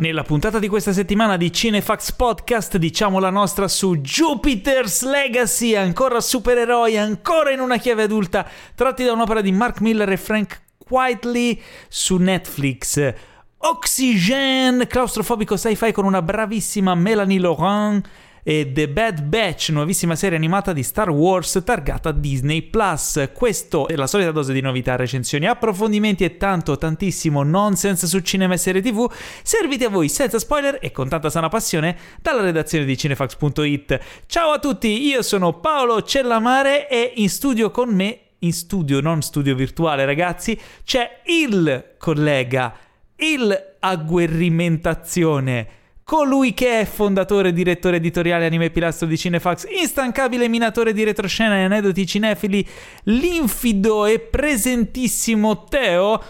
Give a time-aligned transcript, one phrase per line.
[0.00, 6.22] Nella puntata di questa settimana di Cinefax Podcast diciamo la nostra su Jupiter's Legacy, ancora
[6.22, 11.60] supereroi, ancora in una chiave adulta, tratti da un'opera di Mark Miller e Frank Whiteley
[11.86, 13.12] su Netflix.
[13.58, 18.08] Oxygen, claustrofobico sci-fi con una bravissima Melanie Laurent
[18.42, 23.30] e The Bad Batch, nuovissima serie animata di Star Wars targata Disney Plus.
[23.34, 28.54] Questo è la solita dose di novità, recensioni, approfondimenti e tanto, tantissimo nonsense su cinema
[28.54, 29.10] e serie TV,
[29.42, 34.00] serviti a voi senza spoiler e con tanta sana passione dalla redazione di cinefax.it.
[34.26, 39.22] Ciao a tutti, io sono Paolo Cellamare e in studio con me, in studio, non
[39.22, 42.74] studio virtuale ragazzi, c'è il collega,
[43.16, 45.78] il agguerrimentazione
[46.10, 51.62] colui che è fondatore direttore editoriale anime pilastro di Cinefax, instancabile minatore di retroscena e
[51.62, 52.66] aneddoti cinefili,
[53.04, 56.20] linfido e presentissimo Teo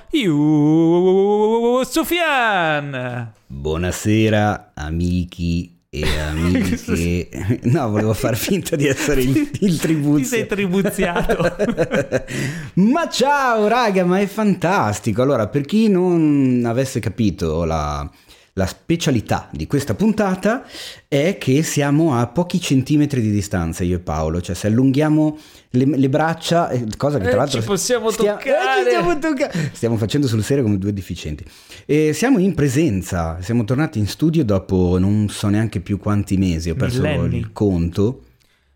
[1.83, 3.33] Sofian.
[3.47, 7.61] Buonasera amici e amiche.
[7.63, 10.19] no, volevo far finta di essere il, il tribuzio.
[10.19, 11.57] Ti sei tribuziato.
[12.75, 15.23] ma ciao raga, ma è fantastico.
[15.23, 18.07] Allora, per chi non avesse capito la
[18.61, 20.65] la specialità di questa puntata
[21.09, 25.39] è che siamo a pochi centimetri di distanza io e Paolo, cioè se allunghiamo
[25.71, 28.81] le, le braccia, eh, cosa che tra eh, l'altro ci possiamo stia- toccare.
[28.81, 31.43] Eh, ci stiamo, tocca- stiamo facendo sul serio come due deficienti.
[31.87, 36.69] E siamo in presenza, siamo tornati in studio dopo non so neanche più quanti mesi,
[36.69, 37.39] ho perso Millenni.
[37.39, 38.25] il conto.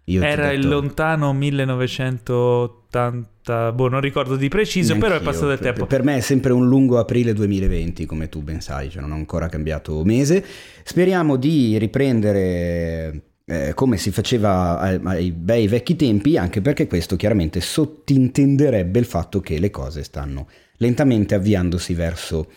[0.06, 5.30] Io Era il detto- lontano 1980, boh, non ricordo di preciso, però è Neanch'io.
[5.30, 5.86] passato del tempo.
[5.86, 9.16] Per me è sempre un lungo aprile 2020, come tu ben sai, cioè non ho
[9.16, 10.44] ancora cambiato mese.
[10.82, 17.16] Speriamo di riprendere eh, come si faceva ai, ai bei vecchi tempi, anche perché questo
[17.16, 22.50] chiaramente sottintenderebbe il fatto che le cose stanno lentamente avviandosi verso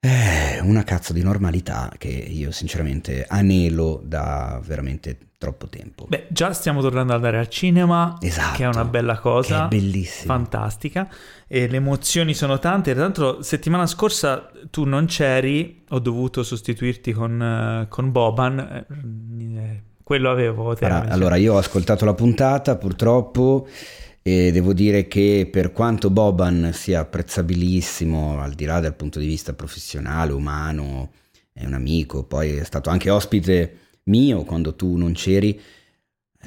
[0.00, 6.06] eh, una cazzo di normalità che io sinceramente anelo da veramente troppo tempo.
[6.08, 9.68] Beh, già stiamo tornando ad andare al cinema, Esatto, che è una bella cosa.
[9.68, 10.32] che è bellissimo.
[10.32, 11.08] Fantastica.
[11.46, 12.92] E le emozioni sono tante.
[12.92, 18.58] Tra l'altro, settimana scorsa tu non c'eri, ho dovuto sostituirti con, eh, con Boban.
[18.58, 18.86] eh,
[19.56, 20.70] eh, quello avevo.
[20.70, 23.66] Allora, allora, io ho ascoltato la puntata purtroppo
[24.22, 29.26] e devo dire che per quanto Boban sia apprezzabilissimo al di là dal punto di
[29.26, 31.10] vista professionale, umano,
[31.52, 35.60] è un amico, poi è stato anche ospite mio quando tu non c'eri.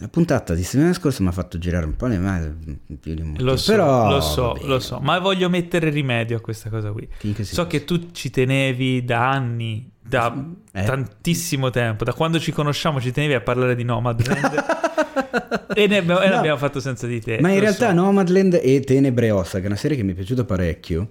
[0.02, 3.22] La puntata di settimana scorsa mi ha fatto girare un po' le mani, più di
[3.22, 3.50] un motivo.
[3.50, 7.06] Lo so, però, lo so, lo so, ma voglio mettere rimedio a questa cosa qui.
[7.18, 10.34] Che So che tu ci tenevi da anni, da
[10.72, 10.84] Eh.
[10.86, 14.64] tantissimo tempo, da quando ci conosciamo ci tenevi a parlare di Nomadland
[15.76, 16.36] e ne abbiamo, e No.
[16.36, 17.40] l'abbiamo fatto senza di te.
[17.42, 17.94] Ma in realtà so.
[17.96, 21.10] Nomadland e Tenebre Ossa, che è una serie che mi è piaciuta parecchio.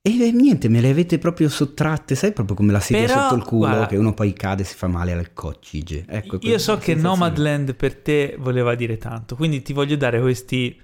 [0.00, 3.42] E niente, me le avete proprio sottratte, sai proprio come la sedia Però, sotto il
[3.42, 6.04] culo, guarda- che uno poi cade e si fa male al coccige.
[6.08, 6.94] Ecco, Io so che.
[6.94, 10.80] Nomadland per te voleva dire tanto, quindi ti voglio dare questi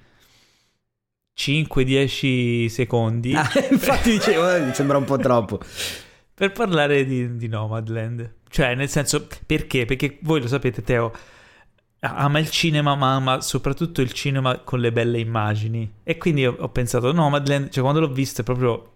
[1.36, 5.60] 5-10 secondi Ah, infatti dicevo, eh, mi sembra un po' troppo.
[6.34, 8.34] per parlare di, di Nomadland.
[8.48, 9.84] Cioè, nel senso, perché?
[9.84, 11.12] Perché voi lo sapete, Teo
[12.00, 15.90] ama il cinema, ma ama soprattutto il cinema con le belle immagini.
[16.02, 18.90] E quindi ho, ho pensato, Nomadland, cioè quando l'ho visto è proprio...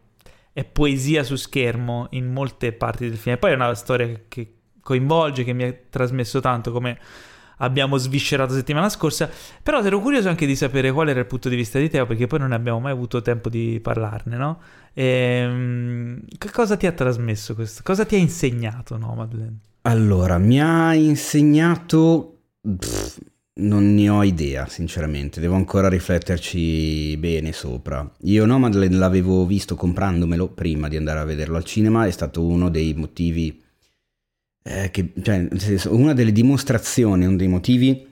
[0.59, 3.37] è poesia su schermo in molte parti del film.
[3.37, 6.99] E poi è una storia che- coinvolge, che mi ha trasmesso tanto come
[7.59, 9.31] abbiamo sviscerato settimana scorsa.
[9.63, 12.27] Però ero curioso anche di sapere qual era il punto di vista di Teo, perché
[12.27, 14.61] poi non abbiamo mai avuto tempo di parlarne, no?
[14.95, 17.83] Ehm, che cosa ti ha trasmesso questo?
[17.85, 19.59] Cosa ti ha insegnato Nomadland?
[19.83, 22.41] Allora, mi ha insegnato...
[22.63, 23.19] pff,
[23.59, 25.41] non ne ho idea, sinceramente.
[25.41, 28.11] Devo ancora rifletterci bene sopra.
[28.23, 32.07] Io Nomadland l'avevo visto comprandomelo prima di andare a vederlo al cinema.
[32.07, 33.63] È stato uno dei motivi...
[34.63, 35.49] eh, che, cioè,
[35.89, 38.07] una delle dimostrazioni, uno dei motivi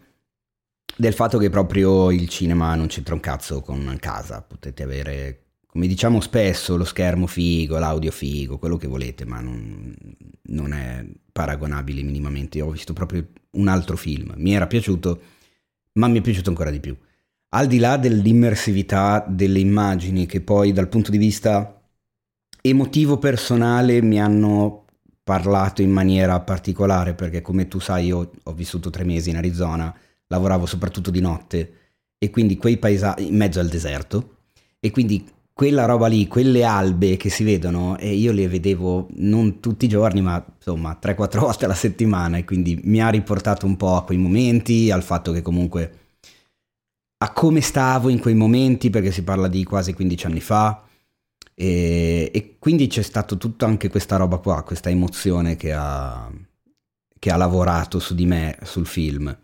[0.97, 4.43] del fatto che proprio il cinema non c'entra un cazzo con casa.
[4.43, 9.95] Potete avere, come diciamo spesso, lo schermo figo, l'audio figo, quello che volete, ma non,
[10.45, 12.61] non è paragonabile minimamente.
[12.63, 15.21] Ho visto proprio un altro film, mi era piaciuto,
[15.97, 16.97] ma mi è piaciuto ancora di più.
[17.51, 21.81] Al di là dell'immersività delle immagini che poi dal punto di vista
[22.61, 24.85] emotivo personale mi hanno
[25.23, 29.95] parlato in maniera particolare perché come tu sai io ho vissuto tre mesi in Arizona,
[30.29, 31.73] lavoravo soprattutto di notte
[32.19, 34.39] e quindi quei paesaggi in mezzo al deserto
[34.81, 39.59] e quindi quella roba lì, quelle albe che si vedono e io le vedevo non
[39.61, 43.75] tutti i giorni ma insomma 3-4 volte alla settimana e quindi mi ha riportato un
[43.79, 45.99] po' a quei momenti, al fatto che comunque
[47.25, 50.83] a come stavo in quei momenti perché si parla di quasi 15 anni fa
[51.55, 56.31] E, e quindi c'è stato tutta anche questa roba qua, questa emozione che ha,
[57.19, 59.35] che ha lavorato su di me, sul film.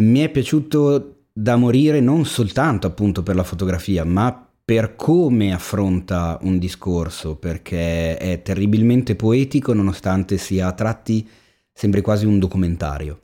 [0.00, 6.38] Mi è piaciuto da morire non soltanto appunto per la fotografia, ma per come affronta
[6.42, 11.28] un discorso, perché è terribilmente poetico nonostante sia a tratti
[11.72, 13.20] sembri quasi un documentario.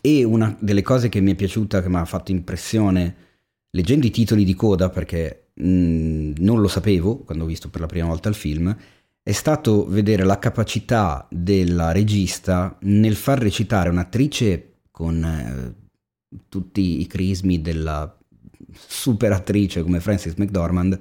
[0.00, 3.26] E una delle cose che mi è piaciuta, che mi ha fatto impressione
[3.70, 7.82] leggendo i titoli di coda, perché mh, mm, non lo sapevo quando ho visto per
[7.82, 8.74] la prima volta il film,
[9.22, 15.74] è stato vedere la capacità della regista nel far recitare un'attrice con eh,
[16.48, 18.17] tutti i crismi della
[18.72, 20.98] super attrice come Frances McDormand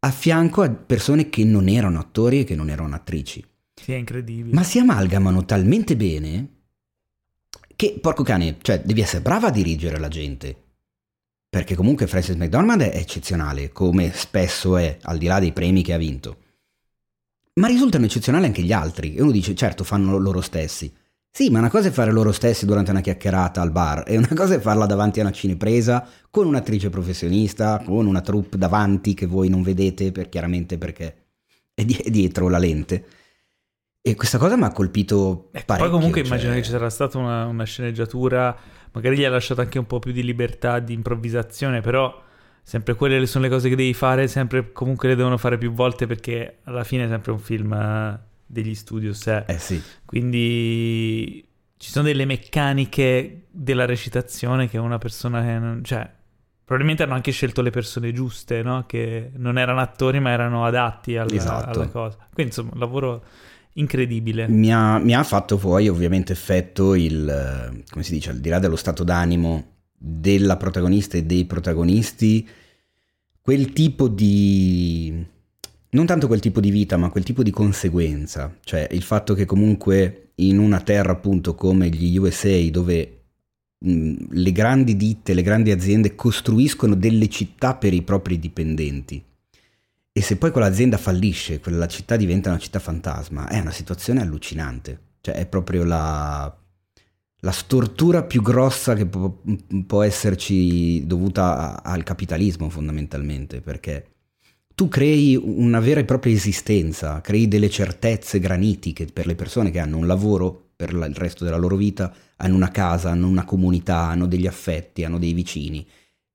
[0.00, 3.44] a fianco a persone che non erano attori e che non erano attrici.
[3.74, 4.54] Sì, è incredibile.
[4.54, 6.48] Ma si amalgamano talmente bene
[7.74, 10.62] che, porco cane, cioè devi essere brava a dirigere la gente.
[11.48, 15.92] Perché comunque Frances McDormand è eccezionale, come spesso è, al di là dei premi che
[15.92, 16.38] ha vinto.
[17.54, 19.14] Ma risultano eccezionali anche gli altri.
[19.14, 20.92] E uno dice, certo, fanno loro stessi.
[21.36, 24.30] Sì, ma una cosa è fare loro stessi durante una chiacchierata al bar e una
[24.36, 29.26] cosa è farla davanti a una cinepresa con un'attrice professionista, con una troupe davanti che
[29.26, 31.24] voi non vedete per, chiaramente perché
[31.74, 33.04] è, di- è dietro la lente.
[34.00, 35.90] E questa cosa mi ha colpito eh, parecchio.
[35.90, 36.30] Poi comunque cioè...
[36.30, 38.56] immagino che ci sarà stata una, una, sceneggiatura,
[38.92, 42.16] magari gli ha lasciato anche un po' più di libertà di improvvisazione, però
[42.62, 46.06] sempre quelle sono le cose che devi fare, sempre comunque le devono fare più volte
[46.06, 49.26] perché alla fine è sempre un film eh, degli studios.
[49.26, 49.44] Eh.
[49.46, 49.80] eh sì.
[50.04, 51.46] Quindi
[51.76, 55.84] ci sono delle meccaniche della recitazione che una persona che non...
[55.84, 56.10] Cioè,
[56.64, 58.84] probabilmente hanno anche scelto le persone giuste, no?
[58.86, 61.78] Che non erano attori ma erano adatti alla, esatto.
[61.78, 62.16] alla cosa.
[62.32, 63.24] Quindi insomma, un lavoro
[63.74, 64.48] incredibile.
[64.48, 68.58] Mi ha, mi ha, fatto poi ovviamente effetto il, come si dice, al di là
[68.58, 72.46] dello stato d'animo della protagonista e dei protagonisti,
[73.40, 75.32] quel tipo di
[75.94, 79.44] non tanto quel tipo di vita, ma quel tipo di conseguenza, cioè il fatto che
[79.44, 83.22] comunque in una terra appunto come gli USA, dove
[83.78, 89.24] mh, le grandi ditte, le grandi aziende costruiscono delle città per i propri dipendenti,
[90.16, 94.98] e se poi quell'azienda fallisce, quella città diventa una città fantasma, è una situazione allucinante,
[95.20, 96.56] cioè è proprio la,
[97.40, 99.32] la stortura più grossa che può,
[99.86, 104.13] può esserci dovuta al capitalismo fondamentalmente, perché
[104.74, 109.78] tu crei una vera e propria esistenza, crei delle certezze granitiche per le persone che
[109.78, 114.08] hanno un lavoro per il resto della loro vita, hanno una casa, hanno una comunità,
[114.08, 115.86] hanno degli affetti, hanno dei vicini.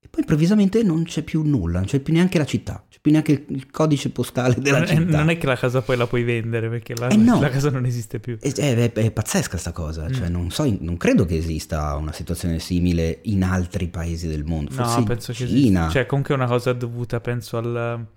[0.01, 3.45] E poi improvvisamente non c'è più nulla, non c'è più neanche la città, più neanche
[3.47, 5.17] il codice postale della non città.
[5.17, 7.39] non è che la casa poi la puoi vendere perché la, eh no.
[7.39, 8.37] la casa non esiste più.
[8.39, 10.13] È, è, è pazzesca sta cosa, cioè mm.
[10.13, 14.71] cioè, non, so, non, credo che esista una situazione simile in altri paesi del mondo.
[14.71, 15.47] Forse no, penso Cina.
[15.47, 15.89] che esista.
[15.89, 18.07] Cioè comunque è una cosa dovuta, penso, al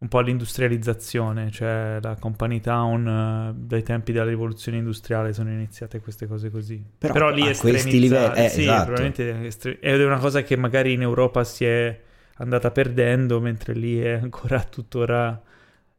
[0.00, 5.98] un po' all'industrializzazione, cioè la Company Town uh, dai tempi della rivoluzione industriale sono iniziate
[5.98, 6.80] queste cose così.
[6.98, 8.92] Però, Però lì a questi livelli, eh, sì, esatto.
[8.92, 12.00] probabilmente estre- ed è una cosa che magari in Europa si è
[12.38, 15.40] andata perdendo, mentre lì è ancora tuttora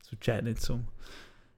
[0.01, 0.83] succede, insomma.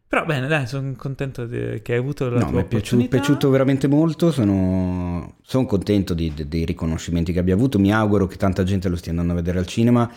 [0.07, 3.07] Però bene, dai, sono contento de- che hai avuto la no, tua mi è piaciuto,
[3.07, 8.27] piaciuto veramente molto, sono, sono contento di, de- dei riconoscimenti che abbia avuto, mi auguro
[8.27, 10.11] che tanta gente lo stia andando a vedere al cinema.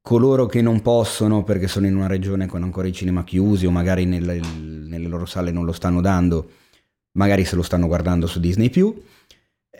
[0.00, 3.72] Coloro che non possono perché sono in una regione con ancora i cinema chiusi o
[3.72, 6.48] magari nelle, nelle loro sale non lo stanno dando,
[7.12, 8.68] magari se lo stanno guardando su Disney⁇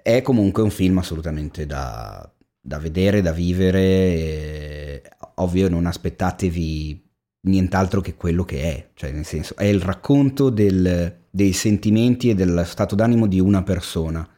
[0.02, 2.28] è comunque un film assolutamente da,
[2.66, 3.80] da vedere, da vivere.
[3.80, 5.02] E,
[5.36, 7.04] ovvio, non aspettatevi
[7.46, 12.34] nient'altro che quello che è, cioè nel senso è il racconto del, dei sentimenti e
[12.34, 14.28] dello stato d'animo di una persona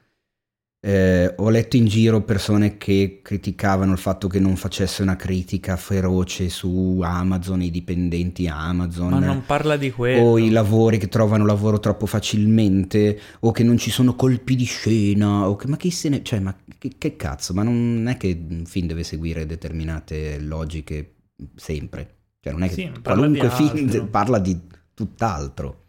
[0.81, 5.77] eh, ho letto in giro persone che criticavano il fatto che non facesse una critica
[5.77, 9.11] feroce su Amazon, i dipendenti Amazon.
[9.11, 10.23] Ma non parla di quello.
[10.23, 14.65] O i lavori che trovano lavoro troppo facilmente, o che non ci sono colpi di
[14.65, 16.23] scena, o che, ma chi se ne...
[16.23, 21.15] Cioè, ma che, che cazzo, ma non è che un film deve seguire determinate logiche
[21.57, 22.19] sempre.
[22.41, 24.57] Cioè, non è che sì, qualunque film parla di
[24.95, 25.87] tutt'altro.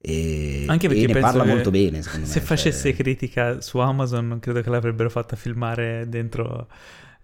[0.00, 2.26] E, Anche perché e ne parla molto bene, se me.
[2.26, 2.94] Se facesse cioè...
[2.94, 6.68] critica su Amazon, non credo che l'avrebbero fatta filmare dentro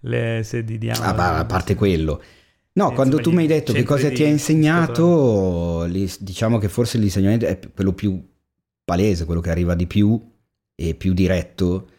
[0.01, 1.19] le sedi di Amazon.
[1.19, 2.21] Ah, a parte quello.
[2.73, 6.97] No, quando tu mi hai detto che cosa ti ha insegnato, li, diciamo che forse
[6.97, 8.21] l'insegnamento è quello più
[8.83, 10.21] palese, quello che arriva di più
[10.75, 11.89] e più diretto,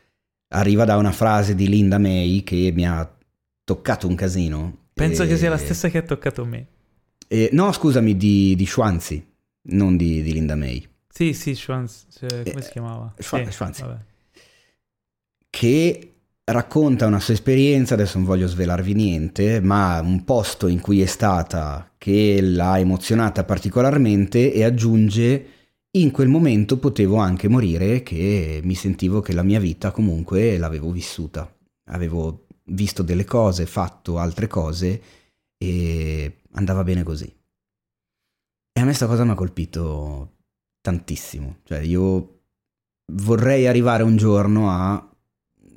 [0.49, 3.11] arriva da una frase di Linda May che mi ha
[3.65, 4.89] toccato un casino.
[4.93, 5.27] Penso e...
[5.27, 6.67] che sia la stessa che ha toccato me.
[7.27, 9.36] E, no, scusami, di, di Schwanzi
[9.69, 10.87] non di, di Linda May.
[11.09, 13.15] Sì, sì, Schwanz, cioè, come eh, si chiamava?
[13.19, 13.85] Schwanz, sì, Schwanz.
[15.49, 21.01] Che racconta una sua esperienza, adesso non voglio svelarvi niente, ma un posto in cui
[21.01, 25.47] è stata che l'ha emozionata particolarmente e aggiunge
[25.97, 30.91] in quel momento potevo anche morire che mi sentivo che la mia vita comunque l'avevo
[30.91, 31.51] vissuta,
[31.87, 35.03] avevo visto delle cose, fatto altre cose
[35.57, 37.33] e andava bene così.
[38.77, 40.35] E a me questa cosa mi ha colpito
[40.83, 42.41] tantissimo, cioè io
[43.13, 45.17] vorrei arrivare un giorno a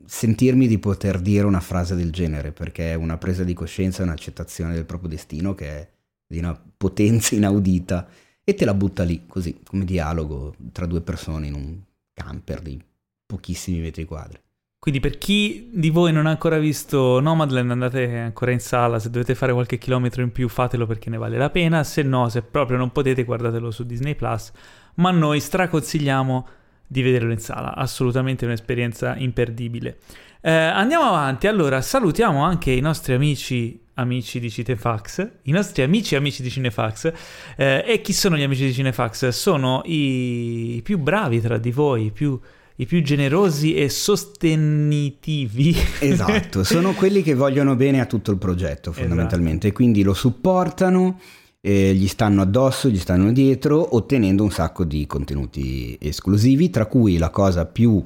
[0.05, 4.73] sentirmi di poter dire una frase del genere, perché è una presa di coscienza, un'accettazione
[4.73, 5.89] del proprio destino che è
[6.27, 8.05] di una potenza inaudita
[8.43, 11.79] e te la butta lì, così, come dialogo tra due persone in un
[12.11, 12.83] camper di
[13.25, 14.41] pochissimi metri quadri.
[14.79, 19.09] Quindi per chi di voi non ha ancora visto Nomadland andate ancora in sala, se
[19.09, 22.41] dovete fare qualche chilometro in più fatelo perché ne vale la pena, se no, se
[22.43, 24.51] proprio non potete guardatelo su Disney Plus,
[24.95, 26.47] ma noi straconsigliamo
[26.87, 29.97] di vederlo in sala, assolutamente un'esperienza imperdibile.
[30.39, 36.15] Eh, andiamo avanti, allora salutiamo anche i nostri amici amici di Cinefax, i nostri amici
[36.15, 37.11] amici di Cinefax.
[37.57, 39.27] Eh, e chi sono gli amici di Cinefax?
[39.27, 42.39] Sono i più bravi tra di voi, i più,
[42.79, 45.75] i più generosi e sostenitivi.
[45.99, 49.05] Esatto, sono quelli che vogliono bene a tutto il progetto esatto.
[49.05, 49.73] fondamentalmente, esatto.
[49.81, 51.19] quindi lo supportano.
[51.61, 57.17] Eh, gli stanno addosso, gli stanno dietro, ottenendo un sacco di contenuti esclusivi, tra cui
[57.17, 58.01] la cosa più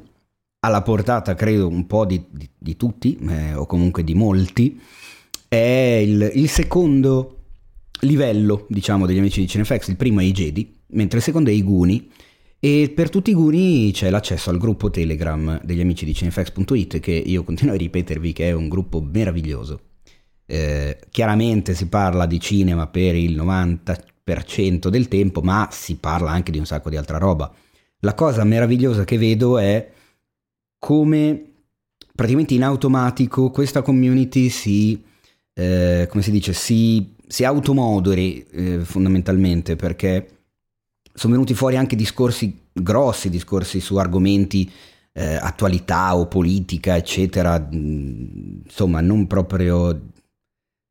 [0.62, 4.82] alla portata, credo, un po' di, di, di tutti, eh, o comunque di molti,
[5.48, 7.42] è il, il secondo
[8.00, 9.90] livello, diciamo, degli amici di Cinefx.
[9.90, 12.10] Il primo è i Jedi, mentre il secondo è i Guni.
[12.66, 17.12] E per tutti i Guni c'è l'accesso al gruppo Telegram degli amici di Cinefx.it, che
[17.12, 19.82] io continuo a ripetervi che è un gruppo meraviglioso.
[20.46, 26.54] Eh, chiaramente si parla di cinema per il 90% del tempo, ma si parla anche
[26.54, 27.54] di un sacco di altra roba.
[28.00, 29.92] La cosa meravigliosa che vedo è
[30.80, 31.44] come
[32.16, 35.04] praticamente in automatico questa community si
[35.54, 40.43] eh, come si dice, si, si automoderi eh, fondamentalmente perché
[41.14, 44.70] sono venuti fuori anche discorsi grossi, discorsi su argomenti
[45.14, 50.10] eh, attualità o politica, eccetera, mm, insomma non proprio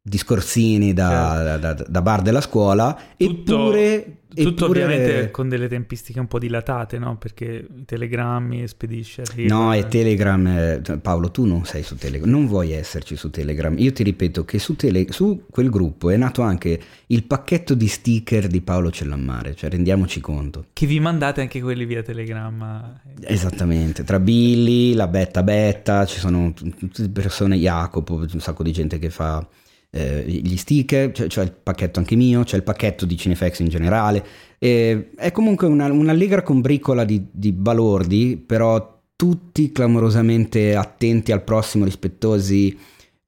[0.01, 1.59] discorsini da, certo.
[1.59, 3.53] da, da, bar della scuola, Tutto...
[3.55, 4.85] eppure tutto Eppure...
[4.85, 7.17] ovviamente con delle tempistiche un po' dilatate, no?
[7.17, 9.25] Perché i telegrammi, Expedition...
[9.47, 10.47] No, e Telegram...
[10.47, 13.77] Eh, Paolo, tu non sei su Telegram, non vuoi esserci su Telegram.
[13.79, 15.07] Io ti ripeto che su, tele...
[15.11, 20.21] su quel gruppo è nato anche il pacchetto di sticker di Paolo Cellammare, cioè rendiamoci
[20.21, 20.67] conto.
[20.73, 23.01] Che vi mandate anche quelli via Telegram.
[23.21, 28.99] Esattamente, tra Billy, la Betta Betta, ci sono tutte persone, Jacopo, un sacco di gente
[28.99, 29.47] che fa
[29.95, 33.69] eh, gli sticker, c'è, c'è, il pacchetto anche mio, c'è il pacchetto di Cinefx in
[33.69, 34.25] generale.
[34.59, 41.85] E è comunque una, un'allegra combricola di, di balordi, però tutti clamorosamente attenti al prossimo,
[41.85, 42.77] rispettosi,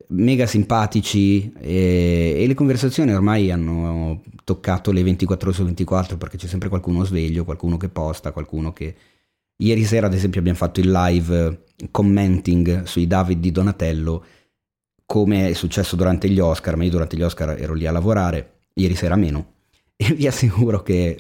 [0.09, 6.37] mega simpatici e, e, le conversazioni ormai hanno toccato le 24 ore su 24 perché
[6.38, 8.94] c'è sempre qualcuno sveglio, qualcuno che posta, qualcuno che...
[9.56, 14.25] Ieri sera ad esempio abbiamo fatto il live commenting sui David di Donatello
[15.06, 18.61] come è successo durante gli Oscar, ma io durante gli Oscar ero lì a lavorare,
[18.75, 19.52] ieri sera meno,
[19.96, 21.16] e vi assicuro che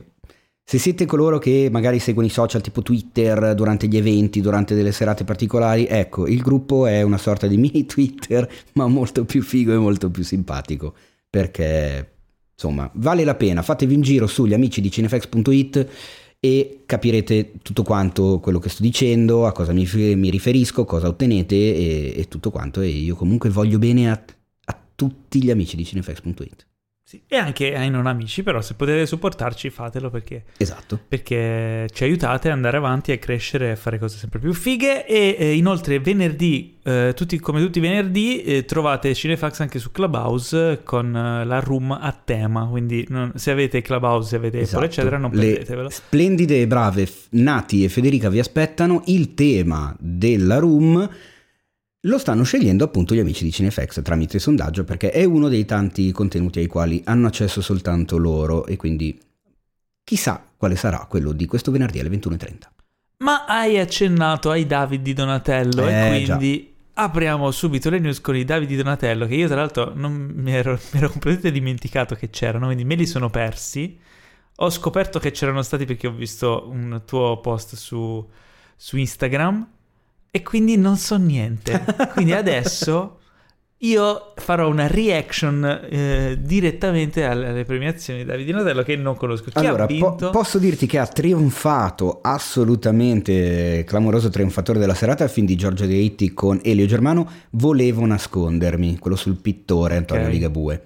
[0.66, 4.92] se siete coloro che magari seguono i social tipo Twitter durante gli eventi, durante delle
[4.92, 9.72] serate particolari, ecco, il gruppo è una sorta di mini Twitter, ma molto più figo
[9.72, 10.94] e molto più simpatico,
[11.28, 12.12] perché
[12.54, 15.88] insomma vale la pena, fatevi un giro sugli amici di cinefx.it
[16.44, 21.54] e capirete tutto quanto quello che sto dicendo, a cosa mi, mi riferisco, cosa ottenete
[21.54, 22.82] e, e, tutto quanto.
[22.82, 24.22] E io comunque voglio bene a,
[24.66, 26.66] a tutti gli amici di cinefx.it.
[27.06, 30.98] Sì, e anche ai non amici, però se potete supportarci fatelo perché, esatto.
[31.06, 35.36] perché ci aiutate ad andare avanti e crescere e fare cose sempre più fighe e
[35.38, 40.80] eh, inoltre venerdì, eh, tutti, come tutti i venerdì, eh, trovate Cinefax anche su Clubhouse
[40.82, 44.76] con eh, la room a tema, quindi non, se avete Clubhouse, se avete esatto.
[44.76, 45.90] Apple eccetera non perdetevelo.
[45.90, 51.06] Splendide e brave Nati e Federica vi aspettano, il tema della room
[52.06, 56.12] lo stanno scegliendo appunto gli amici di Cinefx tramite sondaggio perché è uno dei tanti
[56.12, 59.18] contenuti ai quali hanno accesso soltanto loro e quindi
[60.02, 62.48] chissà quale sarà quello di questo venerdì alle 21.30.
[63.18, 67.02] Ma hai accennato ai David di Donatello eh, e quindi già.
[67.04, 70.52] apriamo subito le news con i David di Donatello che io tra l'altro non mi
[70.52, 73.98] ero, mi ero completamente dimenticato che c'erano, quindi me li sono persi.
[74.56, 78.28] Ho scoperto che c'erano stati perché ho visto un tuo post su,
[78.76, 79.68] su Instagram
[80.36, 81.84] e quindi non so niente.
[82.12, 83.20] Quindi adesso
[83.78, 89.50] io farò una reaction eh, direttamente alle, premiazioni di Davide Notello che non conosco.
[89.50, 90.14] Chi allora, ha vinto?
[90.16, 95.86] po- posso dirti che ha trionfato assolutamente clamoroso trionfatore della serata il film di Giorgio
[95.86, 100.32] Diritti con Elio Germano Volevo nascondermi, quello sul pittore Antonio Ok.
[100.32, 100.82] Ligabue.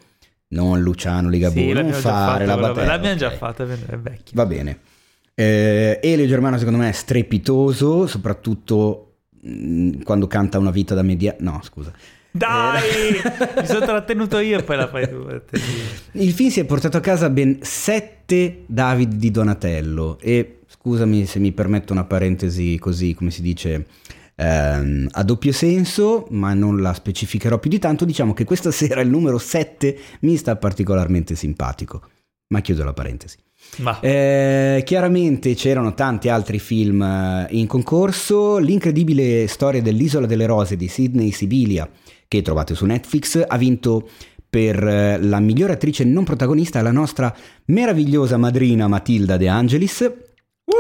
[0.49, 2.87] Non Luciano Ligabue, Sì, non già fare fatta, la battaglia.
[2.87, 3.37] L'abbiamo già Ok.
[3.37, 4.33] fatta, è vecchio.
[4.35, 4.79] Va bene.
[5.35, 9.08] Eh, Elio Germano secondo me è strepitoso, soprattutto
[10.05, 11.35] quando canta una vita da media...
[11.41, 11.93] No, scusa.
[12.31, 12.83] Dai!
[13.17, 15.25] Eh, Mi sono trattenuto io e poi la fai tu.
[15.27, 15.61] te-
[16.13, 21.39] Il film si è portato a casa ben sette David di Donatello e scusami se
[21.39, 23.87] mi permetto una parentesi così, come si dice,
[24.37, 29.01] ehm, a doppio senso, ma non la specificherò più di tanto, diciamo che questa sera
[29.01, 32.03] il numero 7 mi sta particolarmente simpatico,
[32.49, 33.37] ma chiudo la parentesi.
[34.01, 38.59] Eh, chiaramente c'erano tanti altri film eh, in concorso.
[38.59, 41.89] L'incredibile storia dell'Isola delle Rose di Sidney Sibilia,
[42.27, 44.09] che trovate su Netflix, ha vinto
[44.49, 47.35] per eh, la migliore attrice non protagonista la nostra
[47.67, 50.01] meravigliosa madrina Matilda De Angelis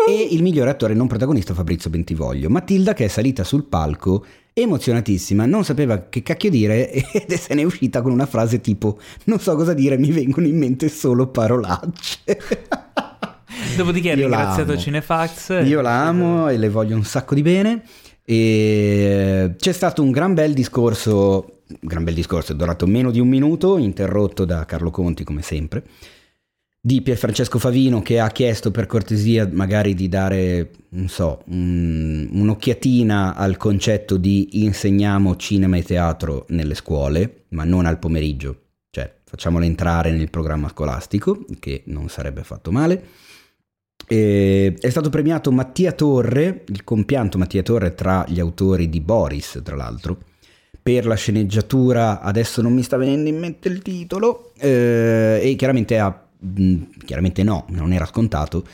[0.08, 2.48] e il migliore attore non protagonista Fabrizio Bentivoglio.
[2.48, 4.24] Matilda che è salita sul palco
[4.60, 8.98] emozionatissima, non sapeva che cacchio dire ed se ne è uscita con una frase tipo
[9.24, 12.24] non so cosa dire, mi vengono in mente solo parolacce.
[13.76, 14.80] dopodiché ha ringraziato amo.
[14.80, 15.64] Cinefax.
[15.64, 17.82] Io la amo e le voglio un sacco di bene.
[18.24, 23.28] E c'è stato un gran bel discorso, gran bel discorso, è durato meno di un
[23.28, 25.82] minuto, interrotto da Carlo Conti come sempre,
[26.80, 33.34] di Pierfrancesco Favino che ha chiesto per cortesia magari di dare, non so, un- un'occhiatina
[33.34, 39.64] al concetto di insegniamo cinema e teatro nelle scuole, ma non al pomeriggio, cioè facciamolo
[39.64, 43.02] entrare nel programma scolastico, che non sarebbe affatto male.
[44.06, 49.60] E è stato premiato Mattia Torre, il compianto Mattia Torre tra gli autori di Boris,
[49.62, 50.18] tra l'altro,
[50.80, 55.98] per la sceneggiatura, adesso non mi sta venendo in mente il titolo, eh, e chiaramente
[55.98, 56.27] ha,
[57.04, 58.66] chiaramente no, non era scontato,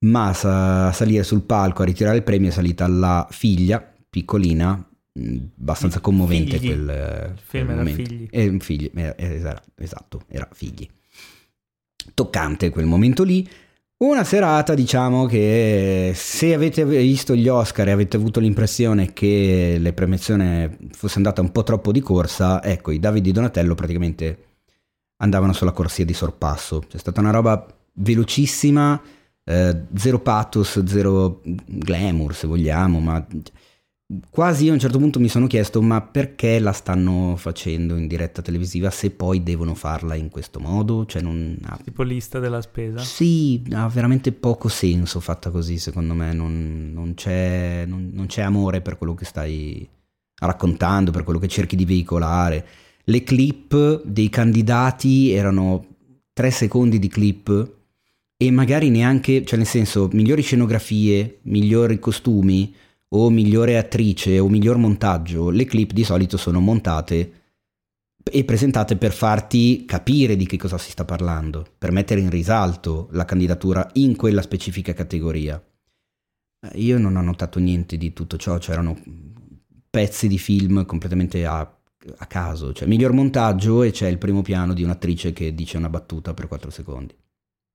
[0.00, 4.72] ma sa- salire sul palco a ritirare il premio è salita la figlia, piccolina,
[5.12, 6.68] mh, abbastanza commovente Figli.
[6.68, 7.90] quel, eh, Il film quel era.
[7.94, 8.28] Figli.
[8.30, 10.88] Eh, figli, era- era- esatto, era figli.
[12.14, 13.46] Toccante quel momento lì.
[13.98, 19.92] Una serata, diciamo che se avete visto gli Oscar e avete avuto l'impressione che la
[19.94, 24.45] premiazione fosse andata un po' troppo di corsa, ecco, i Davide di Donatello praticamente
[25.18, 26.80] andavano sulla corsia di sorpasso.
[26.88, 29.00] C'è stata una roba velocissima,
[29.44, 33.26] eh, zero pathos, zero glamour se vogliamo, ma
[34.30, 38.06] quasi io a un certo punto mi sono chiesto ma perché la stanno facendo in
[38.06, 41.06] diretta televisiva se poi devono farla in questo modo?
[41.06, 42.98] Cioè non ha Tipo lista della spesa.
[43.00, 46.32] sì, ha veramente poco senso fatta così, secondo me.
[46.32, 49.88] Non, non c'è, non- non c'è amore per quello che stai
[50.38, 52.66] raccontando, per quello che cerchi di veicolare.
[53.08, 55.86] Le clip dei candidati erano
[56.32, 57.74] tre secondi di clip
[58.36, 62.74] e magari neanche, cioè nel senso, migliori scenografie, migliori costumi
[63.10, 65.50] o migliore attrice o miglior montaggio.
[65.50, 67.32] Le clip di solito sono montate
[68.24, 73.08] e presentate per farti capire di che cosa si sta parlando, per mettere in risalto
[73.12, 75.64] la candidatura in quella specifica categoria.
[76.74, 79.00] Io non ho notato niente di tutto ciò, c'erano
[79.88, 81.75] pezzi di film completamente a,
[82.16, 85.88] a caso, cioè miglior montaggio e c'è il primo piano di un'attrice che dice una
[85.88, 87.14] battuta per 4 secondi.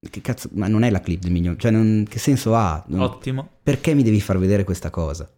[0.10, 2.84] Che cazzo, ma non è la clip del miglior, cioè non- che senso ha?
[2.88, 3.48] Non- Ottimo.
[3.62, 5.30] perché mi devi far vedere questa cosa?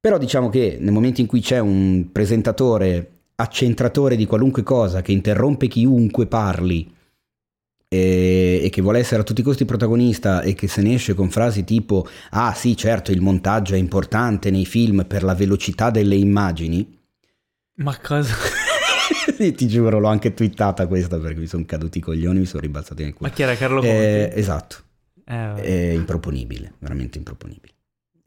[0.00, 5.12] Però diciamo che nel momento in cui c'è un presentatore accentratore di qualunque cosa che
[5.12, 6.90] interrompe chiunque parli
[7.88, 11.14] e, e che vuole essere a tutti i costi protagonista e che se ne esce
[11.14, 15.90] con frasi tipo ah sì certo il montaggio è importante nei film per la velocità
[15.90, 16.95] delle immagini
[17.76, 18.34] Ma cosa?
[19.36, 23.02] Ti giuro l'ho anche twittata questa perché mi sono caduti i coglioni mi sono ribalzati
[23.02, 23.94] nel culo Ma chi era Carlo Conti?
[23.94, 24.76] Eh, esatto
[25.24, 27.74] Eh, è improponibile, veramente improponibile.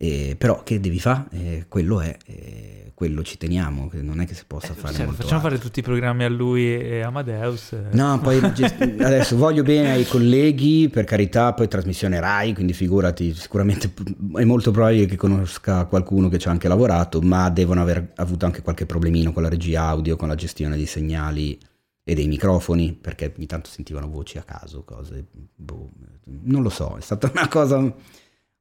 [0.01, 1.25] E, però che devi fare?
[1.31, 5.35] Eh, quello è, eh, quello ci teniamo, non è che si possa fare Cioè, facciamo
[5.35, 5.39] altro.
[5.39, 7.73] fare tutti i programmi a lui e Amadeus.
[7.73, 7.87] eh.
[7.91, 13.91] No, poi adesso voglio bene ai colleghi, per carità, poi trasmissione Rai, quindi figurati, sicuramente
[14.35, 18.45] è molto probabile che conosca qualcuno che ci ha anche lavorato, ma devono aver avuto
[18.45, 21.59] anche qualche problemino con la regia audio, con la gestione dei segnali
[22.05, 25.91] e dei microfoni, perché ogni tanto sentivano voci a caso, cose, boh,
[26.43, 27.77] non lo so, è stata una cosa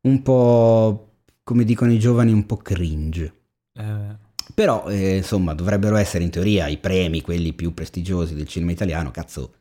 [0.00, 1.07] un po',
[1.48, 3.32] come dicono i giovani, un po' cringe.
[3.72, 4.16] Eh,
[4.52, 9.10] Però, eh, insomma, dovrebbero essere in teoria i premi, quelli più prestigiosi del cinema italiano,
[9.10, 9.54] cazzo,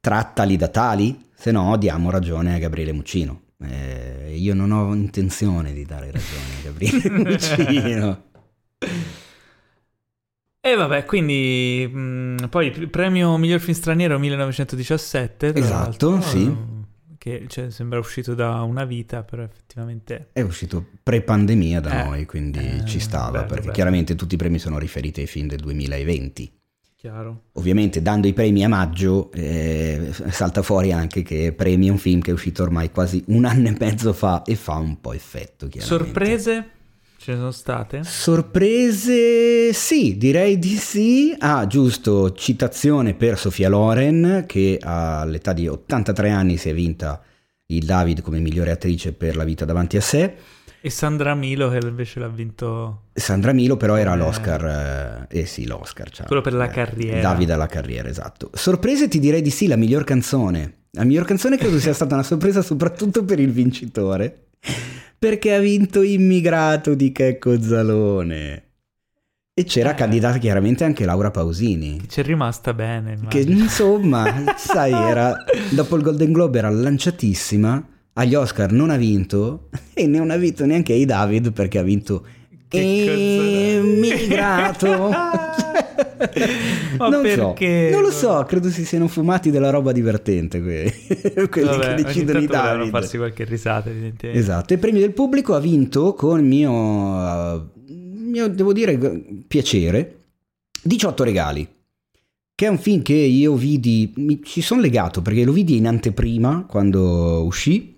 [0.00, 3.42] trattali da tali, se no diamo ragione a Gabriele Muccino.
[3.62, 8.24] Eh, io non ho intenzione di dare ragione a Gabriele Muccino.
[10.60, 15.52] E vabbè, quindi mh, poi il premio miglior film straniero 1917.
[15.52, 16.52] tra Esatto, sì.
[17.26, 20.28] Che cioè, sembra uscito da una vita, però effettivamente...
[20.30, 23.72] È uscito pre-pandemia da Eh, noi, quindi eh, ci stava, bello, perché bello.
[23.72, 26.52] chiaramente tutti i premi sono riferiti ai film del 2020.
[26.94, 27.46] Chiaro.
[27.54, 32.30] Ovviamente dando i premi a maggio eh, salta fuori anche che premi un film che
[32.30, 35.68] è uscito ormai quasi un anno e mezzo fa e fa un po' effetto.
[35.78, 36.74] Sorprese?
[37.26, 38.04] Ce ne sono state?
[38.04, 39.72] Sorprese?
[39.72, 41.34] Sì, direi di sì.
[41.40, 47.20] Ah, giusto, citazione per Sofia Loren che all'età di 83 anni si è vinta
[47.66, 50.34] il David come migliore attrice per La vita davanti a sé.
[50.80, 53.06] E Sandra Milo che invece l'ha vinto...
[53.12, 54.18] Sandra Milo però era Eh.
[54.18, 56.26] l'Oscar, eh, eh sì l'Oscar, ciao.
[56.28, 57.20] Quello per la Eh, carriera.
[57.20, 58.50] Davide alla carriera, esatto.
[58.54, 60.82] Sorprese ti direi di sì, la miglior canzone.
[60.92, 64.42] La miglior canzone credo sia stata una sorpresa soprattutto per il vincitore,
[65.18, 68.62] perché ha vinto Immigrato di Checco Zalone.
[69.58, 69.94] E c'era Eh.
[69.94, 72.02] candidata chiaramente anche Laura Pausini.
[72.08, 73.18] Ci è rimasta bene.
[73.28, 73.62] Che immagino.
[73.64, 75.34] insomma, sai, era
[75.70, 80.66] dopo il Golden Globe era lanciatissima, agli Oscar non ha vinto e non ha vinto
[80.66, 82.26] neanche ai David perché ha vinto
[82.68, 85.10] Che Immigrato.
[86.98, 87.90] Ma non perché?
[87.90, 90.92] so, non lo so, credo si siano fumati della roba divertente que-
[91.50, 92.90] quelli Vabbè, che decidono i tanto volevano David.
[92.90, 94.38] farsi qualche risata, evidentemente.
[94.38, 98.98] Esatto, e il premio del pubblico ha vinto con mio, uh, mio devo dire,
[99.46, 100.16] piacere
[100.82, 101.68] 18 regali,
[102.54, 105.86] che è un film che io vidi, mi, ci sono legato perché lo vidi in
[105.86, 107.95] anteprima quando uscì,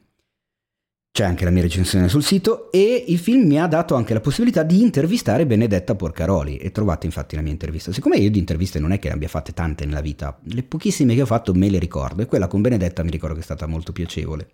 [1.19, 4.21] c'è anche la mia recensione sul sito e il film mi ha dato anche la
[4.21, 7.91] possibilità di intervistare Benedetta Porcaroli e trovate infatti la mia intervista.
[7.91, 11.17] Siccome io di interviste non è che ne abbia fatte tante nella vita, le pochissime
[11.17, 13.67] che ho fatto me le ricordo e quella con Benedetta mi ricordo che è stata
[13.67, 14.49] molto piacevole.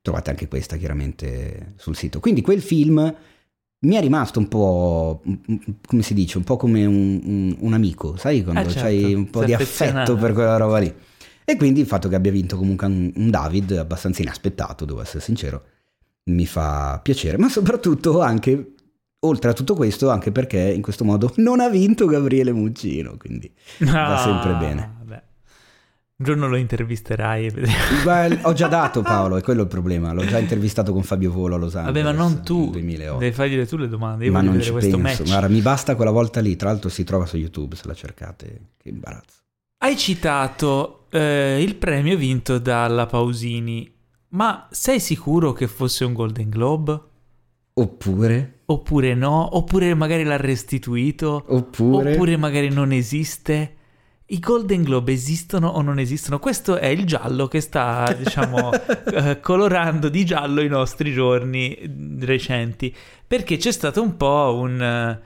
[0.00, 2.18] Trovate anche questa chiaramente sul sito.
[2.18, 3.14] Quindi quel film
[3.80, 5.22] mi è rimasto un po',
[5.86, 9.12] come si dice, un po' come un, un- un amico, sai quando Eh, certo, c'hai
[9.12, 10.90] un po' di affetto per quella roba lì.
[11.44, 15.20] E quindi il fatto che abbia vinto comunque un, un David abbastanza inaspettato, devo essere
[15.20, 15.62] sincero,
[16.30, 18.74] mi fa piacere, ma soprattutto anche,
[19.20, 23.52] oltre a tutto questo, anche perché in questo modo non ha vinto Gabriele Muccino, quindi
[23.78, 24.82] va sempre bene.
[24.82, 25.22] Ah, vabbè.
[26.18, 27.52] Un giorno lo intervisterai e.
[28.02, 31.56] Beh, ho già dato Paolo, è quello il problema, l'ho già intervistato con Fabio Volo
[31.56, 32.70] a Los Angeles Vabbè, ma non tu.
[32.70, 33.18] 2008.
[33.18, 34.24] Devi fargli tu le domande.
[34.24, 35.30] Io ma non vedere ci questo penso, match.
[35.30, 38.60] guarda, mi basta quella volta lì, tra l'altro si trova su YouTube se la cercate,
[38.78, 39.42] che imbarazzo.
[39.78, 43.95] Hai citato eh, il premio vinto dalla Pausini,
[44.30, 47.00] ma sei sicuro che fosse un Golden Globe?
[47.74, 49.56] Oppure, Oppure no?
[49.56, 51.44] Oppure magari l'ha restituito?
[51.46, 53.74] oppure, Oppure magari non esiste?
[54.28, 56.40] I Golden Globe esistono o non esistono?
[56.40, 58.72] Questo è il giallo che sta, diciamo,
[59.12, 61.78] eh, colorando di giallo i nostri giorni
[62.18, 62.92] recenti.
[63.24, 64.82] Perché c'è stato un po' un...
[64.82, 65.20] eh,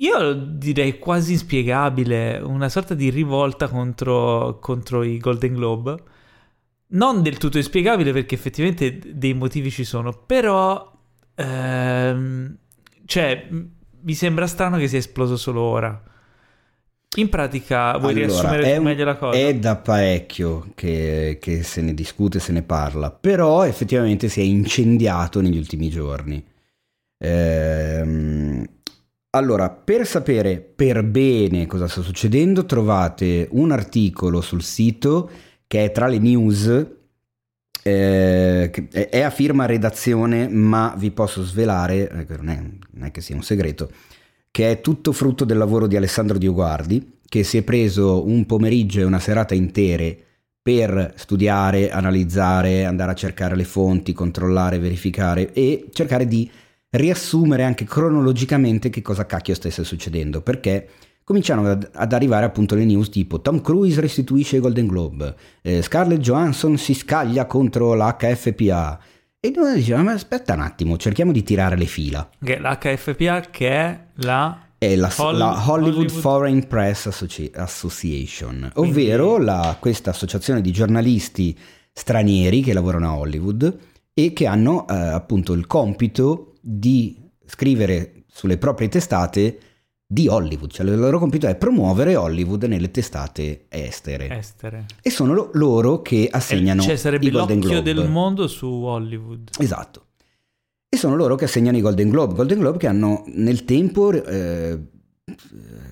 [0.00, 6.02] io direi quasi inspiegabile, una sorta di rivolta contro, contro i Golden Globe.
[6.90, 10.90] Non del tutto inspiegabile perché effettivamente dei motivi ci sono, però...
[11.34, 12.56] ehm,
[13.04, 13.48] cioè,
[14.00, 16.02] mi sembra strano che sia esploso solo ora.
[17.16, 19.38] In pratica, vuoi Allora, riassumere un- meglio la cosa?
[19.38, 24.44] È da parecchio che, che se ne discute, se ne parla, però effettivamente si è
[24.44, 26.44] incendiato negli ultimi giorni.
[27.18, 28.66] Ehm,
[29.30, 35.30] allora, per sapere per bene cosa sta succedendo, trovate un articolo sul sito
[35.68, 36.86] che è tra le news,
[37.82, 43.20] eh, è a firma redazione, ma vi posso svelare, eh, non è, non è che
[43.20, 43.90] sia un segreto,
[44.50, 49.00] che è tutto frutto del lavoro di Alessandro Dioguardi, che si è preso un pomeriggio
[49.00, 50.18] e una serata intere
[50.62, 56.50] per studiare, analizzare, andare a cercare le fonti, controllare, verificare e cercare di
[56.90, 60.88] riassumere anche cronologicamente che cosa cacchio stesse succedendo, perché
[61.28, 66.20] cominciano ad, ad arrivare appunto le news tipo Tom Cruise restituisce Golden Globe, eh, Scarlett
[66.20, 68.98] Johansson si scaglia contro la HFPA
[69.38, 72.26] e noi diciamo ma aspetta un attimo, cerchiamo di tirare le fila.
[72.42, 74.62] Che l'HFPA che è la...
[74.78, 80.62] È la, Hol- la Hollywood, Hollywood- Foreign Press Associ- Association, Quindi- ovvero la- questa associazione
[80.62, 81.54] di giornalisti
[81.92, 83.76] stranieri che lavorano a Hollywood
[84.14, 89.58] e che hanno eh, appunto il compito di scrivere sulle proprie testate
[90.10, 94.38] di Hollywood, cioè il loro compito è promuovere Hollywood nelle testate estere.
[94.38, 94.86] estere.
[95.02, 97.92] E sono lo- loro che assegnano cioè sarebbe i Golden l'occhio Globe.
[97.92, 99.50] del mondo su Hollywood.
[99.58, 100.06] Esatto.
[100.88, 102.32] E sono loro che assegnano i Golden Globe.
[102.32, 104.80] Golden Globe che hanno nel tempo, eh,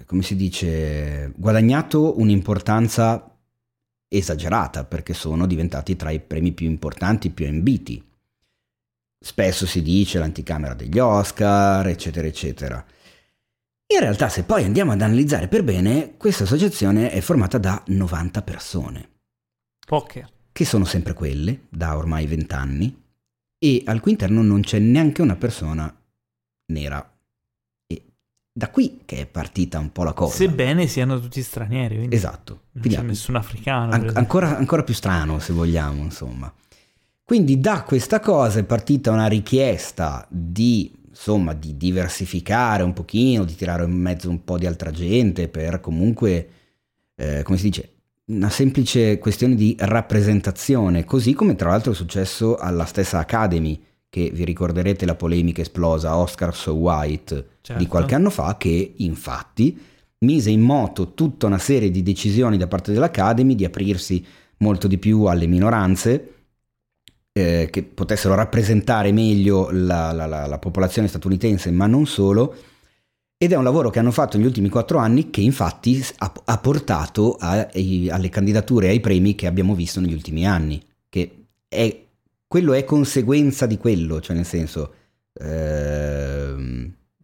[0.06, 3.30] come si dice, guadagnato un'importanza
[4.08, 8.02] esagerata perché sono diventati tra i premi più importanti, più ambiti.
[9.18, 12.82] Spesso si dice l'anticamera degli Oscar, eccetera, eccetera.
[13.88, 18.42] In realtà, se poi andiamo ad analizzare per bene, questa associazione è formata da 90
[18.42, 19.08] persone.
[19.86, 20.28] Poche.
[20.50, 23.02] Che sono sempre quelle, da ormai 20 anni,
[23.58, 25.94] e al cui interno non c'è neanche una persona
[26.72, 27.16] nera.
[27.86, 28.02] E
[28.52, 30.34] da qui che è partita un po' la cosa.
[30.34, 31.96] Sebbene siano tutti stranieri.
[31.96, 32.60] Quindi Esatto.
[32.72, 33.92] Non Quindi c'è nessun africano.
[33.92, 36.52] An- ancora, ancora più strano, se vogliamo, insomma.
[37.22, 43.54] Quindi da questa cosa è partita una richiesta di, insomma, di diversificare un pochino, di
[43.54, 46.48] tirare in mezzo un po' di altra gente per comunque,
[47.16, 47.90] eh, come si dice,
[48.26, 54.30] una semplice questione di rappresentazione, così come tra l'altro è successo alla stessa Academy, che
[54.32, 57.82] vi ricorderete la polemica esplosa Oscar So White Certo.
[57.82, 59.76] di qualche anno fa, che infatti
[60.18, 64.24] mise in moto tutta una serie di decisioni da parte dell'Academy di aprirsi
[64.58, 66.35] molto di più alle minoranze,
[67.36, 72.54] eh, che potessero rappresentare meglio la, la- la- la popolazione statunitense, ma non solo.
[73.36, 76.58] Ed è un lavoro che hanno fatto negli ultimi quattro anni che infatti ha, ha
[76.58, 80.82] portato a- ai- alle candidature e ai premi che abbiamo visto negli ultimi anni.
[81.10, 82.04] Che è,
[82.46, 84.94] quello è conseguenza di quello, cioè nel senso,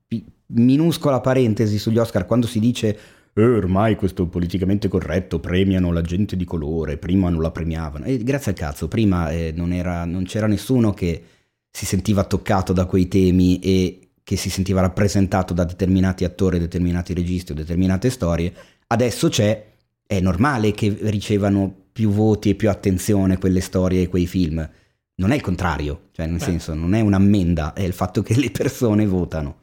[0.07, 2.99] pi- minuscola parentesi sugli Oscar, quando si dice
[3.35, 8.05] "Eh, ormai questo politicamente corretto premiano la gente di colore, prima non la premiavano.
[8.05, 11.23] E grazie al cazzo, prima eh, non, era- non c'era nessuno che
[11.71, 17.15] si sentiva toccato da quei temi e che si sentiva rappresentato da determinati attori, determinati
[17.15, 18.53] registi o determinate storie.
[18.87, 19.65] Adesso c'è,
[20.07, 24.69] è normale che ricevano più voti e più attenzione quelle storie e quei film.
[25.15, 26.45] Non è il contrario, cioè nel Beh.
[26.45, 29.61] senso non è un'ammenda, è il fatto che le persone votano.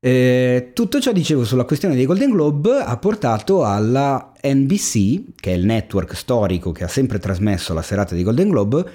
[0.00, 5.56] Eh, tutto ciò, dicevo, sulla questione dei Golden Globe ha portato alla NBC, che è
[5.56, 8.90] il network storico che ha sempre trasmesso la serata dei Golden Globe,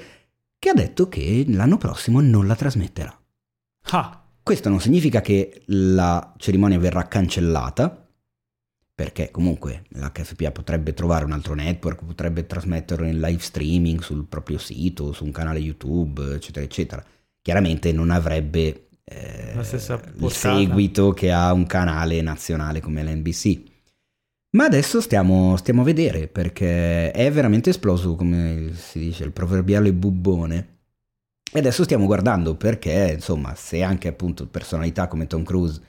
[0.57, 3.17] che ha detto che l'anno prossimo non la trasmetterà.
[3.91, 8.07] Ah, Questo non significa che la cerimonia verrà cancellata,
[8.95, 14.57] perché comunque l'HFPA potrebbe trovare un altro network, potrebbe trasmetterlo in live streaming sul proprio
[14.57, 17.03] sito, su un canale YouTube, eccetera, eccetera.
[17.41, 23.71] Chiaramente non avrebbe eh, il seguito che ha un canale nazionale come l'NBC.
[24.55, 29.91] Ma adesso stiamo, stiamo a vedere perché è veramente esploso, come si dice, il proverbiale
[29.93, 30.77] bubbone.
[31.51, 35.81] E adesso stiamo guardando perché, insomma, se anche appunto personalità come Tom Cruise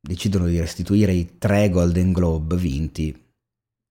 [0.00, 3.10] decidono di restituire i tre Golden Globe vinti,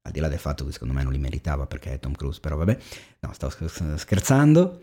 [0.03, 2.39] al di là del fatto che secondo me non li meritava perché è Tom Cruise,
[2.39, 2.77] però vabbè,
[3.19, 4.81] no, stavo scher- scherzando,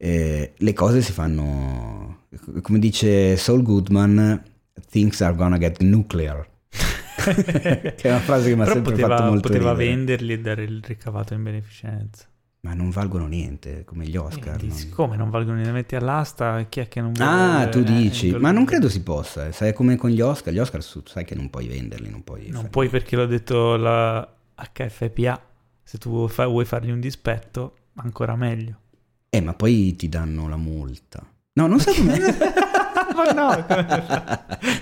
[0.00, 2.26] eh, le cose si fanno,
[2.62, 4.42] come dice Saul Goodman,
[4.90, 6.46] things are gonna get nuclear.
[7.18, 9.88] che è una frase che mi ha sempre poteva, fatto molto poteva ridere.
[9.88, 12.26] venderli e dare il ricavato in beneficenza.
[12.60, 14.54] Ma non valgono niente, come gli Oscar.
[14.54, 15.72] Eh, non- dici, Come non valgono niente?
[15.72, 19.02] Metti all'asta, chi è che non vuole Ah, tu eh, dici, ma non credo si
[19.02, 19.52] possa, eh.
[19.52, 22.48] sai come con gli Oscar, gli Oscar sai che non puoi venderli, non puoi...
[22.50, 25.40] Non puoi perché l'ho detto la HFPA.
[25.82, 28.80] Se tu vuoi fargli un dispetto, ancora meglio.
[29.30, 31.22] Eh, ma poi ti danno la multa.
[31.54, 32.18] No, non so come...
[33.34, 33.66] No,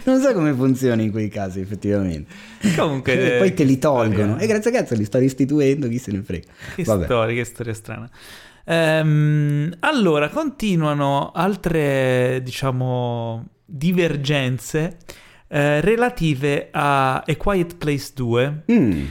[0.05, 2.33] non so come funziona in quei casi, effettivamente.
[2.77, 4.39] Comunque, E poi te li tolgono.
[4.39, 6.47] E grazie a cazzo li sto restituendo, chi se ne frega.
[6.75, 7.05] Che Vabbè.
[7.05, 8.11] storia, che storia strana.
[8.65, 14.99] Ehm, allora, continuano altre, diciamo, divergenze
[15.49, 18.63] eh, relative a A Quiet Place 2.
[18.71, 19.05] Mm,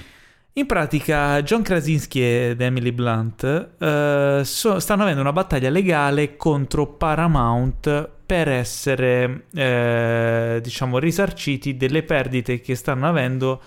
[0.58, 3.44] In pratica, John Krasinski ed Emily Blunt
[3.78, 12.04] eh, so- stanno avendo una battaglia legale contro Paramount per essere, eh, diciamo, risarciti delle
[12.04, 13.62] perdite che stanno avendo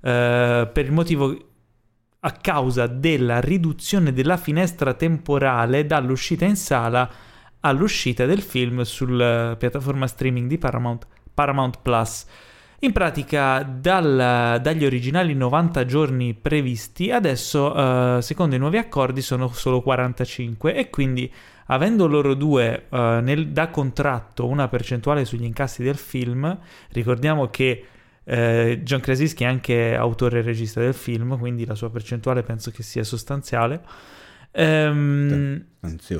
[0.00, 1.32] eh, per il motivo
[2.18, 7.08] a causa della riduzione della finestra temporale dall'uscita in sala
[7.60, 12.26] all'uscita del film sulla piattaforma streaming di Paramount, Paramount Plus.
[12.84, 19.46] In pratica, dal- dagli originali 90 giorni previsti, adesso, eh, secondo i nuovi accordi, sono
[19.52, 21.32] solo 45 e quindi,
[21.66, 26.58] avendo loro due eh, nel- da contratto una percentuale sugli incassi del film,
[26.90, 27.86] ricordiamo che
[28.24, 32.72] eh, John Krasinski è anche autore e regista del film, quindi la sua percentuale penso
[32.72, 33.80] che sia sostanziale.
[34.52, 35.64] Ehm,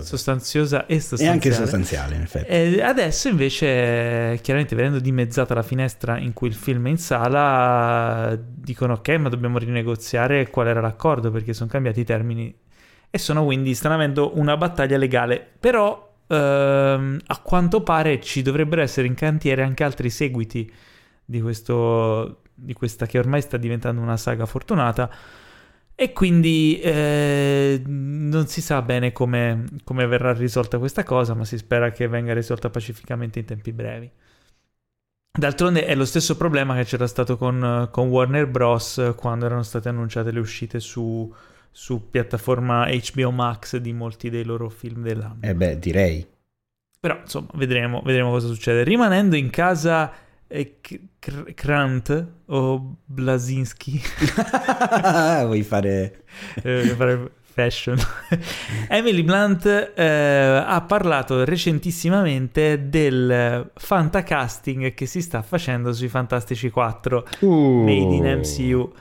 [0.01, 1.33] sostanziosa e E sostanziale.
[1.33, 2.51] anche sostanziale, in effetti.
[2.51, 8.37] E adesso invece, chiaramente vedendo dimezzata la finestra in cui il film è in sala,
[8.40, 12.55] dicono ok, ma dobbiamo rinegoziare qual era l'accordo perché sono cambiati i termini
[13.11, 15.47] e sono quindi stanno avendo una battaglia legale.
[15.61, 20.73] Però ehm, a quanto pare ci dovrebbero essere in cantiere anche altri seguiti
[21.25, 25.11] di, questo, di questa che ormai sta diventando una saga fortunata.
[26.03, 31.57] E quindi eh, non si sa bene come, come verrà risolta questa cosa, ma si
[31.57, 34.11] spera che venga risolta pacificamente in tempi brevi.
[35.38, 39.12] D'altronde è lo stesso problema che c'era stato con, con Warner Bros.
[39.17, 41.33] quando erano state annunciate le uscite su,
[41.71, 45.38] su piattaforma HBO Max di molti dei loro film dell'anno.
[45.41, 46.27] Eh beh, direi.
[46.99, 48.83] Però insomma, vedremo, vedremo cosa succede.
[48.83, 50.12] Rimanendo in casa
[50.53, 50.79] eh,
[51.55, 54.01] Krant o Blasinski,
[55.47, 56.25] Vuoi fare...
[56.62, 57.99] eh, fare fashion.
[58.88, 67.27] Emily Blunt eh, ha parlato recentissimamente del fantacasting che si sta facendo sui Fantastici 4
[67.41, 67.83] Uh.
[67.83, 68.93] made in MCU.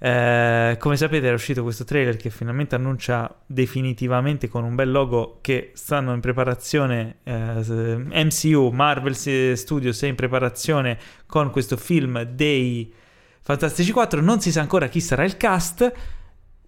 [0.00, 5.38] Eh, come sapete era uscito questo trailer che finalmente annuncia definitivamente con un bel logo
[5.40, 12.92] che stanno in preparazione eh, MCU, Marvel Studios è in preparazione con questo film dei
[13.40, 15.92] Fantastici 4 non si sa ancora chi sarà il cast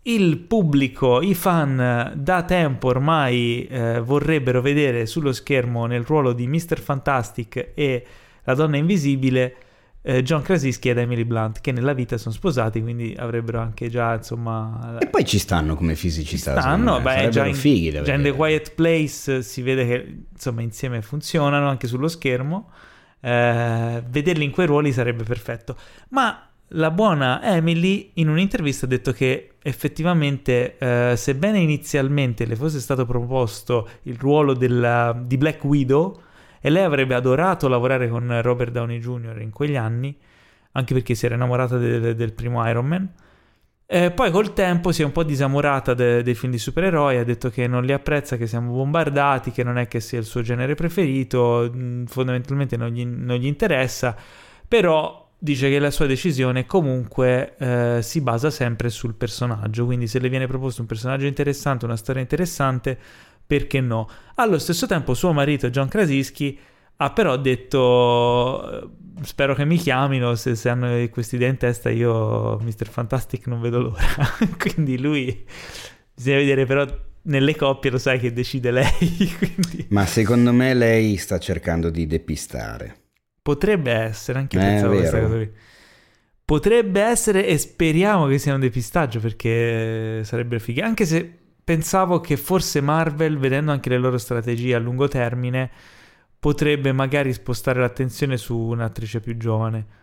[0.03, 6.49] il pubblico, i fan da tempo ormai eh, vorrebbero vedere sullo schermo nel ruolo di
[6.49, 6.81] Mr.
[6.81, 8.07] Fantastic e
[8.45, 9.55] la donna invisibile
[10.03, 14.15] eh, John Krasinski ed Emily Blunt che nella vita sono sposati quindi avrebbero anche già
[14.15, 16.55] insomma E poi ci stanno come fisicità.
[16.55, 18.33] ci stanno, beh, già in, fighi già in The.
[18.33, 22.71] Quiet Place si vede che insomma insieme funzionano anche sullo schermo.
[23.23, 25.77] Eh, vederli in quei ruoli sarebbe perfetto.
[26.11, 32.81] Ma la buona Emily in un'intervista ha detto che effettivamente, eh, sebbene inizialmente le fosse
[32.81, 36.19] stato proposto il ruolo della- di Black Widow
[36.61, 39.41] e lei avrebbe adorato lavorare con Robert Downey Jr.
[39.41, 40.17] in quegli anni,
[40.73, 43.09] anche perché si era innamorata del- del primo Iron Man.
[43.93, 47.25] Eh, poi col tempo si è un po' disamorata de- dei film di supereroi, ha
[47.25, 50.43] detto che non li apprezza, che siamo bombardati, che non è che sia il suo
[50.43, 51.69] genere preferito,
[52.07, 54.15] fondamentalmente non gli, non gli interessa,
[54.69, 60.21] però dice che la sua decisione comunque eh, si basa sempre sul personaggio, quindi se
[60.21, 62.99] le viene proposto un personaggio interessante, una storia interessante,
[63.51, 64.09] perché no?
[64.37, 66.57] Allo stesso tempo suo marito John Krasinski
[66.99, 68.89] ha però detto eh,
[69.25, 72.89] spero che mi chiamino se, se hanno queste idee in testa io Mr.
[72.89, 74.05] Fantastic non vedo l'ora
[74.57, 75.45] quindi lui
[76.15, 76.87] bisogna vedere però
[77.23, 78.89] nelle coppie lo sai che decide lei
[79.37, 82.97] quindi Ma secondo me lei sta cercando di depistare.
[83.43, 85.51] potrebbe essere anche io Eh, pensavo questa cosa qui
[86.45, 91.39] potrebbe essere e speriamo che sia un depistaggio perché sarebbe figo anche se
[91.71, 95.71] pensavo che forse Marvel vedendo anche le loro strategie a lungo termine
[96.39, 99.99] potrebbe magari spostare l'attenzione su un'attrice più giovane.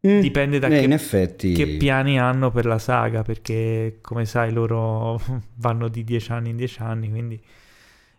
[0.00, 1.52] Dipende da Eh, che- effetti...
[1.52, 5.20] che piani hanno per la saga, perché come sai loro
[5.56, 7.40] vanno di 10 anni in 10 anni, quindi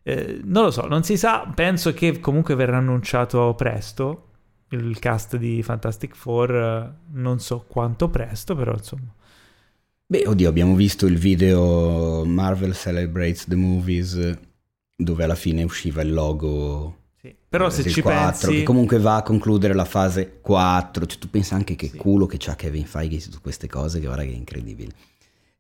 [0.04, 4.28] eh, non lo so, non si sa, penso che comunque verrà annunciato presto
[4.70, 9.14] il cast di Fantastic Four, eh, non so quanto presto, però insomma.
[10.14, 14.38] Beh, oddio, abbiamo visto il video Marvel Celebrates the Movies
[14.96, 17.36] dove alla fine usciva il logo Sì.
[17.50, 18.60] Però eh, se ci 4, pensi...
[18.60, 21.98] che comunque va a concludere la fase 4, cioè tu pensa anche che Sì.
[21.98, 24.92] culo che c'ha Kevin Feige su queste cose che guarda che è incredibile.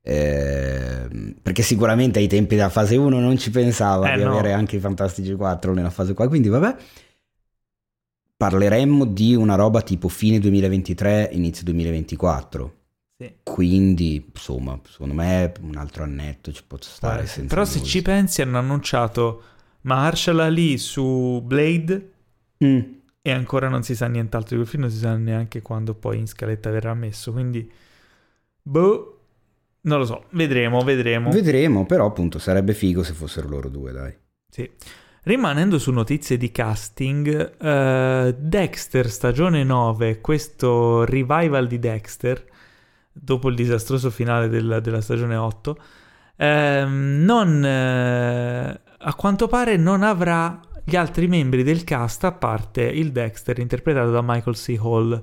[0.03, 4.33] Ehm, perché sicuramente ai tempi della fase 1 non ci pensava Eh, di no.
[4.37, 6.75] avere anche i Fantastici 4 nella fase 4, quindi vabbè.
[8.37, 12.81] Parleremmo di una roba tipo fine 2023, inizio 2024.
[13.27, 13.33] Sì.
[13.43, 17.25] Quindi, insomma, secondo me un altro annetto ci può stare.
[17.25, 17.89] Senza Però se nulla.
[17.89, 19.43] ci pensi hanno annunciato
[19.81, 22.09] Mahershala Ali su Blade
[22.63, 22.79] Mm.
[23.21, 26.17] e ancora non si sa nient'altro di quel film, non si sa neanche quando poi
[26.19, 27.69] in scaletta verrà messo, quindi
[28.61, 29.19] boh,
[29.81, 31.29] non lo so, vedremo, vedremo.
[31.29, 34.15] Vedremo, però appunto sarebbe figo se fossero loro due, dai.
[34.49, 34.69] Sì.
[35.23, 42.45] Rimanendo su notizie di casting, eh, Dexter stagione 9, questo revival di Dexter,
[43.13, 45.77] dopo il disastroso finale del- della stagione 8,
[46.35, 52.81] ehm, non, eh, a quanto pare non avrà gli altri membri del cast a parte
[52.83, 54.77] il Dexter interpretato da Michael C.
[54.81, 55.19] Hall.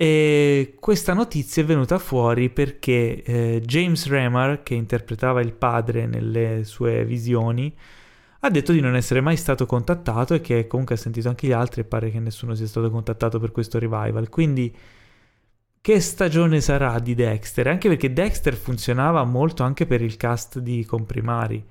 [0.00, 6.62] E questa notizia è venuta fuori perché eh, James Remar, che interpretava il padre nelle
[6.64, 7.74] sue visioni,
[8.40, 11.52] ha detto di non essere mai stato contattato e che comunque ha sentito anche gli
[11.52, 14.28] altri e pare che nessuno sia stato contattato per questo revival.
[14.28, 14.72] Quindi
[15.80, 17.66] che stagione sarà di Dexter?
[17.68, 21.64] Anche perché Dexter funzionava molto anche per il cast di comprimari.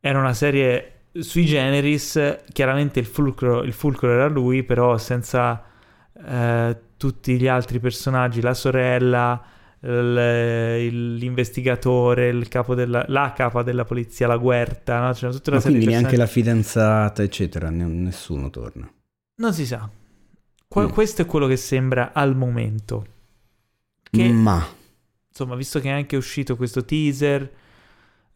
[0.00, 5.64] Era una serie sui generis, chiaramente il fulcro, il fulcro era lui, però senza
[6.26, 9.42] eh, tutti gli altri personaggi, la sorella,
[9.80, 15.12] il- l'investigatore, il capo della, la capa della polizia, la guerta, no?
[15.12, 16.16] C'era tutta una Ma serie quindi di neanche personaggi.
[16.16, 18.90] la fidanzata, eccetera, ne- nessuno torna.
[19.36, 19.88] Non si sa.
[20.68, 20.90] Qua- Mm.
[20.90, 23.06] Questo è quello che sembra al momento.
[24.10, 24.66] Che, Ma
[25.28, 27.50] insomma, visto che è anche uscito questo teaser,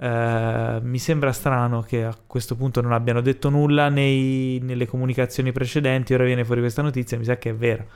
[0.02, 5.52] Eh, mi sembra strano che a questo punto non abbiano detto nulla nei- nelle comunicazioni
[5.52, 6.12] precedenti.
[6.12, 7.86] Ora viene fuori questa notizia, mi sa che è vera.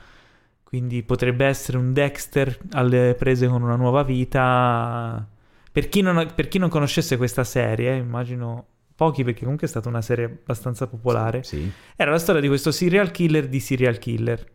[0.63, 5.27] Quindi potrebbe essere un Dexter alle prese con una nuova vita.
[5.71, 8.65] Per chi non, per chi non conoscesse questa serie, immagino
[8.95, 11.43] pochi perché comunque è stata una serie abbastanza popolare.
[11.43, 11.69] Sì.
[11.97, 14.45] Era la storia di questo serial killer di serial killer.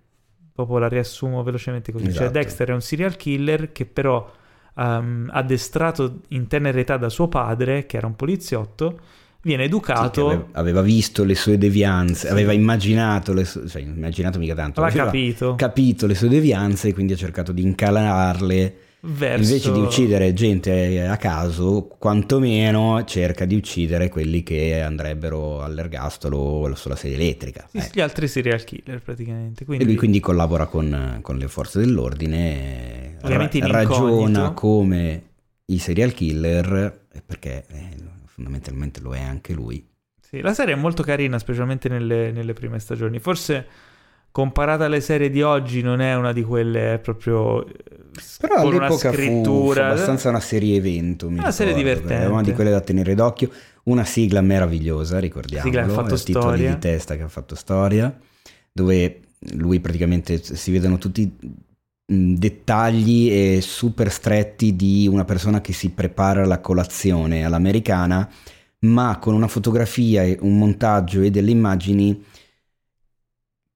[0.55, 2.05] Proprio la riassumo velocemente così.
[2.05, 2.31] Cioè, Esatto.
[2.33, 4.31] Dexter è un serial killer che però
[4.77, 8.99] ehm, addestrato in tenera età da suo padre, che era un poliziotto,
[9.43, 10.27] viene Sì, educato.
[10.27, 12.33] aveva, aveva visto le sue devianze, Sì.
[12.33, 15.55] aveva immaginato le sue, cioè immaginato mica tanto, aveva capito.
[15.57, 19.43] capito le sue devianze e quindi ha cercato di incalarle verso...
[19.51, 26.75] invece di uccidere gente a caso, quantomeno cerca di uccidere quelli che andrebbero all'ergastolo o
[26.75, 27.67] sulla sedia elettrica.
[27.71, 27.91] Sì, Eh.
[27.93, 29.63] gli altri serial killer praticamente.
[29.63, 35.23] E Quindi, lui quindi collabora con, con le forze dell'ordine, ra- ragiona come
[35.67, 37.97] i serial killer, perché eh,
[38.27, 39.85] fondamentalmente lo è anche lui.
[40.21, 43.19] Sì, la serie è molto carina, specialmente nelle, nelle prime stagioni.
[43.19, 43.67] Forse
[44.33, 47.75] comparata alle serie di oggi non è una di quelle proprio eh,
[48.41, 51.31] Però all'epoca fu, fu scrittura abbastanza una serie evento.
[51.31, 52.25] Mi Una serie ricordo, divertente.
[52.25, 53.51] È una di quelle da tenere d'occhio.
[53.85, 55.65] Una sigla meravigliosa, ricordiamo.
[55.65, 56.73] Sigla ha fatto titoli storia.
[56.73, 58.17] di testa che ha fatto storia,
[58.73, 59.21] dove
[59.55, 61.37] lui praticamente si vedono tutti
[62.05, 68.29] dettagli e super stretti di una persona che si prepara la colazione all'americana,
[68.81, 72.23] ma con una fotografia, un montaggio e delle immagini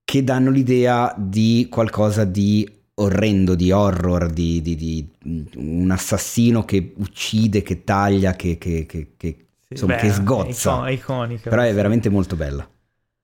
[0.07, 6.65] che danno l'idea di qualcosa di orrendo, di horror, di, di- di, mh, un assassino
[6.65, 10.89] che uccide, che taglia, che, che- che- che- insomma, che sgozza.
[10.89, 11.51] icon- iconica.
[11.51, 12.67] però è veramente molto bella.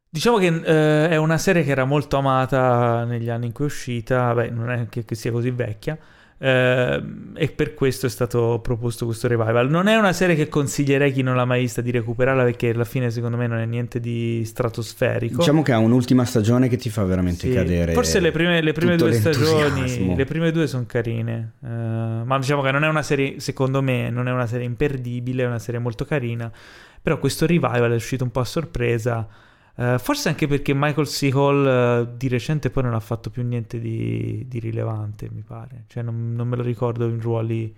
[0.08, 3.68] Diciamo che eh, è una serie che era molto amata negli anni in cui è
[3.68, 5.98] uscita, beh, non è che, che sia così vecchia,
[6.44, 7.02] eh,
[7.34, 9.70] e per questo è stato proposto questo revival.
[9.70, 12.70] Non è una serie che consiglierei a chi non l'ha mai vista di recuperarla perché
[12.70, 15.36] alla fine secondo me non è niente di stratosferico.
[15.36, 17.52] Diciamo che ha un'ultima stagione che ti fa veramente Sì.
[17.54, 17.92] cadere.
[17.92, 22.60] Forse le prime, le prime due stagioni, le prime due sono carine, eh, ma diciamo
[22.62, 25.78] che non è una serie, secondo me, non è una serie imperdibile, è una serie
[25.78, 26.50] molto carina,
[27.00, 29.28] però questo revival è uscito un po' a sorpresa,
[29.76, 31.30] eh, forse anche perché Michael C.
[31.32, 35.84] Hall eh, di recente poi non ha fatto più niente di, di rilevante, mi pare,
[35.88, 37.74] cioè non, non me lo ricordo in ruoli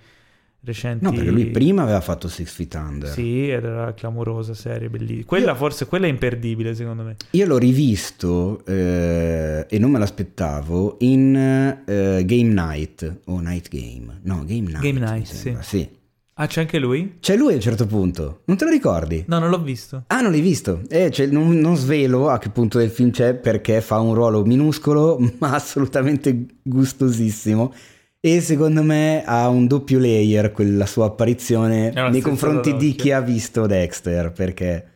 [0.65, 1.05] recenti.
[1.05, 3.11] No, perché lui prima aveva fatto Six Feet Under.
[3.11, 5.27] Sì, era una clamorosa serie, bellissima.
[5.27, 7.17] Quella Io- forse, quella è imperdibile secondo me.
[7.31, 14.21] Io l'ho rivisto eh, e non me l'aspettavo in eh, Game Night o Night Game.
[14.23, 14.81] No, Game Night.
[14.81, 15.57] Game Night, sì.
[15.61, 15.89] sì.
[16.37, 17.19] Ah, c'è anche lui?
[17.21, 19.25] C'è lui a un certo punto, non te lo ricordi?
[19.29, 20.05] No, non l'ho visto.
[20.09, 20.83] Ah, non l'hai visto?
[20.89, 24.45] Eh, cioè, non, non svelo a che punto del film c'è perché fa un ruolo
[24.45, 27.73] minuscolo ma assolutamente gustosissimo
[28.19, 33.21] e secondo me ha un doppio layer quella sua apparizione nei confronti di chi ha
[33.21, 34.89] visto Dexter perché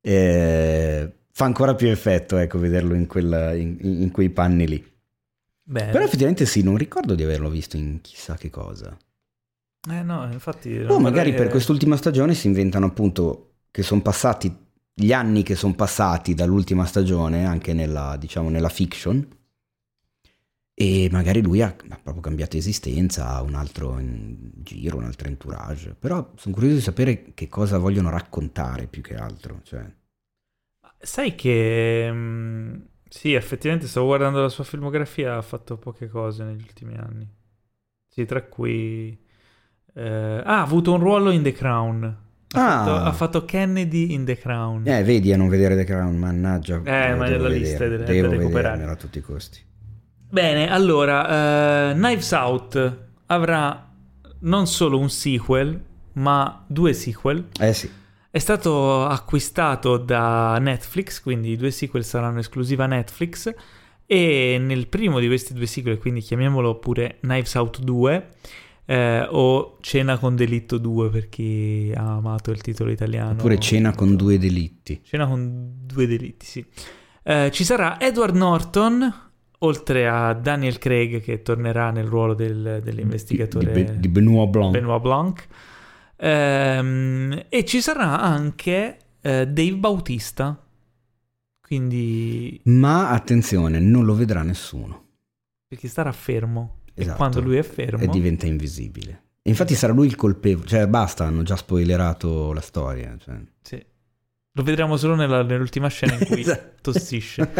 [0.00, 4.84] eh, fa ancora più effetto ecco vederlo in, quella- in- in quei panni lì.
[5.62, 5.90] Bene.
[5.92, 8.96] Però effettivamente sì, non ricordo di averlo visto in chissà che cosa.
[9.88, 10.78] Eh no, infatti...
[10.78, 15.42] O non Oh, magari per quest'ultima stagione si inventano appunto che sono passati gli anni
[15.42, 19.26] che sono passati dall'ultima stagione anche nella, diciamo, nella fiction
[20.74, 25.94] e magari lui ha, ha proprio cambiato esistenza, ha un altro giro, un altro entourage.
[25.94, 29.60] Però sono curioso di sapere che cosa vogliono raccontare più che altro.
[29.62, 29.84] Cioè,
[30.98, 32.08] Sai che...
[32.12, 32.74] mm,
[33.08, 37.28] sì, effettivamente stavo guardando la sua filmografia, ha fatto poche cose negli ultimi anni.
[38.08, 39.18] Sì, tra cui...
[39.94, 42.16] eh, ah, ha avuto un ruolo in The Crown.
[42.52, 42.84] Ha, Ah.
[42.84, 44.82] fatto, ha fatto Kennedy in The Crown.
[44.86, 46.80] eh, vedi a non vedere The Crown, mannaggia.
[46.84, 48.84] Eh, lo ma devo nella lista è da- devo da recuperare.
[48.84, 49.58] a tutti i costi.
[50.28, 53.88] Bene, allora, eh, Knives Out avrà
[54.40, 55.80] non solo un sequel,
[56.14, 57.46] ma due sequel.
[57.60, 57.90] Eh sì,
[58.32, 63.52] È stato acquistato da Netflix, quindi i due sequel saranno esclusiva Netflix.
[64.06, 68.26] E nel primo di questi due sequel, quindi chiamiamolo pure Knives Out 2,
[68.90, 73.30] eh, o Cena con Delitto 2 per chi ha amato il titolo italiano.
[73.32, 75.00] oppure cena con due delitti.
[75.04, 76.64] Cena con due delitti, sì.
[77.22, 79.14] Eh, ci sarà Edward Norton,
[79.58, 84.72] oltre a Daniel Craig che tornerà nel ruolo del- dell'investigatore di, di, di Benoit Blanc.
[84.72, 85.46] Benoit Blanc.
[86.16, 90.60] Ehm, e ci sarà anche eh, Dave Bautista.
[91.60, 95.04] Quindi Ma attenzione, non lo vedrà nessuno.
[95.68, 96.78] perché starà fermo.
[97.02, 97.14] Esatto.
[97.14, 99.22] E quando lui è fermo, E diventa invisibile.
[99.42, 100.66] Infatti sarà lui il colpevole.
[100.66, 103.16] Cioè, basta, hanno già spoilerato la storia.
[103.18, 103.36] cioè.
[103.62, 103.82] sì.
[104.54, 106.90] Lo vedremo solo nella- nell'ultima scena in cui Esatto.
[106.92, 107.48] tossisce.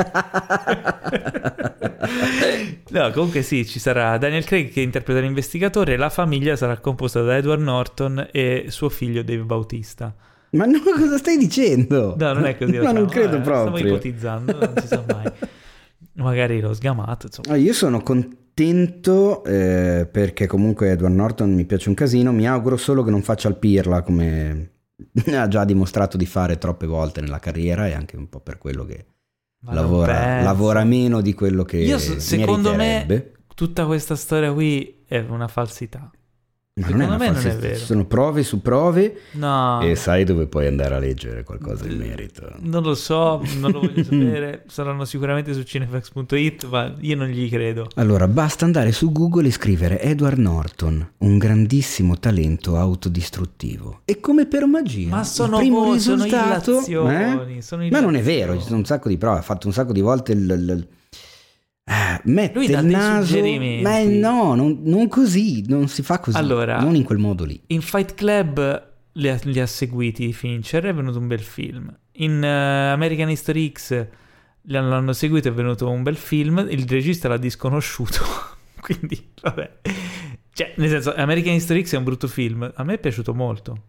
[2.90, 7.36] no, comunque sì, ci sarà Daniel Craig che interpreta l'investigatore la famiglia sarà composta da
[7.36, 10.14] Edward Norton e suo figlio Dave Bautista.
[10.50, 12.16] Ma no, cosa stai dicendo?
[12.18, 12.76] No, non è così.
[12.78, 13.86] Ma non credo eh, proprio.
[13.86, 15.30] ipotizzando, non si sa mai.
[16.14, 17.52] Magari l'ho sgamato, insomma.
[17.52, 18.02] Ah, Io sono
[18.54, 22.32] contento eh, perché comunque Edward Norton mi piace un casino.
[22.32, 24.70] Mi auguro solo che non faccia il pirla come
[25.32, 28.84] ha già dimostrato di fare troppe volte nella carriera e anche un po' per quello
[28.84, 29.06] che
[29.66, 35.48] lavora, lavora meno di quello che Io secondo me tutta questa storia qui è una
[35.48, 36.10] falsità.
[36.80, 37.76] Ma non è secondo una me non è vero.
[37.78, 39.80] Ci sono prove su prove No.
[39.80, 42.52] e sai dove puoi andare a leggere qualcosa in merito.
[42.60, 44.64] Non lo so, non lo voglio sapere.
[44.66, 47.88] Saranno sicuramente su cinefax.it, ma io non gli credo.
[47.94, 54.00] Allora, basta andare su Google e scrivere Edward Norton, un grandissimo talento autodistruttivo.
[54.04, 56.70] E come per magia, Ma sono il primo sono risultato...
[56.72, 57.62] illazioni, eh?
[57.62, 59.92] sono Ma non è vero, ci sono un sacco di prove, ha fatto un sacco
[59.92, 60.88] di volte il- il-
[61.92, 63.26] Ah, mette Lui dà il naso...
[63.26, 63.82] suggerimenti.
[63.82, 67.60] Ma no, non, non così, non si fa così, Allora- non in quel modo lì.
[67.68, 71.92] In Fight Club li ha, li ha seguiti Fincher, è venuto un bel film.
[72.12, 74.06] In eh, American History X
[74.62, 76.64] li hanno, l'hanno seguito, è venuto un bel film.
[76.70, 78.20] Il regista l'ha disconosciuto,
[78.80, 79.78] quindi vabbè.
[80.52, 82.70] Cioè, nel senso, American History X è un brutto film.
[82.72, 83.82] A me è piaciuto molto.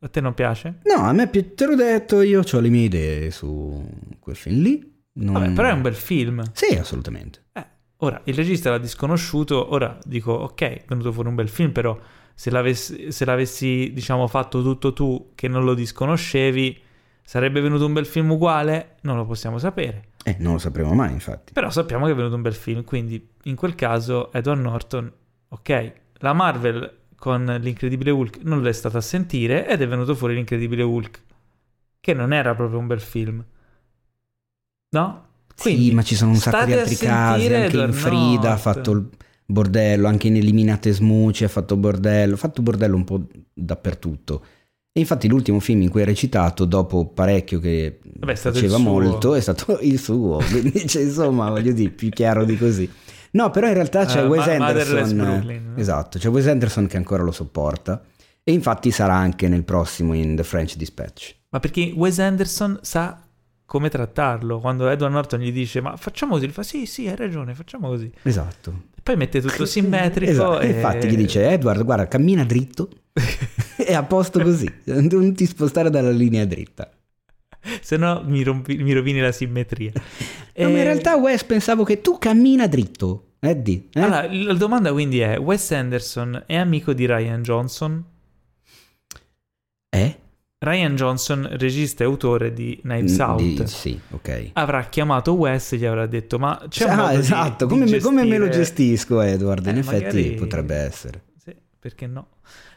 [0.00, 0.78] A te non piace?
[0.84, 3.84] No, a me pi- te l'ho detto, io ho le mie idee su
[4.20, 4.96] quel film lì.
[5.20, 6.42] Non- Vabbè, però è un bel film.
[6.52, 7.44] Sì, assolutamente.
[7.52, 7.66] Eh,
[7.98, 11.98] ora, il regista l'ha disconosciuto, ora dico, ok, è venuto fuori un bel film, però
[12.34, 16.80] se l'avessi, se l'avessi, diciamo, fatto tutto tu che non lo disconoscevi,
[17.22, 18.96] sarebbe venuto un bel film uguale?
[19.02, 20.10] Non lo possiamo sapere.
[20.24, 21.52] Eh, non lo sapremo mai, infatti.
[21.52, 25.12] Però sappiamo che è venuto un bel film, quindi in quel caso Edward Norton,
[25.48, 30.34] ok, la Marvel con l'incredibile Hulk non l'è stata a sentire ed è venuto fuori
[30.34, 31.22] l'incredibile Hulk,
[31.98, 33.44] che non era proprio un bel film.
[34.90, 35.26] No?
[35.54, 37.52] sì, ma ci sono un sacco di altri casi.
[37.52, 39.08] Anche in Frida ha fatto il
[39.44, 42.34] bordello, anche in Eliminate Smuci ha fatto bordello.
[42.34, 44.44] Ha fatto bordello un po' dappertutto.
[44.92, 48.00] E infatti l'ultimo film in cui ha recitato, dopo parecchio che
[48.34, 50.38] stato faceva molto, è stato il suo.
[50.48, 52.90] Quindi, cioè, insomma, voglio dire, più chiaro di così.
[53.32, 55.72] No, però in realtà c'è Eh, Wes Ma- Anderson.
[55.76, 58.02] Esatto, c'è Wes Anderson che ancora lo sopporta.
[58.42, 61.36] E infatti sarà anche nel prossimo in The French Dispatch.
[61.50, 63.20] Ma perché Wes Anderson sa
[63.68, 64.60] come trattarlo.
[64.60, 68.10] Quando Edward Norton gli dize ma facciamo così, fa sì, sì, hai ragione, facciamo così.
[68.22, 68.84] Esatto.
[68.96, 70.68] E poi mette tutto simmetrico Esatto, e...
[70.68, 72.88] Infatti gli dice Edward, guarda, cammina dritto.
[73.76, 76.90] è a posto così, non ti spostare dalla linea dritta.
[77.82, 79.92] Se no mi, rompi- mi rovini la simmetria.
[79.94, 83.24] No, ma E- in realtà Wes pensavo che tu cammina dritto.
[83.40, 84.00] Eddie, eh?
[84.00, 88.02] Allora, la domanda quindi è, Wes Anderson è amico di Ryan Johnson?
[89.90, 90.18] Eh?
[90.60, 94.50] Ryan Johnson, regista e autore di Knives Out, di- sì, ok.
[94.54, 97.72] avrà chiamato Wes e gli avrà detto ma c'è un ah, modo di- esatto, di
[97.72, 99.66] come, me- come me lo gestire- gestisco Edward?
[99.66, 101.22] In Eh, effetti magari- potrebbe essere.
[101.36, 102.26] Sì, perché no?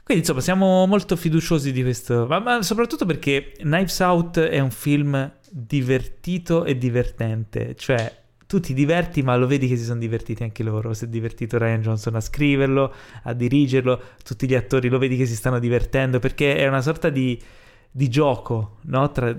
[0.04, 4.72] Quindi insomma siamo molto fiduciosi di questo, ma, ma soprattutto perché Knives Out è un
[4.72, 8.16] film divertito e divertente, cioè
[8.46, 11.58] tu ti diverti ma lo vedi che si sono divertiti anche loro, si è divertito
[11.58, 16.20] Ryan Johnson a scriverlo, a dirigerlo, tutti gli attori lo vedi che si stanno divertendo
[16.20, 17.40] perché è una sorta di,
[17.92, 19.12] di gioco no?
[19.12, 19.36] tra,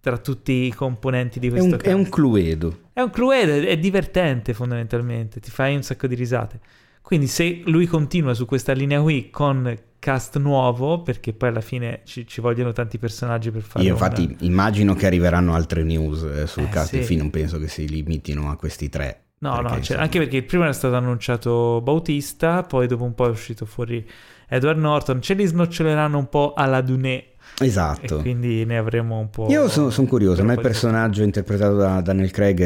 [0.00, 2.78] tra tutti i componenti di È questo un, è un cluedo.
[2.92, 6.60] È un Cluedo, è divertente fondamentalmente, ti fai un sacco di risate.
[7.02, 12.02] Quindi se lui continua su questa linea qui con cast nuovo, perché poi alla fine
[12.04, 16.22] ci, ci vogliono tanti personaggi per fare Io una- infatti immagino che arriveranno altre news
[16.22, 17.16] eh, sul Eh, cast sì.
[17.16, 19.24] non penso che si limitino a questi tre.
[19.38, 23.04] No, perché, no, cioè, insomma, anche perché il primo era stato annunciato Bautista, poi dopo
[23.04, 24.06] un po' è uscito fuori
[24.46, 27.24] Edward Norton, ce li snoccioleranno un po' alla Duné
[27.64, 28.18] Esatto.
[28.18, 29.48] e quindi ne avremo un po'...
[29.48, 32.60] Io sono curioso, a me il personaggio interpretato da Daniel Craig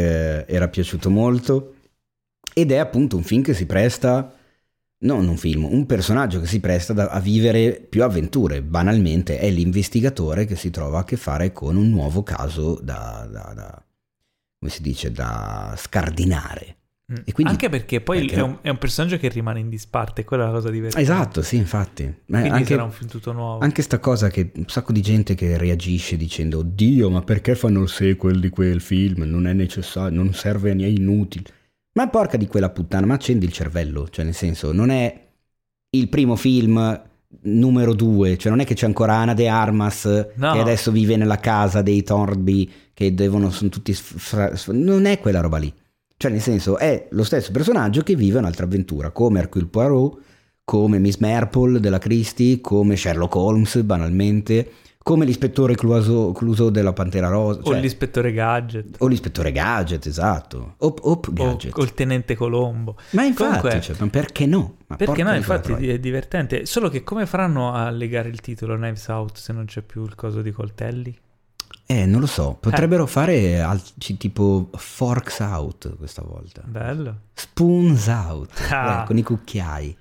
[0.47, 1.75] era piaciuto molto
[2.53, 4.33] ed è appunto un film che si presta,
[4.99, 9.51] non un film, un personaggio che si presta da- a vivere più avventure, banalmente è
[9.51, 13.85] l'investigatore che si trova a che fare con un nuovo caso da, da- da-
[14.59, 16.77] come si dice, da scardinare.
[17.13, 17.17] Mm.
[17.33, 20.45] quindi- Anche perché poi perché è, un, è un personaggio che rimane in disparte, quella
[20.45, 21.03] è la cosa divertente.
[21.11, 22.05] Esatto, sì, infatti.
[22.27, 23.59] Ma Quindi anche, sarà un film tutto nuovo.
[23.63, 27.83] anche sta cosa che un sacco di gente che reagisce dicendo Oddio, ma perché fanno
[27.83, 29.25] il sequel di quel film?
[29.25, 31.45] Non è necessario, non serve a niente, è inutile.
[31.93, 35.27] Ma porca di quella puttana, ma accendi il cervello, cioè nel senso, non è
[35.91, 37.03] il primo film
[37.43, 40.05] numero due, cioè non è che c'è ancora Ana de Armas
[40.37, 40.53] No.
[40.53, 45.41] che adesso vive nella casa dei Thornby che devono, sono tutti, sfra- non è quella
[45.41, 45.73] roba lì.
[46.17, 50.19] Cioè nel senso è lo stesso personaggio che vive un'altra avventura, come Hercule Poirot,
[50.65, 54.71] come Miss Marple della Christie, come Sherlock Holmes banalmente,
[55.05, 57.61] Come l'ispettore Clouseau, Clouseau della Pantera Rosa.
[57.61, 58.97] O cioè- l'ispettore Gadget.
[59.01, 60.77] o l'ispettore Gadget, esatto.
[60.79, 61.77] Op, op O, Gadget.
[61.77, 62.97] o il tenente Colombo.
[63.11, 64.77] Ma infatti, Comunque- cioè, ma perché no?
[64.87, 66.65] Ma Perché no, infatti è divertente.
[66.65, 70.15] Solo che come faranno a legare il titolo Knives Out se non c'è più il
[70.15, 71.15] coso di coltelli?
[71.87, 72.57] Eh, non lo so.
[72.59, 76.63] Potrebbero fare altri tipo Forks Out questa volta.
[76.65, 77.21] Bello.
[77.35, 78.53] Spoons Out.
[78.71, 79.03] Ah.
[79.03, 79.97] eh, con i cucchiai.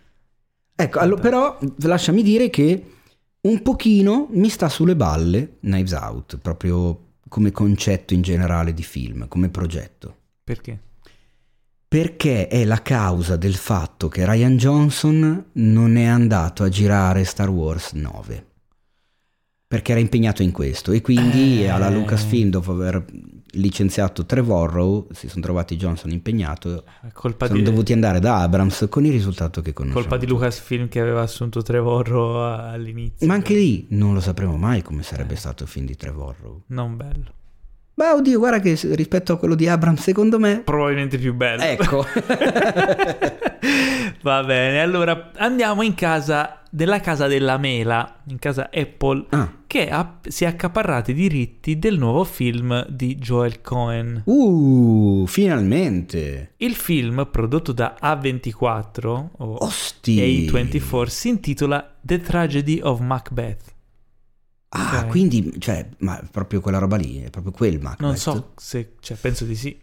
[0.75, 2.91] Ecco, allo- però lasciami dire che
[3.41, 9.27] un pochino mi sta sulle balle Knives Out, proprio come concetto in generale di film,
[9.27, 10.15] come progetto.
[10.43, 10.79] Perché?
[11.87, 17.49] Perché è la causa del fatto che Ryan Johnson non è andato a girare Star
[17.49, 18.45] Wars 9.
[19.73, 21.67] Perché era impegnato in questo e quindi Eh.
[21.67, 23.03] alla Lucasfilm dopo aver
[23.53, 28.85] licenziato Trevorrow si sono trovati Johnson impegnato È colpa sono di, dovuti andare da Abrams
[28.87, 30.05] con il risultato che conosciamo.
[30.05, 33.25] colpa di Lucasfilm che aveva assunto Trevorrow all'inizio.
[33.25, 36.61] Ma anche lì non lo sapremo mai come sarebbe stato il film di Trevorrow.
[36.67, 37.33] Non bello.
[37.95, 40.61] Ma oddio, guarda che rispetto a quello di Abrams, secondo me...
[40.63, 41.63] Probabilmente più bello.
[41.63, 42.05] Ecco.
[44.21, 49.57] Va bene, allora andiamo in casa della casa della mela, in casa Apple, ah.
[49.67, 54.23] che ha- si è accaparrata i diritti del nuovo film di Joel Cohen.
[54.25, 56.53] Uh, finalmente.
[56.57, 59.05] Il film, prodotto da A24
[59.37, 60.49] o Osti.
[60.51, 63.71] A24, si intitola The Tragedy of Macbeth.
[64.69, 65.07] Ah, Ok.
[65.09, 67.99] quindi, cioè, ma proprio quella roba lì, è proprio quel Macbeth.
[68.01, 69.79] Non so se, cioè, penso di sì.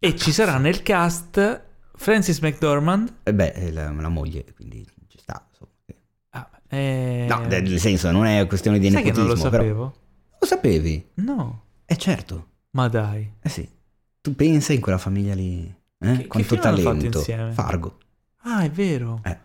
[0.00, 1.62] E ci sarà nel cast
[1.94, 3.18] Francis McDormand.
[3.22, 5.46] E beh, è la, la moglie, quindi ci sta.
[5.48, 5.70] insomma.
[6.30, 9.94] Ah, eh, No, nel senso, non è questione di sai che nepotismo, non lo sapevo?
[10.40, 11.06] Lo sapevi?
[11.14, 12.46] No, Eh certo.
[12.70, 13.32] ma dai.
[13.42, 13.68] Eh sì.
[14.20, 16.10] Tu pensa in quella famiglia lì, eh?
[16.12, 17.20] Che- che Quanto fatto talento.
[17.52, 17.98] Fargo.
[18.42, 19.20] Ah, è vero.
[19.24, 19.36] Eh.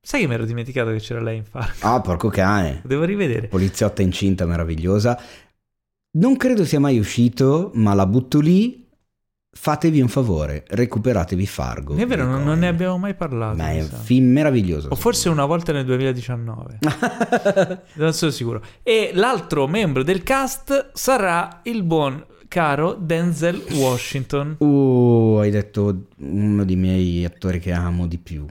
[0.00, 1.74] Sai che mi ero dimenticato che c'era lei in Fargo?
[1.86, 2.80] Ah, porco cane.
[2.86, 3.48] Devo rivedere.
[3.48, 5.20] Poliziotta incinta meravigliosa.
[6.12, 8.87] Non credo sia mai uscito, ma la butto lì.
[9.50, 11.96] Fatevi un favore, recuperatevi Fargo.
[11.96, 13.56] È vero, non, non ne abbiamo mai parlato.
[13.56, 14.88] Ma è un film meraviglioso.
[14.90, 16.78] O forse una volta nel 2019.
[17.94, 18.62] non sono sicuro.
[18.82, 24.56] E l'altro membro del cast sarà il buon caro Denzel Washington.
[24.58, 28.46] Uh, hai detto uno dei miei attori che amo di più.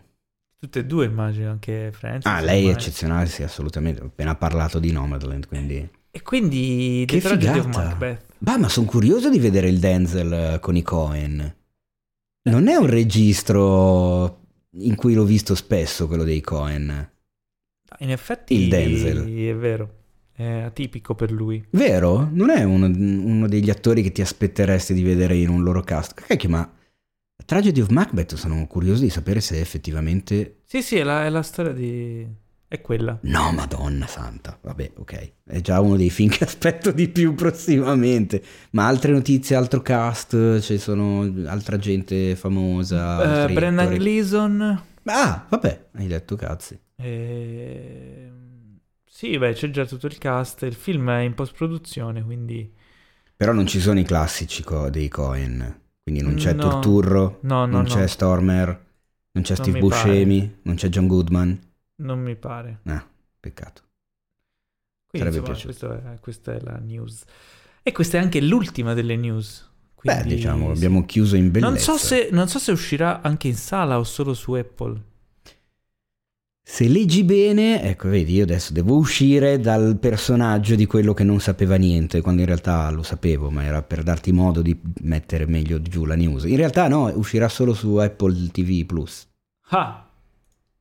[0.59, 2.25] Tutte e due, immagino, anche Francis.
[2.31, 2.73] Ah, lei è ormai.
[2.73, 4.01] eccezionale, sì, assolutamente.
[4.01, 5.87] Ho appena parlato di Nomadland, quindi...
[6.09, 7.67] E quindi Che figata.
[7.67, 8.25] Macbeth.
[8.39, 11.55] Bah, ma sono curioso di vedere il Denzel eh, con i Cohen.
[12.43, 17.11] Non è un registro in cui l'ho visto spesso, quello dei Cohen.
[17.99, 19.25] In effetti Il Denzel.
[19.25, 19.95] è vero,
[20.31, 21.65] è atipico per lui.
[21.71, 22.29] Vero?
[22.31, 26.13] Non è uno, uno degli attori che ti aspetteresti di vedere in un loro cast.
[26.13, 26.71] Cacchio, ma
[27.43, 30.61] Tragedy of Macbeth sono curioso di sapere se effettivamente...
[30.65, 32.27] Sì, sì, è la, è la storia di...
[32.67, 33.19] è quella.
[33.21, 34.57] No, madonna santa.
[34.61, 35.33] Vabbè, ok.
[35.43, 38.41] È già uno dei film che aspetto di più prossimamente.
[38.71, 43.23] Ma altre notizie, altro cast, ci sono altra gente famosa.
[43.23, 43.97] Eh, altri Brendan attori.
[43.99, 44.81] Gleeson.
[45.05, 46.79] Ah, vabbè, hai detto cazzi.
[46.95, 48.31] eh,
[49.05, 50.63] Sì, beh, c'è già tutto il cast.
[50.63, 52.73] Il film è in post-produzione, quindi...
[53.35, 55.81] Però non ci sono i classici co- dei Cohen.
[56.03, 56.63] Quindi non c'è No.
[56.69, 57.87] Turturro, No, no, non no.
[57.87, 58.67] c'è Stormer,
[59.31, 60.23] non c'è Steve mi pare.
[60.23, 61.59] Buscemi, non c'è John Goodman.
[61.97, 62.79] Non mi pare.
[62.85, 63.05] Ah,
[63.39, 63.81] peccato.
[65.07, 67.23] Quindi, Sarebbe insomma, questo è- questa è la news.
[67.81, 69.65] E questa è anche l'ultima delle news.
[70.01, 70.77] Beh, Quindi, diciamo, sì.
[70.77, 71.69] abbiamo chiuso in bellezza.
[71.69, 75.01] Non so, se, non so se uscirà anche in sala o solo su Apple.
[76.69, 81.39] Se leggi bene, ecco, vedi, io adesso devo uscire dal personaggio di quello che non
[81.39, 85.81] sapeva niente, quando in realtà lo sapevo, ma era per darti modo di mettere meglio
[85.81, 86.43] giù la news.
[86.43, 89.25] In realtà no, uscirà solo su Apple TV Plus.
[89.69, 90.06] Ah,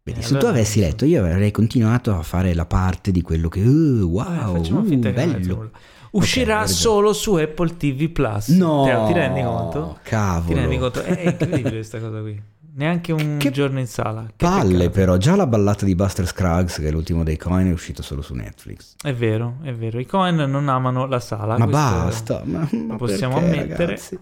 [0.07, 3.49] Vedi, Eh, se tu avessi letto, io avrei continuato a fare la parte di quello
[3.49, 5.71] che, uh, wow, vabbè, facciamo uh, bello.
[6.13, 6.73] Uscirà ragione.
[6.79, 8.49] solo su Apple TV Plus.
[8.51, 9.99] No, Te- ti rendi conto?
[10.05, 10.47] Cavolo.
[10.47, 11.03] Ti rendi conto?
[11.03, 12.41] È incredibile questa cosa qui.
[12.77, 14.27] Neanche un Che giorno in sala.
[14.27, 14.91] Che Palle peccato.
[14.91, 18.23] però, già la ballata di Buster Scruggs, che è l'ultimo dei Coin, è uscito solo
[18.23, 18.95] su Netflix.
[19.03, 19.99] È vero, è vero.
[19.99, 21.59] I Cohen non amano la sala.
[21.59, 23.85] ma basta, ma, ma possiamo perché, ammettere.
[23.87, 24.19] ragazzi?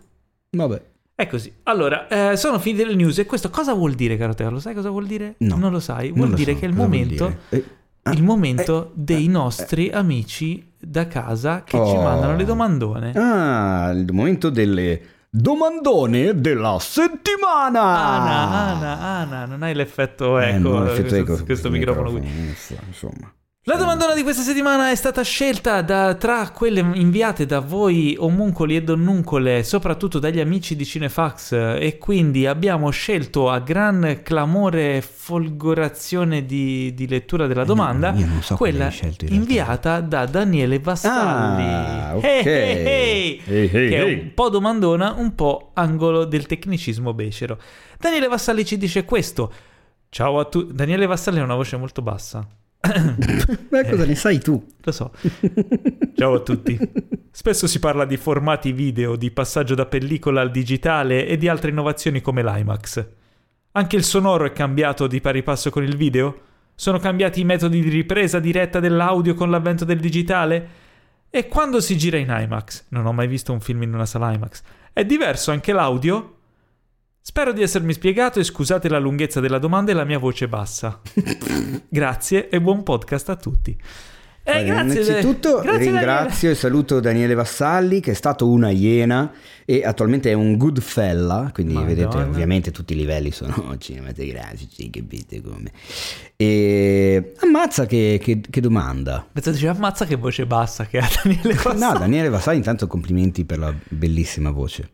[0.50, 0.82] Vabbè.
[1.16, 1.52] È così.
[1.64, 4.50] Allora, eh, sono finite le news e questo cosa vuol dire, caro Teo?
[4.50, 5.36] Lo sai cosa vuol dire?
[5.38, 5.56] No.
[5.56, 6.10] Non lo sai.
[6.10, 7.36] Vuol lo dire so, che è il cosa momento?
[7.50, 7.64] Eh,
[8.02, 12.02] ah, il momento eh, dei eh, nostri amici da casa che ci Oh.
[12.02, 13.12] mandano le domandone.
[13.14, 15.00] Ah, il momento delle
[15.30, 17.80] domandone della settimana.
[17.80, 21.70] Ana, Ana, Ana, non hai l'effetto Eh, eco, non ho effetto questo, eco su questo
[21.70, 22.28] microfono qui.
[22.88, 23.32] Insomma.
[23.66, 28.76] La domandona di questa settimana è stata scelta da, tra quelle inviate da voi omuncoli
[28.76, 35.00] e donnuncole, soprattutto dagli amici di Cinefax, e quindi abbiamo scelto a gran clamore e
[35.00, 40.78] folgorazione di, di lettura della domanda io non so quella scelto in inviata da Daniele
[40.78, 41.64] Vassalli.
[41.64, 42.22] Ah, ok.
[42.22, 43.88] Hey, hey, hey.
[43.88, 47.58] Che è un po' domandona, un po' angolo del tecnicismo becero.
[47.98, 49.50] Daniele Vassalli ci dice questo.
[50.10, 50.74] Ciao a tutti.
[50.74, 52.46] Daniele Vassalli ha una voce molto bassa.
[53.70, 54.62] Ma cosa ne sai tu?
[54.80, 55.12] Lo so.
[56.14, 56.78] Ciao a tutti.
[57.30, 61.70] Spesso si parla di formati video, di passaggio da pellicola al digitale e di altre
[61.70, 63.06] innovazioni come l'IMAX.
[63.72, 66.40] Anche il sonoro è cambiato di pari passo con il video?
[66.74, 70.68] Sono cambiati i metodi di ripresa diretta dell'audio con l'avvento del digitale?
[71.30, 72.86] E quando si gira in IMAX?
[72.90, 74.62] Non ho mai visto un film in una sala IMAX.
[74.92, 76.33] È diverso anche l'audio?
[77.26, 81.00] Spero di essermi spiegato e scusate la lunghezza della domanda e la mia voce bassa.
[81.88, 83.74] grazie e buon podcast a tutti.
[84.42, 89.32] Eh, Allora, grazie, innanzitutto grazie, ringrazio e saluto Daniele Vassalli che è stato una iena
[89.64, 91.94] e attualmente è un good fella, quindi Madonna.
[91.94, 95.72] vedete ovviamente tutti i livelli sono cinematografici, capite come.
[96.36, 99.12] E ammazza che, che- che domanda.
[99.12, 99.30] Daniele.
[99.32, 101.78] Pensate, ammazza che voce bassa che ha Daniele Vassalli.
[101.80, 104.90] No, Daniele Vassalli intanto complimenti per la bellissima voce.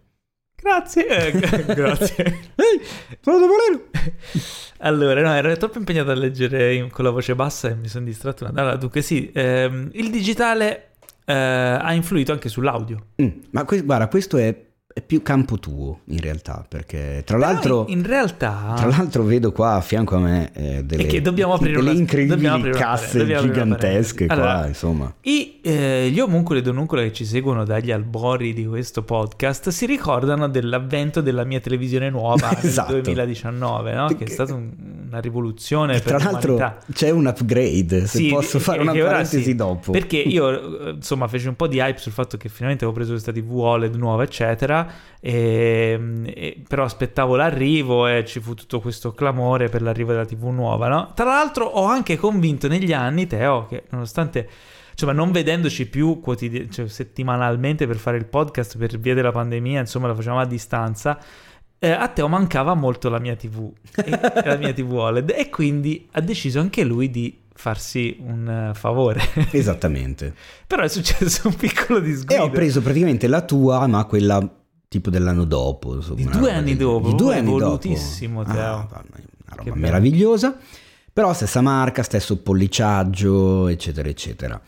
[0.63, 1.31] Grazie, eh,
[1.75, 2.25] grazie.
[2.25, 2.81] Ehi,
[3.21, 3.83] sono Topolino!
[4.83, 8.07] Allora, no, ero troppo impegnato a leggere in- con la voce bassa e mi sono
[8.07, 8.47] distratto.
[8.47, 10.93] Allora, dunque sì, ehm, il digitale
[11.27, 13.09] eh, ha influito anche sull'audio.
[13.21, 14.59] Mm, ma que- guarda, questo è,
[15.01, 17.85] è più campo tuo in realtà, perché tra Però l'altro...
[17.89, 18.75] in, realtà...
[18.77, 21.99] Tra l'altro vedo qua a fianco a me eh, delle, che dobbiamo aprire delle una-
[21.99, 25.15] incredibili dobbiamo aprire una casse una gigantesche qua, Allora, insomma.
[25.23, 29.87] I, eh, gli omuncoli e donuncole che ci seguono dagli albori di questo podcast si
[29.87, 32.93] ricordano dell'avvento della mia televisione nuova Esatto.
[32.93, 34.07] nel 2019, no?
[34.09, 36.85] che è stata un- una rivoluzione E per tra l'altro l'umanità.
[36.93, 39.91] c'è un upgrade, se Sì, posso fare una parentesi sì, dopo.
[39.91, 43.13] Perché io, eh, insomma, feci un po' di hype sul fatto che finalmente avevo preso
[43.13, 44.90] questa TV OLED nuova, eccetera,
[45.21, 50.45] e, e- però aspettavo l'arrivo e ci fu tutto questo clamore per l'arrivo della TV
[50.49, 51.13] nuova, no?
[51.15, 54.49] Tra l'altro ho anche convinto negli anni, Teo, che nonostante...
[54.93, 59.81] Insomma, non vedendoci più quotidi- cioè, settimanalmente per fare il podcast per via della pandemia,
[59.81, 61.19] insomma, lo facevamo a distanza.
[61.79, 64.11] eh, a Teo mancava molto la mia TV, e-
[64.45, 69.23] la mia TV OLED, e quindi ha deciso anche lui di farsi un eh, favore.
[69.53, 70.35] Esattamente.
[70.67, 72.43] Però è successo un piccolo E disguido.
[72.43, 74.47] ho preso praticamente la tua, ma quella
[74.91, 75.95] tipo dell'anno dopo.
[75.95, 77.59] insomma, Di due anni dopo, Di due anni dopo.
[77.63, 78.55] evolutissimo, Teo.
[78.57, 79.75] Ah, una Che roba bello.
[79.77, 80.59] meravigliosa.
[81.13, 84.61] Però stessa marca, stesso polliciaggio, eccetera, eccetera.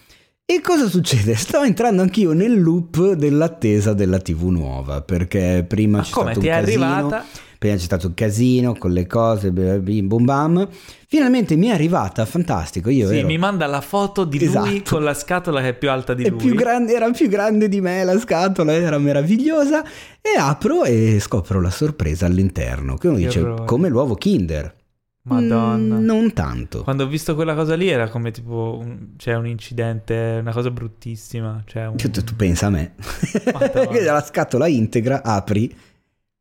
[0.45, 1.35] E cosa succede?
[1.35, 6.41] Sto entrando anch'io nel loop dell'attesa della TV nuova, perché prima Ma c'è come stato
[6.41, 7.25] ti un è casino, arrivata?
[7.59, 10.69] prima c'è stato un casino con le cose, bim bum bam.
[11.13, 13.27] Finalmente mi è arrivata, fantastico, io Sì, ero...
[13.27, 14.95] mi manda la foto di lui Esatto.
[14.95, 16.39] con la scatola che è più alta di è lui.
[16.39, 19.85] più grande, era più grande di me la scatola, era meravigliosa.
[19.85, 22.97] E apro e scopro la sorpresa all'interno.
[22.97, 23.65] Che uno Che dice, orrore.
[23.67, 24.75] come l'uovo Kinder.
[25.25, 25.97] Madonna.
[25.99, 26.83] Mm, non tanto.
[26.83, 30.71] Quando ho visto quella cosa lì era come tipo un, c'è un incidente, una cosa
[30.71, 31.63] bruttissima.
[31.67, 31.97] Cioè un...
[31.97, 32.95] Tu, tu- pensa a me.
[34.03, 35.71] La scatola integra, apri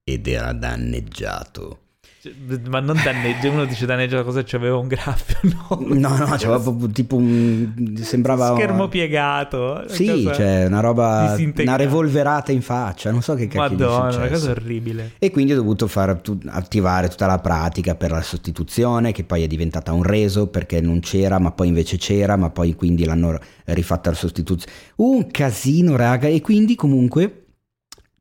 [0.03, 1.79] ed era danneggiato.
[2.21, 2.33] Cioè,
[2.67, 5.79] Ma non danneggia, uno dice danneggia la cosa, c'aveva un graffio, no?
[5.81, 7.95] No, no, c'era proprio tipo un...
[7.99, 8.53] sembrava...
[8.53, 9.85] Schermo piegato.
[9.87, 14.51] Sì, cioè una roba, una revolverata in faccia, non so che cacchio Madonna, una cosa
[14.51, 15.13] orribile.
[15.17, 19.41] E quindi ho dovuto far tu- attivare tutta la pratica per la sostituzione, che poi
[19.41, 23.39] è diventata un reso perché non c'era, ma poi invece c'era, ma poi quindi l'hanno
[23.65, 24.71] rifatta la sostituzione.
[24.97, 27.45] Un casino, raga, e quindi comunque,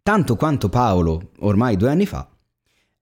[0.02, 2.26] tanto quanto Paolo ormai due anni fa,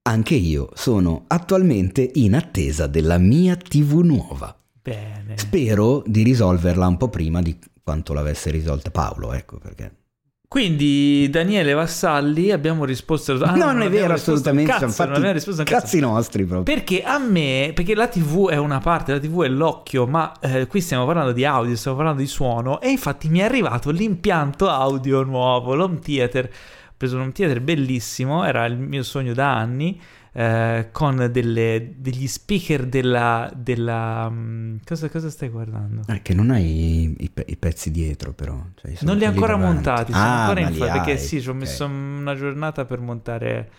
[0.09, 4.57] anche io sono attualmente in attesa della mia TV nuova.
[4.81, 5.37] Bene.
[5.37, 9.93] Spero di risolverla un po' prima di quanto l'avesse risolta Paolo, ecco perché.
[10.49, 15.11] Quindi Daniele Vassalli abbiamo risposto ah, no, non è abbiamo vero assolutamente, cazzo, non fatti
[15.11, 16.75] abbiamo risposto cazzi nostri proprio.
[16.75, 20.67] Perché a me, perché la TV è una parte, la TV è l'occhio, ma eh,
[20.67, 24.71] qui stiamo parlando di audio, stiamo parlando di suono e infatti mi è arrivato l'impianto
[24.71, 26.51] audio nuovo, l'home theater.
[26.99, 29.99] Preso un home theater bellissimo, era il mio sogno da anni,
[30.33, 33.51] eh, con delle- degli speaker della...
[33.55, 36.03] della mm, cosa, cosa stai guardando?
[36.09, 38.61] Eh, che non hai i, i pezzi dietro, però.
[38.75, 39.75] Cioè, Non li ho ancora davanti.
[39.75, 41.59] montati, sono Ah, ancora in li fa- perché sì, ci ho ok.
[41.59, 43.71] messo una giornata per montare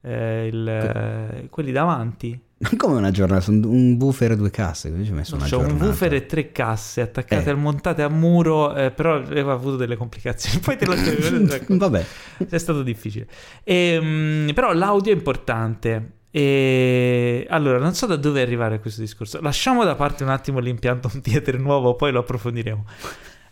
[0.00, 2.40] eh, il, eh, quelli davanti.
[2.76, 3.50] Come una giornata?
[3.50, 4.90] Un buffer e due casse.
[4.90, 5.84] Così ci ho messo una C'ho un giornata.
[5.86, 7.54] woofer e tre casse attaccate, Eh.
[7.54, 10.58] montate a muro, eh, però aveva avuto delle complicazioni.
[10.64, 11.58] Poi te lo spiego.
[11.76, 12.04] Vabbè.
[12.48, 13.26] è stato difficile.
[13.64, 16.10] Ehm, però l'audio è importante.
[16.30, 19.40] E allora, non so da dove arrivare a questo discorso.
[19.42, 22.84] Lasciamo da parte un attimo l'impianto un theater nuovo, poi lo approfondiremo.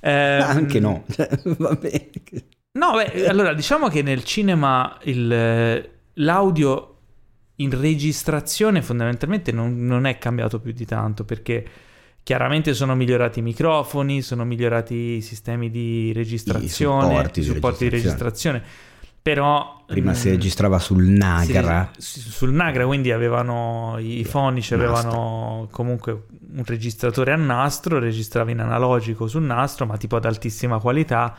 [0.01, 2.09] Eh, anche no, cioè, va bene.
[2.79, 7.00] No, beh, allora diciamo che nel cinema il, l'audio
[7.61, 11.65] in registrazione fondamentalmente non, non, è cambiato più di tanto perché
[12.23, 17.85] chiaramente sono migliorati i microfoni, sono migliorati i sistemi di registrazione, i supporti, i supporti
[17.85, 18.59] di registrazione.
[18.59, 18.89] Di registrazione
[19.23, 21.91] però prima mh, si mm, registrava sul Nagra.
[21.97, 28.61] si, sul Nagra quindi avevano i fonici avevano comunque un registratore a nastro registrava in
[28.61, 31.37] analogico sul nastro ma tipo ad altissima qualità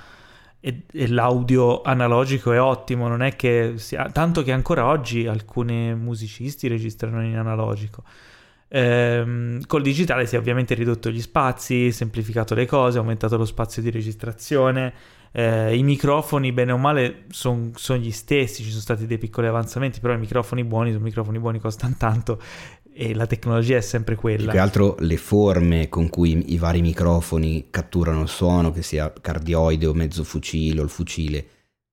[0.62, 5.94] e, e l'audio analogico è ottimo non è che sia, tanto che ancora oggi alcuni
[5.96, 8.04] musicisti registrano in analogico
[8.74, 13.82] Ehm, col digitale si è ovviamente ridotto gli spazi, semplificato le cose, aumentato lo spazio
[13.82, 14.94] di registrazione.
[15.34, 19.48] Eh, I microfoni, bene o male, sono son gli stessi, ci sono stati dei piccoli
[19.48, 22.42] avanzamenti, però i microfoni buoni sono microfoni buoni, costano tanto
[22.94, 24.44] e la tecnologia è sempre quella.
[24.44, 29.12] Più che altro le forme con cui i vari microfoni catturano il suono, che sia
[29.20, 31.48] cardioide o mezzo fucile o il fucile,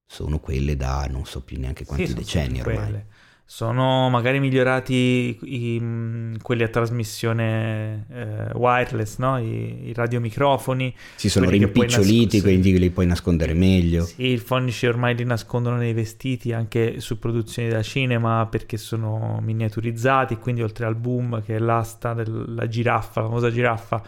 [0.06, 2.76] sono quelle da non so più neanche quanti sì, decenni ormai.
[2.76, 3.06] Quelle
[3.50, 9.38] sono magari migliorati i, quelli a trasmissione eh, wireless, no?
[9.38, 10.94] I, I, radiomicrofoni.
[11.14, 14.04] Si sono rimpiccioliti, quindi li puoi nascondere meglio.
[14.04, 19.40] Sì, i fonici ormai li nascondono nei vestiti anche su produzioni da cinema perché sono
[19.42, 24.02] miniaturizzati, quindi oltre al boom che è l'asta della giraffa, la famosa giraffa,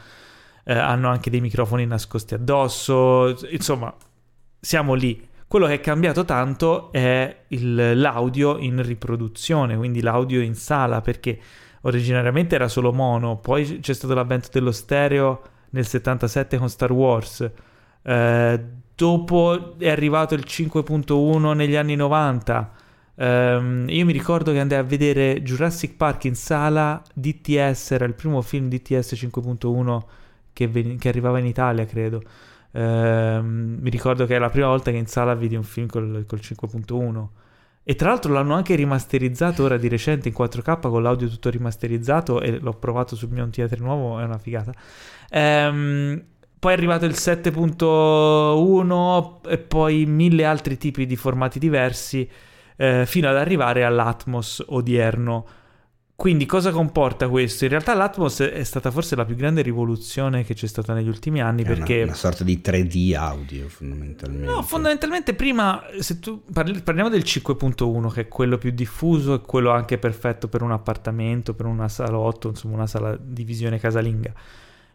[0.65, 3.35] eh, hanno anche dei microfoni nascosti addosso.
[3.49, 3.93] Insomma,
[4.61, 10.55] siamo lì quello che è cambiato tanto è il, l'audio in riproduzione, quindi l'audio in
[10.55, 11.41] sala, perché
[11.81, 17.51] originariamente era solo mono, poi c'è stato l'avvento dello stereo nel 77 con Star Wars.
[18.01, 22.73] Eh, dopo è arrivato il 5.1 negli anni 90.
[23.17, 28.15] Um, io mi ricordo che andai a vedere Jurassic Park in sala, DTS era il
[28.15, 30.01] primo film DTS 5.1
[30.53, 32.23] che, ven- che arrivava in Italia, credo.
[32.73, 36.25] Uh, mi ricordo che è la prima volta che in sala vidi un film col,
[36.27, 37.27] col 5.1
[37.83, 42.41] e tra l'altro l'hanno anche rimasterizzato ora di recente in 4K con l'audio tutto rimasterizzato
[42.41, 44.73] e l'ho provato sul mio theater nuovo, è una figata.
[45.33, 46.23] Um,
[46.59, 52.29] poi è arrivato il 7.1 e poi mille altri tipi di formati diversi
[52.77, 55.47] eh, fino ad arrivare all'Atmos odierno
[56.21, 57.65] quindi cosa comporta questo?
[57.65, 61.41] In realtà l'Atmos è stata forse la più grande rivoluzione che c'è stata negli ultimi
[61.41, 61.95] anni è perché...
[61.95, 64.45] Una, una sorta di 3D audio fondamentalmente.
[64.45, 69.41] No, fondamentalmente prima, se tu parli, parliamo del 5.1 che è quello più diffuso e
[69.41, 74.35] quello anche perfetto per un appartamento, per una salotto, insomma una sala di visione casalinga.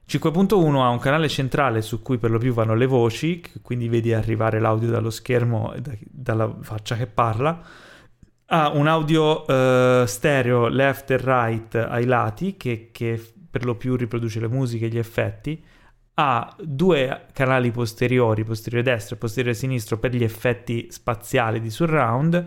[0.08, 4.14] 5.1 ha un canale centrale su cui per lo più vanno le voci, quindi vedi
[4.14, 7.60] arrivare l'audio dallo schermo e da, dalla faccia che parla
[8.48, 13.96] ha un audio uh, stereo left e right ai lati che, che, per lo più
[13.96, 15.64] riproduce le musiche e gli effetti.
[16.18, 22.46] Ha due canali posteriori, posteriore destro e posteriore sinistro per gli effetti spaziali di surround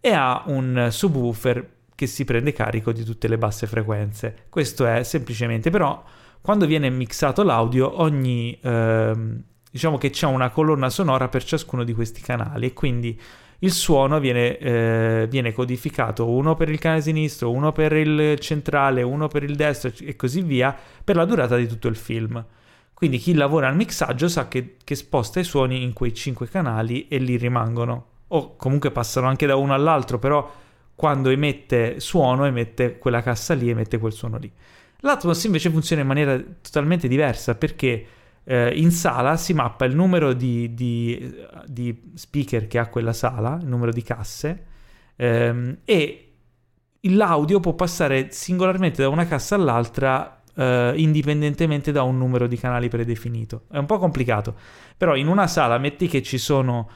[0.00, 4.46] e ha un subwoofer che si prende carico di tutte le basse frequenze.
[4.48, 6.00] Questo è semplicemente però
[6.40, 11.92] quando viene mixato l'audio ogni ehm, diciamo che c'è una colonna sonora per ciascuno di
[11.92, 13.20] questi canali e quindi
[13.60, 19.02] il suono viene, eh, viene, codificato uno per il canale sinistro, uno per il centrale,
[19.02, 22.44] uno per il destro e così via per la durata di tutto il film.
[22.94, 27.08] Quindi chi lavora al mixaggio sa che, che sposta i suoni in quei cinque canali
[27.08, 28.06] e lì rimangono.
[28.28, 30.52] O comunque passano anche da uno all'altro, però
[30.94, 34.50] quando emette suono emette quella cassa lì, emette quel suono lì.
[35.00, 38.06] L'Atmos invece funziona in maniera totalmente diversa perché
[38.50, 41.36] eh, in sala si mappa il numero di, di,
[41.66, 44.64] di, speaker che ha quella sala, il numero di casse,
[45.16, 46.32] ehm, e
[47.02, 52.88] l'audio può passare singolarmente da una cassa all'altra eh, indipendentemente da un numero di canali
[52.88, 53.64] predefinito.
[53.70, 54.54] È un po' complicato,
[54.96, 56.88] però in una sala metti che ci sono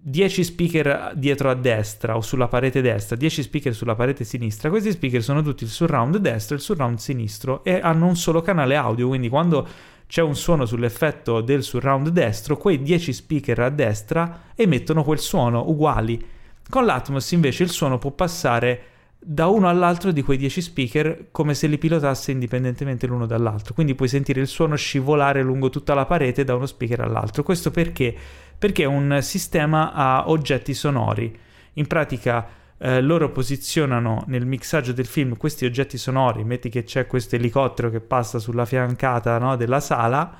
[0.00, 4.70] 10 speaker dietro a destra o sulla parete destra, 10 speaker sulla parete sinistra.
[4.70, 8.40] Questi speaker sono tutti il surround destro e il surround sinistro e hanno un solo
[8.40, 9.68] canale audio, quindi quando
[10.08, 15.68] c'è un suono sull'effetto del surround destro, quei 10 speaker a destra emettono quel suono
[15.68, 16.18] uguali.
[16.66, 18.82] Con l'Atmos invece il suono può passare
[19.18, 23.74] da uno all'altro di quei 10 speaker come se li pilotasse indipendentemente l'uno dall'altro.
[23.74, 27.42] Quindi puoi sentire il suono scivolare lungo tutta la parete da uno speaker all'altro.
[27.42, 28.14] Questo perché?
[28.56, 31.36] Perché è un sistema a oggetti sonori.
[31.74, 32.48] In pratica
[32.78, 37.90] eh, loro posizionano nel mixaggio del film questi oggetti sonori, metti che c'è questo elicottero
[37.90, 40.36] che passa sulla fiancata no, della sala,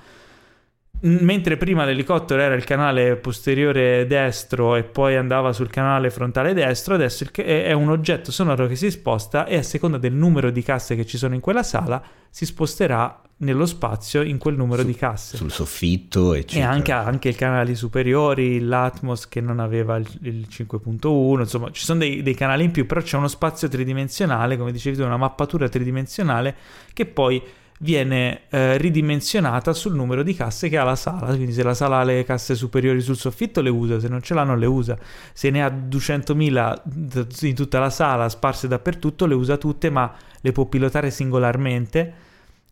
[1.01, 6.95] mentre prima l'elicottero era il canale posteriore destro e poi andava sul canale frontale destro,
[6.95, 10.97] adesso è un oggetto sonoro che si sposta e a seconda del numero di casse
[10.97, 14.95] che ci sono in quella sala si sposterà nello spazio in quel numero Su, di
[14.95, 15.37] casse.
[15.37, 16.67] Sul soffitto, eccetera.
[16.67, 21.85] E anche, anche i canali superiori, l'Atmos che non aveva il, il 5.1, insomma ci
[21.85, 25.17] sono dei, dei, canali in più, però c'è uno spazio tridimensionale, come dicevi tu, una
[25.17, 26.55] mappatura tridimensionale
[26.93, 27.41] che poi
[27.81, 31.35] viene eh, ridimensionata sul numero di casse che ha la sala.
[31.35, 34.35] Quindi se la sala ha le casse superiori sul soffitto le usa, se non ce
[34.35, 34.99] l'ha non le usa.
[35.33, 40.53] Se ne ha 200.000 in tutta la sala sparse dappertutto le usa tutte ma le
[40.53, 42.15] può pilotare singolarmente.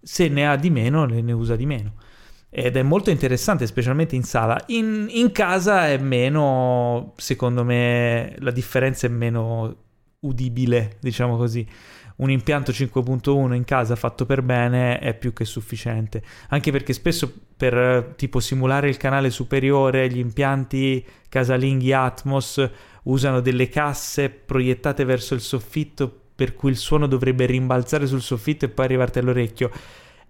[0.03, 1.93] Se ne ha di meno ne usa di meno.
[2.49, 4.59] Ed è molto interessante, specialmente in sala.
[4.69, 9.77] In, in casa è meno, secondo me, la differenza è meno
[10.21, 11.67] udibile, diciamo così
[12.17, 16.23] un impianto 5.1 in casa fatto per bene è più che sufficiente.
[16.49, 22.71] Anche perché spesso per tipo simulare il canale superiore, gli impianti casalinghi Atmos
[23.05, 28.67] usano delle casse proiettate verso il soffitto per cui il suono dovrebbe rimbalzare sul soffitto
[28.67, 29.71] e poi arrivarti all'orecchio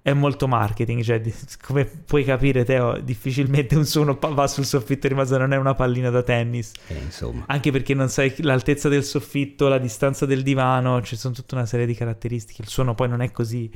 [0.07, 1.21] è molto marketing, cioè
[1.61, 5.75] come puoi capire Teo, difficilmente un suono va sul soffitto e rimase, non è una
[5.75, 6.71] pallina da tennis.
[6.87, 7.43] Eh, insomma.
[7.49, 11.67] Anche perché non sai l'altezza del soffitto, la distanza del divano, ci sono tutta una
[11.67, 12.63] serie di caratteristiche.
[12.63, 13.69] Il suono poi non è così,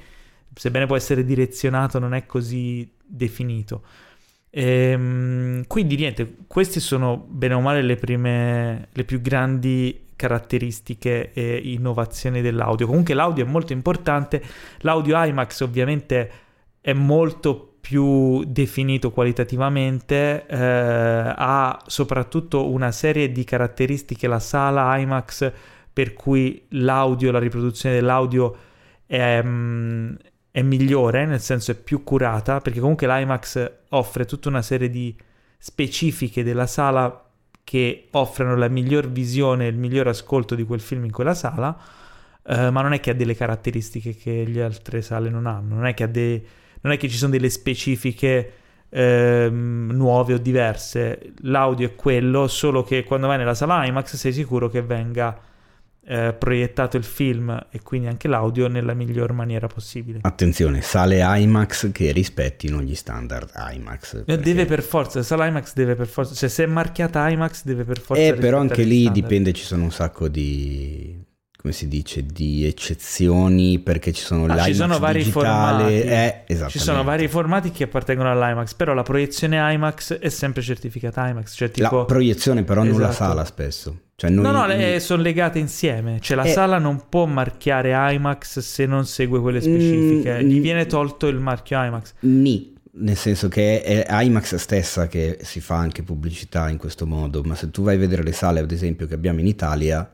[0.54, 3.82] sebbene può essere direzionato, non è così definito.
[4.50, 11.62] Ehm, quindi niente, queste sono bene o male le prime, le più grandi caratteristiche e
[11.64, 12.86] innovazioni dell'audio.
[12.86, 14.42] Comunque l'audio è molto importante,
[14.80, 16.30] l'audio IMAX ovviamente
[16.82, 25.50] è molto più definito qualitativamente, eh, ha soprattutto una serie di caratteristiche la sala IMAX
[25.90, 28.54] per cui l'audio, la riproduzione dell'audio
[29.06, 30.14] è, mm,
[30.50, 35.16] è migliore, nel senso è più curata, perché comunque l'IMAX offre tutta una serie di
[35.56, 37.29] specifiche della sala
[37.70, 41.78] che offrono la miglior visione e il miglior ascolto di quel film in quella sala,
[42.44, 45.86] eh, ma non è che ha delle caratteristiche che le altre sale non hanno, non
[45.86, 46.42] è che, de-
[46.80, 48.52] non è che ci sono delle specifiche
[48.88, 54.32] eh, nuove o diverse, l'audio è quello, solo che quando vai nella sala IMAX sei
[54.32, 55.40] sicuro che venga
[56.10, 60.18] eh, proiettato il film e quindi anche l'audio nella miglior maniera possibile.
[60.22, 64.14] Attenzione, sale IMAX che rispettino gli standard IMAX.
[64.14, 64.42] Eh, perché...
[64.42, 68.00] Deve per forza, sala IMAX deve per forza, cioè se è marchiata IMAX deve per
[68.00, 68.20] forza...
[68.20, 69.22] Eh, però anche lì standard.
[69.22, 71.28] dipende, ci sono un sacco di
[71.60, 76.54] come si dice, di eccezioni perché ci sono ah, l'IMAX ci sono vari digitale, formati.
[76.54, 81.28] Eh, ci sono vari formati che appartengono all'IMAX, però la proiezione IMAX è sempre certificata
[81.28, 81.98] IMAX, cioè tipo...
[81.98, 82.98] La proiezione però esatto.
[82.98, 84.08] non la sala spesso.
[84.20, 87.92] Cioè noi, no, no, le, sono legate insieme, cioè la eh, sala non può marchiare
[88.12, 92.12] IMAX se non segue quelle specifiche, mm, gli viene tolto il marchio IMAX.
[92.20, 97.40] Ni, nel senso che è IMAX stessa che si fa anche pubblicità in questo modo,
[97.44, 100.06] ma se tu vai a vedere le sale ad esempio che abbiamo in Italia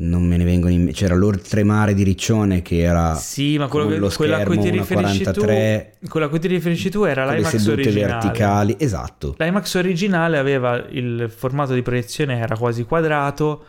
[0.00, 0.94] non me ne vengono in mente.
[0.94, 5.22] C'era l'oltremare di Riccione che era sì, ma quello, lo quello a cui ti riferisci
[5.22, 8.12] 43, tu, quello a cui ti riferisci tu era l'IMAX originale.
[8.12, 9.34] verticali, esatto.
[9.38, 13.64] L'IMAX originale aveva il formato di proiezione era quasi quadrato.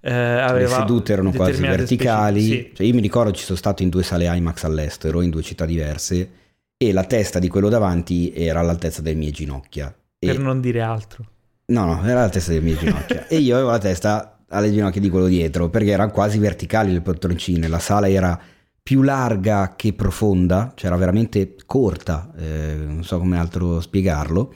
[0.00, 2.40] Eh, le sedute erano quasi verticali.
[2.40, 2.70] Sì.
[2.74, 5.66] Cioè, io mi ricordo ci sono stato in due sale IMAX all'estero, in due città
[5.66, 6.30] diverse,
[6.76, 9.94] e la testa di quello davanti era all'altezza delle mie ginocchia.
[10.18, 10.38] Per e...
[10.38, 11.24] non dire altro.
[11.66, 13.26] No, no, era all'altezza delle mie ginocchia.
[13.28, 17.00] e io avevo la testa alle ginocchia di quello dietro, perché erano quasi verticali le
[17.00, 18.38] poltroncine, la sala era
[18.82, 24.54] più larga che profonda, cioè era veramente corta, eh, non so come altro spiegarlo,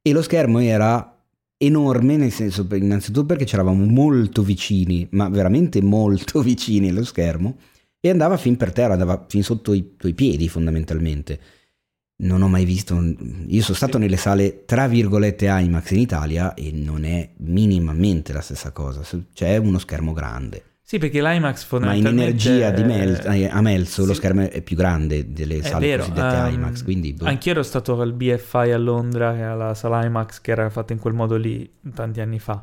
[0.00, 1.16] e lo schermo era
[1.56, 7.56] enorme, nel senso, innanzitutto perché c'eravamo molto vicini, ma veramente molto vicini allo schermo,
[8.00, 11.40] e andava fin per terra, andava fin sotto i tuoi piedi fondamentalmente
[12.16, 12.94] non ho mai visto.
[13.46, 18.40] Io sono stato nelle sale tra virgolette IMAX in Italia e non è minimamente la
[18.40, 19.02] stessa cosa.
[19.32, 20.64] C'è uno schermo grande.
[20.92, 22.14] Sì, perché l'IMAX fondamentalmente...
[22.14, 24.08] Ma in energia di Mel- eh, a Melzo sì.
[24.08, 27.14] lo schermo è più grande delle sale vero, cosiddette um, IMAX, quindi...
[27.14, 27.24] Boh.
[27.24, 30.92] Anch'io ero stato al BFI a Londra, che era la sala IMAX che era fatta
[30.92, 32.62] in quel modo lì tanti anni fa.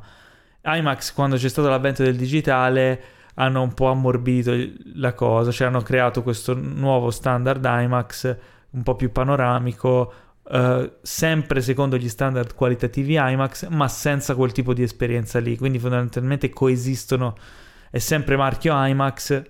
[0.64, 3.02] IMAX, quando c'è stato l'avvento del digitale,
[3.34, 4.54] hanno un po' ammorbidito
[4.94, 8.38] la cosa, cioè hanno creato questo nuovo standard IMAX
[8.72, 10.14] un po' più panoramico,
[10.50, 15.56] Uh, sempre secondo gli standard qualitativi IMAX, ma senza quel tipo di esperienza lì.
[15.56, 17.38] Quindi fondamentalmente coesistono,
[17.92, 19.44] è sempre marchio IMAX,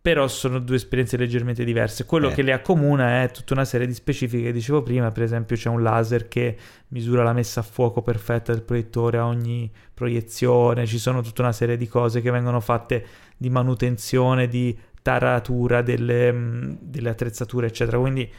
[0.00, 2.06] però sono due esperienze leggermente diverse.
[2.06, 2.32] Quello eh.
[2.32, 5.68] che le accomuna è tutta una serie di specifiche che dicevo prima, per esempio c'è
[5.68, 6.56] un laser che
[6.88, 11.52] misura la messa a fuoco perfetta del proiettore a ogni proiezione, ci sono tutta una
[11.52, 13.04] serie di cose che vengono fatte
[13.36, 17.98] di manutenzione, di taratura delle, mm, delle attrezzature, eccetera.
[17.98, 18.30] Quindi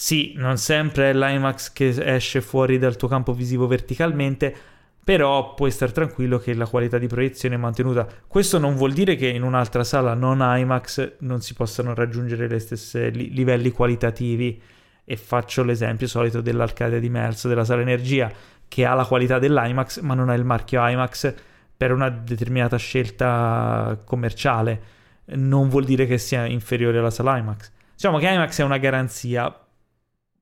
[0.00, 4.54] sì, non sempre è l'IMAX che esce fuori dal tuo campo visivo verticalmente,
[5.02, 8.06] però puoi stare tranquillo che la qualità di proiezione è mantenuta.
[8.28, 12.60] Questo non vuol dire che in un'altra sala non IMAX non si possano raggiungere gli
[12.60, 14.62] stessi li- livelli qualitativi.
[15.04, 18.30] E faccio l'esempio solito dell'Arcadia di Melzo, della sala Energia,
[18.68, 21.34] che ha la qualità dell'IMAX, ma non ha il marchio IMAX
[21.76, 24.80] per una determinata scelta commerciale.
[25.24, 27.72] Non vuol dire che sia inferiore alla sala IMAX.
[27.94, 29.52] Diciamo che IMAX è una garanzia,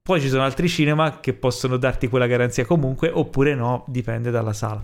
[0.07, 4.53] poi ci sono altri cinema che possono darti quella garanzia comunque, oppure no, dipende dalla
[4.53, 4.81] sala.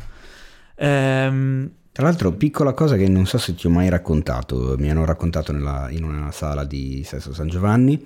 [0.75, 5.05] Ehm, Tra l'altro, piccola cosa che non so se ti ho mai raccontato, mi hanno
[5.05, 8.05] raccontato nella- in una sala di Sesto San Giovanni,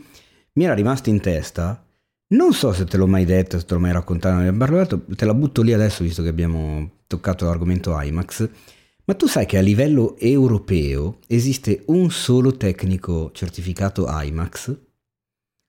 [0.52, 1.82] mi era rimasto in testa,
[2.34, 5.32] non so se te l'ho mai detto, se te l'ho mai raccontato, parlato, te la
[5.32, 8.50] butto lì adesso visto che abbiamo toccato l'argomento IMAX,
[9.06, 14.84] ma tu sai che a livello europeo esiste un solo tecnico certificato IMAX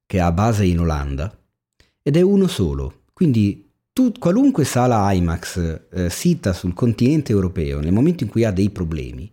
[0.07, 1.31] che ha base in Olanda
[2.01, 3.03] ed è uno solo.
[3.13, 8.51] Quindi tu, qualunque sala IMAX eh, sita sul continente europeo, nel momento in cui ha
[8.51, 9.29] dei problemi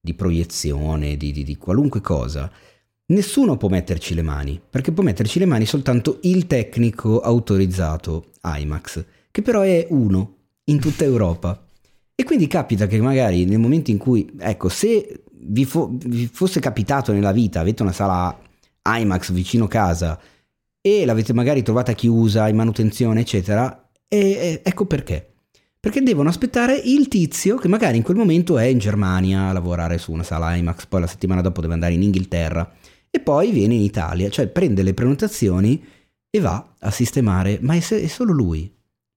[0.00, 2.50] di proiezione, di, di- di qualunque cosa,
[3.06, 9.04] nessuno può metterci le mani, perché può metterci le mani soltanto il tecnico autorizzato IMAX,
[9.30, 11.64] che però è uno in tutta Europa.
[12.14, 16.60] E quindi capita che magari nel momento in cui, ecco, se vi, fo- vi fosse
[16.60, 18.38] capitato nella vita, avete una sala
[18.86, 20.18] IMAX vicino casa
[20.80, 25.26] e l'avete magari trovata chiusa in manutenzione, eccetera, e, e- ecco perché.
[25.80, 29.96] Perché devono aspettare il tizio che magari in quel momento è in Germania a lavorare
[29.98, 32.70] su una sala IMAX, poi la settimana dopo deve andare in Inghilterra
[33.10, 35.82] e poi viene in Italia, cioè prende le prenotazioni
[36.30, 38.70] e va a sistemare, ma è, è solo lui.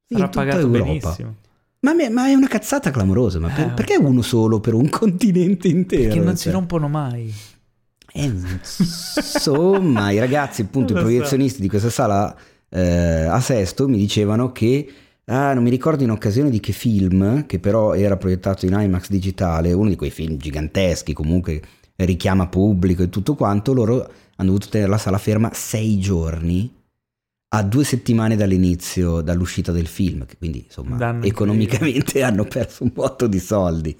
[0.08, 0.84] sarà in tutta pagato Europa.
[0.86, 1.36] benissimo.
[1.82, 3.72] Ma, me- ma è una cazzata clamorosa, ma per- Eh.
[3.72, 6.04] perché uno solo per un continente intero?
[6.04, 7.34] Perché non si Cioè, rompono mai.
[8.14, 12.36] Eh, insomma, i ragazzi, appunto, i proiezionisti di questa sala
[12.70, 14.88] eh, a Sesto mi dicevano che,
[15.26, 19.10] ah, non mi ricordo in occasione di che film, che però era proiettato in IMAX
[19.10, 21.62] digitale, uno di quei film giganteschi, comunque
[21.96, 26.72] richiama pubblico e tutto quanto, loro hanno dovuto tenere la sala ferma sei giorni
[27.56, 33.28] a due settimane dall'inizio, dall'uscita del film, quindi insomma Danno economicamente hanno perso un botto
[33.28, 33.98] di soldi.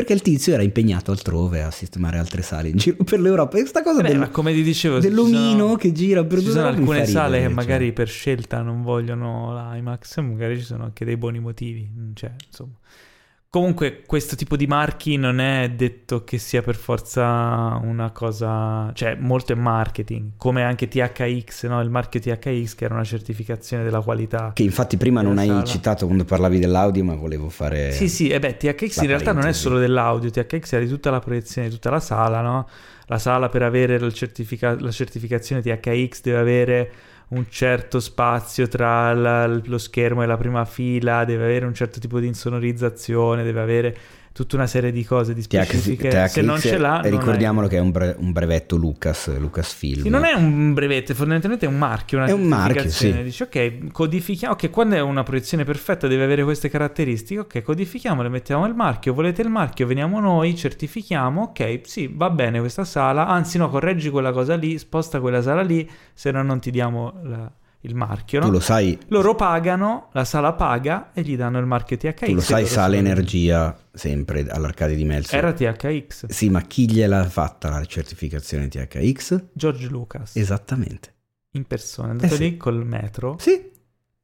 [0.00, 3.58] Perché il tizio era impegnato altrove a sistemare altre sale in giro per l'Europa.
[3.58, 6.48] E sta cosa Beh, del- ma come ti dicevo, dell'omino sono- che gira per Ci
[6.50, 7.54] sono alcune sale ridere, che cioè.
[7.54, 11.86] magari per scelta non vogliono l'IMAX, magari ci sono anche dei buoni motivi.
[12.14, 12.72] Cioè, insomma.
[13.52, 18.92] Comunque, questo tipo di marchi non è detto che sia per forza una cosa.
[18.94, 20.34] Cioè, molto è marketing.
[20.36, 21.80] Come anche THX, no?
[21.80, 24.52] il marchio THX, che era una certificazione della qualità.
[24.54, 25.64] Che infatti prima non della hai sala.
[25.64, 27.90] citato quando parlavi dell'audio, ma volevo fare...
[27.90, 31.10] Sì, sì, e beh, THX in realtà non è solo dell'audio, THX è di tutta
[31.10, 32.68] la proiezione di tutta la sala, no?
[33.06, 36.92] La sala per avere certifica- la certificazione THX deve avere
[37.30, 41.98] un certo spazio tra la- lo schermo e la prima fila, deve avere un certo
[42.00, 43.96] tipo di insonorizzazione, deve avere
[44.32, 46.28] tutta una serie di cose, di THX, specifiche.
[46.28, 47.70] Se non ce l'ha, e ricordiamolo è...
[47.70, 50.02] che è un, bre- un brevetto Lucas, Lucasfilm.
[50.02, 53.22] Sì, non è un brevetto, fondamentalmente è un marchio, una È un marchio, sì.
[53.22, 58.28] Dici, ok, codifichiamo, ok, quando è una proiezione perfetta deve avere queste caratteristiche, ok, codifichiamole,
[58.28, 63.26] mettiamo il marchio, volete il marchio, veniamo noi, certifichiamo, ok, sì, va bene questa sala,
[63.26, 67.14] anzi no, correggi quella cosa lì, sposta quella sala lì, se no non ti diamo
[67.22, 67.52] la-
[67.82, 68.46] il marchio, no?
[68.46, 72.26] Tu lo sai, Loro pagano, la sala paga e gli danno il marchio THX.
[72.26, 75.34] tu lo sai sale sono- energia sempre all'Arcadia di Melzo.
[75.34, 79.44] Era THX, Sì, ma chi gliel'ha fatta la certificazione THX?
[79.52, 81.14] George Lucas, Esattamente.
[81.52, 82.42] in persona, è andato Eh sì.
[82.42, 83.36] lì col metro.
[83.38, 83.69] Sì.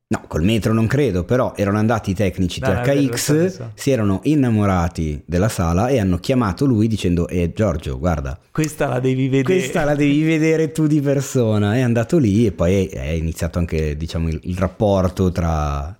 [0.09, 3.71] No, col metro non credo, però erano andati i tecnici vero, lo THX, so.
[3.75, 9.01] si erano innamorati della sala e hanno chiamato lui dicendo, eh Giorgio, guarda, Questa la
[9.01, 9.59] devi vedere.
[9.59, 11.75] questa la devi vedere tu di persona.
[11.75, 15.97] È andato lì e poi è iniziato anche, diciamo, il, il rapporto tra,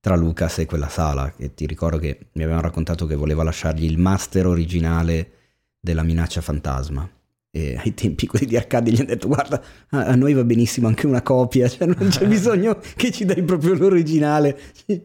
[0.00, 1.30] tra Lucas e quella sala.
[1.36, 5.32] E ti ricordo che mi avevano raccontato che voleva lasciargli il master originale
[5.78, 7.06] della minaccia fantasma.
[7.52, 11.06] E ai tempi quelli di Arcadia gli hanno detto guarda a noi va benissimo anche
[11.08, 14.56] una copia cioè non c'è bisogno che ci dai proprio l'originale.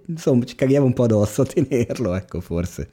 [0.07, 2.89] Insomma ci caghiamo un po' addosso a tenerlo ecco forse.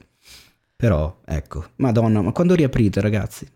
[0.74, 3.46] Però ecco madonna ma quando riaprite ragazzi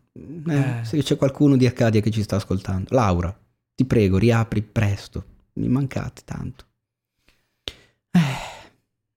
[0.49, 0.85] Eh, Eh.
[0.85, 3.35] se c'è qualcuno di Arcadia che ci sta ascoltando Laura
[3.75, 6.65] ti prego riapri presto mi mancate tanto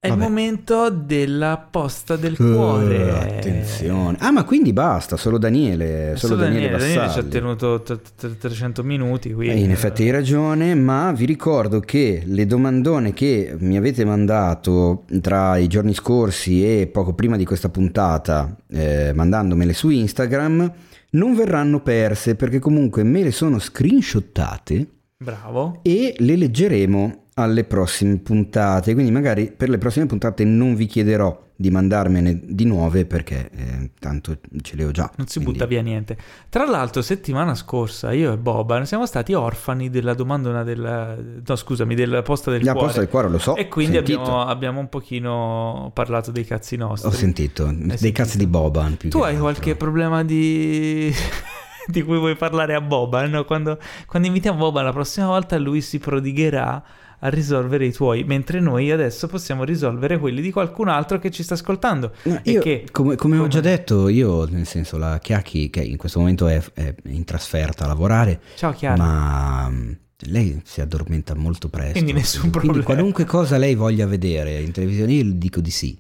[0.02, 0.24] È il Vabbè.
[0.30, 3.12] momento della posta del Uh, cuore.
[3.20, 7.82] attenzione ah ma quindi basta solo Daniele solo, Solo Daniele, Daniele, Daniele ci ha tenuto
[7.82, 9.28] t- t- 300 minuti.
[9.32, 14.06] Eh, Quindi, In effetti hai ragione, ma vi ricordo che le domandone che mi avete
[14.06, 20.72] mandato tra i giorni scorsi e poco prima di questa puntata, eh, mandandomele su Instagram,
[21.12, 25.80] non verranno perse perché comunque me le sono screenshottate Bravo.
[25.82, 28.94] e le leggeremo alle prossime puntate.
[28.94, 33.90] Quindi magari per le prossime puntate non vi chiederò di mandarmene di nuove perché eh,
[33.99, 35.11] tanto ce le ho già.
[35.18, 36.18] Non si quindi- butta via niente.
[36.48, 41.18] Tra l'altro, settimana scorsa io e Boban siamo stati orfani della domanda della.
[41.45, 42.86] No, scusami, della posta del La cuore.
[42.88, 43.56] posta del cuore lo so.
[43.57, 47.10] e quindi abbiamo, abbiamo un pochino parlato dei cazzi nostri.
[47.10, 48.11] Ho sentito, dei sentito.
[48.14, 48.95] cazzi di Boban.
[48.95, 51.14] Più Tu hai qualche problema di.
[51.88, 53.44] di cui vuoi parlare a Boban?
[53.45, 56.82] Quando, quando invitiamo Boban la prossima volta, lui si prodigherà
[57.20, 61.44] a risolvere i tuoi, mentre noi adesso possiamo risolvere quelli di qualcun altro che ci
[61.44, 62.14] sta ascoltando.
[62.24, 65.70] No, E io, che- come, come ho come- già detto, io nel senso la Chiacchi
[65.70, 69.91] che in questo momento è, è in trasferta a lavorare, Ciao ma mm,
[70.28, 71.94] lei si addormenta molto presto.
[71.94, 72.86] Quindi nessun Quindi problema.
[72.86, 75.98] qualunque cosa lei voglia vedere in televisione, io dico di sì.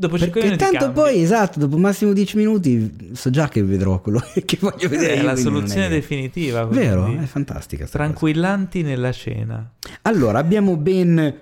[0.00, 4.00] Dopo 5 Perché minuti tanto poi, esatto, dopo massimo 10 minuti so già che vedrò
[4.00, 5.14] quello che voglio vedere.
[5.14, 6.64] è la è soluzione che- definitiva.
[6.66, 7.84] Vero, è fantastica.
[7.84, 8.04] sta cosa.
[8.06, 9.68] Tranquillanti nella cena.
[10.02, 11.34] Allora, abbiamo ben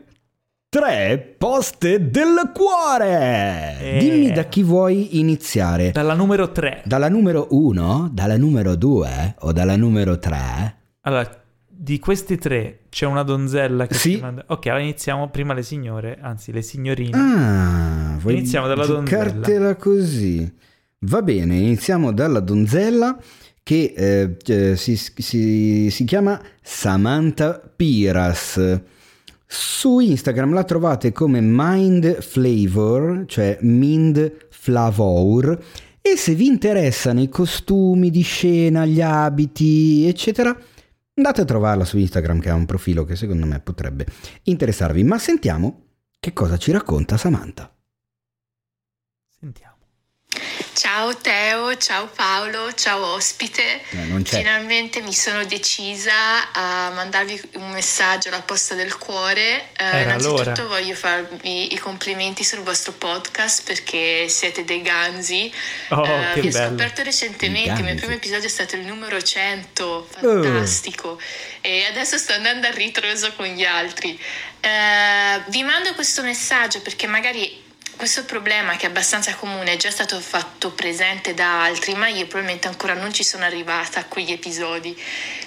[0.71, 3.77] tre poste del cuore.
[3.79, 3.99] Eh.
[3.99, 5.91] Dimmi da chi vuoi iniziare.
[5.93, 6.81] Dalla numero 3.
[6.87, 10.77] Dalla numero 1, dalla numero 2 o dalla numero 3?
[11.03, 11.45] Allora,
[11.79, 14.13] di questi tre c'è una donzella che Sì.
[14.15, 14.45] ci manda...
[14.49, 17.17] Ok, allora iniziamo prima le signore, anzi le signorine.
[17.17, 19.77] Ah, vuoi Iniziamo dalla donzella.
[19.77, 20.51] così.
[21.01, 23.19] Va bene, iniziamo dalla donzella
[23.63, 28.81] che eh, eh, si, si- si chiama Samantha Piras.
[29.47, 35.63] Su Instagram la trovate come Mind Flavor, cioè Mind Flavor.
[36.01, 40.57] E se vi interessano i costumi di scena, gli abiti, eccetera,
[41.17, 44.07] andate a trovarla su Instagram che ha un profilo che secondo me potrebbe
[44.45, 45.03] interessarvi.
[45.05, 45.85] Ma sentiamo
[46.19, 47.76] che cosa ci racconta Samantha.
[50.73, 53.81] Ciao Teo, ciao Paolo, ciao ospite.
[53.91, 54.37] Eh, c'è.
[54.39, 59.71] Finalmente mi sono decisa a mandarvi un messaggio alla posta del cuore.
[59.77, 60.63] Eh, innanzitutto l'ora.
[60.65, 65.51] voglio farvi i complimenti sul vostro podcast perché siete dei ganzi.
[65.89, 69.21] Oh, Eh, che vi ho scoperto recentemente, il mio primo episodio è stato il numero
[69.21, 70.07] 100, Oh.
[70.43, 71.19] fantastico.
[71.63, 74.19] E adesso sto andando a ritroso con gli altri.
[74.61, 77.65] Eh, vi mando questo messaggio perché magari
[77.97, 82.27] questo problema che è abbastanza comune è già stato fatto presente da altri, ma io
[82.27, 84.97] probabilmente ancora non ci sono arrivata a quegli episodi.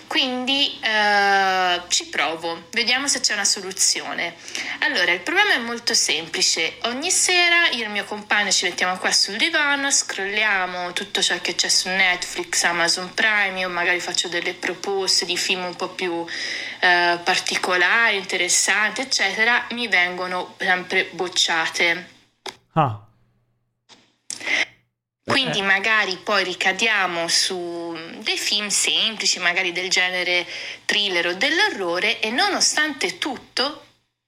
[0.07, 4.33] Quindi eh, ci provo, vediamo se c'è una soluzione.
[4.79, 6.77] Allora, il problema è molto semplice.
[6.83, 11.39] Ogni sera io e il mio compagno ci mettiamo qua sul divano, scrolliamo tutto ciò
[11.41, 15.89] che c'è su Netflix, Amazon Prime, io magari faccio delle proposte di film un po'
[15.89, 16.25] più
[16.79, 22.17] eh, particolari, interessanti, eccetera, mi vengono sempre bocciate.
[22.81, 23.05] Ah,
[25.23, 27.93] Quindi magari poi ricadiamo su
[28.23, 30.47] dei film semplici, magari del genere
[30.85, 33.85] thriller o dell'orrore e nonostante tutto,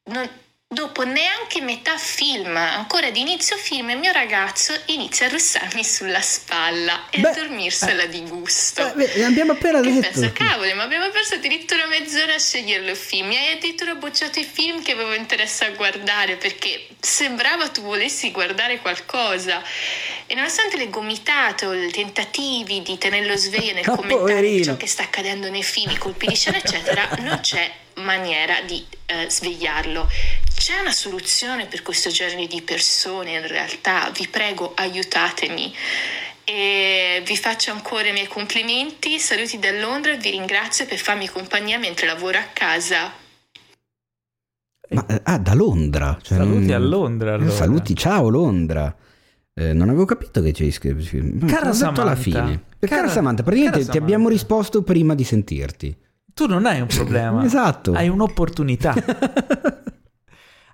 [0.09, 0.29] non-
[0.73, 6.21] dopo neanche metà film, ancora di inizio film, il mio ragazzo inizia a russarmi sulla
[6.21, 8.87] spalla e Beh, a dormirsela di gusto.
[8.87, 10.19] Eh, beh, abbiamo appena Che detto.
[10.19, 13.27] penso, cavolo, ma abbiamo perso addirittura mezz'ora a scegliere il film.
[13.27, 18.31] Mi hai addirittura bocciato i film che avevo interesse a guardare perché sembrava tu volessi
[18.31, 19.61] guardare qualcosa.
[20.25, 24.87] E nonostante le gomitate o i tentativi di tenerlo sveglio nel Oh, commentare ciò che
[24.87, 30.09] sta accadendo nei film, i colpi di scena, eccetera, non c'è maniera di eh, svegliarlo.
[30.61, 34.11] C'è una soluzione per questo genere di persone in realtà?
[34.15, 35.73] Vi prego, aiutatemi.
[36.43, 41.27] E vi faccio ancora i miei complimenti, saluti da Londra e vi ringrazio per farmi
[41.27, 43.11] compagnia mentre lavoro a casa.
[44.89, 46.19] Ma, eh, ah, da Londra.
[46.21, 47.49] Cioè, saluti non- a Londra Eh, allora.
[47.51, 48.95] Saluti, ciao Londra.
[49.55, 50.95] Eh, non avevo capito che ci hai scritto.
[51.43, 52.15] Ma Cara detto alla Samantha.
[52.15, 52.63] fine.
[52.79, 54.43] Cara- Cara, Samantha, praticamente cara ti abbiamo Samantha.
[54.47, 55.97] risposto prima di sentirti.
[56.35, 57.41] Tu non hai un problema.
[57.45, 57.93] Esatto.
[57.93, 58.93] Hai un'opportunità.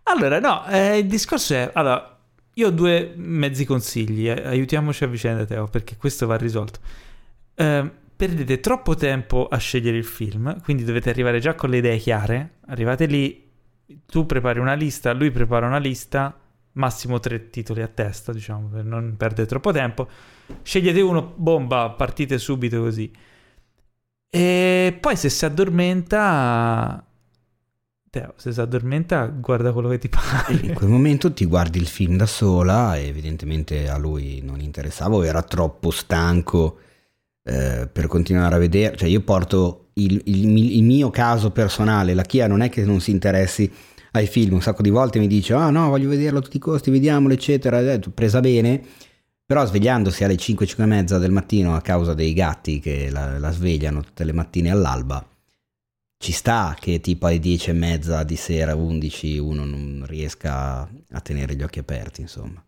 [0.07, 1.71] allora, no, eh, il discorso è...
[1.73, 2.17] Allora,
[2.53, 4.29] io ho due mezzi consigli.
[4.29, 6.79] eh, Aiutiamoci a vicenda, Teo, perché questo va risolto.
[7.55, 11.97] Eh, perdete troppo tempo a scegliere il film, quindi dovete arrivare già con le idee
[11.97, 12.55] chiare.
[12.67, 13.47] Arrivate lì,
[14.05, 16.35] tu prepari una lista, lui prepara una lista,
[16.73, 20.07] massimo tre titoli a testa, diciamo, per non perdere troppo tempo.
[20.61, 23.11] Scegliete uno, bomba, partite subito così.
[24.29, 27.06] E poi se si addormenta...
[28.09, 30.53] Teo, se si addormenta, guarda quello che ti pare.
[30.61, 35.25] In quel momento ti guardi il film da sola evidentemente a lui non interessava o
[35.25, 36.79] era troppo stanco
[37.43, 38.95] eh, per continuare a vedere.
[38.95, 43.01] Cioè io porto il, il- il mio caso personale, la Chia non è che non
[43.01, 43.69] si interessi
[44.11, 46.59] ai film, un sacco di volte mi dice ah no voglio vederlo a tutti i
[46.61, 48.81] costi, vediamolo eccetera, Eh, presa bene,
[49.45, 53.37] però svegliandosi alle 5, 5 e mezza del mattino a causa dei gatti che la,
[53.37, 55.23] la svegliano tutte le mattine all'alba,
[56.17, 61.21] ci sta che tipo alle 10 e mezza di sera, 11, uno non riesca a
[61.21, 62.63] tenere gli occhi aperti, insomma.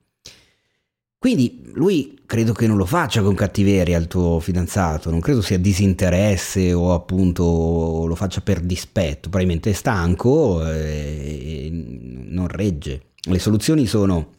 [1.18, 5.60] Quindi lui credo che non lo faccia con cattiveria il tuo fidanzato, non credo sia
[5.60, 13.08] disinteresse o appunto lo faccia per dispetto, probabilmente è stanco e non regge.
[13.16, 14.34] Le soluzioni sono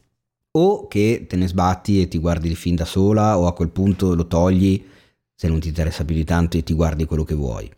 [0.52, 3.68] o che te ne sbatti e ti guardi il film da sola o a quel
[3.68, 4.82] punto lo togli
[5.34, 7.70] se non ti interessa più di tanto e ti guardi quello che vuoi.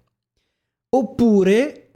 [0.95, 1.91] Oppure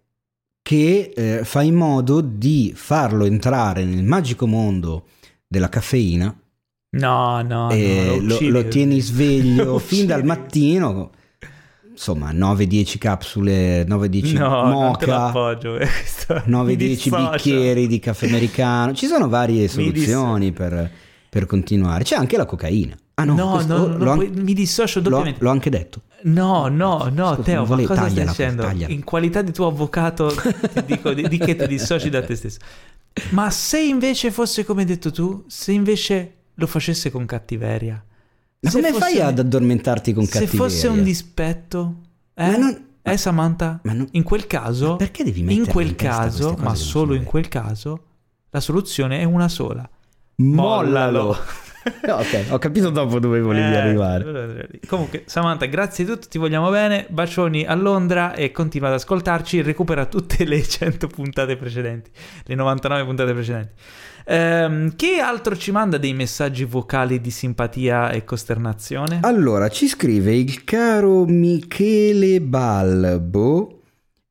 [0.63, 5.07] che eh, fai in modo di farlo entrare nel magico mondo
[5.47, 6.35] della caffeina
[6.97, 11.11] No, no, e no, lo, lo, tieni sveglio fin dal mattino.
[11.91, 18.93] Insomma, 9-10 capsule, 9-10 no, mocha, 9-10 bicchieri di caffè americano.
[18.93, 20.91] Ci sono varie soluzioni per,
[21.29, 22.05] per, continuare.
[22.05, 22.95] C'è anche la cocaina.
[23.15, 25.39] Ah no, no, questo, no, no l'ho, puoi, mi dissocio doppiomente.
[25.39, 26.03] L'ho, l'ho anche detto.
[26.23, 28.63] No, no, no, Scusa, Teo, ma cosa stai dicendo?
[28.63, 28.93] tagliala.
[28.93, 30.33] In qualità di tuo avvocato
[30.73, 32.59] ti dico di, di che ti dissoci da te stesso.
[33.31, 38.03] Ma se invece fosse come hai detto tu, se invece lo facesse con cattiveria.
[38.61, 40.61] Ma Se come fosse- fai ad addormentarti con Se cattiveria?
[40.61, 41.95] fosse un dispetto,
[42.35, 42.47] eh?
[42.51, 43.79] Ma non- eh Samantha?
[43.85, 47.25] Ma non- In quel caso, Ma perché devi in quel in caso, ma solo in
[47.25, 48.03] quel caso,
[48.51, 49.89] la soluzione è una sola.
[50.37, 51.37] Mollalo.
[52.07, 54.69] No, ok, ho capito dopo dove volevi Eh, arrivare.
[54.87, 57.07] Comunque, Samantha, grazie di tutto, ti vogliamo bene.
[57.09, 59.63] Bacioni a Londra e continua ad ascoltarci.
[59.63, 62.11] Recupera tutte le 100 puntate precedenti,
[62.45, 63.73] le 99 puntate precedenti.
[64.29, 69.21] Ehm, chi altro ci manda dei messaggi vocali di simpatia e costernazione?
[69.23, 73.83] Allora, ci scrive il caro Michele Balbo,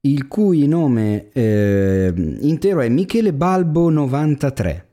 [0.02, 4.85] il cui nome eh, intero è Michele Balbo 93.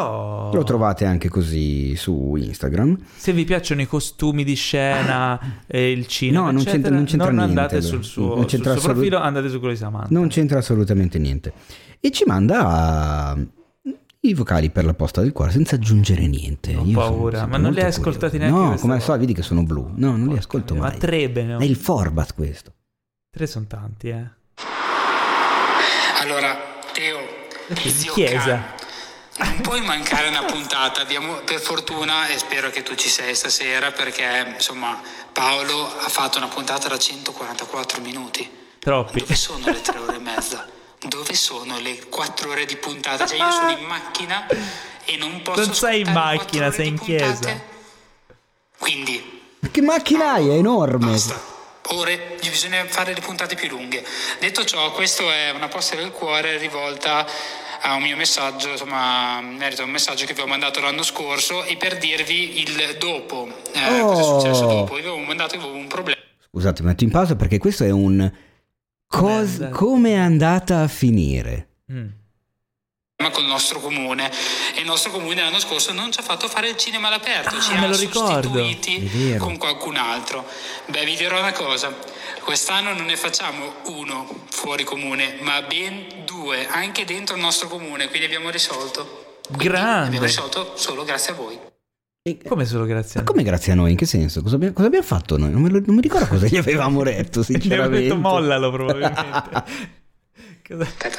[0.00, 0.52] Oh.
[0.54, 2.98] Lo trovate anche così su Instagram.
[3.16, 7.04] Se vi piacciono i costumi di scena e il cinema, No, non eccetera, c'entra- non
[7.04, 9.72] c'entra non niente, andate sul suo, Non sul c'entra suo assolut- profilo, andate su quello
[9.72, 10.08] di Samantha.
[10.10, 11.52] Non c'entra assolutamente niente.
[11.98, 13.36] E ci manda
[14.20, 16.76] i vocali per la posta del cuore senza aggiungere niente.
[16.76, 18.54] Ho Io paura, ma non li hai ascoltati curioso.
[18.56, 19.90] neanche No, come al solito, vedi che sono blu.
[19.96, 20.98] No, non li ascolto Ma mai.
[20.98, 21.56] tre bene.
[21.56, 22.72] È il format questo.
[23.30, 24.26] Tre sono tanti, eh.
[26.22, 26.56] Allora,
[26.92, 27.18] Teo,
[27.88, 28.44] zio chiesa.
[28.44, 28.77] Can,
[29.38, 31.00] non puoi mancare una puntata.
[31.00, 35.00] Abbiamo, per fortuna, e spero che tu ci sei stasera, perché insomma
[35.32, 38.48] Paolo ha fatto una puntata da 144 minuti.
[38.78, 39.20] Troppi.
[39.20, 40.66] Dove sono le tre ore e mezza?
[41.00, 43.26] Dove sono le quattro ore di puntata?
[43.26, 44.46] Cioè, io sono in macchina
[45.04, 45.64] e non posso.
[45.64, 47.26] Non sei in macchina, sei in chiesa.
[47.26, 47.64] puntate?
[48.78, 50.48] Quindi, che macchina hai?
[50.48, 51.10] È enorme.
[51.12, 51.56] Basta.
[51.90, 54.04] Ore, bisogna fare le puntate più lunghe.
[54.40, 57.26] Detto ciò, questa è una posta del cuore rivolta
[57.80, 61.64] a un mio messaggio, insomma, merito a un messaggio che vi ho mandato l'anno scorso
[61.64, 63.48] e per dirvi il dopo.
[63.72, 64.72] Eh, Cosa è successo Oh.
[64.72, 64.94] dopo?
[64.94, 66.20] Vi avevo mandato avevo un problema.
[66.50, 68.30] Scusate, metto in pausa perché questo è un...
[69.06, 69.22] Cos-
[69.60, 69.68] andata?
[69.74, 71.68] come è andata a finire?
[71.92, 72.06] Mm.
[73.32, 74.30] con il nostro comune
[74.76, 77.72] e il nostro comune l'anno scorso non ci ha fatto fare il cinema all'aperto, ci
[77.72, 78.48] Ah, me ha lo ricordo.
[78.48, 80.44] sostituiti con qualcun altro.
[80.86, 81.94] Beh, vi dirò una cosa,
[82.44, 88.08] quest'anno non ne facciamo uno fuori comune, ma ben due, anche dentro il nostro comune,
[88.08, 89.40] quindi abbiamo risolto.
[89.46, 90.06] Quindi Grande.
[90.06, 91.58] Abbiamo risolto solo grazie a voi.
[92.22, 93.92] E- Come solo grazie a Ma come grazie a noi?
[93.92, 94.42] In che senso?
[94.42, 95.50] Cosa abbiamo, cosa abbiamo fatto noi?
[95.50, 98.00] Non, me lo- non mi ricordo cosa gli avevamo detto, Gli avevo sinceramente.
[98.02, 99.62] detto mollalo probabilmente.
[100.68, 101.18] Cosa- Aspetta.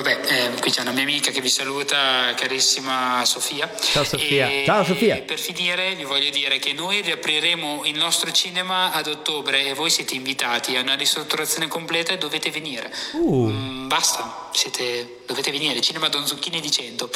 [0.00, 3.68] Vabbè, eh, qui c'è una mia amica che vi saluta, carissima Sofia.
[3.80, 4.48] Ciao, Sofia.
[4.48, 5.16] E Ciao, Sofia.
[5.22, 9.90] Per finire vi voglio dire che noi riapriremo il nostro cinema ad ottobre e voi
[9.90, 12.94] siete invitati a una ristrutturazione completa e dovete venire.
[13.14, 13.48] Uh.
[13.48, 17.10] Mm, basta, siete, dovete venire, cinema Don Zucchini di 100.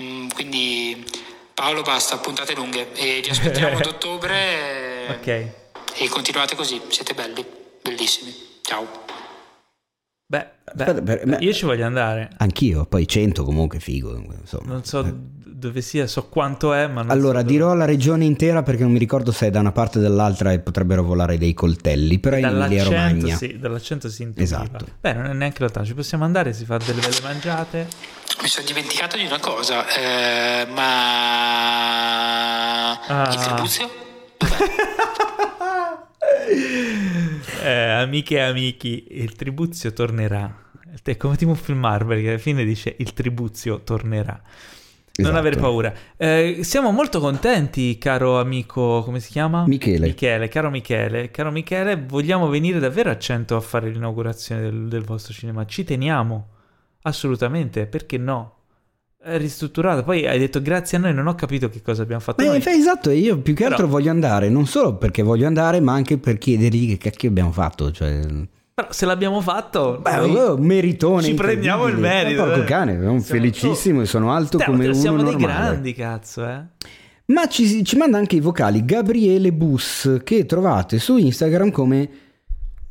[0.00, 1.04] Mm, quindi
[1.54, 5.26] Paolo basta, puntate lunghe e vi aspettiamo ad ottobre Ok.
[5.94, 7.44] e continuate così, siete belli,
[7.82, 8.50] bellissimi.
[8.62, 9.01] Ciao.
[10.32, 12.30] Beh, beh, Aspetta, per- ma- io ci voglio andare.
[12.38, 14.16] Anch'io, poi 100 comunque figo.
[14.40, 14.72] Insomma.
[14.72, 15.04] Non so
[15.44, 18.80] dove sia, so quanto è, ma non Allora, so dove- dirò la regione intera perché
[18.82, 22.18] non mi ricordo se è da una parte o dall'altra e potrebbero volare dei coltelli,
[22.18, 23.36] però è in Emilia Dall'accento, Romagna.
[23.36, 24.42] sì, dall'accento si intuiva.
[24.42, 24.86] Esatto.
[25.02, 27.86] Beh, non è neanche lontano, ci possiamo andare, si fa delle belle mangiate.
[28.40, 30.92] Mi sono dimenticato di una cosa, eh, ma
[33.06, 33.28] Ah.
[33.30, 33.90] il tribuzio?
[37.62, 40.60] Eh, amiche e amici, il tribuzio tornerà.
[41.02, 44.40] È come tipo un film Marvel che alla fine dice il tribuzio tornerà.
[45.14, 45.36] Non Esatto.
[45.38, 45.92] avere paura.
[46.16, 49.64] Eh, siamo molto contenti, caro amico, come si chiama?
[49.66, 50.06] Michele.
[50.06, 55.02] Michele, caro Michele, caro Michele, vogliamo venire davvero a 100 a fare l'inaugurazione del, del
[55.04, 55.66] vostro cinema.
[55.66, 56.48] Ci teniamo,
[57.02, 58.61] assolutamente, perché no?
[59.24, 60.02] Ristrutturato.
[60.02, 63.10] Poi hai detto grazie a noi, non ho capito che cosa abbiamo fatto Beh, esatto,
[63.10, 66.38] io più che altro Però- voglio andare, non solo perché voglio andare, ma anche per
[66.38, 67.92] chiedergli che cacchio abbiamo fatto.
[67.92, 68.20] Cioè...
[68.74, 71.22] Però se l'abbiamo fatto, Beh, noi oh, meritone.
[71.22, 72.42] ci prendiamo il merito.
[72.42, 72.64] Eh, porco eh.
[72.64, 75.52] cane, sono felicissimo e sono alto Stiamo- come uno siamo dei normale.
[75.52, 76.60] grandi, cazzo, eh.
[77.26, 82.08] Ma ci, ci manda anche i vocali Gabriele Bus che trovate su Instagram come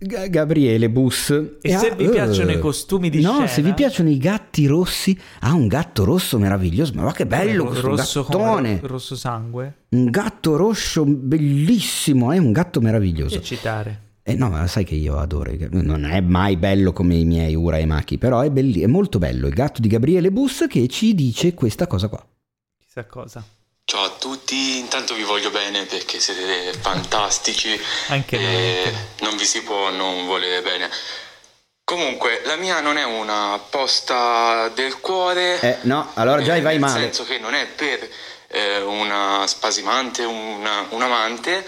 [0.04, 1.30] Gabriele Bus.
[1.62, 4.66] E se ha- vi piacciono i costumi di No, scena- se vi piacciono i gatti
[4.66, 6.94] rossi, ha un gatto rosso meraviglioso.
[6.96, 8.80] Ma che bello questo rosso gattone!
[8.82, 9.76] ro- rosso sangue.
[9.90, 13.38] Un gatto rosso bellissimo, è un gatto meraviglioso.
[13.38, 14.02] Che citare.
[14.24, 15.52] Eh no, ma sai che io adoro.
[15.72, 19.20] Non è mai bello come i miei Ura e Maki, però è, belli- è molto
[19.20, 19.48] bello.
[19.48, 22.26] Il gatto di Gabriele Bus che ci dice questa cosa qua.
[22.80, 23.44] Chissà cosa.
[23.84, 27.78] Ciao a tutti, intanto vi voglio bene perché siete fantastici
[28.08, 30.90] Anche e non vi si può non volere bene.
[31.84, 35.60] Comunque, la mia non è una posta del cuore.
[35.60, 37.02] Eh no, allora già eh, vai nel male.
[37.02, 38.10] senso che non è per
[38.48, 41.68] eh, una spasimante, una, un amante,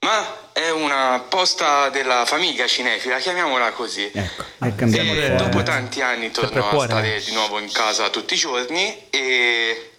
[0.00, 4.08] ma è una posta della famiglia cinefila, chiamiamola così.
[4.14, 8.34] Ecco, e cambiamo E dopo tanti anni torno a stare di nuovo in casa tutti
[8.34, 9.89] i giorni e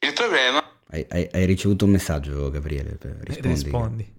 [0.00, 2.96] il problema Hai, hai- hai ricevuto un messaggio, Gabriele?
[2.96, 3.62] per- Eh, Rispondi.
[3.62, 4.14] Rispondi.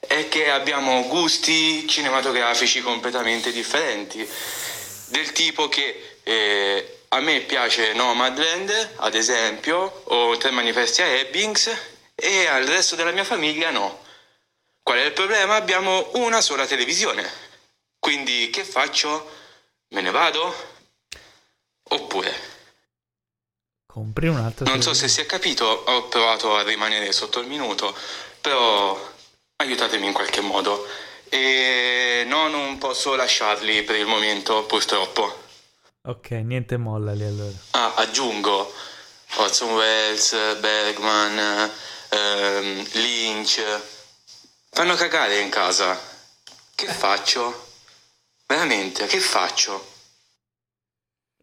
[0.00, 4.28] è che abbiamo gusti cinematografici completamente differenti.
[5.06, 11.70] Del tipo che eh, a me piace Nomadland, ad esempio, o Tre manifesti a Ebbings,
[12.16, 14.00] e al resto della mia famiglia no.
[14.82, 15.54] Qual è il problema?
[15.54, 17.24] Abbiamo una sola televisione.
[18.00, 19.30] Quindi che faccio?
[19.90, 20.54] Me ne vado?
[21.90, 22.50] Oppure?
[23.92, 24.64] Compri un altro.
[24.64, 27.94] Non so se si è capito, ho provato a rimanere sotto il minuto,
[28.40, 28.98] però
[29.56, 30.86] aiutatemi in qualche modo.
[31.28, 35.42] E no, non posso lasciarli per il momento, purtroppo.
[36.06, 37.52] Ok, niente molla lì allora.
[37.72, 38.72] Ah, aggiungo
[39.34, 41.70] Orson Welles, Bergman,
[42.08, 43.62] ehm, Lynch.
[44.70, 46.00] Fanno cagare in casa.
[46.74, 47.72] Che faccio?
[48.46, 49.91] Veramente, che faccio?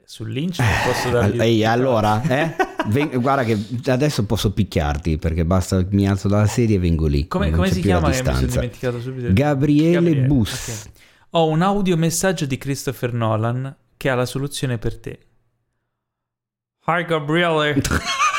[0.10, 1.40] Sul Lynch non posso dargli...
[1.40, 2.56] Ehi, allora, eh?
[2.88, 7.28] Ven- guarda che adesso posso picchiarti perché basta mi alzo dalla sedia e vengo lì.
[7.28, 9.32] Come, come si chiama che mi sono dimenticato subito?
[9.32, 10.88] Gabriele Bus.
[10.88, 10.92] ok.
[11.34, 15.20] Ho un audiomessaggio di Christopher Nolan che ha la soluzione per te.
[16.88, 17.80] Hi Gabriele,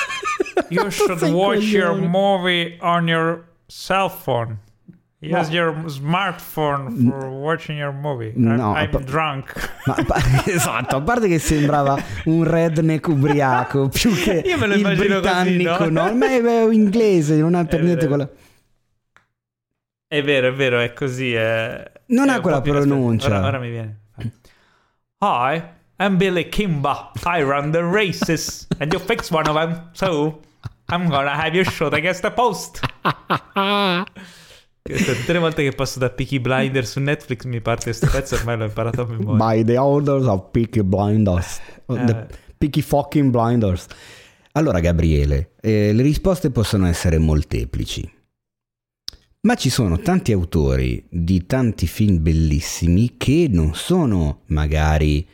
[0.71, 4.59] you should watch your movie on your cell phone.
[5.23, 5.55] Use No.
[5.55, 8.33] your smartphone for watching your movie.
[8.35, 9.53] I'm, No, I'm pa- drunk.
[9.85, 11.95] Ma, pa- esatto, a parte che sembrava
[12.25, 16.07] un redneck ubriaco più che Io me lo il immagino così, britannico, no?
[16.09, 16.15] no?
[16.15, 18.15] Ma è, è inglese, non ha per È niente vero.
[18.17, 18.31] quella...
[20.09, 21.35] È vero, è vero, è così.
[21.35, 23.27] È, Non è ha quella pronuncia.
[23.29, 24.01] Ora, ora mi viene.
[25.21, 25.63] Hi,
[25.99, 27.13] I'm Billy Kimba.
[27.27, 29.91] I run the races, and you fix one of them.
[29.93, 30.41] So
[30.89, 32.81] I'm gonna have you shot against the post.
[34.83, 38.57] Tutte le volte che passo da Peaky Blinder su Netflix mi parte questo pezzo, ormai
[38.57, 39.37] l'ho imparato a memoria.
[39.37, 41.61] By the orders of Peaky Blinders.
[41.87, 42.05] Eh.
[42.05, 42.27] The
[42.57, 43.87] Peaky fucking Blinders.
[44.53, 48.11] Allora, Gabriele, eh, le risposte possono essere molteplici.
[49.43, 55.27] Ma ci sono tanti autori di tanti film bellissimi che non sono magari,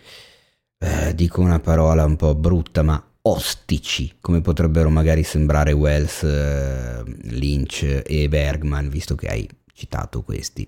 [0.78, 7.02] eh, dico una parola un po' brutta, ma ostici, come potrebbero magari sembrare Wells, eh,
[7.24, 10.66] Lynch e Bergman, visto che hai citato questi.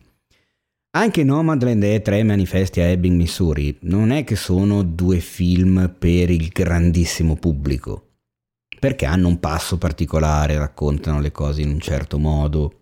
[0.91, 6.31] Anche Nomadland e Tre manifesti a Ebbing, Missouri non è che sono due film per
[6.31, 8.09] il grandissimo pubblico,
[8.81, 12.73] perché hanno un passo particolare, raccontano le cose in un certo modo.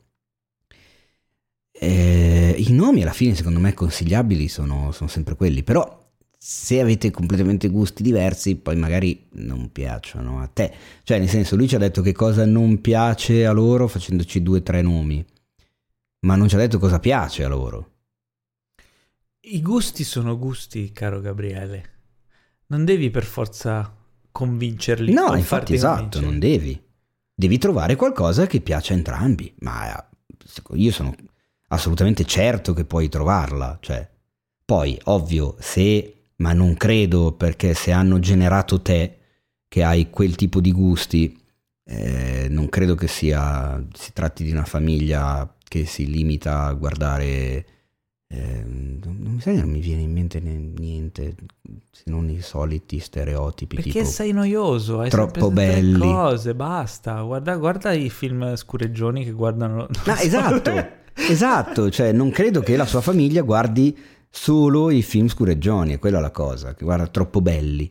[1.70, 6.05] Eh, I nomi alla fine secondo me consigliabili sono, sono sempre quelli, però
[6.48, 10.72] se avete completamente gusti diversi poi magari non piacciono a te.
[11.02, 14.58] Cioè nel senso lui ci ha detto che cosa non piace a loro facendoci due
[14.58, 15.26] o tre nomi,
[16.20, 17.94] ma non ci ha detto cosa piace a loro.
[19.40, 21.90] I gusti sono gusti, caro Gabriele.
[22.66, 23.92] Non devi per forza
[24.30, 25.12] convincerli.
[25.12, 26.26] No, infatti esatto, convincere.
[26.26, 26.80] non devi.
[27.34, 30.04] Devi trovare qualcosa che piace a entrambi, ma eh,
[30.74, 31.12] io sono
[31.70, 34.08] assolutamente certo che puoi trovarla, cioè.
[34.64, 39.18] Poi, ovvio, se, ma non credo perché se hanno generato te,
[39.68, 41.36] che hai quel tipo di gusti,
[41.84, 47.66] eh, non credo che sia, si tratti di una famiglia che si limita a guardare...
[48.28, 51.34] eh, non, mi sa, non mi viene in mente niente
[51.90, 55.98] se non i soliti stereotipi Perché tipo sei noioso, hai troppo belli.
[55.98, 57.20] cose, basta.
[57.22, 59.86] Guarda, guarda i film scureggioni che guardano.
[59.88, 60.72] No, so- esatto,
[61.14, 63.96] esatto, cioè non credo che la sua famiglia guardi
[64.30, 67.90] solo i film scureggioni, è quella la cosa, che guarda troppo belli.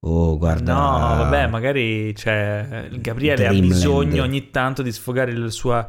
[0.00, 0.74] O guarda...
[0.74, 3.72] No, vabbè, magari cioè, Gabriele ha Dreamland.
[3.72, 5.86] bisogno ogni tanto di sfogare la sua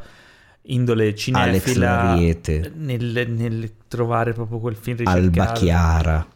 [0.63, 5.25] indole cinefila nel, nel trovare proprio quel film ricercato.
[5.41, 6.27] Alba Chiara,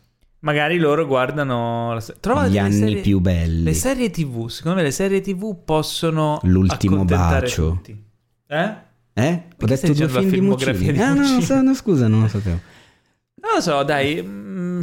[0.44, 3.64] Magari loro guardano la gli anni serie- più belli.
[3.64, 7.70] Le serie TV, secondo me le serie TV possono L'ultimo bacio.
[7.70, 8.04] tutti.
[8.48, 8.74] Eh?
[9.14, 9.44] Eh?
[9.62, 10.92] Ho detto due la film di filmografia Muccini.
[10.94, 12.60] di Ah, no, no, scusa, non lo sapevo.
[13.44, 14.22] Non lo so, dai.
[14.24, 14.82] mm,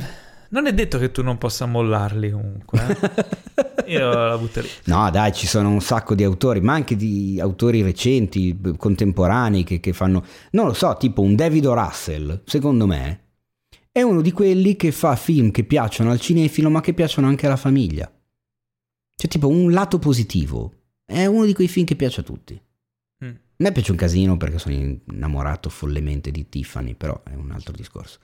[0.50, 2.78] non è detto che tu non possa mollarli comunque.
[2.86, 3.68] eh.
[3.92, 4.68] Io la butto lì.
[4.84, 9.80] No, dai, ci sono un sacco di autori, ma anche di autori recenti, contemporanei, che,
[9.80, 10.24] che fanno...
[10.52, 11.74] Non lo so, tipo un David O.
[11.74, 13.24] Russell, secondo me,
[13.90, 17.46] è uno di quelli che fa film che piacciono al cinefilo, ma che piacciono anche
[17.46, 18.12] alla famiglia.
[19.16, 20.72] Cioè, tipo, un lato positivo.
[21.04, 22.60] È uno di quei film che piace a tutti.
[23.24, 23.28] Mm.
[23.28, 27.72] A me piace un casino perché sono innamorato follemente di Tiffany, però è un altro
[27.72, 28.20] discorso.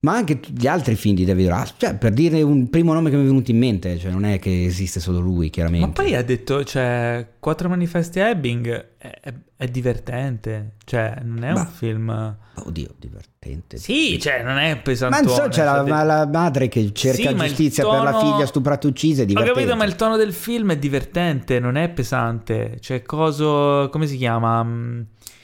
[0.00, 3.16] Ma anche gli altri film di David Russell, cioè per dire un primo nome che
[3.16, 5.86] mi è venuto in mente, cioè non è che esiste solo lui, chiaramente.
[5.86, 10.74] Ma poi ha detto, cioè, Quattro manifesti a Ebbing è, è- è divertente.
[10.84, 12.36] Cioè, non è Ma- un film...
[12.54, 13.76] Oddio, divertente.
[13.78, 15.24] Sì, cioè, non è Ma pesantone.
[15.24, 18.12] non so, c'è la, cioè, ma la madre che cerca Sì, ma giustizia per la
[18.12, 19.60] tono- figlia stuprata uccisa, è Ho divertente.
[19.60, 22.76] capito, ma il tono del film è divertente, non è pesante.
[22.80, 23.88] Cioè, coso...
[23.90, 24.64] come si chiama?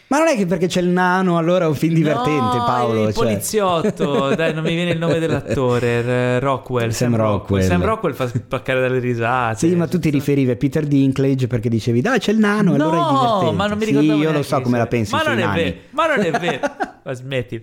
[0.06, 3.09] Ma non è che perché c'è il nano allora è un film divertente, no, Paolo.
[3.09, 3.24] Il cioè.
[3.24, 6.39] poliziotto, dai, non mi viene il nome dell'attore.
[6.40, 6.90] Rockwell.
[6.90, 7.66] Sam Rockwell.
[7.66, 9.66] Sam Rockwell fa spaccare dalle risate.
[9.66, 12.85] Sì, ma tu ti riferivi a Peter Dinklage perché dicevi, dai, c'è il nano, No,
[12.85, 13.56] allora è divertente.
[13.56, 16.06] ma non mi Sì, ricordavo io lo so come la pensi Ma non vero, ma
[16.14, 16.60] non è vero.
[17.02, 17.62] Ma smetti.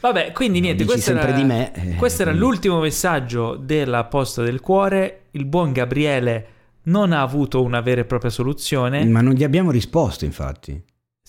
[0.00, 5.22] Vabbè, quindi niente, questo era, me, eh, questo era l'ultimo messaggio della posta del cuore.
[5.32, 6.46] Il buon Gabriele
[6.84, 9.04] non ha avuto una vera e propria soluzione.
[9.04, 10.80] Ma non gli abbiamo risposto, infatti.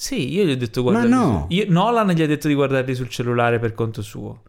[0.01, 1.45] Sì, io gli ho detto Ma guardarli no.
[1.49, 4.43] io- Nolan gli ha detto di guardarli sul cellulare per conto suo.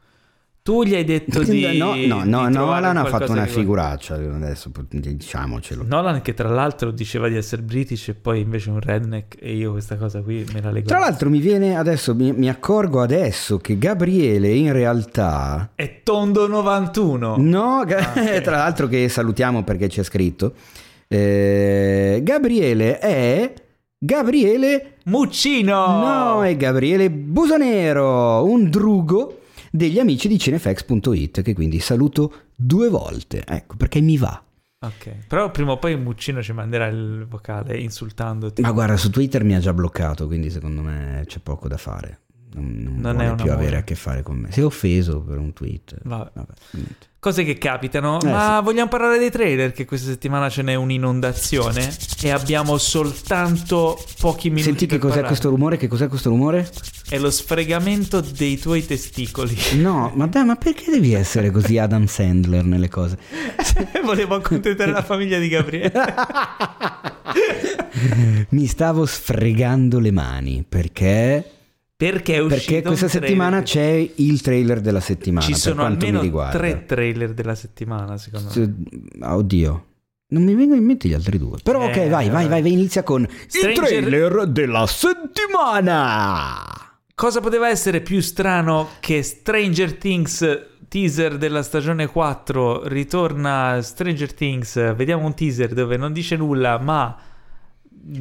[0.62, 4.70] Tu gli hai detto di no, no, no, di Nolan ha fatto una figuraccia, adesso
[4.88, 5.82] diciamocelo.
[5.84, 9.72] Nolan che tra l'altro diceva di essere british e poi invece un redneck e io
[9.72, 10.86] questa cosa qui me la leggo.
[10.86, 15.72] Tra l'altro mi viene adesso, mi, mi accorgo adesso che Gabriele in realtà...
[15.74, 17.34] È tondo 91.
[17.38, 18.38] No, Ah, ok.
[18.42, 20.54] tra l'altro che salutiamo perché ha scritto.
[21.08, 23.52] Eh, Gabriele è...
[23.98, 24.94] Gabriele...
[25.10, 25.74] Muccino!
[25.74, 29.40] No, è Gabriele Busonero, un drugo
[29.72, 33.42] degli amici di cinefax.it che quindi saluto due volte.
[33.44, 34.40] Ecco, perché mi va.
[34.82, 38.62] Ok, però prima o poi Muccino ci manderà il vocale insultandoti.
[38.62, 42.20] Ma guarda, su Twitter mi ha già bloccato, quindi secondo me c'è poco da fare.
[42.52, 43.52] Non, non Non è vuole più amore.
[43.66, 44.52] avere a che fare con me.
[44.52, 45.98] Si è offeso per un tweet.
[46.04, 46.30] Vabbè.
[46.34, 46.52] Vabbè.
[47.20, 51.94] Cose che capitano, Eh, ma vogliamo parlare dei trailer che questa settimana ce n'è un'inondazione
[52.22, 55.26] e abbiamo soltanto pochi minuti Senti che cos'è parlare.
[55.26, 55.76] questo rumore?
[55.76, 56.66] Che cos'è questo rumore?
[57.10, 59.54] È lo sfregamento dei tuoi testicoli.
[59.74, 63.18] No, ma dai, ma perché devi essere così Adam Sandler nelle cose?
[64.02, 65.92] Volevo accontentare la famiglia di Gabriele.
[68.50, 71.44] Mi stavo sfregando le mani perché
[72.00, 75.44] Perché è uscito Perché questa settimana c'è il trailer della settimana.
[75.44, 78.74] Ci sono almeno tre trailer della settimana, secondo me.
[79.20, 79.86] Oddio.
[80.28, 81.58] Non mi vengono in mente gli altri due.
[81.62, 86.64] Però ok, Eh, vai, vai, vai, vai, inizia con Stranger- il trailer della settimana.
[87.14, 94.94] Cosa poteva essere più strano che Stranger Things teaser della stagione 4 ritorna Stranger Things,
[94.94, 97.14] vediamo un teaser dove non dice nulla, ma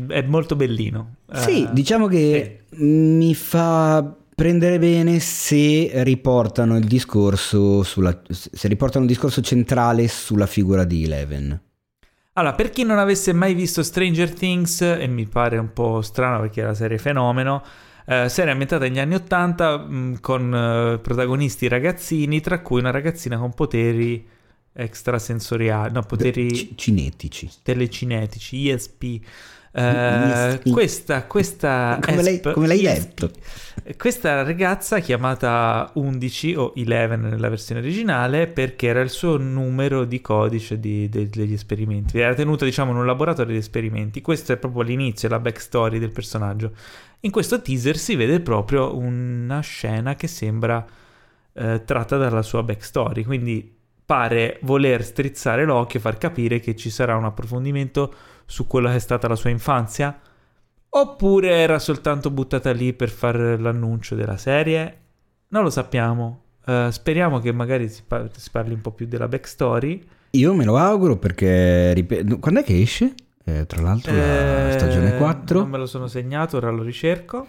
[0.07, 1.15] è molto bellino.
[1.31, 9.03] Sì, Eh, diciamo che mi fa prendere bene se riportano il discorso sulla se riportano
[9.06, 11.61] il discorso centrale sulla figura di Eleven.
[12.34, 16.39] Allora, per chi non avesse mai visto Stranger Things, e mi pare un po' strano
[16.39, 17.61] perché è la serie fenomeno,
[18.06, 23.38] eh, serie ambientata negli anni 80 mh, con eh, protagonisti ragazzini, tra cui una ragazzina
[23.38, 24.26] con poteri
[24.72, 27.49] extrasensoriali, no, poteri C- cinetici.
[27.61, 29.19] telecinetici, ESP.
[29.71, 30.69] ESP.
[30.71, 33.07] questa, questa Come lei- ESP come l'hai ESP.
[33.19, 33.31] detto?
[33.97, 40.21] Questa ragazza chiamata 11 o 11 nella versione originale perché era il suo numero di
[40.21, 42.19] codice di- de- degli esperimenti.
[42.19, 44.21] Era tenuta diciamo in un laboratorio di esperimenti.
[44.21, 46.71] Questo è proprio l'inizio, la backstory del personaggio.
[47.21, 50.85] In questo teaser si vede proprio una scena che sembra
[51.53, 53.23] eh, tratta dalla sua backstory.
[53.23, 53.75] Quindi
[54.05, 58.13] pare voler strizzare l'occhio e far capire che ci sarà un approfondimento
[58.49, 60.19] su quella che è stata la sua infanzia.
[60.91, 64.97] Oppure era soltanto buttata lì per fare l'annuncio della serie?
[65.49, 66.41] Non lo sappiamo.
[66.65, 70.03] Eh, speriamo che magari si, par- si parli un po' più della backstory.
[70.31, 73.13] Io me lo auguro perché ripeto, quando è che esce?
[73.43, 77.47] Eh, tra l'altro la Eh, stagione 4 Non me lo sono segnato, ora lo ricerco.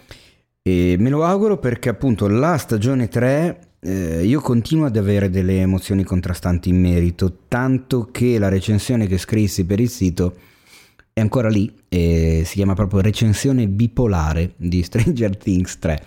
[0.62, 5.60] e me lo auguro perché appunto la stagione 3 eh, io continuo ad avere delle
[5.60, 10.34] emozioni contrastanti in merito, tanto che la recensione che scrissi per il sito
[11.12, 16.04] è ancora lì e si chiama proprio recensione bipolare di Stranger Things 3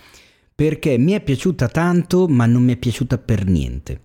[0.54, 4.00] perché mi è piaciuta tanto ma non mi è piaciuta per niente.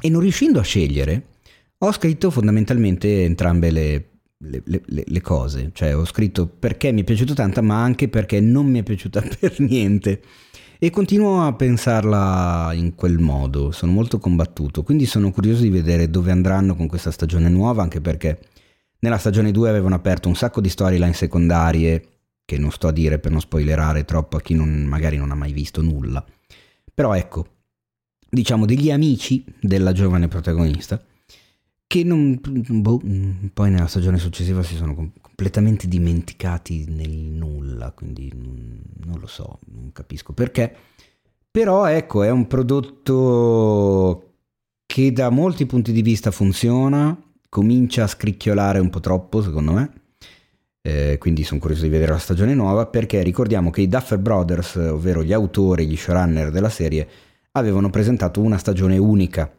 [0.00, 1.26] E non riuscendo a scegliere
[1.78, 4.08] ho scritto fondamentalmente entrambe le,
[4.38, 5.70] le, le, le cose.
[5.72, 9.22] Cioè ho scritto perché mi è piaciuta tanto ma anche perché non mi è piaciuta
[9.40, 10.20] per niente.
[10.78, 16.10] E continuo a pensarla in quel modo, sono molto combattuto, quindi sono curioso di vedere
[16.10, 18.40] dove andranno con questa stagione nuova, anche perché
[19.02, 22.08] nella stagione 2 avevano aperto un sacco di storyline secondarie,
[22.44, 25.34] che non sto a dire per non spoilerare troppo a chi non, magari non ha
[25.34, 26.24] mai visto nulla.
[26.94, 27.46] Però ecco,
[28.28, 31.02] diciamo degli amici della giovane protagonista,
[31.86, 33.00] che non, boh,
[33.52, 39.90] poi nella stagione successiva si sono completamente dimenticati nel nulla, quindi non lo so, non
[39.92, 40.74] capisco perché.
[41.50, 44.34] Però ecco, è un prodotto
[44.86, 47.20] che da molti punti di vista funziona,
[47.52, 49.92] comincia a scricchiolare un po' troppo secondo me.
[50.80, 54.76] Eh, quindi sono curioso di vedere la stagione nuova perché ricordiamo che i Duffer Brothers,
[54.76, 57.06] ovvero gli autori, gli showrunner della serie,
[57.52, 59.50] avevano presentato una stagione unica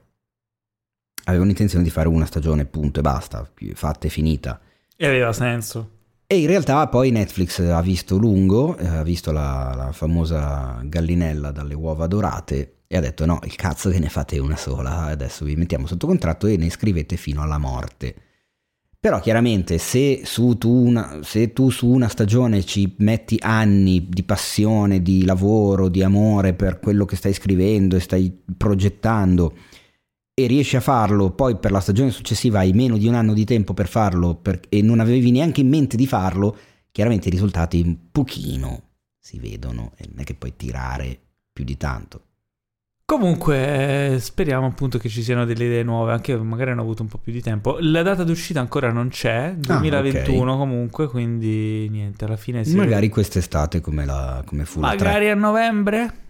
[1.25, 4.59] avevano intenzione di fare una stagione, punto e basta, fatta e finita.
[4.95, 5.89] E aveva senso.
[6.25, 11.51] E in realtà poi Netflix ha visto lungo, eh, ha visto la, la famosa gallinella
[11.51, 15.45] dalle uova dorate e ha detto no, il cazzo che ne fate una sola, adesso
[15.45, 18.13] vi mettiamo sotto contratto e ne scrivete fino alla morte.
[18.99, 24.21] Però chiaramente se, su tu, una, se tu su una stagione ci metti anni di
[24.21, 29.57] passione, di lavoro, di amore per quello che stai scrivendo e stai progettando,
[30.35, 33.43] e riesci a farlo, poi per la stagione successiva hai meno di un anno di
[33.43, 36.55] tempo per farlo per, e non avevi neanche in mente di farlo,
[36.91, 41.19] chiaramente i risultati un pochino si vedono e non è che puoi tirare
[41.51, 42.27] più di tanto.
[43.05, 47.17] Comunque speriamo appunto che ci siano delle idee nuove, anche magari hanno avuto un po'
[47.17, 47.77] più di tempo.
[47.81, 50.57] La data d'uscita ancora non c'è, 2021 ah, okay.
[50.57, 53.09] comunque, quindi niente, alla fine si Magari vede.
[53.09, 56.21] quest'estate come, la, come fu Magari a novembre?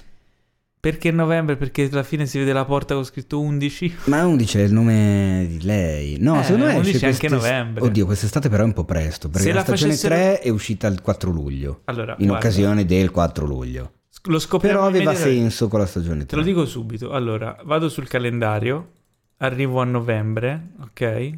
[0.80, 1.58] Perché novembre?
[1.58, 3.96] Perché alla fine si vede la porta con scritto 11.
[4.06, 6.18] Ma 11 è il nome di lei.
[6.20, 7.84] No, eh, secondo me 11 esce anche novembre.
[7.84, 10.16] Oddio, quest'estate però è un po' presto, perché Se la, la stagione facessero...
[10.16, 11.82] 3 è uscita il 4 luglio.
[11.86, 13.92] Allora, in guarda, occasione del 4 luglio.
[14.28, 16.28] Lo scopriamo Però aveva senso con la stagione 3.
[16.28, 17.12] Te lo dico subito.
[17.12, 18.92] Allora, vado sul calendario,
[19.38, 21.38] arrivo a novembre, ok?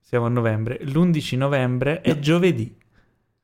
[0.00, 0.78] Siamo a novembre.
[0.84, 2.20] L'11 novembre è No.
[2.20, 2.76] giovedì.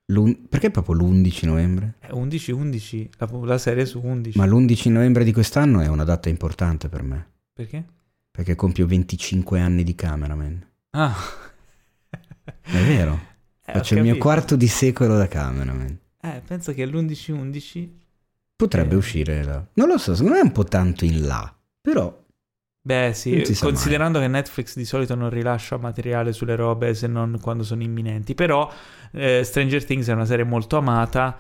[0.07, 1.95] L'un- Perché proprio l'11 novembre?
[1.99, 4.39] È 11-11, la, la serie su 11.
[4.39, 7.85] Ma l'11 novembre di quest'anno è una data importante per me, Perché?
[8.31, 10.65] perché compio 25 anni di cameraman.
[10.91, 11.15] Ah.
[12.63, 13.35] È vero.
[13.69, 15.99] Eh, Faccio il mio quarto di secolo da cameraman.
[16.23, 17.89] Eh, penso che l'11-11...
[18.57, 18.99] Potrebbe Eh.
[18.99, 19.65] uscire da...
[19.75, 22.25] Non lo so, secondo me è un po' tanto in là, però...
[22.87, 27.65] Beh sì, considerando che Netflix di solito non rilascia materiale sulle robe se non quando
[27.65, 28.71] sono imminenti, però
[29.11, 31.37] eh, Stranger Things è una serie molto amata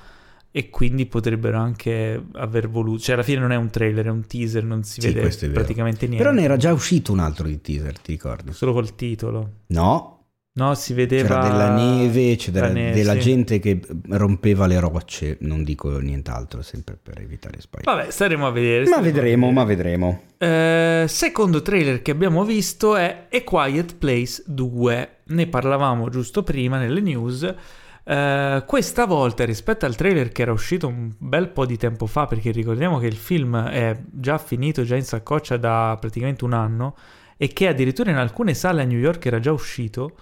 [0.50, 4.26] e quindi potrebbero anche aver voluto, cioè alla fine non è un trailer, è un
[4.26, 6.24] teaser, non si Sì, vede praticamente niente.
[6.24, 8.52] Però ne era già uscito un altro di teaser, ti ricordi?
[8.52, 9.50] Solo col titolo.
[9.68, 10.15] No,
[10.56, 13.20] No, si vedeva c'era della neve, c'era neve, della sì.
[13.20, 13.78] gente che
[14.08, 17.94] rompeva le rocce, non dico nient'altro, sempre per evitare spoiler.
[17.94, 18.88] Vabbè, staremo a vedere.
[18.88, 19.52] Ma vedremo, vedere.
[19.52, 20.22] ma vedremo.
[20.38, 25.10] Eh, secondo trailer che abbiamo visto è A Quiet Place 2.
[25.24, 27.54] Ne parlavamo giusto prima nelle news.
[28.02, 32.24] Eh, questa volta rispetto al trailer che era uscito un bel po' di tempo fa,
[32.24, 36.96] perché ricordiamo che il film è già finito, già in saccoccia da praticamente un anno,
[37.36, 40.14] e che addirittura in alcune sale a New York era già uscito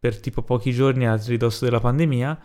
[0.00, 2.38] per tipo pochi giorni a ridosso della pandemia.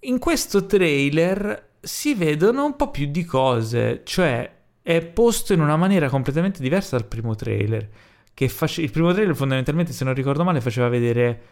[0.00, 5.76] In questo trailer si vedono un po' più di cose, cioè è posto in una
[5.76, 7.88] maniera completamente diversa dal primo trailer.
[8.34, 11.42] Face- il primo trailer fondamentalmente, se non ricordo male, faceva vedere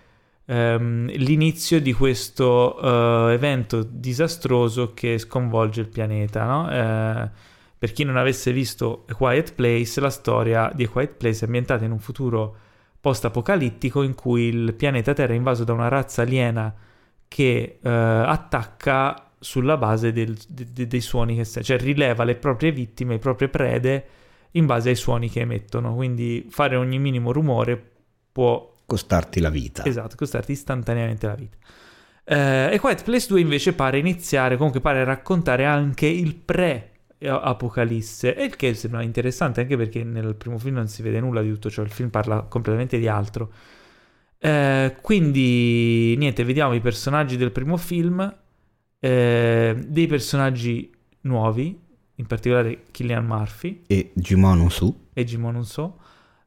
[0.47, 6.71] ehm, l'inizio di questo eh, evento disastroso che sconvolge il pianeta, no?
[6.71, 7.31] Eh,
[7.79, 11.45] per chi non avesse visto A Quiet Place, la storia di A Quiet Place è
[11.45, 12.57] ambientata in un futuro
[13.01, 16.75] post-apocalittico in cui il pianeta Terra è invaso da una razza aliena
[17.27, 22.73] che eh, attacca sulla base del- de- de- dei suoni che cioè rileva le proprie
[22.73, 24.05] vittime, le proprie prede
[24.53, 25.95] in base ai suoni che emettono.
[25.95, 27.83] Quindi fare ogni minimo rumore
[28.33, 29.85] può Costarti la vita.
[29.85, 31.57] Esatto, costarti istantaneamente la vita.
[32.25, 36.35] Eh, e Quiet Place 2 invece pare iniziare, comunque pare raccontare anche il
[37.21, 41.43] pre-apocalisse, e il che sembra interessante anche perché nel primo film non si vede nulla
[41.43, 43.53] di tutto ciò, il film parla completamente di altro.
[44.39, 48.35] Eh, quindi, niente, vediamo i personaggi del primo film,
[48.99, 50.91] eh, dei personaggi
[51.23, 51.79] nuovi,
[52.15, 55.09] in particolare Killian Murphy E Jimon su.
[55.13, 55.99] e Jimon non so.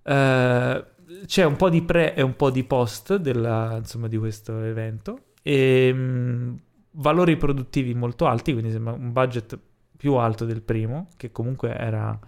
[0.03, 0.85] Eh,
[1.25, 5.19] c'è un po' di pre e un po' di post della- insomma, di questo evento.
[5.43, 6.59] e, mh,
[6.91, 9.59] valori produttivi molto alti, quindi sembra un budget
[10.03, 12.19] più alto del primo, che comunque era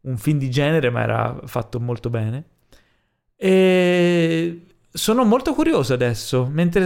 [0.00, 2.44] un film di genere, ma era fatto molto bene.
[3.36, 6.84] E sono molto curioso adesso, mentre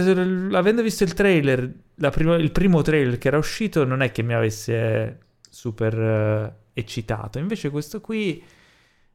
[0.51, 1.73] avendo visto il trailer,
[2.11, 7.39] prima, il primo trailer che era uscito, non è che mi avesse super uh, eccitato.
[7.39, 8.43] Invece questo qui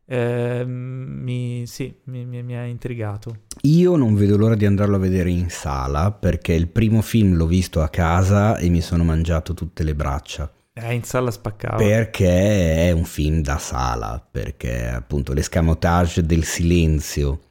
[0.06, 3.40] eh, mi, sì, mi, mi, mi, ha intrigato.
[3.64, 7.46] Io non vedo l'ora di andarlo a vedere in sala perché il primo film l'ho
[7.46, 10.50] visto a casa e mi sono mangiato tutte le braccia.
[10.74, 11.76] Eh, in sala spaccava.
[11.76, 17.42] Perché è un film da sala, perché appunto l'escamotage del silenzio,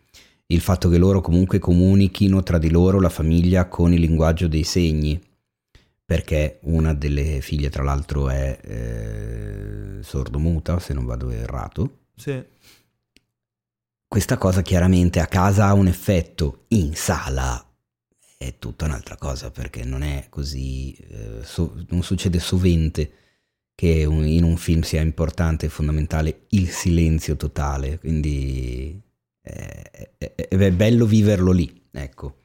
[0.47, 4.63] il fatto che loro comunque comunichino tra di loro la famiglia con il linguaggio dei
[4.63, 5.21] segni,
[6.03, 12.39] perché una delle figlie tra l'altro è eh, sordomuta, se non vado errato sì.
[14.07, 17.65] Questa cosa chiaramente a casa ha un effetto, in sala
[18.41, 23.11] è tutta un'altra cosa perché non è così, eh, so, non succede sovente
[23.75, 28.99] che un, in un film sia importante e fondamentale il silenzio totale, quindi
[29.39, 32.37] è, è, è bello viverlo lì, ecco.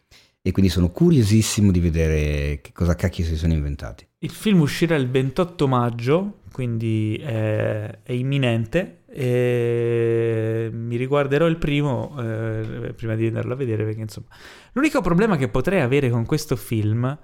[0.43, 4.07] E quindi sono curiosissimo di vedere che cosa cacchio si sono inventati.
[4.19, 12.15] Il film uscirà il 28 maggio, quindi è, è imminente e mi riguarderò il primo
[12.19, 14.27] eh, prima di andarlo a vedere perché insomma
[14.73, 17.19] l'unico problema che potrei avere con questo film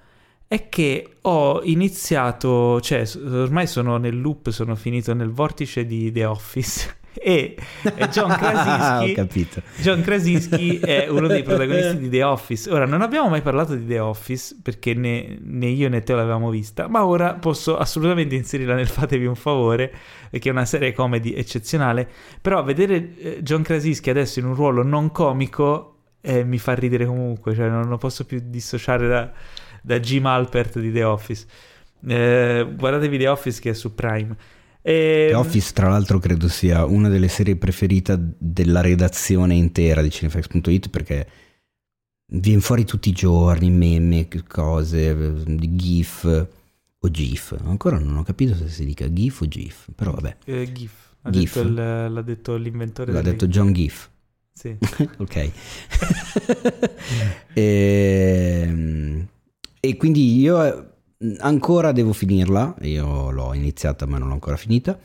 [0.48, 6.24] è che ho iniziato cioè ormai sono nel loop sono finito nel vortice di The
[6.24, 7.56] Office e
[8.10, 9.48] John Krasinski,
[9.80, 12.70] John Krasinski è uno dei protagonisti di The Office.
[12.70, 16.50] Ora, non abbiamo mai parlato di The Office perché né, né io né te l'avevamo
[16.50, 19.92] vista, ma ora posso assolutamente inserirla nel Fatevi un favore,
[20.30, 22.08] perché è una serie comedy eccezionale.
[22.40, 27.04] Però vedere eh, John Krasinski adesso in un ruolo non comico eh, mi fa ridere
[27.04, 29.30] comunque, cioè non lo posso più dissociare da,
[29.82, 31.46] da Jim Alpert di The Office.
[32.06, 34.36] Eh, guardatevi The Office che è su Prime.
[34.82, 35.28] E...
[35.28, 40.90] The Office, tra l'altro, credo sia una delle serie preferite della redazione intera di Cinefax.it
[40.90, 41.28] perché
[42.32, 46.48] viene fuori tutti i giorni meme, cose, GIF
[46.98, 47.56] o GIF.
[47.64, 50.36] Ancora non ho capito se si dica GIF o GIF, però vabbè.
[50.44, 51.10] Eh, GIF.
[51.22, 51.54] Ha GIF.
[51.54, 51.74] Detto il,
[52.12, 53.12] l'ha detto l'inventore.
[53.12, 54.10] L'ha detto John GIF.
[54.52, 54.76] Sì.
[55.18, 55.36] ok.
[57.54, 59.26] e, ehm,
[59.80, 60.91] e quindi io
[61.38, 64.98] ancora devo finirla, io l'ho iniziata ma non l'ho ancora finita.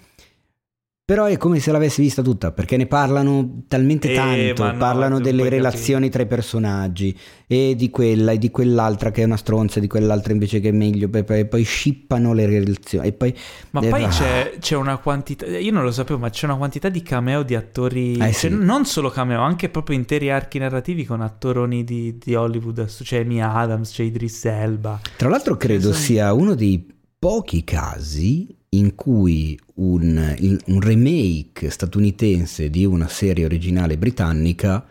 [1.08, 5.22] Però è come se l'avessi vista tutta, perché ne parlano talmente eh, tanto, no, parlano
[5.22, 6.10] delle relazioni capire.
[6.10, 7.18] tra i personaggi,
[7.48, 10.72] e di quella e di quell'altra che è una stronza, di quell'altra invece che è
[10.74, 13.14] meglio, e poi scippano le relazioni.
[13.14, 13.34] Poi,
[13.70, 14.10] ma eh, poi ah.
[14.10, 17.56] c'è, c'è, una quantità, io non lo sapevo, ma c'è una quantità di cameo di
[17.56, 18.50] attori, eh, cioè, sì.
[18.50, 23.40] non solo cameo, anche proprio interi archi narrativi con attoroni di, di Hollywood, c'è Amy
[23.40, 25.00] Adams, c'è Idris Elba.
[25.16, 26.04] Tra l'altro credo sono...
[26.04, 26.86] sia uno dei
[27.18, 30.36] pochi casi in cui un,
[30.66, 34.86] un, remake statunitense di una serie originale britannica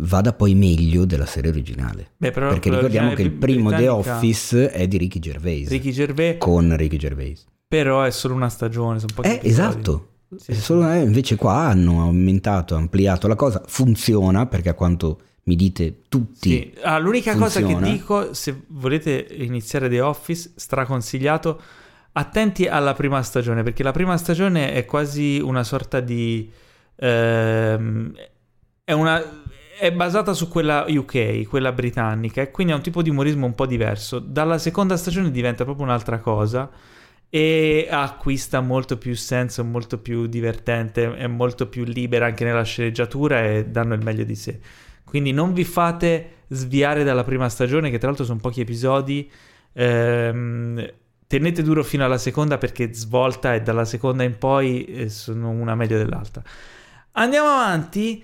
[0.00, 2.10] vada poi meglio della serie originale.
[2.16, 5.68] Beh, Perché ricordiamo che il primo The Office è di Ricky Gervais.
[5.68, 6.36] Ricky Gervais.
[6.38, 7.46] Con Ricky Gervais.
[7.66, 10.10] Però è solo una stagione, sono pochi Eh, esatto.
[10.36, 15.56] Sì, solo, eh, invece qua hanno aumentato, ampliato la cosa, funziona perché a quanto mi
[15.56, 16.50] dite tutti.
[16.50, 16.74] Sì.
[16.82, 17.66] Ah, l'unica funziona.
[17.66, 21.60] cosa che dico, se volete iniziare The Office, straconsigliato
[22.18, 26.50] attenti alla prima stagione, perché la prima stagione è quasi una sorta di...
[26.96, 28.12] Ehm,
[28.84, 29.22] è, una,
[29.78, 33.54] è basata su quella UK, quella britannica, e quindi ha un tipo di umorismo un
[33.54, 34.18] po' diverso.
[34.18, 36.70] Dalla seconda stagione diventa proprio un'altra cosa
[37.28, 43.44] e acquista molto più senso, molto più divertente, è molto più libera anche nella sceneggiatura
[43.44, 44.58] e danno il meglio di sé.
[45.04, 49.30] Quindi non vi fate sviare dalla prima stagione, che tra l'altro sono pochi episodi.
[49.74, 50.88] Ehm,
[51.26, 55.74] tenete duro fino alla seconda perché svolta e dalla seconda in poi eh, sono una
[55.74, 56.42] meglio dell'altra.
[57.12, 58.22] Andiamo avanti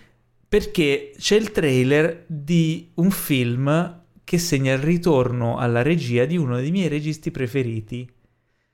[0.48, 6.56] perché c'è il trailer di un film che segna il ritorno alla regia di uno
[6.56, 8.08] dei miei registi preferiti.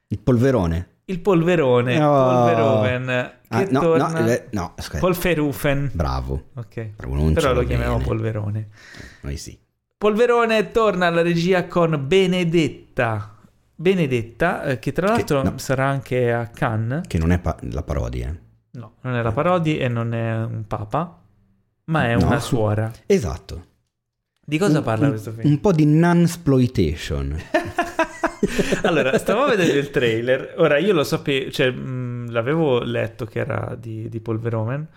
[0.08, 0.96] Il polverone.
[1.04, 2.34] Il polverone, oh.
[2.34, 3.08] Polveroven,
[3.48, 4.08] ah, no, torna...
[4.08, 5.90] no, eh, no, Polferufen.
[5.94, 6.48] Bravo.
[6.54, 6.90] Ok.
[6.96, 8.04] Però lo chiamiamo bene.
[8.04, 8.68] polverone.
[9.22, 9.58] Noi sì.
[9.96, 13.37] Polverone torna alla regia con Benedetta
[13.80, 17.06] Benedetta, eh, che tra l'altro che, no, sarà anche a Cannes.
[17.06, 18.36] Che non è pa- la parodia.
[18.72, 21.16] No, non è la parodia e non è un papa,
[21.84, 22.26] ma è no.
[22.26, 22.90] una suora.
[23.06, 23.66] Esatto.
[24.44, 25.48] Di cosa un, parla un, questo film?
[25.48, 27.40] Un po' di non-sploitation.
[28.82, 30.54] allora, stavo a vedere il trailer.
[30.56, 34.88] Ora, io lo sapevo, cioè, mh, l'avevo letto che era di, di Paul Verhoeven,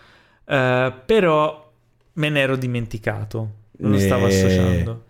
[0.46, 1.72] uh, però
[2.14, 3.52] me ne ero dimenticato.
[3.78, 5.04] Non lo stavo associando.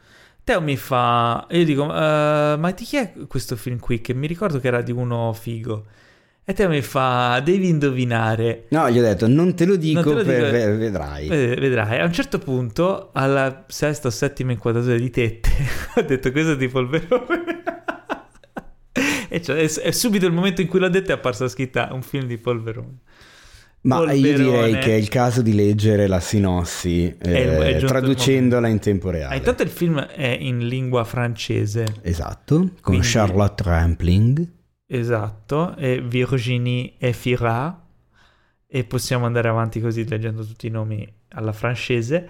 [0.43, 4.01] Teo mi fa, io dico, "Eh, ma di chi è questo film qui?
[4.01, 5.85] Che mi ricordo che era di uno figo.
[6.43, 8.65] E Teo mi fa, devi indovinare.
[8.69, 10.31] No, gli ho detto, non te lo dico, te lo dico.
[10.49, 11.27] per- vedrai.
[11.27, 15.49] Ved- Vedrai, a un certo punto, alla sesta o settima inquadratura di tette,
[15.95, 17.63] ho detto questo è di Polverone.
[19.29, 22.01] e cioè, è, è subito il momento in cui l'ho detto è apparsa scritta un
[22.01, 22.97] film di Polverone.
[23.83, 24.79] Ma io direi Polverone.
[24.79, 29.35] che è il caso di leggere la sinossi eh, traducendola in tempo Ah, reale.
[29.37, 34.47] intanto il film è in lingua francese, Esatto, con Quindi- Charlotte Rampling.
[34.85, 37.83] esatto, e Virginie Efira,
[38.67, 42.29] e possiamo andare avanti così leggendo tutti i nomi alla francese.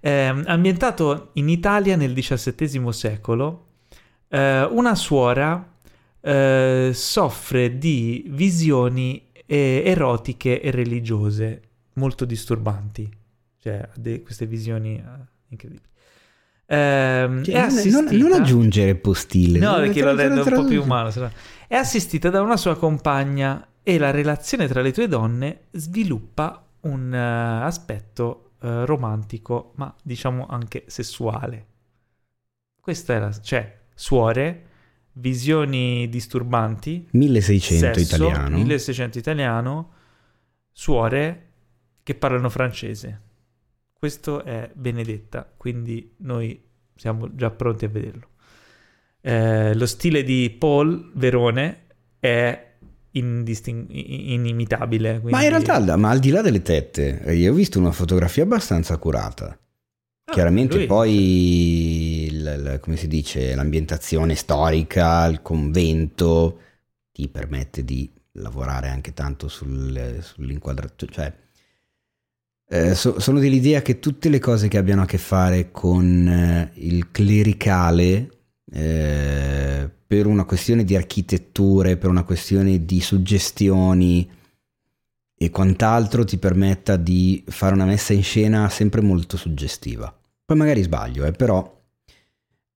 [0.00, 3.66] Ehm, ambientato in Italia nel XVII secolo,
[4.28, 5.66] eh, una suora
[6.22, 11.62] eh, soffre di visioni eh, erotiche e religiose
[11.94, 13.10] molto disturbanti,
[13.58, 15.02] cioè de- queste visioni eh,
[15.48, 15.88] incredibili.
[16.66, 19.58] Ehm, Cioè, è non, non- assistita- aggiungere postille.
[19.58, 21.10] No, perché lo rende un po' più umano.
[21.16, 21.32] no-
[21.66, 27.12] È assistita da una sua compagna e la relazione tra le due donne sviluppa un
[27.12, 31.66] eh, aspetto eh, romantico, ma diciamo anche sessuale.
[32.80, 33.32] Questa è la...
[33.32, 34.66] cioè, suore,
[35.12, 38.56] visioni disturbanti, 1600 sesso, italiano.
[38.56, 39.90] 1600 italiano,
[40.72, 41.46] suore
[42.02, 43.20] che parlano francese.
[43.92, 46.60] Questo è Benedetta, quindi noi
[46.96, 48.28] siamo già pronti a vederlo.
[49.20, 51.86] Eh, lo stile di Paul Verone
[52.18, 52.68] è
[53.12, 55.14] indistin- inimitabile.
[55.14, 57.92] Ma quindi- in realtà, al- ma al di là delle tette, io ho visto una
[57.92, 59.58] fotografia abbastanza curata.
[60.30, 62.34] Ah, Chiaramente lui- poi, il-
[62.74, 66.58] il- come si dice, l'ambientazione storica, il convento,
[67.12, 71.12] ti permette di lavorare anche tanto sul, sull'inquadratura.
[71.12, 71.34] Cioè,
[72.68, 76.70] eh, so- sono dell'idea che tutte le cose che abbiano a che fare con eh,
[76.74, 78.28] il clericale,
[78.72, 84.28] eh, per una questione di architetture, per una questione di suggestioni
[85.36, 90.14] e quant'altro, ti permetta di fare una messa in scena sempre molto suggestiva.
[90.50, 91.78] Poi magari sbaglio, eh, però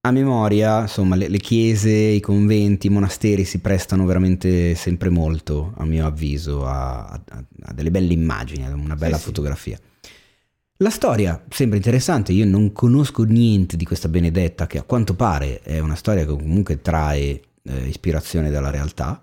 [0.07, 5.73] a memoria, insomma, le, le chiese, i conventi, i monasteri si prestano veramente sempre molto,
[5.75, 9.25] a mio avviso, a, a- a delle belle immagini, a una bella Sì, sì.
[9.25, 9.77] fotografia.
[10.77, 15.59] La storia sembra interessante, io non conosco niente di questa Benedetta, che a quanto pare
[15.59, 19.21] è una storia che comunque trae eh, ispirazione dalla realtà,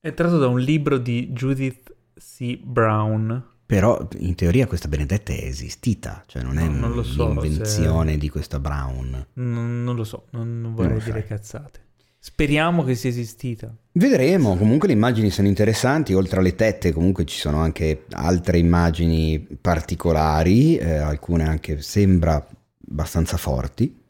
[0.00, 2.56] È tratto da un libro di Judith C.
[2.58, 3.50] Brown.
[3.72, 8.28] Però in teoria questa Benedetta è esistita, cioè non è No, non so l'invenzione di
[8.28, 9.28] questa Brown.
[9.32, 11.26] Non, non lo so, non, non vorrei lo dire sai.
[11.26, 11.80] cazzate.
[12.18, 13.74] Speriamo che sia esistita.
[13.92, 19.40] Vedremo, comunque le immagini sono interessanti, oltre alle tette comunque ci sono anche altre immagini
[19.40, 22.46] particolari, eh, alcune anche sembra
[22.90, 24.02] abbastanza forti.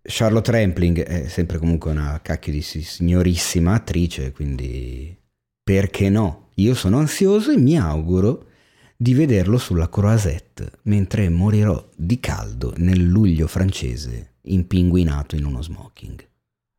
[0.00, 5.14] Charlotte Rampling è sempre comunque una cacchio di si- signorissima attrice, quindi
[5.62, 6.47] perché no?
[6.58, 8.46] Io sono ansioso e mi auguro
[8.96, 16.26] di vederlo sulla Croisette mentre morirò di caldo nel luglio francese impinguinato in uno smoking.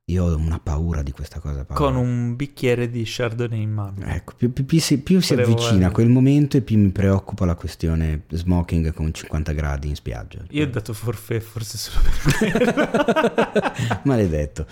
[0.10, 1.64] Io ho una paura di questa cosa.
[1.64, 1.82] Paolo.
[1.86, 4.04] Con un bicchiere di Chardonnay in mano.
[4.04, 7.46] Ecco, più, più- più si, più si avvicina a quel momento e più mi preoccupa
[7.46, 10.44] la questione smoking con 50 gradi in spiaggia.
[10.50, 14.02] Io ho dato forfè forse solo per quello.
[14.04, 14.66] Maledetto.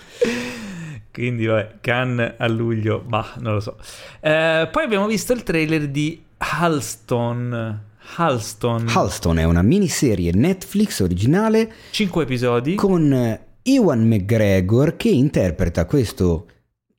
[1.18, 3.76] Quindi, vabbè, Cannes a luglio, bah, non lo so.
[4.20, 7.86] Eh, poi abbiamo visto il trailer di Halston.
[8.18, 8.86] Halston.
[8.88, 12.76] Halston è una miniserie Netflix originale 5 episodi.
[12.76, 16.48] con Ewan McGregor che interpreta questo,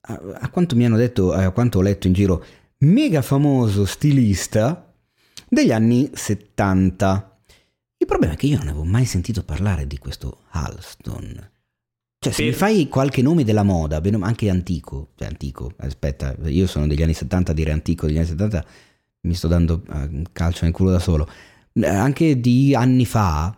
[0.00, 2.44] a, a quanto mi hanno detto, a quanto ho letto in giro,
[2.78, 4.92] mega famoso stilista
[5.48, 7.38] degli anni 70.
[7.98, 11.50] Il problema è che io non avevo mai sentito parlare di questo Halston.
[12.20, 16.66] Cioè, se Per- mi fai qualche nome della moda, anche antico, cioè antico, aspetta, io
[16.66, 18.66] sono degli anni 70, dire antico degli anni 70
[19.20, 21.28] mi sto dando eh, un calcio nel culo da solo.
[21.72, 23.56] Eh, Anche di anni fa,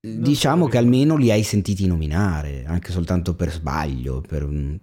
[0.00, 4.20] diciamo so, che almeno li hai sentiti nominare, anche soltanto per sbaglio.
[4.20, 4.78] Per...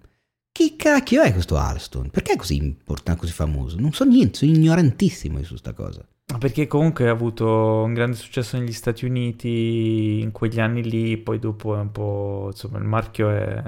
[0.51, 2.09] Chi cacchio è questo Alston?
[2.09, 3.79] Perché è così importante, così famoso?
[3.79, 6.05] Non so niente, sono ignorantissimo su sta cosa.
[6.31, 11.17] Ma Perché comunque ha avuto un grande successo negli Stati Uniti in quegli anni lì,
[11.17, 13.61] poi dopo è un po', insomma, il marchio è,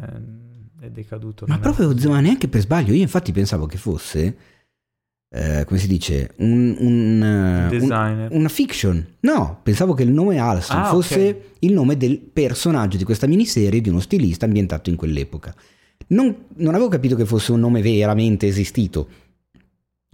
[0.79, 1.45] è decaduto.
[1.47, 2.07] Ma è proprio così.
[2.07, 2.93] ma neanche per sbaglio.
[2.93, 4.37] Io infatti pensavo che fosse,
[5.29, 8.29] eh, come si dice, un, un, un- designer.
[8.31, 9.05] una fiction.
[9.19, 11.41] No, pensavo che il nome Alston Ah, fosse ok.
[11.59, 15.53] il nome del personaggio di questa miniserie di uno stilista ambientato in quell'epoca.
[16.07, 19.07] Non, non avevo capito che fosse un nome veramente esistito.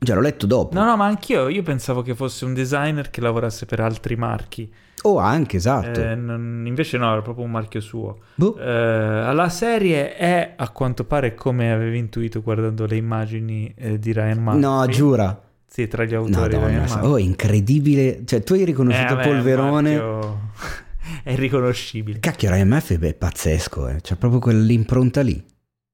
[0.03, 0.73] Cioè, l'ho letto dopo.
[0.73, 4.67] No, no, ma anch'io, io pensavo che fosse un designer che lavorasse per altri marchi.
[5.03, 6.01] Oh, anche, esatto.
[6.01, 8.17] Eh, non- invece no, era proprio un marchio suo.
[8.33, 8.57] Boh.
[8.57, 14.11] Eh, la serie è a quanto pare come avevi intuito guardando le immagini eh, di
[14.11, 14.59] Ryan Murphy.
[14.59, 15.39] no, giura.
[15.67, 17.05] Sì, tra gli No, autori Ryan donna, Murphy.
[17.07, 18.21] oh, incredibile.
[18.25, 19.91] Cioè, tu hai Eh, riconosciuto vabbè, Polverone.
[19.93, 20.39] il marchio
[21.23, 22.19] è riconoscibile.
[22.19, 24.01] Cacchio, Ryan Murphy è pazzesco, eh.
[24.01, 25.43] C'è proprio quell'impronta lì.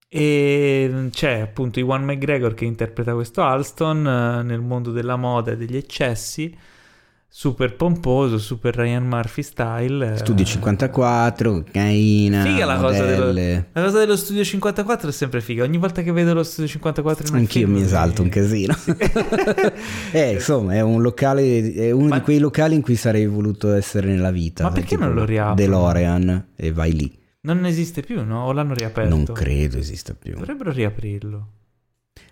[0.09, 5.57] E c'è appunto Iwan McGregor che interpreta questo Alston eh, nel mondo della moda e
[5.57, 6.55] degli eccessi,
[7.27, 10.13] super pomposo, super Ryan Murphy style.
[10.13, 10.17] eh.
[10.17, 15.63] Studio 54, cocaina, Figa la cosa, dello, la cosa dello Studio 54 è sempre figa.
[15.63, 18.77] Ogni volta che vedo lo Studio 54 in un Anch'io mi esalto un casino.
[20.13, 23.73] eh, insomma, è un locale, è uno Ma- di quei locali in cui sarei voluto
[23.73, 24.63] essere nella vita.
[24.63, 25.55] Ma perché non lo riaprono?
[25.55, 27.25] DeLorean e vai lì.
[27.53, 28.45] Non esiste più, no?
[28.45, 29.15] O l'hanno riaperto?
[29.15, 30.33] Non credo esista più.
[30.33, 31.47] Dovrebbero riaprirlo.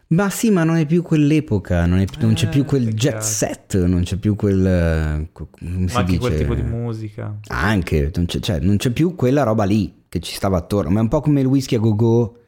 [0.08, 3.20] Ma sì, ma non è più quell'epoca, non, è- non c'è Eh, più quel jet
[3.22, 5.30] set, non c'è più quel...
[5.32, 6.20] co- come si Ma anche dice?
[6.20, 7.40] quel tipo di musica.
[7.48, 11.00] Anche, non c'è, cioè, non c'è più quella roba lì che ci stava attorno, ma
[11.00, 12.40] è un po' come il whisky a go-go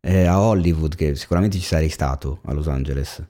[0.00, 3.22] eh, a Hollywood, che sicuramente ci sarei stato a Los Angeles.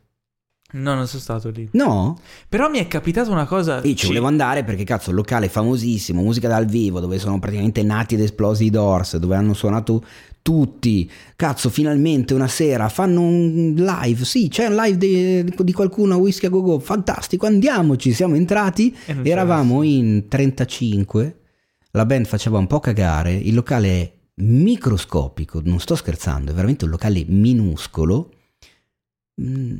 [0.72, 1.68] No, non sono stato lì.
[1.72, 2.18] No?
[2.48, 3.80] Però mi è capitata una cosa...
[3.82, 8.14] Io ci volevo andare perché cazzo, locale famosissimo, musica dal vivo, dove sono praticamente nati
[8.14, 10.04] ed esplosi i Doors, dove hanno suonato
[10.42, 11.10] tutti.
[11.36, 14.24] Cazzo, finalmente una sera fanno un live.
[14.24, 18.12] Sì, c'è un live di, di qualcuno a Whisky a Go Go, fantastico, andiamoci.
[18.12, 21.38] Siamo entrati, eravamo in 35,
[21.92, 26.84] la band faceva un po' cagare, il locale è microscopico, non sto scherzando, è veramente
[26.84, 28.30] un locale minuscolo.
[29.40, 29.78] Mm,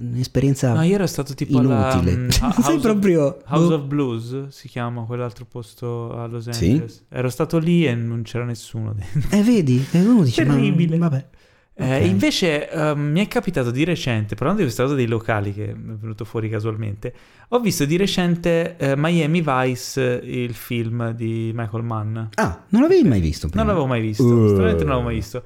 [0.00, 1.92] Un'esperienza No, io ero stato tipo alla...
[1.92, 2.16] inutile.
[2.16, 3.38] mm, Sei House of- proprio...
[3.46, 3.74] House boh.
[3.74, 6.70] of Blues si chiama quell'altro posto a Los Sì?
[6.70, 7.04] Angeles.
[7.10, 9.36] Ero stato lì e non c'era nessuno dentro.
[9.36, 9.84] Eh, vedi?
[9.90, 10.96] E uno dice, ma- Terribile.
[10.98, 11.26] vabbè.
[11.74, 12.06] Eh, Ok.
[12.08, 15.94] invece ehm, mi è capitato di recente, parlando di questa cosa dei locali che mi
[15.94, 17.14] è venuto fuori casualmente,
[17.48, 22.18] ho visto di recente eh, Miami Vice, eh, il film di Michael Mann.
[22.34, 23.62] Ah, non l'avevi mai visto prima?
[23.62, 24.48] Non l'avevo mai visto, Uh.
[24.48, 25.42] stranamente non l'avevo mai visto.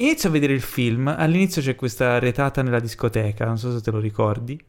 [0.00, 3.90] Inizio a vedere il film, all'inizio c'è questa retata nella discoteca, non so se te
[3.90, 4.60] lo ricordi,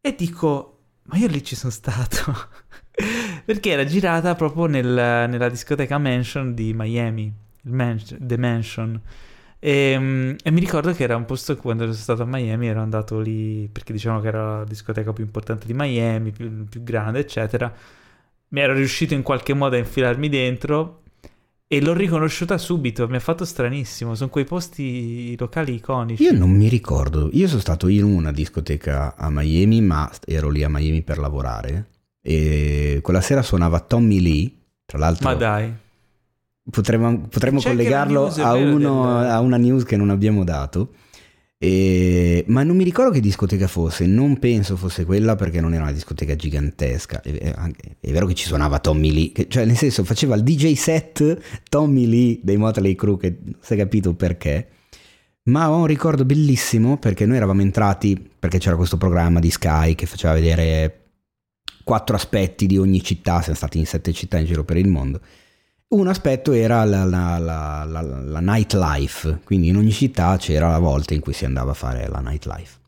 [0.00, 2.32] e dico, ma io lì ci sono stato,
[3.44, 7.30] perché era girata proprio nel- nella discoteca Mansion di Miami,
[7.64, 9.00] Man- The Mansion.
[9.58, 12.80] E, mm, e mi ricordo che era un posto quando ero stato a Miami ero
[12.82, 17.18] andato lì perché dicevano che era la discoteca più importante di Miami, più, più grande,
[17.20, 17.72] eccetera.
[18.48, 21.03] Mi ero riuscito in qualche modo a infilarmi dentro
[21.66, 24.14] e l'ho riconosciuta subito, mi ha fatto stranissimo.
[24.14, 26.22] Sono quei posti locali iconici.
[26.22, 27.30] Io non mi ricordo.
[27.32, 31.88] Io sono stato in una discoteca a Miami, ma ero lì a Miami per lavorare.
[32.22, 34.52] E quella sera suonava Tommy Lee.
[34.86, 35.72] Tra l'altro, Ma dai,
[36.70, 40.92] potremmo, potremmo collegarlo a, uno- del- a una news che non abbiamo dato.
[41.58, 45.84] E- ma non mi ricordo che discoteca fosse, non penso fosse quella perché non era
[45.84, 47.22] una discoteca gigantesca.
[47.22, 52.06] È, vero che ci suonava Tommy Lee, cioè nel senso faceva il DJ set Tommy
[52.06, 54.68] Lee dei Motley Crue, che non si è capito perché.
[55.44, 59.94] Ma ho un ricordo bellissimo perché noi eravamo entrati, perché c'era questo programma di Sky
[59.94, 61.00] che faceva vedere
[61.84, 65.20] quattro aspetti di ogni città, siamo stati in sette città in giro per il mondo.
[65.94, 71.14] Un aspetto era la, la, la, la, nightlife, quindi in ogni città c'era la volta
[71.14, 72.78] in cui si andava a fare la nightlife.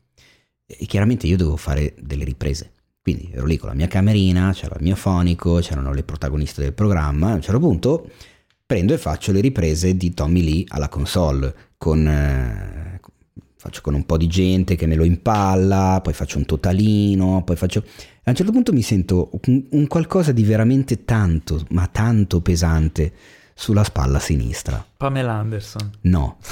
[0.65, 2.73] E chiaramente io dovevo fare delle riprese.
[3.01, 6.73] Quindi ero lì con la mia camerina, c'era il mio fonico, c'erano le protagoniste del
[6.73, 7.31] programma.
[7.31, 8.09] A un certo punto
[8.65, 12.99] prendo e faccio le riprese di Tommy Lee alla console con, eh,
[13.55, 17.55] faccio con un po' di gente che me lo impalla, poi faccio un totalino, poi
[17.55, 17.85] faccio...
[18.27, 23.13] A un certo punto mi sento un, qualcosa di veramente tanto, ma tanto pesante
[23.53, 24.85] sulla spalla sinistra.
[24.97, 25.91] Pamela Anderson.
[26.01, 26.35] No.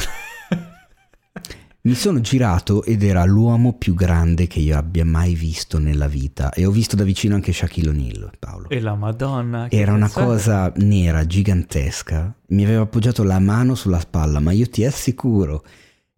[1.82, 6.54] Mi sono girato ed era l'uomo più grande che io abbia mai visto nella vita
[6.54, 8.70] e ho visto da vicino anche Shaquille O'Neal, Paolo.
[8.70, 9.68] E la Madonna.
[9.68, 12.34] che Era una cosa nera, gigantesca.
[12.48, 15.62] Mi aveva appoggiato la mano sulla spalla, ma io ti assicuro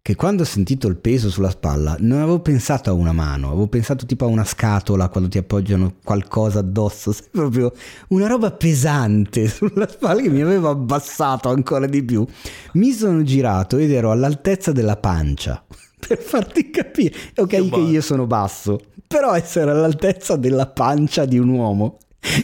[0.08, 3.66] che quando ho sentito il peso sulla spalla non avevo pensato a una mano, avevo
[3.66, 7.70] pensato tipo a una scatola quando ti appoggiano qualcosa addosso, sai, proprio
[8.08, 12.24] una roba pesante sulla spalla che mi aveva abbassato ancora di più.
[12.72, 15.62] Mi sono girato ed ero all'altezza della pancia,
[16.08, 17.14] per farti capire.
[17.36, 21.98] Ok Che che io sono basso, però essere all'altezza della pancia di un uomo.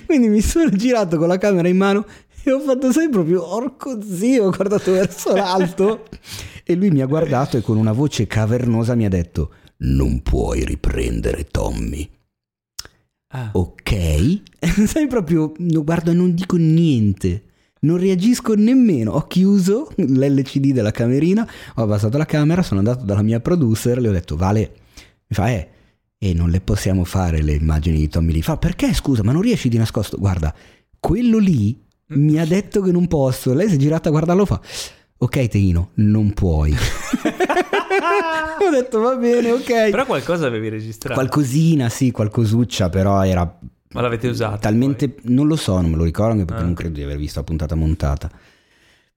[0.05, 2.05] Quindi mi sono girato con la camera in mano
[2.43, 6.05] e ho fatto sempre proprio orco zio, ho guardato verso l'alto
[6.65, 10.65] e lui mi ha guardato e con una voce cavernosa mi ha detto non puoi
[10.65, 12.09] riprendere Tommy.
[13.29, 14.41] Ah, Ok?
[14.87, 17.45] Sai proprio, guarda, non dico niente.
[17.81, 19.13] Non reagisco nemmeno.
[19.13, 24.09] Ho chiuso l'LCD della camerina, ho abbassato la camera, sono andato dalla mia producer, le
[24.09, 24.73] ho detto, Vale,
[25.27, 25.69] mi fa, eh,
[26.17, 28.43] e non le possiamo fare le immagini di Tommy Lee.
[28.43, 30.17] Fa perché scusa, ma non riesci di nascosto?
[30.17, 30.55] Guarda,
[30.99, 31.79] quello lì
[32.09, 33.53] mi ha detto che non posso.
[33.53, 34.61] Lei si è girata a guardarlo fa.
[35.25, 36.75] Ok, Teino, non puoi.
[38.61, 39.89] Ho detto va bene, ok.
[39.91, 41.15] Però qualcosa avevi registrato.
[41.19, 43.59] Qualcosina, sì, qualcosuccia, però era
[43.93, 44.59] Ma l'avete usato?
[44.59, 45.09] talmente...
[45.09, 45.33] poi?
[45.33, 46.67] Non lo so, non me lo ricordo anche perché Ah.
[46.67, 48.31] non credo di aver visto la puntata montata.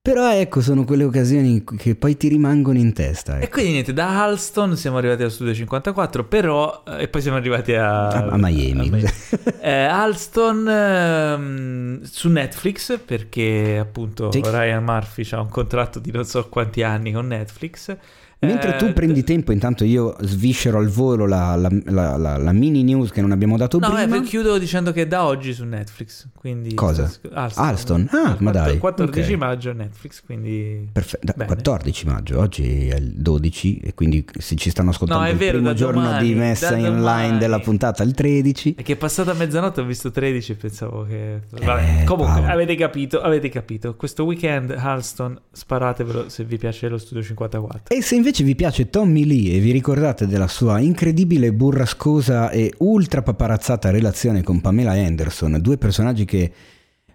[0.07, 3.39] Però ecco, sono quelle occasioni che poi ti rimangono in testa.
[3.39, 3.55] E ecco.
[3.55, 6.81] quindi niente, da Halston siamo arrivati allo studio 54, però...
[6.87, 8.07] eh, E poi siamo arrivati a...
[8.07, 9.03] A- a Miami.
[9.59, 14.29] Eh, Halston ehm, su Netflix, perché appunto.
[14.31, 17.93] Ryan Murphy ha un contratto di non so quanti anni con Netflix.
[18.39, 22.83] Mentre Eh, tu prendi tempo, intanto io sviscero al volo la, la- la- la- mini
[22.83, 24.15] news che non abbiamo dato No, prima.
[24.17, 26.27] eh, chiudo dicendo che è da oggi su Netflix.
[26.35, 27.11] Quindi Cosa?
[27.33, 27.65] Alston.
[27.65, 28.09] Alston?
[28.11, 29.39] Ah, Il ma dai, 14 ok.
[29.39, 30.87] maggio Netflix, quindi...
[30.91, 31.45] Perfetto, da- Bene.
[31.47, 35.37] 14 maggio, oggi è il 12 e quindi se ci stanno ascoltando No, è il
[35.37, 38.75] vero, primo da giorno domani, di messa in line della puntata il 13.
[38.75, 41.41] È che è passata mezzanotte ho visto 13 e pensavo che...
[41.59, 42.53] Vabbè, Eh, comunque, Paolo.
[42.53, 43.95] avete capito, avete capito.
[43.95, 47.95] Questo weekend Halston, sparatevelo se vi piace lo Studio 54.
[47.95, 52.73] E se invece vi piace Tommy Lee e vi ricordate della sua incredibile, burrascosa e
[52.79, 56.51] ultra paparazzata relazione con Pamela Anderson, due personaggi che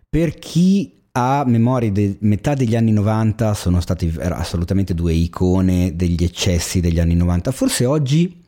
[0.09, 6.24] per chi ha memoria di metà degli anni 90 sono stati assolutamente due icone degli
[6.24, 8.40] eccessi degli anni 90, forse oggi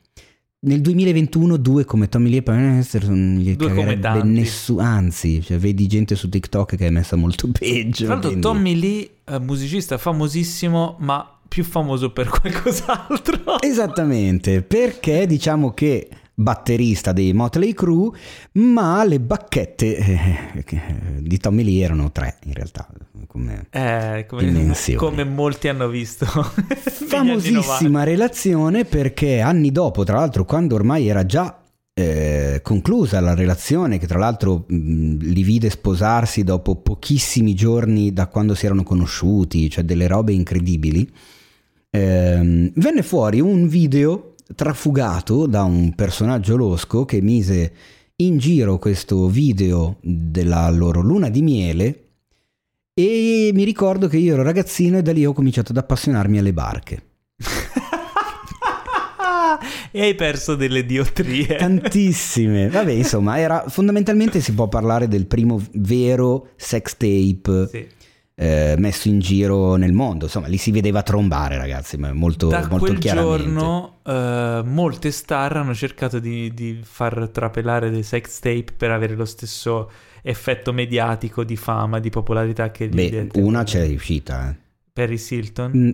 [0.61, 5.43] nel 2021 due come Tommy Lee e Pamela Anderson non gli Due cagherebbe nessuno, anzi,
[5.43, 8.05] cioè, vedi gente su TikTok che è messa molto peggio.
[8.05, 13.61] Tra l'altro quindi- Tommy Lee, eh, musicista famosissimo, ma più famoso per qualcos'altro.
[13.61, 18.11] Esattamente, perché diciamo che batterista dei Motley Crue,
[18.55, 20.83] ma le bacchette eh, che-
[21.21, 22.89] di Tommy Lee erano tre in realtà.
[23.29, 23.67] Come...
[23.71, 26.27] Eh, come, come molti hanno visto.
[26.99, 27.63] negli anni 90.
[27.63, 31.57] Famosissima relazione perché anni dopo, tra l'altro, quando ormai era già
[31.95, 38.27] eh, conclusa la relazione, che tra l'altro mh, li vide sposarsi dopo pochissimi giorni da
[38.27, 41.09] quando si erano conosciuti, cioè delle robe incredibili,
[41.95, 47.73] ehm, venne fuori un video trafugato da un personaggio losco che mise
[48.17, 51.99] in giro questo video della loro luna di miele
[52.95, 56.53] e mi ricordo che io ero ragazzino e da lì ho cominciato ad appassionarmi alle
[56.53, 57.03] barche.
[59.91, 61.57] e hai perso delle diotrie.
[61.57, 62.69] Tantissime.
[62.69, 67.87] Vabbè, insomma, era fondamentalmente si può parlare del primo vero sex tape Sì.
[68.37, 70.25] Eh, messo in giro nel mondo.
[70.25, 75.57] Insomma, lì si vedeva trombare, ragazzi, ma molto, Da molto quel giorno eh, molte star
[75.57, 79.91] hanno cercato di, di far trapelare dei sex tape per avere lo stesso
[80.23, 84.51] effetto mediatico di fama, di popolarità che gli Beh, una c'è riuscita.
[84.51, 84.63] Eh.
[84.95, 85.73] Paris Hilton.
[85.75, 85.91] Mm,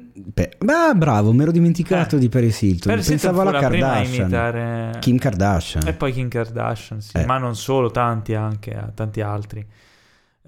[0.69, 2.19] ah, bravo, mi ero dimenticato Eh.
[2.19, 2.93] di Paris Hilton.
[2.93, 4.21] Hilton Pensavo alla Kardashian.
[4.29, 5.87] imitare Kim Kardashian.
[5.89, 7.17] E poi Kim Kardashian, sì.
[7.17, 7.25] Eh.
[7.25, 9.67] ma non solo, tanti anche, eh, tanti altri.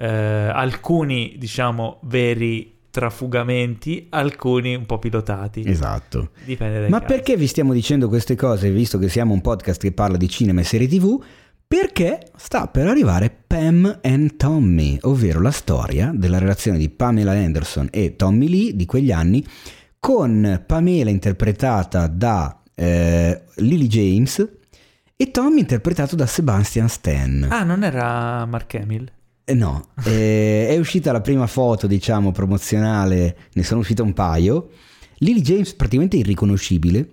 [0.02, 5.62] Eh, alcuni, diciamo, veri trafugamenti, alcuni un po' pilotati.
[5.64, 6.30] Esatto.
[6.44, 7.12] Dipende dai Ma casi.
[7.14, 10.60] perché vi stiamo dicendo queste cose, visto che siamo un podcast che parla di cinema
[10.60, 11.22] e serie tv?
[11.68, 17.88] Perché sta per arrivare Pam and Tommy, ovvero la storia della relazione di Pamela Anderson
[17.92, 19.46] e Tommy Lee di quegli anni,
[20.00, 24.48] con Pamela interpretata da eh, Lily James
[25.16, 27.46] e Tommy interpretato da Sebastian Stan.
[27.48, 29.08] Ah, non era Mark Hamill?
[29.44, 34.68] Eh, No, eh, è uscita la prima foto, diciamo, promozionale, ne sono uscite un paio.
[35.18, 37.10] Lily James praticamente irriconoscibile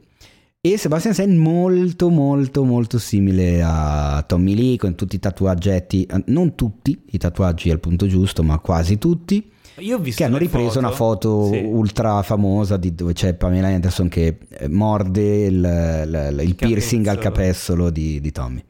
[0.61, 6.23] e Sebastian Stan molto molto molto simile a Tommy Lee con tutti i tatuaggetti, eh,
[6.27, 10.37] non tutti i tatuaggi al punto giusto, ma quasi tutti, Io ho visto che hanno
[10.37, 11.61] ripreso una foto Sì.
[11.63, 17.19] ultra famosa di dove c'è Pamela Anderson che eh, morde il, il- il piercing al
[17.19, 17.83] capezzolo.
[17.85, 18.63] capezzolo di, di Tommy.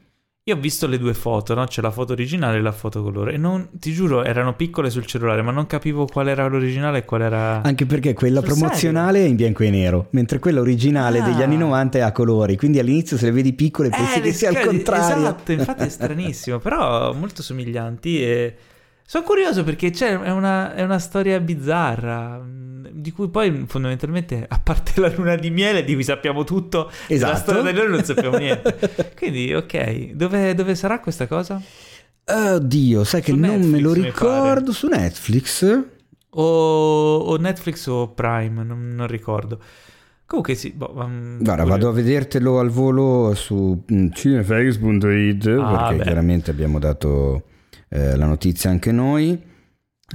[0.49, 1.65] Io ho visto le due foto, no?
[1.65, 3.33] C'è la foto originale e la foto colore.
[3.33, 7.05] E non, ti giuro, erano piccole sul cellulare, ma non capivo qual era l'originale e
[7.05, 7.61] qual era...
[7.61, 11.23] Anche perché quella Sul promozionale è in bianco e nero, mentre quella originale Ah.
[11.23, 14.33] degli anni 90 è a colori, quindi all'inizio se le vedi piccole pensi Eh, che
[14.33, 15.15] sia al scale- contrario.
[15.17, 18.55] Esatto, infatti è stranissimo, però molto somiglianti e
[19.05, 22.41] sono curioso perché c'è è una, è una storia bizzarra
[22.91, 27.31] di cui poi fondamentalmente a parte la luna di miele di cui sappiamo tutto della
[27.33, 27.51] Esatto.
[27.51, 28.77] storia di loro non sappiamo niente
[29.17, 31.61] quindi ok dove, dove sarà questa cosa?
[32.31, 35.83] Oddio, sai che Su non me lo Netflix, ricordo su Netflix.
[36.31, 36.43] O,
[37.17, 39.59] o Netflix o Prime non, non ricordo
[40.27, 45.75] comunque sì boh, um, Guarda, pure- vado a vedertelo al volo su mm, cinefax.it Ah,
[45.87, 46.03] perché beh.
[46.03, 47.45] chiaramente abbiamo dato
[47.89, 49.41] eh, la notizia anche noi.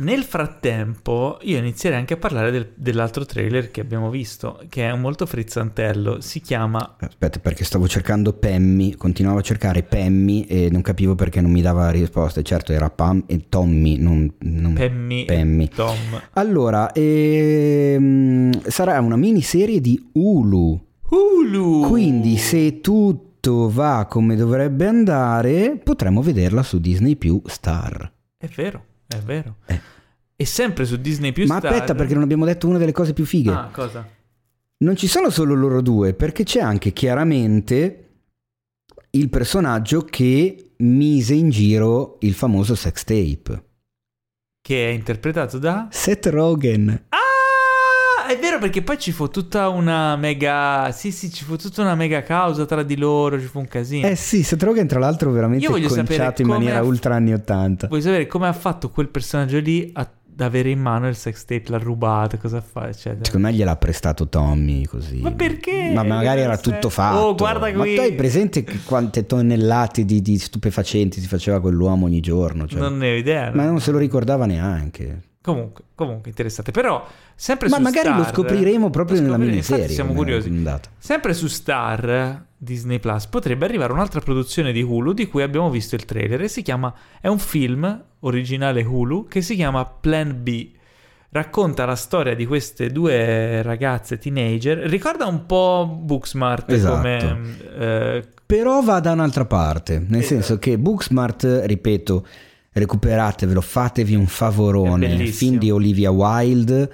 [0.01, 4.95] Nel frattempo, io inizierei anche a parlare del- dell'altro trailer che abbiamo visto, che è
[4.97, 6.21] molto frizzantello.
[6.21, 11.41] Si chiama Aspetta, perché stavo cercando Pemmy, continuavo a cercare Pemmy e non capivo perché
[11.41, 12.43] non mi dava risposte.
[12.43, 15.25] Certo, era Pam e Tommy, non, non Pemmy.
[15.27, 15.97] e Tom.
[16.33, 20.87] Allora, ehm, sarà una miniserie di Hulu.
[21.11, 21.87] Hulu!
[21.89, 28.11] Quindi, se tutto va come dovrebbe andare, potremmo vederla su Disney più Star.
[28.37, 28.85] È vero,
[29.17, 29.57] è vero.
[29.67, 29.81] Eh.
[30.37, 33.13] E sempre su Disney Più Ma Star- aspetta, perché non abbiamo detto una delle cose
[33.13, 33.51] più fighe.
[33.51, 34.07] Ah, cosa?
[34.79, 38.01] Non ci sono solo loro due, perché c'è anche chiaramente
[39.11, 43.65] il personaggio che mise in giro il famoso sex tape.
[44.61, 45.89] Che è interpretato da...
[45.91, 47.05] Seth Rogen.
[47.11, 47.19] Ah,
[48.27, 50.91] è vero perché poi ci fu tutta una mega...
[50.93, 54.07] Sì, sì, ci fu tutta una mega causa tra di loro, ci fu un casino.
[54.07, 57.87] Eh sì, Seth Rogen tra l'altro veramente conciato in maniera ha- ultra anni 80.
[57.89, 60.01] Vuoi sapere come ha fatto quel personaggio lì a-
[60.37, 63.25] ad avere in mano il sex tape, l'ha rubato, cosa fa, eccetera.
[63.25, 65.21] Secondo me gliel'ha prestato Tommy così.
[65.21, 65.93] Ma perché?
[65.95, 67.19] Ma magari era tutto fatto.
[67.19, 67.95] Oh, guarda Ma qui.
[67.95, 72.67] tu hai presente che quante tonnellate di, di stupefacenti si faceva quell'uomo ogni giorno?
[72.67, 73.53] Cioè, Non ne ho idea.
[73.55, 75.21] Ma non se lo ricordava neanche.
[75.45, 76.71] Comunque, comunque, interessante.
[76.71, 79.83] Però, sempre Ma su magari lo Star- scopriremo proprio lo nella scopriremo, miniserie.
[79.83, 80.65] infatti Siamo curiosi.
[80.97, 85.97] Sempre su Star Disney Plus potrebbe arrivare un'altra produzione di Hulu di cui abbiamo visto
[85.97, 90.71] il trailer e si chiama è un film originale Hulu che si chiama Plan B.
[91.29, 94.79] Racconta la storia di queste due ragazze teenager.
[94.79, 96.95] Ricorda un po' Booksmart Esatto.
[96.95, 100.27] come eh, Però va da un'altra parte, nel Esatto.
[100.27, 102.27] senso che Booksmart, ripeto,
[102.75, 106.93] recuperatevelo, fatevi un favorone, il film di Olivia Wilde,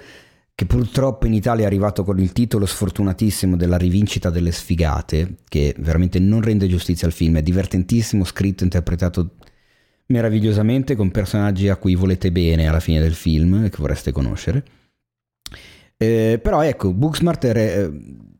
[0.53, 5.75] che purtroppo in Italia è arrivato con il titolo sfortunatissimo della rivincita delle sfigate, che
[5.79, 9.31] veramente non rende giustizia al film, è divertentissimo, scritto, interpretato
[10.07, 14.63] meravigliosamente con personaggi a cui volete bene alla fine del film che vorreste conoscere.
[15.97, 17.91] Eh, però ecco, Booksmart eh,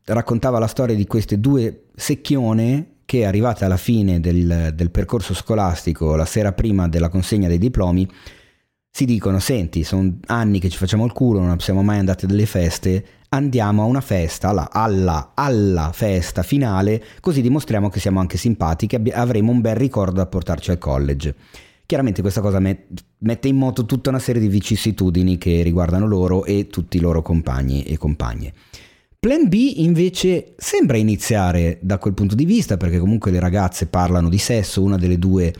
[0.04, 6.16] raccontava la storia di queste due secchione che arrivate alla fine del, del percorso scolastico,
[6.16, 8.08] la sera prima della consegna dei diplomi,
[8.90, 12.28] si dicono, senti, sono anni che ci facciamo il culo, non siamo mai andati a
[12.28, 18.18] delle feste, andiamo a una festa, alla, alla, alla festa finale, così dimostriamo che siamo
[18.18, 21.34] anche simpatiche, abbi- avremo un bel ricordo da portarci al college.
[21.84, 22.86] Chiaramente questa cosa met-
[23.18, 27.20] mette in moto tutta una serie di vicissitudini che riguardano loro e tutti i loro
[27.20, 28.54] compagni e compagne.
[29.24, 34.28] Plan B invece sembra iniziare da quel punto di vista perché comunque le ragazze parlano
[34.28, 35.54] di sesso, una delle due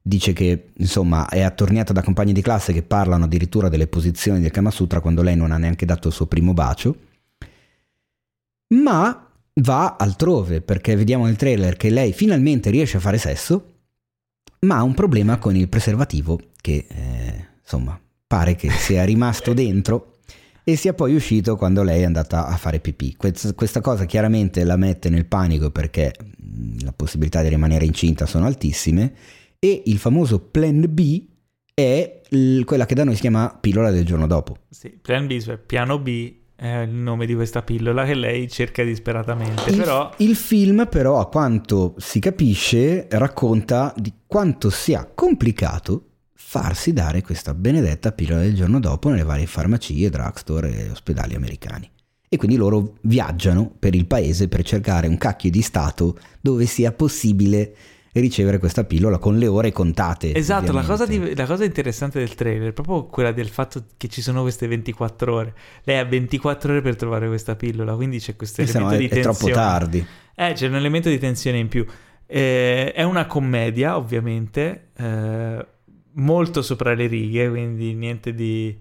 [0.00, 4.50] dice che insomma è attorniata da compagni di classe che parlano addirittura delle posizioni del
[4.50, 6.96] Kama Sutra quando lei non ha neanche dato il suo primo bacio,
[8.68, 13.74] ma va altrove perché vediamo nel trailer che lei finalmente riesce a fare sesso,
[14.60, 20.11] ma ha un problema con il preservativo che eh, insomma pare che sia rimasto dentro
[20.64, 23.14] e sia poi uscito quando lei è andata a fare pipì.
[23.16, 28.26] Quest- Questa cosa chiaramente la mette nel panico perché mh, la possibilità di rimanere incinta
[28.26, 29.12] sono altissime
[29.58, 31.26] e il famoso plan B
[31.74, 32.20] è
[32.64, 34.56] quella che da noi si chiama pillola del giorno dopo.
[34.68, 38.84] sì, Plan B, cioè piano B è il nome di questa pillola che lei cerca
[38.84, 39.70] disperatamente.
[39.70, 46.11] Il, Però il film però a quanto si capisce racconta di quanto sia complicato
[46.52, 51.90] farsi dare questa benedetta pillola del giorno dopo nelle varie farmacie, drugstore e ospedali americani.
[52.28, 56.92] E quindi loro viaggiano per il paese per cercare un cacchio di stato dove sia
[56.92, 57.74] possibile
[58.12, 60.34] ricevere questa pillola con le ore contate.
[60.34, 64.08] Esatto, la cosa, di- la cosa interessante del trailer è proprio quella del fatto che
[64.08, 65.54] ci sono queste 24 ore.
[65.84, 68.98] Lei ha 24 ore per trovare questa pillola, quindi c'è questo se no elemento è,
[68.98, 69.38] di è tensione.
[69.38, 70.06] troppo tardi.
[70.34, 71.86] Eh, c'è un elemento di tensione in più.
[72.26, 75.66] Eh, è una commedia, ovviamente, eh,
[76.14, 78.78] molto sopra le righe, quindi niente di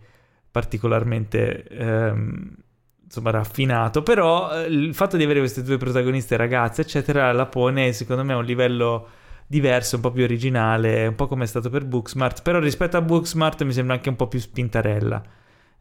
[0.50, 2.56] particolarmente ehm,
[3.04, 4.04] insomma raffinato.
[4.04, 8.34] Però eh, il fatto di avere queste due protagoniste ragazze, eccetera, la pone secondo me
[8.34, 9.08] a un livello
[9.48, 12.42] diverso, un po' più originale, un po' come è stato per Booksmart.
[12.42, 15.24] Però rispetto a Booksmart mi sembra anche un po' più spintarella.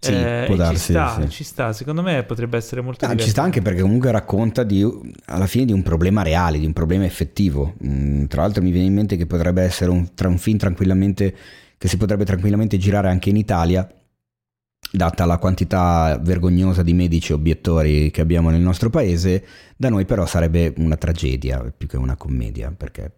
[0.02, 1.28] Sì, Eh, può darsi, ci sta, sì.
[1.28, 1.72] ci sta.
[1.74, 4.82] Secondo me potrebbe essere molto Ah, ci sta anche perché comunque racconta di,
[5.26, 7.74] alla fine di un problema reale, di un problema effettivo.
[7.84, 11.34] Mm, tra l'altro mi viene in mente che potrebbe essere un, tra un film tranquillamente
[11.76, 13.86] che si potrebbe tranquillamente girare anche in Italia,
[14.92, 19.44] data la quantità vergognosa di medici obiettori che abbiamo nel nostro paese,
[19.76, 23.16] da noi però sarebbe una tragedia più che una commedia, perché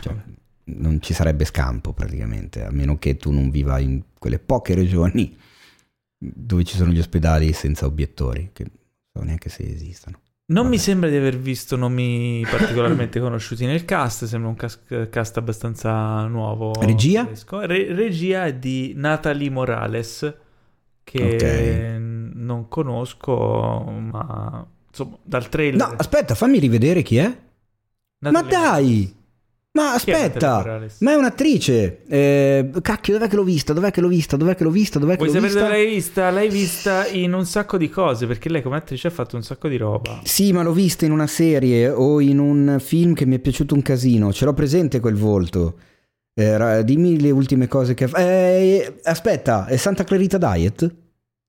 [0.00, 0.14] cioè,
[0.66, 5.36] non ci sarebbe scampo praticamente, a meno che tu non viva in quelle poche regioni
[6.34, 8.72] dove ci sono gli ospedali senza obiettori, che non
[9.12, 10.18] so neanche se esistono.
[10.46, 10.82] Non mi Vabbè.
[10.82, 16.72] sembra di aver visto nomi particolarmente conosciuti nel cast, sembra un cas- cast abbastanza nuovo.
[16.80, 17.26] Regia?
[17.48, 20.34] Re- regia è di Natalie Morales,
[21.02, 22.34] che Ok.
[22.34, 25.88] non conosco, ma insomma, dal trailer...
[25.88, 27.26] No, aspetta, fammi rivedere chi è.
[28.18, 29.14] Ma Natalie- dai!
[29.76, 30.80] Ma è aspetta!
[31.00, 32.04] Ma è un'attrice!
[32.06, 33.72] Eh, cacchio, dov'è che l'ho vista?
[33.72, 34.36] Dov'è che l'ho vista?
[34.36, 35.00] Dov'è che l'ho vista?
[35.00, 35.66] Dov'è che Vuoi l'ho sapere vista?
[35.66, 36.30] dove l'hai vista?
[36.30, 39.66] L'hai vista in un sacco di cose, perché lei come attrice ha fatto un sacco
[39.66, 40.20] di roba.
[40.22, 43.74] Sì, ma l'ho vista in una serie o in un film che mi è piaciuto
[43.74, 44.32] un casino.
[44.32, 45.76] Ce l'ho presente quel volto.
[46.32, 49.00] Eh, dimmi le ultime cose che ha fatto.
[49.02, 50.94] aspetta, è Santa Clarita Diet?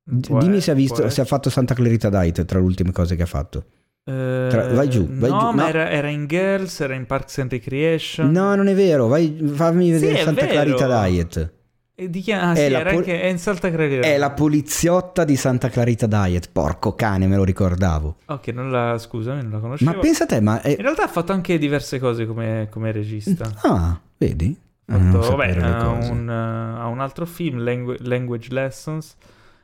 [0.04, 3.16] D- dimmi se ha, visto, se ha fatto Santa Clarita Diet tra le ultime cose
[3.16, 3.66] che ha fatto.
[4.08, 5.68] Tra- vai giù, vai no, giù, ma no.
[5.68, 8.30] Era, era in Girls, era in Parks and Recreation.
[8.32, 9.08] No, non è vero.
[9.08, 10.46] Vai, fammi vedere è Santa.
[10.46, 11.54] Clarita Diet.
[11.96, 14.02] E di chi- ah, È sì, la pol- anche è in Salta Creativa.
[14.02, 16.50] È la poliziotta di Santa Clarita Diet.
[16.52, 18.18] Porco cane, me lo ricordavo.
[18.26, 19.92] Ok, non la scusami, non la conoscevo.
[19.92, 20.70] Ma pensa a te, ma è...
[20.72, 23.50] In realtà ha fatto anche diverse cose come, come regista.
[23.64, 24.56] Ah, vedi?
[24.88, 29.16] Ha Ah, non fatto, vabbè, ha un, ha un altro film, Langu- Language Lessons,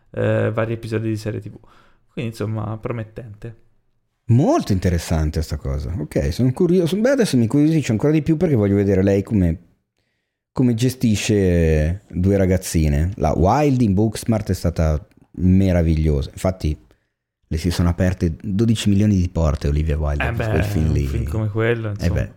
[0.10, 1.58] eh, vari episodi di serie TV.
[2.12, 3.56] Quindi, insomma, promettente.
[4.32, 5.94] Molto interessante sta cosa.
[5.98, 6.96] Ok, sono curioso.
[6.98, 9.58] Beh, adesso mi incuriosisce ancora di più perché voglio vedere lei come,
[10.54, 13.12] come gestisce due ragazzine.
[13.16, 16.30] La Wild in Booksmart è stata meravigliosa.
[16.32, 16.78] Infatti,
[17.48, 20.86] le si sono aperte 12 milioni di porte Olivia Wilde Eh per beh, quel film
[20.88, 21.06] un lì.
[21.08, 22.14] film come quello, Eh insomma.
[22.14, 22.32] beh.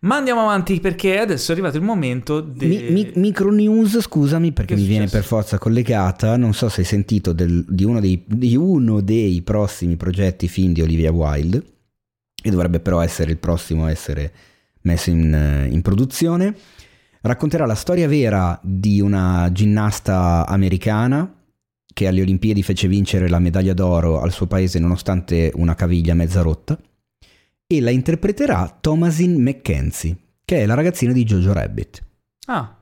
[0.00, 2.66] Ma andiamo avanti perché adesso è arrivato il momento di...
[2.66, 6.36] Mi- mi- micro news, scusami perché Che mi viene per forza collegata.
[6.36, 10.72] Non so se hai sentito del- di, uno dei, di uno dei prossimi progetti film
[10.72, 11.62] di Olivia Wilde,
[12.40, 14.32] e dovrebbe però essere il prossimo a essere
[14.82, 16.54] messo in, eh, in produzione.
[17.20, 21.34] Racconterà la storia vera di una ginnasta americana
[21.92, 26.40] che alle Olimpiadi fece vincere la medaglia d'oro al suo paese nonostante una caviglia mezza
[26.42, 26.78] rotta.
[27.70, 32.02] E la interpreterà Thomasin McKenzie, che è la ragazzina di Jojo Rabbit.
[32.46, 32.74] Ah,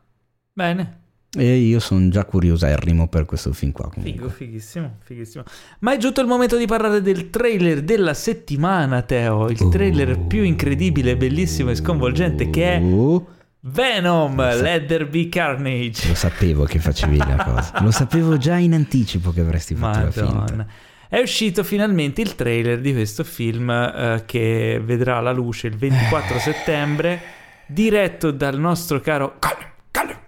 [0.52, 1.00] bene.
[1.36, 3.90] E io sono già curioserrimo per questo film qua.
[3.90, 4.28] Figo, Comunque.
[4.30, 5.42] fighissimo, fighissimo.
[5.80, 9.48] Ma è giunto il momento di parlare del trailer della settimana, Teo.
[9.48, 13.26] Il trailer più incredibile, bellissimo e sconvolgente che è Oh,
[13.62, 16.06] Venom, sa- Let There Be Carnage.
[16.06, 17.82] lo sapevo che facevi la cosa.
[17.82, 20.66] Lo sapevo già in anticipo che avresti fatto la finta.
[21.08, 26.38] È uscito finalmente il trailer di questo film eh, che vedrà la luce il 24
[26.40, 27.20] settembre,
[27.66, 30.20] diretto dal nostro caro calma, calma,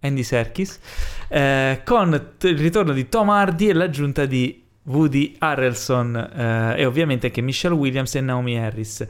[0.00, 0.80] Andy Serkis,
[1.28, 6.84] eh, con t- il ritorno di Tom Hardy e l'aggiunta di Woody Harrelson eh, e
[6.84, 9.06] ovviamente anche Michelle Williams e Naomi Harris.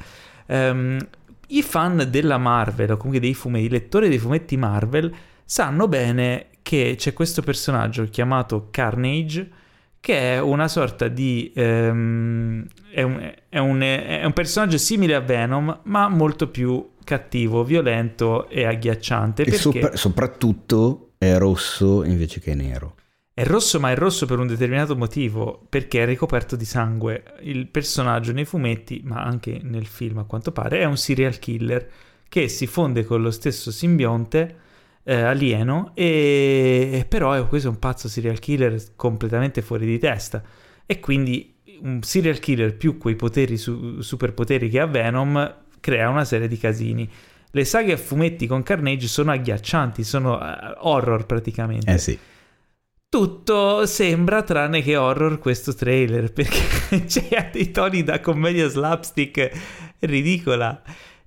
[0.46, 0.98] Ehm,
[1.48, 5.12] I fan della Marvel, o comunque dei fumetti, i lettori dei fumetti Marvel,
[5.44, 9.50] sanno bene che c'è questo personaggio chiamato Carnage,
[10.00, 11.52] che è una sorta di...
[11.54, 17.64] ehm, è, un, è un- è un personaggio simile a Venom, ma molto più cattivo,
[17.64, 19.42] violento e agghiacciante.
[19.42, 22.94] E perché sopra- soprattutto è rosso invece che nero.
[23.32, 27.22] è rosso, ma è rosso per un determinato motivo, perché è ricoperto di sangue.
[27.42, 31.88] Il personaggio nei fumetti, ma anche nel film a quanto pare, è un serial killer
[32.28, 34.66] che si fonde con lo stesso simbionte
[35.08, 40.42] eh, alieno, e però è, questo è un pazzo serial killer completamente fuori di testa.
[40.84, 46.26] E quindi un serial killer più quei poteri su- superpoteri che ha Venom crea una
[46.26, 47.10] serie di casini.
[47.50, 51.90] Le saghe a fumetti con Carnage sono agghiaccianti, sono eh, horror praticamente.
[51.90, 52.18] Eh sì.
[53.08, 59.50] Tutto sembra tranne che horror questo trailer perché c'è dei toni da commedia slapstick
[60.00, 60.82] ridicola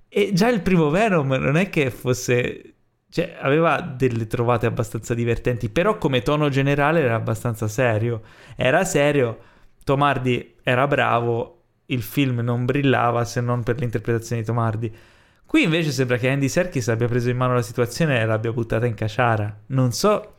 [0.08, 2.71] e già il primo Venom non è che fosse
[3.12, 8.22] cioè aveva delle trovate abbastanza divertenti però come tono generale era abbastanza serio.
[8.56, 9.38] Era serio
[9.84, 14.92] Tom Hardy era bravo il film non brillava se non per l'interpretazione di Tom Hardy.
[15.44, 18.86] Qui invece sembra che Andy Serkis abbia preso in mano la situazione e l'abbia buttata
[18.86, 19.54] in caciara.
[19.66, 20.36] Non so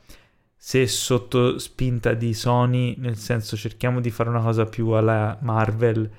[0.57, 6.09] se sotto spinta di Sony, nel senso cerchiamo di fare una cosa più alla Marvel,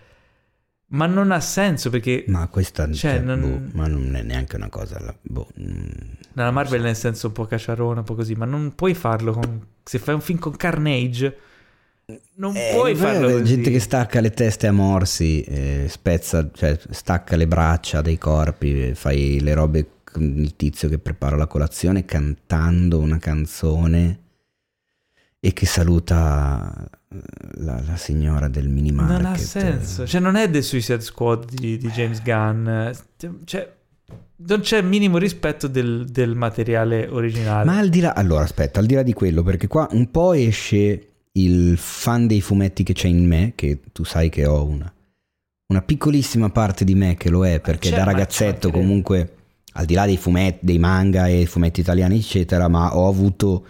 [0.95, 4.57] ma non ha senso perché Ma questa Cioè, cioè, non- boh, ma non è neanche
[4.57, 4.99] una cosa.
[5.01, 5.87] la- boh, mm,
[6.35, 9.67] nella Marvel nel senso un po' cacciarona, un po' così, ma non puoi farlo con...
[9.83, 11.37] se fai un film con Carnage,
[12.37, 13.45] non Eh, puoi farlo così.
[13.45, 18.89] gente che stacca le teste a morsi, eh, spezza, cioè stacca le braccia dei corpi,
[18.89, 24.19] eh, fai le robe con il tizio che prepara la colazione cantando una canzone
[25.41, 26.89] e che saluta
[27.59, 29.17] la, la signora del minimarket.
[29.23, 32.91] Non ha senso, cioè non è The Suicide Squad di, di James Gunn,
[33.45, 33.73] cioè
[34.37, 37.65] non c'è minimo rispetto del, del materiale originale.
[37.65, 40.33] Ma al di là, allora aspetta, al di là di quello, perché qua un po'
[40.33, 44.93] esce il fan dei fumetti che c'è in me, che tu sai che ho una,
[45.69, 49.37] una piccolissima parte di me che lo è, perché da ragazzetto comunque,
[49.73, 53.67] al di là dei fumetti, dei manga e fumetti italiani, eccetera, ma ho avuto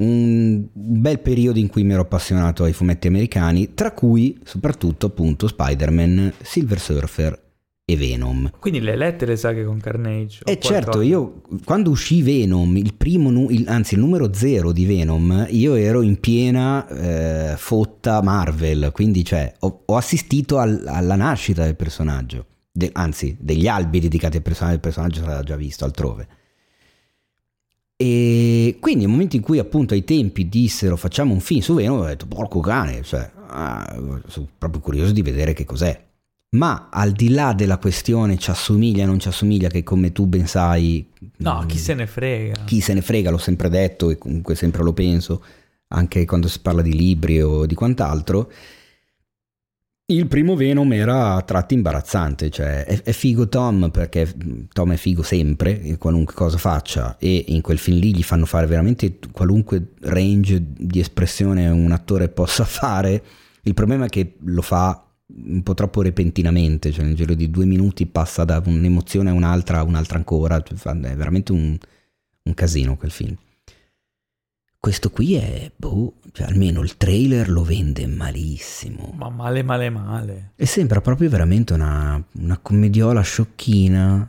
[0.00, 5.46] un bel periodo in cui mi ero appassionato ai fumetti americani, tra cui soprattutto appunto
[5.48, 7.42] Spider-Man, Silver Surfer
[7.84, 8.50] e Venom.
[8.60, 10.40] Quindi le lettere saghe con Carnage.
[10.44, 11.02] E certo, qualcosa.
[11.04, 15.74] io quando uscì Venom, il primo, nu- il- anzi il numero zero di Venom, io
[15.74, 21.74] ero in piena eh, fotta Marvel, quindi cioè, ho, ho assistito al- alla nascita del
[21.76, 26.28] personaggio, De- anzi degli albi dedicati al personaggio, il personaggio sarà già visto altrove.
[28.02, 31.98] E quindi nel momento in cui appunto ai tempi dissero facciamo un film su Venom,
[31.98, 33.94] ho detto porco cane, cioè, ah,
[34.26, 36.02] sono proprio curioso di vedere che cos'è.
[36.52, 40.24] Ma al di là della questione ci assomiglia o non ci assomiglia, che come tu
[40.24, 41.06] ben sai...
[41.36, 42.64] No, mm, chi se ne frega.
[42.64, 45.44] chi se ne frega, l'ho sempre detto e comunque sempre lo penso,
[45.88, 48.50] anche quando si parla di libri o di quant'altro.
[50.10, 54.34] Il primo Venom era a tratti imbarazzante, cioè è, è figo Tom perché
[54.72, 58.66] Tom è figo sempre, qualunque cosa faccia, e in quel film lì gli fanno fare
[58.66, 63.22] veramente qualunque range di espressione un attore possa fare.
[63.62, 65.00] Il problema è che lo fa
[65.32, 69.78] un po' troppo repentinamente, cioè nel giro di due minuti passa da un'emozione a un'altra,
[69.78, 71.78] a un'altra ancora, cioè, è veramente un,
[72.42, 73.36] un casino quel film.
[74.80, 79.12] Questo qui è, boh, cioè almeno il trailer lo vende malissimo.
[79.14, 80.52] Ma male, male, male.
[80.56, 84.26] E sembra proprio veramente una, una commediola sciocchina.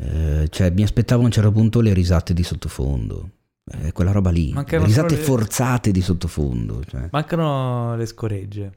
[0.00, 3.28] Eh, cioè, mi aspettavo a un certo punto le risate di sottofondo.
[3.70, 4.50] Eh, quella roba lì.
[4.50, 6.82] Mancano le risate le- forzate di sottofondo.
[6.82, 7.08] Cioè.
[7.10, 8.72] Mancano le scoregge.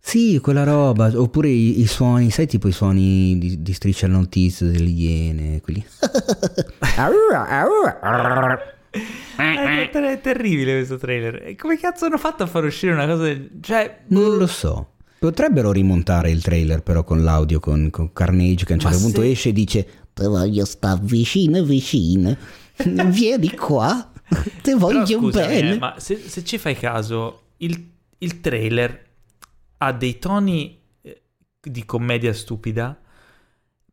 [0.00, 1.12] Sì, quella roba.
[1.14, 5.60] Oppure i, i suoni, sai, tipo i suoni di, di striscia al notizie delle iene.
[5.60, 5.86] Quelli.
[8.90, 11.42] È, ter- è terribile questo trailer.
[11.46, 13.50] E come cazzo hanno fatto a far uscire una cosa del...
[13.60, 14.00] Cioè...
[14.08, 14.92] Non lo so.
[15.18, 19.04] Potrebbero rimontare il trailer però con l'audio, con, con Carnage che a un Ma certo
[19.04, 22.36] punto se- esce e dice Te voglio sta vicino vicino,
[23.06, 25.72] vieni qua, te Però voglio scusami, bene.
[25.74, 29.06] eh, ma se, se ci fai caso, il, il trailer
[29.78, 31.22] ha dei toni eh,
[31.60, 33.00] di commedia stupida.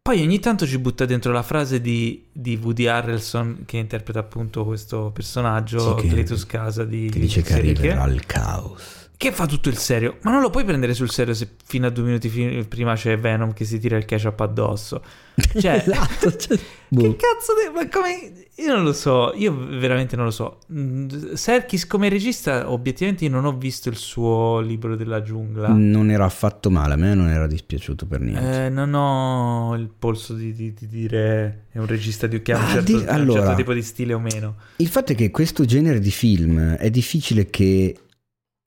[0.05, 4.63] Poi ogni tanto ci butta dentro la frase di, di Woody Harrelson che interpreta appunto
[4.63, 9.04] questo personaggio, Sì, che- Cletus Casa di Che dice che- arriverà il caos.
[9.17, 11.89] Che fa tutto il serio, ma non lo puoi prendere sul serio se fino a
[11.89, 15.01] due minuti fi- prima c'è Venom che si tira il ketchup addosso.
[15.57, 16.35] Cioè, esatto.
[16.37, 16.57] cioè,
[16.89, 17.01] boh.
[17.01, 18.43] che cazzo de- Ma come...
[18.57, 20.59] Io non lo so, io veramente non lo so.
[20.71, 25.67] Mm, Serkis come regista, obiettivamente io non ho visto il suo libro della giungla.
[25.69, 28.65] Non era affatto male, a me non era dispiaciuto per niente.
[28.65, 32.57] Eh, non ho il polso di, di- di dire è un regista di, che ha
[32.57, 34.55] un Ah, certo, di- ha un certo allora- tipo di stile o meno.
[34.77, 37.93] Il fatto è che questo genere di film è difficile che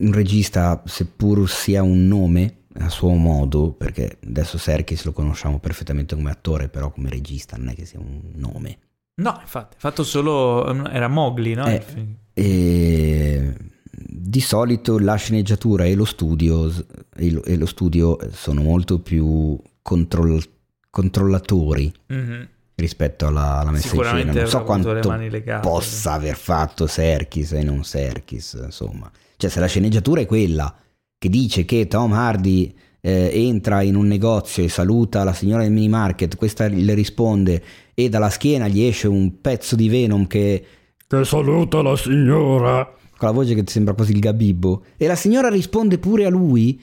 [0.01, 6.15] un regista, seppur sia un nome a suo modo, perché adesso Serkis lo conosciamo perfettamente
[6.15, 8.77] come attore, però come regista non è che sia un nome.
[9.15, 10.65] No, infatti, ha fatto solo...
[10.89, 11.65] Era Mowgli, no?
[11.67, 11.83] Eh.
[12.33, 13.53] E
[13.91, 16.71] di solito la sceneggiatura e lo studio,
[17.15, 20.47] e lo, e lo studio sono molto più controll-
[20.89, 22.47] controllatori Mhm.
[22.79, 24.31] Rispetto alla, alla messa in scena.
[24.33, 25.67] Non so quanto legate.
[25.67, 29.09] possa aver fatto Serkis e non Serkis, insomma.
[29.37, 30.73] Cioè se la sceneggiatura è quella
[31.17, 35.71] che dice che Tom Hardy eh, entra in un negozio e saluta la signora del
[35.71, 40.65] mini market, questa le risponde e dalla schiena gli esce un pezzo di Venom che
[41.07, 42.83] Che saluta la signora.
[43.17, 46.29] con la voce che ti sembra quasi il gabibbo e la signora risponde pure a
[46.29, 46.81] lui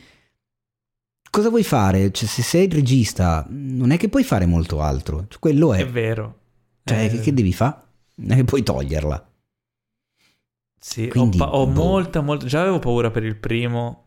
[1.37, 2.11] cosa vuoi fare?
[2.13, 5.81] Cioè, se sei il regista non è che puoi fare molto altro Cioè, quello è,
[5.81, 6.39] È vero.
[6.85, 7.83] cioè, Eh, che, che devi fare?
[8.17, 9.31] non è che puoi toglierla
[10.79, 11.73] Sì, Quindi, ho, pa- ho boh.
[11.73, 12.47] molta, molta...
[12.47, 14.05] Già avevo paura per il primo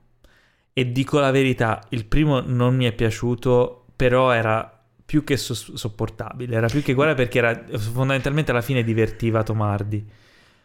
[0.74, 4.74] e dico la verità, il primo non mi è piaciuto, però era
[5.06, 9.62] più che so- sopportabile, era più che guarda perché era fondamentalmente alla fine divertiva Tom
[9.62, 10.06] Hardy.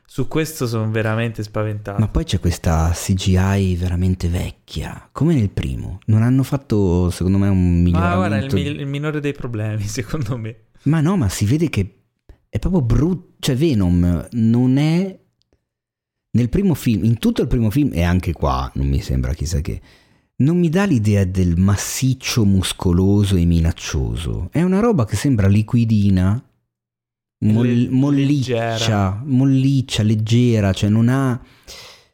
[0.07, 1.99] Su questo sono veramente spaventato.
[1.99, 7.49] ma poi c'è questa CGI veramente vecchia come nel primo non hanno fatto secondo me
[7.49, 10.57] un Ma guarda, il, miglioramento mi- il minore dei problemi, secondo me.
[10.85, 12.03] Ma no, ma si vede che
[12.49, 13.33] è proprio brutto.
[13.41, 15.19] Cioè, Venom non è.
[16.31, 19.61] Nel primo film, in tutto il primo film, e anche qua non mi sembra chissà
[19.61, 19.81] che.
[20.37, 24.49] Non mi dà l'idea del massiccio, muscoloso e minaccioso.
[24.53, 26.43] È una roba che sembra liquidina,
[27.53, 29.23] mol- molliccia, leggera.
[29.25, 31.41] molliccia, leggera, cioè non ha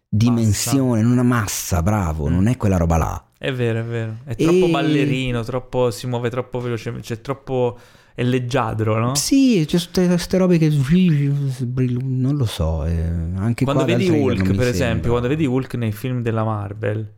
[0.08, 3.24] dimensione, non ha massa, bravo, non è quella roba là.
[3.38, 4.16] È vero, è vero.
[4.24, 7.78] È troppo E- ballerino, troppo, si muove troppo velocemente, c'è troppo...
[8.14, 9.14] è leggiadro, no?
[9.14, 13.00] Sì, c'è queste robe che non lo so, eh,
[13.36, 15.08] anche Quando vedi Hulk, per esempio, sembra.
[15.10, 17.12] quando vedi Hulk nei film della Marvel,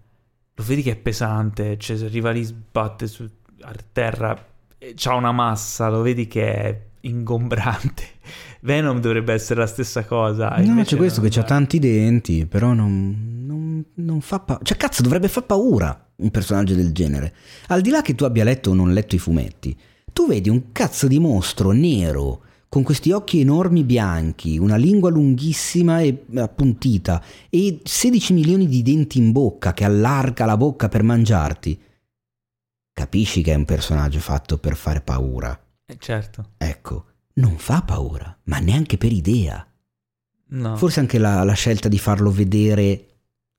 [0.54, 3.28] lo vedi che è pesante, cioè se arriva lì sbatte su
[3.62, 4.46] a terra,
[4.78, 8.04] eh, c'ha una massa, lo vedi che è ingombrante.
[8.60, 10.48] Venom dovrebbe essere la stessa cosa.
[10.56, 14.62] No, invece c'è questo che ha tanti denti, però non, non- non fa paura.
[14.64, 17.34] Cioè, cazzo, dovrebbe far paura un personaggio del genere.
[17.68, 19.76] Al di là che tu abbia letto o non letto i fumetti,
[20.12, 26.00] tu vedi un cazzo di mostro nero con questi occhi enormi bianchi, una lingua lunghissima
[26.00, 31.78] e appuntita e 16 milioni di denti in bocca che allarga la bocca per mangiarti.
[32.94, 35.61] Capisci che è un personaggio fatto per fare paura.
[35.92, 36.52] Eh, certo.
[36.56, 37.04] Ecco,
[37.34, 39.66] non fa paura, ma neanche per idea.
[40.48, 40.76] No.
[40.76, 43.06] Forse anche la, la scelta di farlo vedere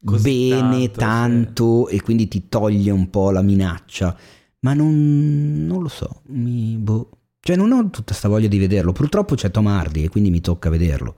[0.04, 4.18] Così bene, tanto, tanto, e quindi ti toglie un po' la minaccia.
[4.60, 7.10] Ma non, non lo so, mi, boh.
[7.40, 8.94] Cioè non ho tutta sta voglia di vederlo.
[8.94, 11.16] Purtroppo c'è Tom Hardy e quindi mi tocca vederlo.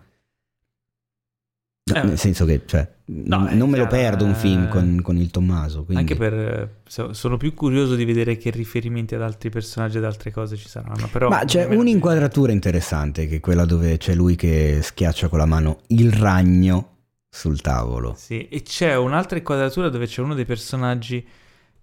[1.88, 4.68] No, Eh, nel senso che, cioè, no, non è me lo chiaro, perdo un film
[4.70, 5.84] con, con il Tommaso.
[5.84, 6.78] quindi- Anche per...
[6.88, 10.68] so- sono più curioso di vedere che riferimenti ad altri personaggi ed altre cose ci
[10.68, 11.07] saranno.
[11.12, 15.45] Però Ma c'è un'inquadratura interessante che è quella dove c'è lui che schiaccia con la
[15.45, 16.94] mano il ragno
[17.30, 18.16] sul tavolo.
[18.18, 21.24] Sì, e c'è un'altra inquadratura dove c'è uno dei personaggi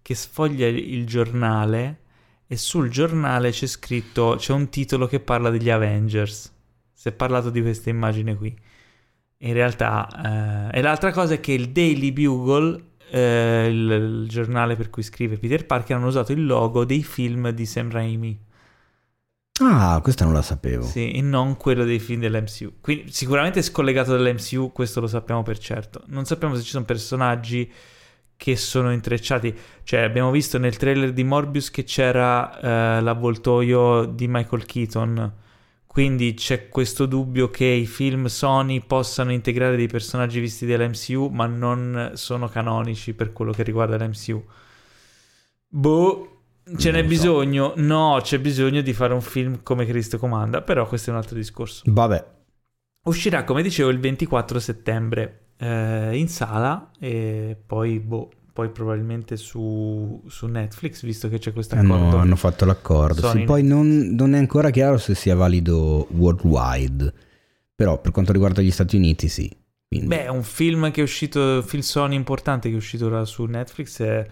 [0.03, 1.99] che sfoglia il, il giornale
[2.49, 6.53] e sul giornale c'è scritto, c'è un titolo che parla degli Avengers.
[6.93, 8.53] Si è parlato di questa immagine qui.
[9.45, 13.91] In realtà, eh, e l'altra cosa è che il Daily Bugle, eh, il,
[14.23, 17.91] il giornale per cui scrive Peter Parker, hanno usato il logo dei film di Sam
[17.91, 18.39] Raimi.
[19.61, 20.85] Ah, questa non la sapevo.
[20.85, 22.75] Sì, e non quello dei film dell'MCU.
[22.81, 26.03] Quindi sicuramente è scollegato dall'MCU, questo lo sappiamo per certo.
[26.07, 27.71] Non sappiamo se ci sono personaggi
[28.37, 29.55] che sono intrecciati.
[29.83, 35.33] Cioè, abbiamo visto nel trailer di Morbius che c'era eh, l'avvoltoio di Michael Keaton.
[35.93, 41.45] Quindi c'è questo dubbio che i film Sony possano integrare dei personaggi visti dall'MCU, ma
[41.47, 44.43] non sono canonici per quello che riguarda l'MCU.
[45.69, 46.43] Boh,
[46.77, 47.09] ce Non n'è so.
[47.09, 47.73] bisogno?
[47.77, 51.37] No, c'è bisogno di fare un film come Cristo comanda, però questo è un altro
[51.37, 51.83] discorso.
[51.85, 52.25] Vabbè,
[53.05, 60.23] Uscirà, come dicevo, il 24 settembre eh, in sala e poi, boh, poi probabilmente su,
[60.29, 61.95] su Netflix, visto che c'è questo accordo.
[61.95, 63.31] hanno, hanno fatto l'accordo.
[63.31, 67.13] Sì, poi non, non è ancora chiaro se sia valido worldwide.
[67.75, 69.51] Però per quanto riguarda gli Stati Uniti, sì.
[69.89, 73.25] Quindi- Beh, un film che è uscito, un film Sony importante che è uscito ora
[73.25, 74.27] su Netflix è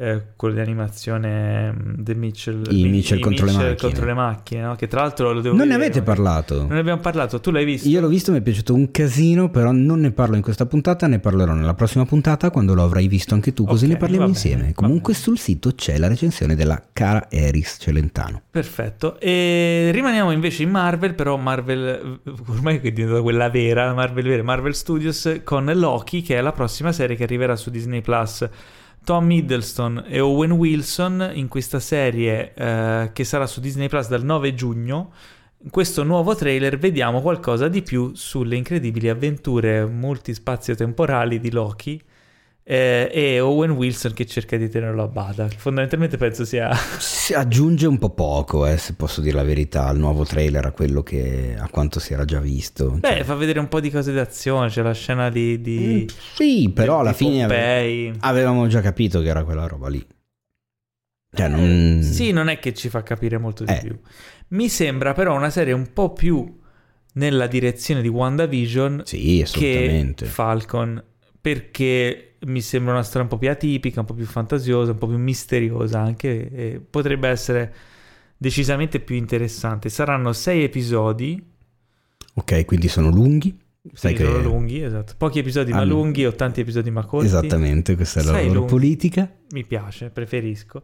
[0.00, 3.74] eh, quello di animazione mm, The Mitchell, I Mi- Mitchell i contro le macchine.
[3.76, 4.76] contro le macchine, no?
[4.76, 6.16] che tra l'altro lo devo non ne vedere, avete magari.
[6.22, 6.58] parlato?
[6.60, 7.88] Non ne abbiamo parlato, tu l'hai visto?
[7.88, 11.06] Io l'ho visto, mi è piaciuto un casino, però non ne parlo in questa puntata,
[11.08, 14.26] ne parlerò nella prossima puntata quando lo avrai visto anche tu, così Ok, ne parliamo
[14.28, 14.60] insieme.
[14.60, 18.42] bene, va Comunque sul sito c'è la recensione della cara Eris Celentano.
[18.50, 19.18] Perfetto.
[19.18, 24.74] E rimaniamo invece in Marvel, però Marvel, ormai è diventata quella vera, Marvel vera, Marvel
[24.74, 28.48] Studios con Loki, che è la prossima serie che arriverà su Disney Plus.
[29.08, 34.22] Tom Hiddleston e Owen Wilson in questa serie eh, che sarà su Disney Plus dal
[34.22, 35.12] 9 giugno.
[35.62, 42.02] In questo nuovo trailer vediamo qualcosa di più sulle incredibili avventure multispazio-temporali di Loki
[42.70, 45.48] eh, e Owen Wilson che cerca di tenerlo a bada.
[45.56, 49.96] Fondamentalmente penso sia Si aggiunge un po' poco, eh, se posso dire la verità, al
[49.98, 52.90] nuovo trailer, a quello che a quanto si era già visto.
[52.90, 55.60] Beh, Cioè, fa vedere un po' di cose d'azione, c'è la scena di...
[55.62, 59.88] di sì, però di- alla di fine ave- avevamo già capito che era quella roba
[59.88, 60.06] lì.
[61.32, 62.00] Cioè, non...
[62.02, 63.80] Sì, non è che ci fa capire molto di Eh.
[63.82, 63.98] più.
[64.48, 66.58] Mi sembra però una serie un po' più
[67.14, 70.24] nella direzione di WandaVision Sì, che assolutamente.
[70.26, 71.02] Falcon,
[71.40, 75.06] perché mi sembra una storia un po' più atipica, un po' più fantasiosa, un po'
[75.08, 77.74] più misteriosa anche, e potrebbe essere
[78.36, 79.88] decisamente più interessante.
[79.88, 81.44] Saranno sei episodi,
[82.34, 83.58] Ok, quindi sono lunghi.
[83.92, 84.24] Sai che...
[84.24, 85.14] sono lunghi, esatto.
[85.16, 87.26] Pochi episodi ma Hanno- lunghi o tanti episodi ma corti.
[87.26, 88.70] Esattamente, questa è la Sei loro lunghi.
[88.72, 89.32] politica.
[89.50, 90.82] mi piace, preferisco.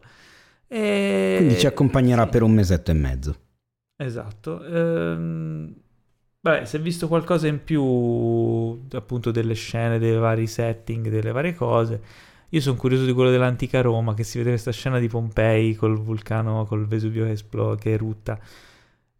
[0.67, 1.35] E...
[1.37, 3.35] Quindi ci accompagnerà sì, per un mesetto e mezzo.
[3.95, 4.65] Esatto.
[4.65, 5.73] Ehm,
[6.45, 7.81] Beh, se hai visto qualcosa in più,
[8.91, 11.99] appunto, delle scene, dei vari setting, delle varie cose.
[12.49, 15.99] Io sono curioso di quello dell'antica Roma, che si vede questa scena di Pompei col
[15.99, 18.37] vulcano, col Vesuvio che, esplo- che erutta.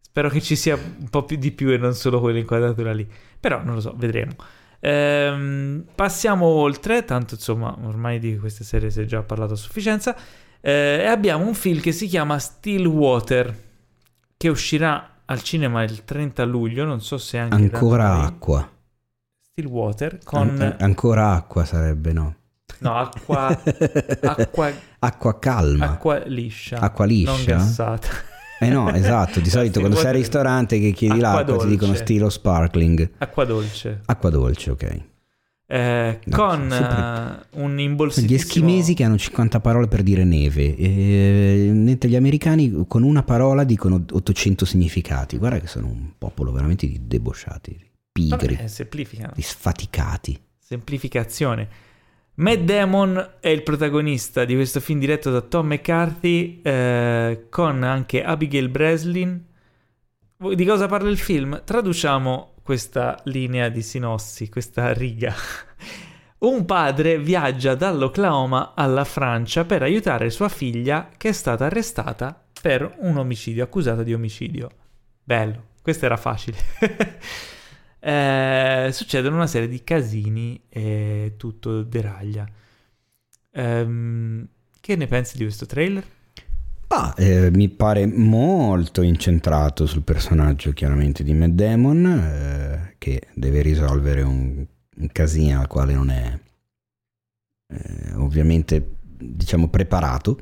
[0.00, 3.04] Spero che ci sia un po' più di più e non solo quell'inquadratura lì.
[3.40, 4.36] Però non lo so, vedremo.
[4.78, 10.16] Ehm, passiamo oltre, tanto insomma, ormai di queste serie si è già parlato a sufficienza.
[10.60, 13.64] Eh, e abbiamo un film che si chiama Stillwater,
[14.36, 16.84] che uscirà al cinema il 30 luglio.
[16.84, 18.68] Non so se anche Ancora acqua.
[19.40, 22.34] Stillwater con An- ancora acqua sarebbe, no?
[22.80, 23.46] no, acqua,
[24.22, 25.92] acqua, Acqua calma.
[25.92, 27.32] acqua liscia, Acqua liscia?
[27.32, 28.08] non gassata.
[28.58, 31.88] Eh no, esatto, di solito quando sei al ristorante che chiedi Acqua l'acqua ti dicono
[31.92, 32.02] dolce.
[32.04, 33.10] stilo sparkling.
[33.18, 34.00] acqua dolce.
[34.04, 35.00] Acqua dolce, ok.
[35.68, 38.38] Eh, No, con sempre- eh, un Gli imbolsitissimo...
[38.38, 43.64] eschimesi che hanno 50 parole per dire neve, e, mentre gli americani con una parola
[43.64, 45.38] dicono 800 significati.
[45.38, 47.76] Guarda che sono un popolo veramente di debosciati,
[48.12, 50.40] pigri, Vabbè, di sfaticati.
[50.58, 51.68] Semplificazione.
[52.38, 58.22] Matt Damon è il protagonista di questo film diretto da Tom McCarthy eh, con anche
[58.22, 59.42] Abigail Breslin.
[60.54, 61.62] Di cosa parla il film?
[61.64, 65.32] Traduciamo questa linea di sinossi, questa riga.
[66.38, 72.96] Un padre viaggia dall'Oklahoma alla Francia per aiutare sua figlia che è stata arrestata per
[72.98, 74.68] un omicidio, accusata di omicidio.
[75.22, 76.58] Bello, questo era facile.
[77.98, 82.46] Eh, succedono una serie di casini e tutto deraglia.
[83.50, 84.46] Ehm,
[84.80, 86.04] che ne pensi di questo trailer?
[86.88, 93.60] Ah, eh, mi pare molto incentrato sul personaggio chiaramente di Matt Damon, eh, che deve
[93.62, 94.64] risolvere un,
[94.96, 96.38] un casino al quale non è
[97.68, 100.40] eh, ovviamente diciamo preparato.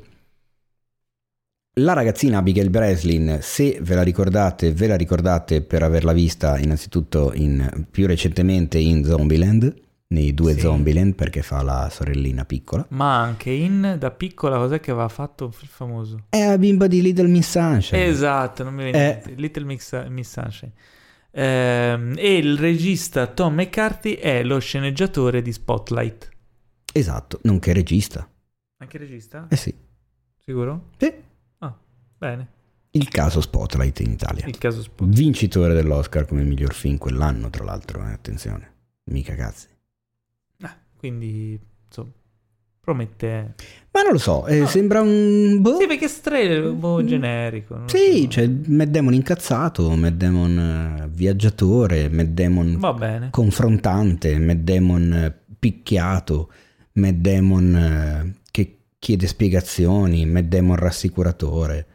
[1.77, 7.33] La ragazzina Abigail Breslin, se ve la ricordate, ve la ricordate per averla vista innanzitutto
[7.33, 9.73] in, più recentemente in Zombieland,
[10.07, 10.59] nei due Sì.
[10.61, 12.85] Zombieland, perché fa la sorellina piccola.
[12.89, 16.25] Ma anche in da piccola cos'è che aveva fatto film famoso?
[16.29, 18.05] È la bimba di Little Miss Sunshine.
[18.05, 19.35] Esatto, non mi viene in Eh.
[19.35, 20.71] Little Mix, Miss Sunshine.
[21.31, 26.29] Ehm, e il regista Tom McCarthy è lo sceneggiatore di Spotlight.
[26.93, 28.25] Esatto, nonché regista.
[28.77, 29.47] Anche regista?
[29.49, 29.73] Eh sì.
[30.37, 30.91] Sicuro?
[30.97, 31.11] Sì.
[31.57, 31.75] Ah,
[32.17, 32.47] bene.
[32.91, 34.45] Il caso Spotlight in Italia.
[34.45, 35.17] Il caso Spotlight.
[35.17, 38.73] Vincitore dell'Oscar come miglior film quell'anno, tra l'altro, eh, attenzione.
[39.11, 39.67] Mica cazzi.
[41.07, 42.09] Quindi, insomma,
[42.79, 43.53] promette...
[43.91, 44.67] Ma non lo so, eh, No.
[44.67, 45.61] sembra un...
[45.61, 45.77] boh.
[45.79, 47.83] Sì, perché trailer un po' generico.
[47.85, 48.27] Sì, so.
[48.29, 50.57] c'è Matt Damon incazzato, Matt Damon
[51.03, 52.09] eh, viaggiatore,
[52.79, 53.29] Va bene.
[53.31, 56.51] confrontante, Matt Damon eh, picchiato,
[56.93, 61.85] Matt Damon eh, che chiede spiegazioni, Matt Damon rassicuratore,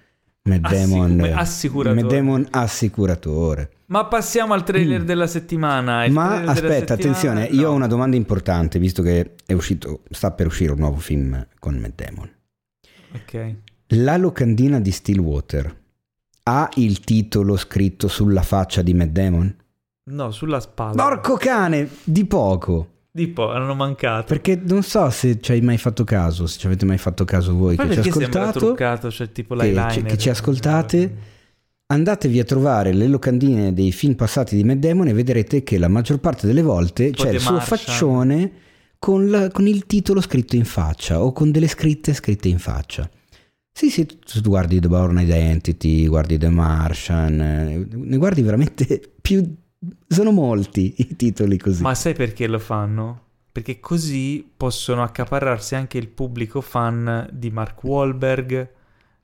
[0.42, 2.02] Matt Damon, assicuratore.
[2.02, 3.70] Matt Damon assicuratore.
[3.86, 6.04] Ma passiamo al trailer della settimana.
[6.04, 6.14] Il Mm.
[6.14, 7.68] Ma aspetta, settimana- attenzione, io no.
[7.68, 11.76] ho una domanda importante, visto che è uscito, sta per uscire un nuovo film con
[11.76, 12.30] Matt Damon.
[13.14, 13.54] Ok.
[13.88, 15.76] La locandina di Stillwater
[16.44, 19.54] ha il titolo scritto sulla faccia di Matt Damon?
[20.10, 20.94] No, sulla spalla.
[21.02, 22.88] Porco cane, di poco.
[23.12, 24.26] Di po', hanno mancato.
[24.26, 27.54] Perché non so se ci hai mai fatto caso, se ci avete mai fatto caso
[27.56, 30.04] voi Poi che ci ascoltato, truccato, cioè tipo che, l'eyeliner.
[30.04, 31.16] che ci ascoltate,
[31.86, 35.88] andatevi a trovare le locandine dei film passati di Matt Damon e vedrete che la
[35.88, 38.52] maggior parte delle volte Tipo c'è il suo faccione
[38.98, 43.10] con, la- con il titolo scritto in faccia o con delle scritte scritte in faccia.
[43.72, 49.00] Sì, sì, tu, tu guardi The Born Identity, guardi The Martian, eh, ne guardi veramente
[49.20, 49.42] più...
[50.06, 51.82] Sono molti i titoli così.
[51.82, 53.28] Ma sai perché lo fanno?
[53.50, 58.68] Perché così possono accaparrarsi anche il pubblico fan di Mark Wahlberg,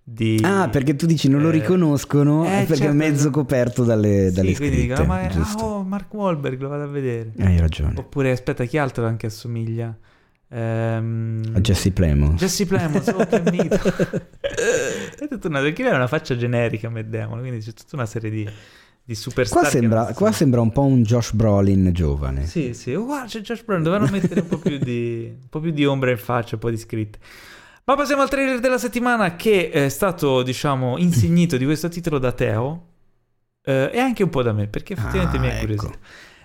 [0.02, 0.40] di...
[0.42, 4.28] Ah, perché tu dici non lo eh, riconoscono eh, perché certo, è mezzo coperto dalle,
[4.28, 4.94] Sì, dalle quindi scritte.
[4.94, 7.32] dicono, ma è- ah, oh, Mark Wahlberg, lo vado a vedere.
[7.38, 7.94] Hai ragione.
[7.96, 9.96] Oppure, aspetta, chi altro anche assomiglia?
[10.48, 11.42] Ehm...
[11.54, 12.40] A Jesse Plemons.
[12.40, 13.76] Jesse Plemons, oh che mito.
[14.40, 15.60] è tutta una...
[15.60, 18.48] Perché lei ha una faccia generica, Matt Damon, quindi c'è tutta una serie di,
[19.06, 19.60] di superstar.
[19.62, 22.44] Qua sembra, qua sembra un po' un Josh Brolin giovane.
[22.44, 25.60] Sì, sì, oh, guarda, c'è Josh Brown, dovevano mettere un po' più di, un po'
[25.60, 27.18] più di ombra in faccia, un po' di scritte.
[27.84, 32.32] Ma passiamo al trailer della settimana che è stato, diciamo, insignito di questo titolo da
[32.32, 32.86] Teo
[33.62, 35.60] eh, e anche un po' da me, perché effettivamente Ah, mi ha ecco.
[35.60, 35.98] incuriosito.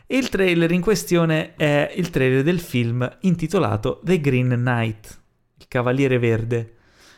[0.06, 5.20] Il trailer in questione è il trailer del film intitolato The Green Knight,
[5.58, 6.76] il Cavaliere Verde.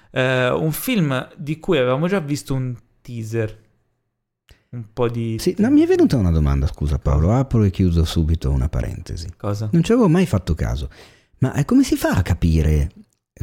[0.10, 3.60] Eh, un film di cui avevamo già visto un teaser.
[4.74, 5.38] Un po' di...
[5.38, 9.28] Sì, no, mi è venuta una domanda, scusa Paolo, apro e chiudo subito una parentesi.
[9.38, 9.70] Cosa?
[9.72, 10.90] Non ci avevo mai fatto caso,
[11.40, 12.90] ma eh, come si fa a capire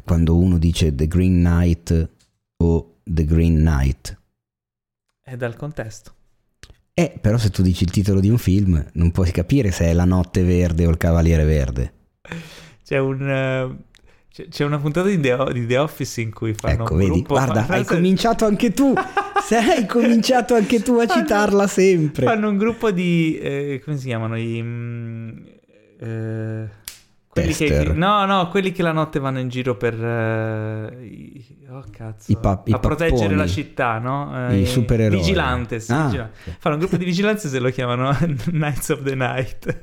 [0.05, 2.11] quando uno dice The Green Knight
[2.57, 4.19] o The Green Knight?
[5.23, 6.15] È dal contesto.
[6.95, 9.93] Eh, però se tu dici il titolo di un film non puoi capire se è
[9.93, 11.93] La Notte Verde o Il Cavaliere Verde.
[12.85, 13.23] C'è un...
[13.23, 17.35] eh, c'è- una puntata di The, Office in cui fanno ecco, vedi, gruppo...
[17.35, 18.93] guarda, hai cominciato anche tu.
[19.43, 22.27] Se hai cominciato anche tu a Fanno- citarla sempre.
[22.27, 23.39] Fanno un gruppo di...
[23.39, 24.37] eh, come si chiamano?
[24.39, 24.63] I...
[24.63, 25.29] mm,
[26.01, 26.69] eh,
[27.29, 29.95] quelli che, no, no, quelli che la notte vanno in giro per...
[29.95, 32.31] i- oh, cazzo.
[32.33, 33.37] I pa- i a proteggere papponi.
[33.37, 34.49] la città, no?
[34.51, 35.17] Eh, I supereroi.
[35.19, 35.89] Vigilantes.
[35.91, 36.39] Ah, vigilante.
[36.51, 36.57] ok.
[36.59, 38.17] Fanno un gruppo di vigilanze se lo chiamano
[38.51, 39.81] Knights of the Night.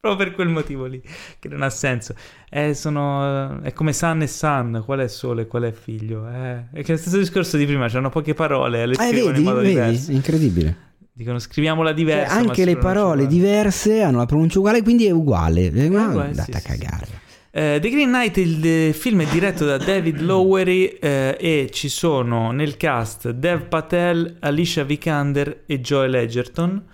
[0.00, 1.02] Proprio per quel motivo lì,
[1.40, 2.14] che non ha senso.
[2.48, 6.28] Eh, sono, è come Sun e Sun, qual è sole e qual è figlio.
[6.28, 9.38] Eh, è che è lo stesso discorso di prima, c'hanno poche parole, le Eh, vedi,
[9.38, 10.12] in modo vedi, diverso.
[10.12, 10.76] è incredibile.
[11.12, 12.34] Dicono scriviamola Cioè, diversa.
[12.34, 15.68] ma anche le parole diverse hanno la pronuncia uguale, quindi è uguale.
[15.72, 17.06] Eh, ma uguale, andate sì, a sì, cagare.
[17.50, 21.88] Eh, The Green Knight, il eh, film è diretto da David Lowery eh, e ci
[21.88, 26.84] sono nel cast Dev Patel, Alicia Vikander e Joel Edgerton.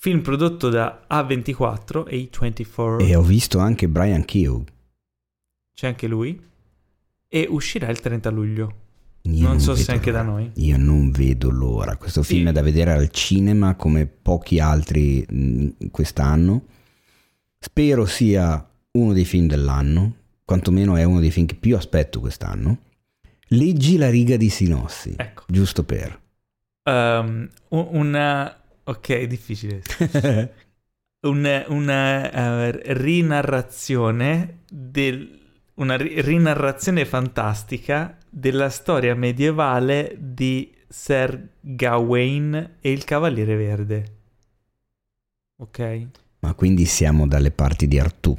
[0.00, 3.00] Film prodotto da A24 A24.
[3.04, 4.66] E ho visto anche Brian Keogh.
[5.74, 6.40] C'è anche lui.
[7.26, 8.74] E uscirà il 30 luglio.
[9.22, 10.32] Io non so se anche da l'ora.
[10.32, 10.50] noi.
[10.54, 11.96] Io non vedo l'ora.
[11.96, 12.34] Questo Sì.
[12.36, 16.64] film è da vedere al cinema come pochi altri mh, quest'anno.
[17.58, 22.78] Spero sia uno dei film dell'anno, quantomeno è uno dei film che più aspetto quest'anno.
[23.48, 25.42] Leggi la riga di Sinossi, Ecco.
[25.48, 26.20] giusto per.
[26.84, 28.57] Um, un- una...
[28.88, 29.82] Ok, è difficile.
[31.20, 32.30] Un- una
[32.66, 35.36] eh, rinarrazione del...
[35.74, 44.12] Una ri- rinarrazione fantastica della storia medievale di Sir Gawain e il Cavaliere Verde.
[45.58, 46.06] Ok?
[46.40, 48.36] Ma quindi siamo dalle parti di Artù.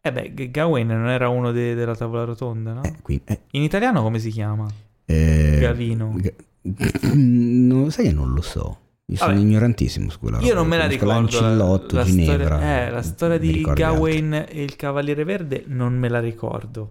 [0.00, 2.82] Eh beh, Gawain non era uno de- della tavola rotonda, no?
[2.82, 4.68] Eh, qui- eh, In italiano come si chiama?
[5.06, 6.12] eh, Gavino.
[6.16, 6.32] Ga-
[7.14, 8.80] No, sai che non lo so.
[9.06, 9.42] Io sono Vabbè.
[9.44, 10.48] ignorantissimo su quella roba.
[10.48, 11.12] Io non me la ricordo.
[11.12, 12.56] Lancillotto, la, Ginevra.
[12.56, 13.74] Storia, eh, la storia di altri.
[13.82, 16.90] Gawain e il Cavaliere Verde non me la ricordo.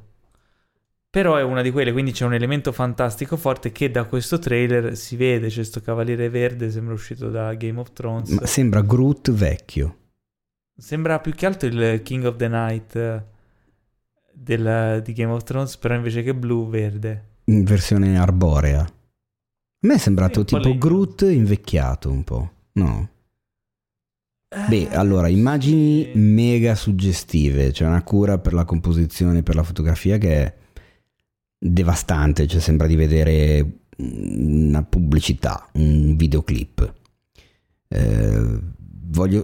[1.10, 4.96] Però è una di quelle, quindi c'è un elemento fantastico forte che da questo trailer
[4.96, 5.48] si vede.
[5.48, 8.30] C'è sto Cavaliere Verde, sembra uscito da Game of Thrones.
[8.30, 9.98] Ma sembra Groot vecchio.
[10.76, 13.24] Sembra più che altro il King of the Night eh,
[14.34, 17.26] del- di Game of Thrones, però invece che blu, verde.
[17.46, 18.88] in versione arborea.
[19.84, 20.78] A me è sembrato po' tipo.
[20.78, 23.10] Groot invecchiato un po', no?
[24.70, 26.18] Beh, Eh, allora, immagini sì.
[26.18, 30.54] mega suggestive, c'è una cura per la composizione, per la fotografia che è
[31.58, 36.94] devastante, cioè sembra di vedere una pubblicità, un videoclip.
[37.90, 38.60] Eh,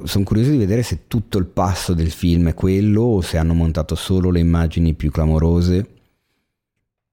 [0.06, 3.53] sono curioso di vedere se tutto il passo del film è quello o se hanno
[3.53, 5.99] montato solo le immagini più clamorose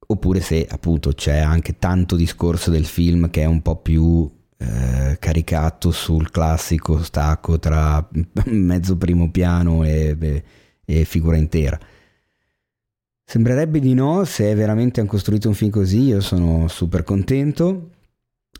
[0.06, 4.28] oppure se appunto c'è anche tanto discorso del film che è un po' più
[4.58, 8.06] eh, caricato sul classico stacco tra
[8.46, 10.44] mezzo primo piano e, e-
[10.84, 11.78] e figura intera.
[13.28, 17.90] Sembrerebbe di no, se veramente hanno costruito un film così io sono super contento.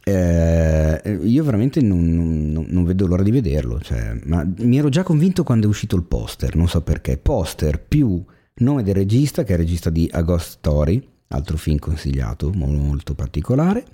[0.03, 5.03] Eh, io veramente non, non- non vedo l'ora di vederlo, cioè, ma mi ero già
[5.03, 7.17] convinto quando è uscito il poster, non so perché.
[7.17, 8.23] Poster più
[8.57, 12.67] nome del regista, che è il regista di A Ghost Story, altro film consigliato, mo-
[12.67, 13.85] molto particolare.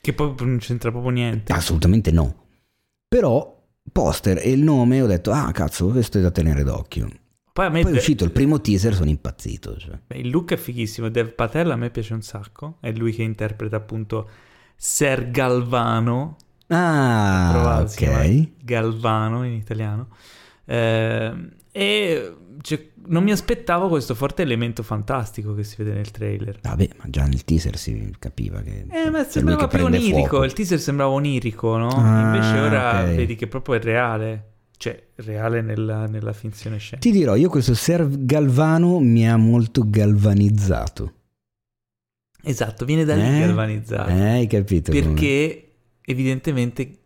[0.00, 1.52] Che poi non c'entra proprio niente.
[1.52, 2.46] Assolutamente no.
[3.08, 3.56] Però
[3.90, 7.08] poster e il nome ho detto, ah cazzo, questo è da tenere d'occhio.
[7.52, 9.76] Poi a me Poi è uscito il primo teaser, sono impazzito.
[9.76, 9.98] Cioè.
[10.06, 11.08] Beh, il look è fighissimo.
[11.08, 12.76] Dev Patel a me piace un sacco.
[12.80, 14.28] È lui che interpreta appunto
[14.76, 16.36] Ser Galvano.
[16.68, 18.50] Ah, ok.
[18.62, 20.08] Galvano in italiano.
[20.64, 21.32] Eh,
[21.72, 26.58] e cioè, non mi aspettavo questo forte elemento fantastico che si vede nel trailer.
[26.62, 28.86] Vabbè, ma già nel teaser si capiva che...
[28.90, 30.18] Eh, ma è lui sembrava più onirico.
[30.28, 30.44] fuoco.
[30.44, 31.88] Il teaser sembrava onirico, no?
[31.88, 33.14] Ah, Invece ora ok.
[33.14, 34.44] vedi che proprio è reale.
[34.76, 37.08] Cioè, reale nella, nella finzione scenica.
[37.08, 41.12] Ti dirò, io questo Ser Galvano mi ha molto galvanizzato.
[42.42, 43.40] Esatto, viene da lì Eh?
[43.40, 44.10] galvanizzato.
[44.10, 44.92] Eh, hai capito?
[44.92, 45.02] come?
[45.02, 45.72] Perché
[46.02, 46.98] evidentemente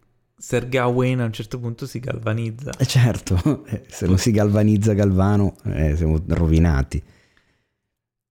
[0.43, 2.73] Ser Gawain a un certo punto si galvanizza.
[2.77, 7.01] Eh, certo, eh, se non si galvanizza Galvano eh, siamo rovinati.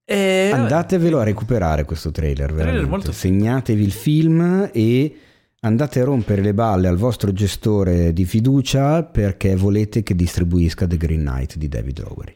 [0.04, 2.90] E, vabbè, Andatevelo a recuperare questo trailer, Trailer veramente.
[2.90, 5.16] molto Segnatevi il film e
[5.60, 10.98] andate a rompere le balle al vostro gestore di fiducia perché volete che distribuisca The
[10.98, 12.34] Green Knight di David Lowery.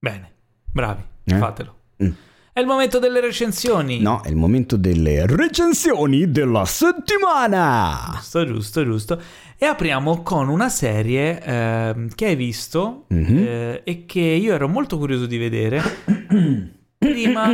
[0.00, 0.32] Bene,
[0.70, 1.36] bravi, Eh?
[1.38, 1.74] fatelo.
[2.04, 2.10] Mm.
[2.56, 3.98] È il momento delle recensioni.
[4.00, 8.12] No, è il momento delle recensioni della settimana.
[8.14, 9.20] Giusto, giusto, giusto.
[9.58, 13.36] E apriamo con una serie ehm, che hai visto Mhm.
[13.36, 15.82] eh, e che io ero molto curioso di vedere.
[16.96, 17.46] Prima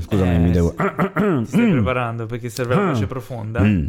[0.00, 0.74] Scusami, Eh, mi devo...
[0.74, 3.60] ti stai preparando perché serve la voce profonda.
[3.62, 3.86] Mm.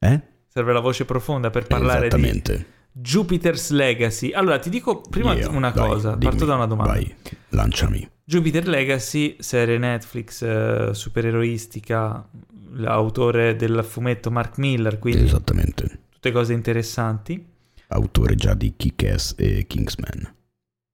[0.00, 0.20] Eh?
[0.48, 2.66] Serve la voce profonda per parlare di Esattamente.
[2.92, 4.32] Jupiter's Legacy.
[4.32, 6.92] Allora, ti dico prima Yeah, una dai, cosa, dimmi, parto da una domanda.
[6.92, 7.14] Vai,
[7.50, 8.08] lanciami.
[8.28, 12.28] Jupiter Legacy, serie Netflix eh, supereroistica,
[12.72, 16.00] l'autore del fumetto Mark Miller, quindi Esattamente.
[16.10, 17.42] tutte cose interessanti.
[17.86, 20.34] Autore già di Kick-Ass e Kingsman.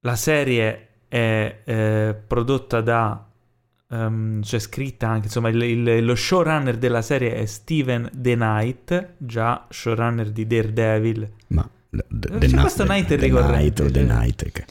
[0.05, 3.29] La serie è eh, prodotta da,
[3.89, 9.15] ehm, cioè scritta anche, insomma, il- il- lo showrunner della serie è Steven The Knight,
[9.17, 13.79] già showrunner di Daredevil, Ma The, the, C'è Na- questo the- Night the ricorrente, Night
[13.81, 14.65] o The cioè.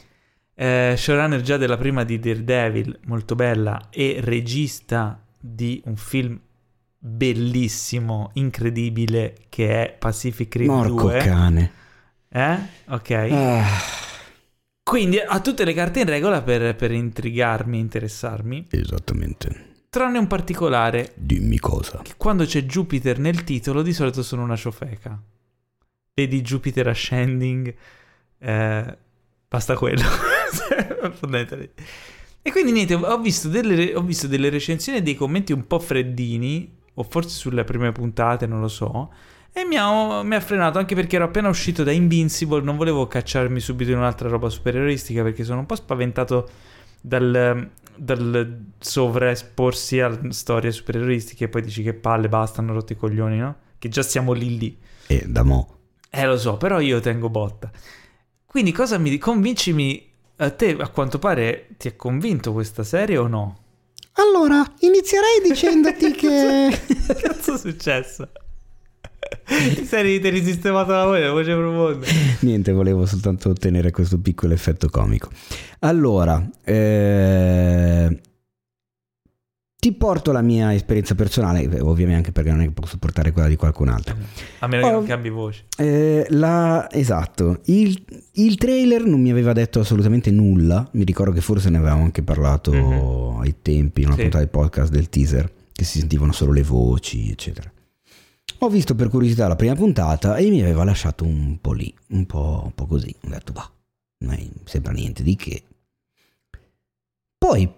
[0.57, 6.39] Eh, showrunner già della prima di Daredevil, molto bella, e regista di un film
[6.97, 11.17] bellissimo, incredibile che è Pacific Rim Morco 2.
[11.19, 11.71] cane.
[12.29, 12.57] Eh?
[12.87, 13.11] Ok.
[13.31, 13.63] Ah,
[14.83, 18.67] Quindi ha tutte le carte in regola per, per intrigarmi, interessarmi.
[18.71, 19.73] esattamente.
[19.89, 22.01] Tranne un particolare, Dimmi cosa.
[22.03, 25.17] che quando c'è Jupiter nel titolo di solito sono una ciofeca.
[26.13, 27.73] Vedi Jupiter Ascending,
[28.39, 28.97] eh,
[29.47, 30.03] basta quello.
[32.47, 35.79] E quindi niente, ho visto, delle, ho visto delle recensioni e dei commenti un po'
[35.79, 39.11] freddini, o forse sulle prime puntate, non lo so.
[39.51, 43.07] E mi ha, mi ha frenato anche perché ero appena uscito da Invincible, non volevo
[43.07, 46.49] cacciarmi subito in un'altra roba supereroistica perché sono un po' spaventato
[47.01, 52.97] dal, dal sovraesporsi a storie supereroistiche e poi dici che palle, basta, hanno rotto i
[52.97, 53.55] coglioni, no?
[53.79, 54.77] Che già siamo lì lì.
[55.07, 55.77] E da mo.
[56.11, 57.71] Eh, lo so, però io tengo botta.
[58.45, 59.17] Quindi cosa mi...
[59.17, 60.13] convincimi...
[60.37, 63.59] A te, a quanto pare, ti ha convinto questa serie o no?
[64.13, 66.77] Allora, inizierei dicendoti che...
[66.87, 68.29] Che cazzo è successo?
[69.45, 72.07] Ti sei risistemato la voce, la voce profonda.
[72.41, 75.29] Niente, volevo soltanto ottenere questo piccolo effetto comico.
[75.79, 78.19] Allora, eh,
[79.85, 83.31] ti porto la mia esperienza personale, eh, ovviamente anche perché non è che posso portare
[83.31, 84.15] quella di qualcun altro.
[84.59, 84.95] A meno che Oh.
[84.95, 85.65] non cambi voce.
[85.77, 91.41] Eh, la- esatto, il, il trailer non mi aveva detto assolutamente nulla, mi ricordo che
[91.41, 93.41] forse ne avevamo anche parlato Mhm.
[93.41, 94.21] ai tempi, in una Sì.
[94.23, 97.71] puntata di podcast del teaser, che si sentivano solo le voci, eccetera.
[98.59, 102.25] Ho visto per curiosità la prima puntata e mi aveva lasciato un po' lì, un
[102.25, 103.13] po', un po' così.
[103.23, 103.69] Ho detto, bah,
[104.19, 105.61] non è- sembra niente di che.
[107.37, 107.69] Poi,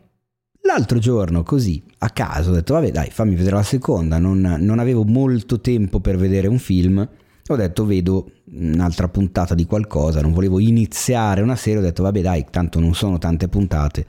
[0.68, 4.20] l'altro giorno, così, a caso, ho detto, vabbè dai, fammi vedere la seconda.
[4.20, 7.10] Non, non avevo molto tempo per vedere un film.
[7.48, 10.22] Ho detto, vedo un'altra puntata di qualcosa.
[10.22, 11.80] Non volevo iniziare una serie.
[11.80, 14.06] Ho detto, vabbè dai, tanto non sono tante puntate.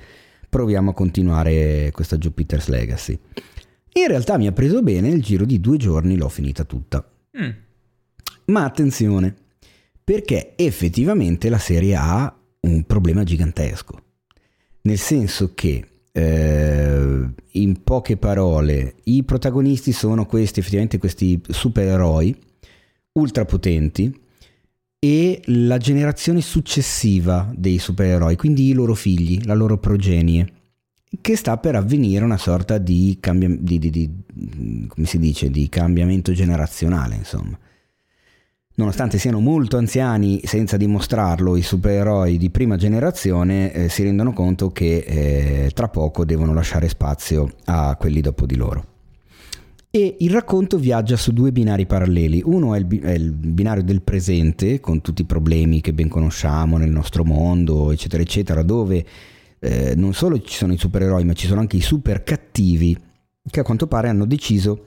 [0.48, 3.18] Proviamo a continuare questa Jupiter's Legacy.
[3.94, 7.08] In realtà mi ha preso bene, nel giro di due giorni l'ho finita tutta.
[7.40, 7.50] Mm.
[8.46, 9.34] Ma attenzione,
[10.02, 13.98] perché effettivamente la serie ha un problema gigantesco.
[14.82, 15.86] Nel senso che,
[16.18, 22.36] eh, in poche parole, i protagonisti sono questi, effettivamente questi supereroi
[23.12, 24.20] ultra potenti
[24.98, 30.46] e la generazione successiva dei supereroi, quindi i loro figli, la loro progenie,
[31.20, 34.10] che sta per avvenire una sorta di, cambia- di- di- di-
[34.88, 37.58] come si dice, di cambiamento generazionale, insomma.
[38.78, 44.70] Nonostante siano molto anziani, senza dimostrarlo, i supereroi di prima generazione eh, si rendono conto
[44.70, 48.84] che eh, tra poco devono lasciare spazio a quelli dopo di loro.
[49.90, 52.40] E il racconto viaggia su due binari paralleli.
[52.44, 56.76] Uno è il, è il binario del presente, con tutti i problemi che ben conosciamo
[56.76, 59.04] nel nostro mondo, eccetera, eccetera, dove
[59.58, 62.96] eh, non solo ci sono i supereroi, ma ci sono anche i super cattivi,
[63.50, 64.84] che a quanto pare hanno deciso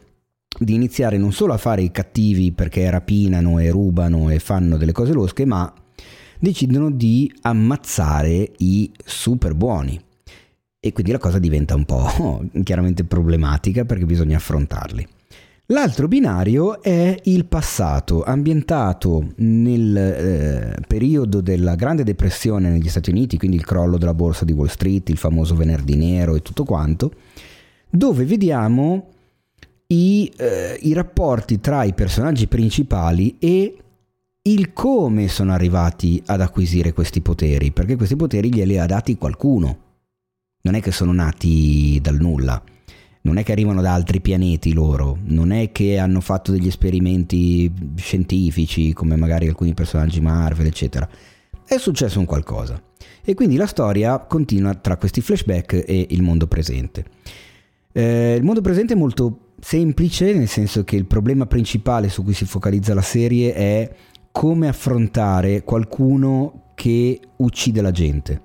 [0.60, 4.92] di iniziare non solo a fare i cattivi perché rapinano e rubano e fanno delle
[4.92, 5.72] cose losche, ma
[6.40, 10.00] decidono di ammazzare i super buoni.
[10.80, 15.08] E quindi la cosa diventa un po' chiaramente problematica perché bisogna affrontarli.
[15.68, 23.38] L'altro binario è il passato, ambientato nel eh, periodo della Grande Depressione negli Stati Uniti,
[23.38, 27.14] quindi il crollo della borsa di Wall Street, il famoso venerdì nero e tutto quanto,
[27.90, 29.08] dove vediamo
[29.92, 33.76] i, eh, i rapporti tra i personaggi principali e
[34.44, 39.90] il come sono arrivati ad acquisire questi poteri, perché questi poteri glieli ha dati qualcuno.
[40.64, 42.62] Non è che sono nati dal nulla,
[43.24, 47.72] non è che arrivano da altri pianeti loro, non è che hanno fatto degli esperimenti
[47.96, 51.08] scientifici come magari alcuni personaggi Marvel, eccetera.
[51.66, 52.82] È successo un qualcosa.
[53.24, 57.06] E quindi la storia continua tra questi flashback e il mondo presente.
[57.92, 62.34] Eh, il mondo presente è molto semplice, nel senso che il problema principale su cui
[62.34, 63.96] si focalizza la serie è
[64.32, 68.42] come affrontare qualcuno che uccide la gente.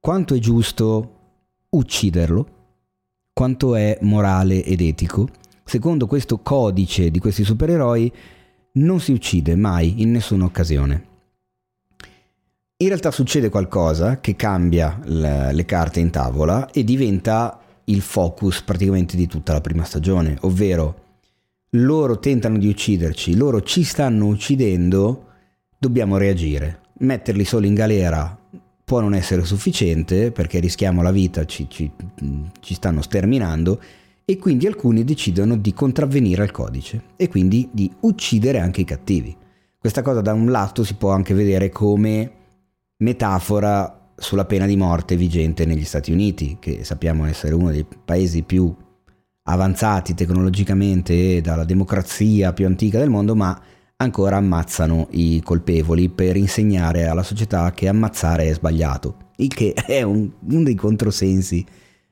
[0.00, 1.12] Quanto è giusto
[1.70, 2.48] ucciderlo?
[3.32, 5.28] Quanto è morale ed etico?
[5.64, 8.10] Secondo questo codice di questi supereroi
[8.72, 11.06] non si uccide mai in nessuna occasione.
[12.80, 17.57] In realtà succede qualcosa che cambia le carte in tavola e diventa
[17.88, 21.06] il focus praticamente di tutta la prima stagione, ovvero
[21.72, 25.26] loro tentano di ucciderci, loro ci stanno uccidendo,
[25.78, 26.80] dobbiamo reagire.
[27.00, 28.36] Metterli solo in galera
[28.84, 31.90] può non essere sufficiente perché rischiamo la vita, ci, ci-
[32.60, 33.80] ci stanno sterminando
[34.24, 39.36] e quindi alcuni decidono di contravvenire al codice e quindi di uccidere anche i cattivi.
[39.78, 42.32] Questa cosa da un lato si può anche vedere come
[42.98, 48.42] metafora sulla pena di morte vigente negli Stati Uniti, che sappiamo essere uno dei paesi
[48.42, 48.74] più
[49.44, 53.58] avanzati tecnologicamente e dalla democrazia più antica del mondo, ma
[53.96, 60.02] ancora ammazzano i colpevoli per insegnare alla società che ammazzare è sbagliato, il che è
[60.02, 61.64] un, uno dei controsensi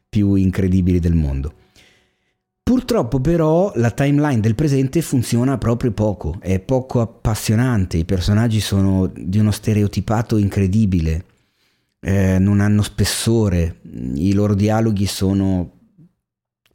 [0.08, 1.52] più incredibili del mondo.
[2.62, 9.06] Purtroppo però la timeline del presente funziona proprio poco, è poco appassionante, i personaggi sono
[9.06, 11.24] di uno stereotipato incredibile,
[12.06, 13.80] eh, non hanno spessore,
[14.14, 15.72] i loro dialoghi sono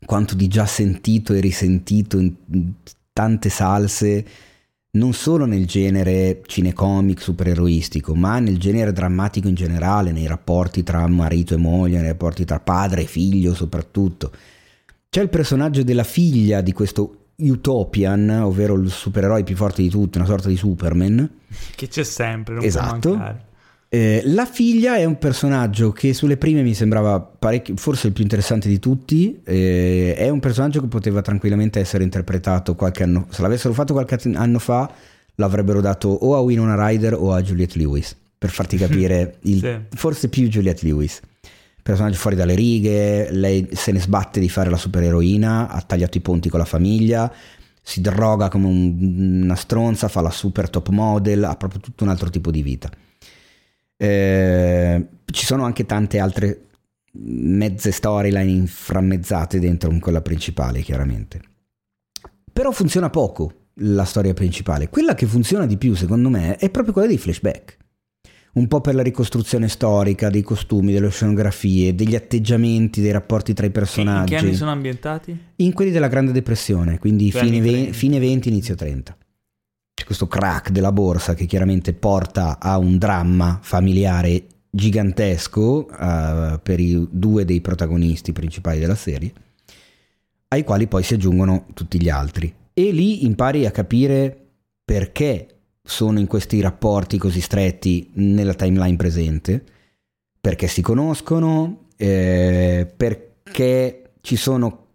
[0.06, 2.34] quanto di già sentito e risentito in
[3.14, 4.26] tante salse,
[4.92, 11.08] non solo nel genere cinecomic supereroistico, ma nel genere drammatico in generale, nei rapporti tra
[11.08, 14.34] marito e moglie, nei rapporti tra padre e figlio soprattutto.
[15.08, 20.18] C'è il personaggio della figlia di questo Utopian, ovvero il supereroe più forte di tutti,
[20.18, 21.38] una sorta di Superman.
[21.74, 23.50] Che c'è sempre, non esatto.
[23.94, 27.30] Eh, la figlia è un personaggio che sulle prime mi sembrava
[27.76, 29.42] forse il più interessante di tutti.
[29.44, 34.18] Eh, è un personaggio che poteva tranquillamente essere interpretato qualche anno Se l'avessero fatto qualche
[34.36, 34.90] anno fa,
[35.36, 38.16] l'avrebbero dato o a Winona Ryder o a Juliette Lewis.
[38.38, 39.98] Per farti capire, il, sì.
[39.98, 41.20] forse più Juliette Lewis.
[41.84, 46.22] Personaggio fuori dalle righe, lei se ne sbatte di fare la supereroina, ha tagliato i
[46.22, 47.30] ponti con la famiglia,
[47.82, 52.10] si droga come un, una stronza, fa la super top model, ha proprio tutto un
[52.10, 52.90] altro tipo di vita.
[54.02, 56.70] Eh, ci sono anche tante altre
[57.12, 61.40] mezze storyline inframmezzate dentro quella principale, chiaramente.
[62.52, 64.90] Però funziona poco la storia principale.
[64.90, 67.78] Quella che funziona di più, secondo me, è proprio quella dei flashback.
[68.54, 73.68] Un po' per la ricostruzione storica, dei costumi, delle scenografie, degli atteggiamenti, dei rapporti tra
[73.68, 74.34] i personaggi.
[74.34, 75.38] In che anni sono ambientati?
[75.58, 79.21] In quelli della Grande Depressione, quindi fine, ve- fine 20, inizio 30 c'è
[80.12, 87.08] questo crack della borsa che chiaramente porta a un dramma familiare gigantesco uh, per i
[87.10, 89.32] due dei protagonisti principali della serie,
[90.50, 92.54] ai quali poi si aggiungono tutti gli altri.
[92.74, 94.38] E lì impari a capire
[94.84, 95.48] perché
[95.82, 99.64] sono in questi rapporti così stretti nella timeline presente,
[100.42, 104.88] perché si conoscono, eh, perché ci sono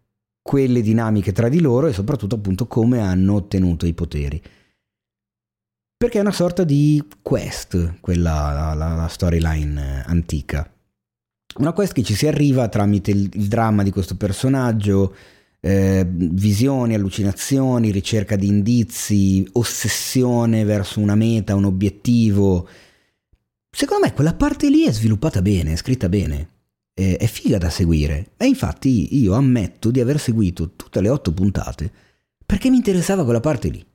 [0.43, 4.43] quelle dinamiche tra di loro e soprattutto appunto come hanno ottenuto i poteri
[5.97, 10.71] perché è una sorta di quest, quella la, la storyline antica.
[11.59, 15.15] Una quest che ci si arriva tramite il, il dramma di questo personaggio,
[15.61, 22.69] eh, visioni, allucinazioni, ricerca di indizi, ossessione verso una meta, un obiettivo.
[23.71, 26.49] Secondo me quella parte lì è sviluppata bene, è scritta bene,
[26.93, 28.33] è, è figa da seguire.
[28.37, 31.91] E infatti io ammetto di aver seguito tutte le otto puntate
[32.45, 33.86] perché mi interessava quella parte lì.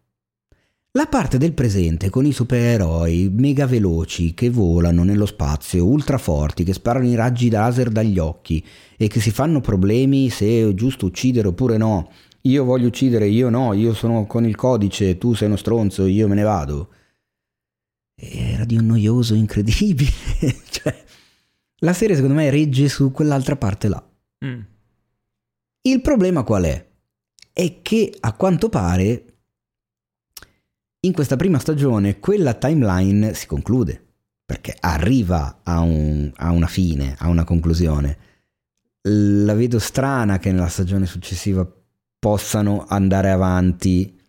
[0.93, 6.65] La parte del presente con i supereroi mega veloci che volano nello spazio, ultra forti,
[6.65, 8.61] che sparano i raggi laser dagli occhi
[8.97, 12.11] e che si fanno problemi se è giusto uccidere oppure no.
[12.41, 16.27] Io voglio uccidere, io no, io sono con il codice, tu sei uno stronzo, io
[16.27, 16.89] me ne vado.
[18.13, 20.11] Era di un noioso incredibile.
[20.71, 21.03] cioè,
[21.77, 24.09] la serie secondo me regge su quell'altra parte là.
[24.45, 24.59] Mm.
[25.83, 26.85] Il problema qual è?
[27.53, 29.30] È che a quanto pare
[31.03, 34.03] in questa prima stagione quella timeline si conclude,
[34.45, 38.17] perché arriva a, un, a una fine, a una conclusione.
[39.03, 41.67] La vedo strana che nella stagione successiva
[42.19, 44.19] possano andare avanti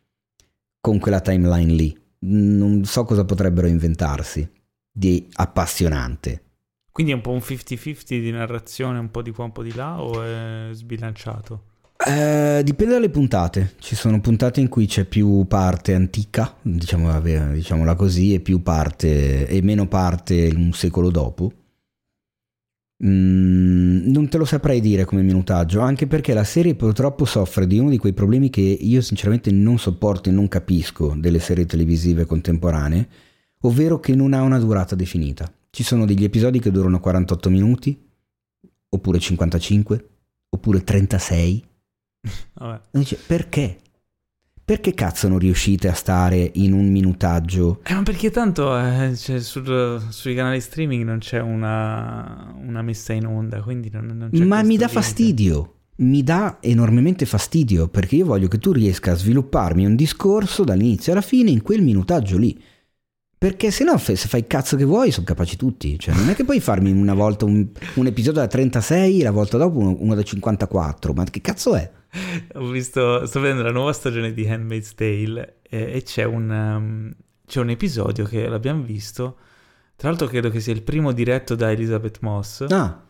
[0.80, 2.00] con quella timeline lì.
[2.20, 4.48] Non so cosa potrebbero inventarsi
[4.90, 6.44] di appassionante.
[6.90, 9.74] Quindi è un po' un 50-50 di narrazione, un po' di qua, un po' di
[9.74, 11.71] là, o è sbilanciato?
[12.04, 13.74] Eh, dipende dalle puntate.
[13.78, 19.46] Ci sono puntate in cui c'è più parte antica, diciamo, diciamola così, e più parte
[19.46, 21.52] e meno parte un secolo dopo.
[23.04, 27.78] Mm, non te lo saprei dire come minutaggio, anche perché la serie purtroppo soffre di
[27.78, 32.26] uno di quei problemi che io sinceramente non sopporto e non capisco delle serie televisive
[32.26, 33.08] contemporanee,
[33.62, 35.52] ovvero che non ha una durata definita.
[35.70, 37.98] Ci sono degli episodi che durano 48 minuti,
[38.88, 40.08] oppure 55,
[40.50, 41.70] oppure 36
[42.54, 42.80] Vabbè.
[42.92, 43.78] Dice, perché?
[44.64, 47.80] Perché cazzo non riuscite a stare in un minutaggio?
[47.84, 53.12] Eh, ma perché tanto eh, cioè, sul, sui canali streaming non c'è una, una messa
[53.12, 54.88] in onda, quindi non, non c'è Ma mi dà limite.
[54.88, 55.74] fastidio.
[55.94, 61.12] Mi dà enormemente fastidio perché io voglio che tu riesca a svilupparmi un discorso dall'inizio
[61.12, 62.58] alla fine in quel minutaggio lì.
[63.36, 65.98] Perché se no, se fai il cazzo che vuoi, sono capaci tutti.
[65.98, 69.32] Cioè, non è che puoi farmi una volta un, un episodio da 36 e la
[69.32, 71.12] volta dopo uno, uno da 54.
[71.12, 71.90] Ma che cazzo è?
[72.54, 77.12] Ho visto, sto vedendo la nuova stagione di Handmaid's Tale e, e c'è, un, um,
[77.46, 79.38] c'è un episodio che l'abbiamo visto.
[79.96, 82.66] Tra l'altro credo che sia il primo diretto da Elizabeth Moss.
[82.68, 83.04] Ah.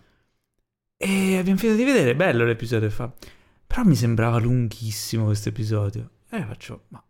[0.96, 3.12] E abbiamo finito di vedere, bello l'episodio fa.
[3.66, 6.10] Però mi sembrava lunghissimo questo episodio.
[6.30, 7.02] E faccio, ma...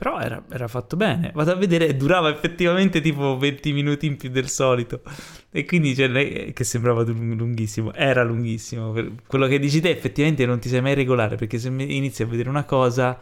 [0.00, 1.30] Però era, era fatto bene.
[1.34, 5.02] Vado a vedere durava effettivamente tipo 20 minuti in più del solito.
[5.50, 7.92] E quindi, cioè, lei- che sembrava lung- lunghissimo.
[7.92, 8.94] Era lunghissimo.
[9.26, 12.48] Quello che dici te effettivamente non ti sei mai regolare, perché se inizi a vedere
[12.48, 13.18] una cosa...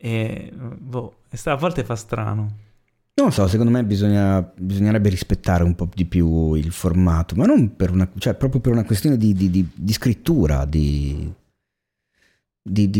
[0.00, 0.52] E...
[0.54, 2.56] Boh, a volte fa strano.
[3.14, 7.44] Non lo so, secondo me bisogna- bisognerebbe rispettare un po' di più il formato, ma
[7.46, 11.28] non per una, cioè proprio per una questione di, di- di- di scrittura, di,
[12.62, 12.90] di-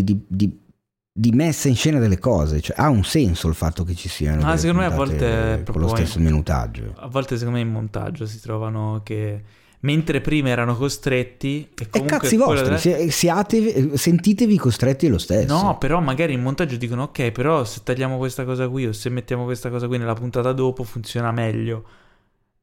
[1.18, 2.60] di- messa in scena delle cose.
[2.60, 4.42] Cioè, ha un senso il fatto che ci siano.
[4.42, 6.94] Ah, delle secondo me a volte è con proprio lo stesso in- minutaggio.
[6.96, 9.42] A volte secondo me in montaggio si trovano che...
[9.80, 11.68] Mentre prima erano costretti...
[11.72, 15.54] E E comunque cazzi quello vostri, della- si- siatevi- sentitevi costretti lo stesso.
[15.54, 19.08] No, però magari in montaggio dicono ok, però se tagliamo questa cosa qui o se
[19.08, 21.84] mettiamo questa cosa qui nella puntata dopo funziona meglio.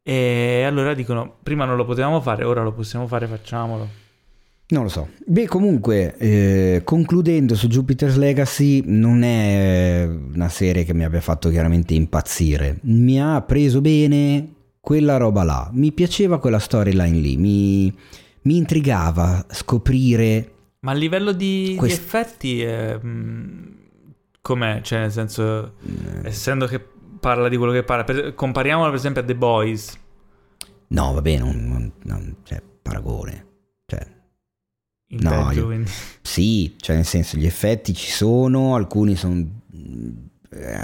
[0.03, 4.03] E allora dicono prima non lo potevamo fare, ora lo possiamo fare, facciamolo.
[4.68, 5.10] Non lo so.
[5.27, 11.50] Beh, comunque, eh, concludendo su Jupiter's Legacy, non è una serie che mi abbia fatto
[11.50, 12.80] chiaramente impazzire.
[12.84, 15.69] Mi ha preso bene quella roba là.
[15.72, 17.38] Mi piaceva quella storyline lì.
[17.38, 17.94] Mi,
[18.42, 20.52] mi intrigava scoprire.
[20.80, 23.64] Ma a livello di, di Quest- effetti, è, mm,
[24.42, 24.82] com'è?
[24.82, 26.84] Cioè, nel senso, eh, essendo che
[27.19, 29.98] parla di quello che parla, per- compariamolo per esempio a The Boys.
[30.88, 33.45] No, vabbè, non, non- non c'è paragone.
[35.16, 35.84] In No, peggio, io-.
[36.22, 39.44] Sì, cioè nel senso gli effetti ci sono, alcuni sono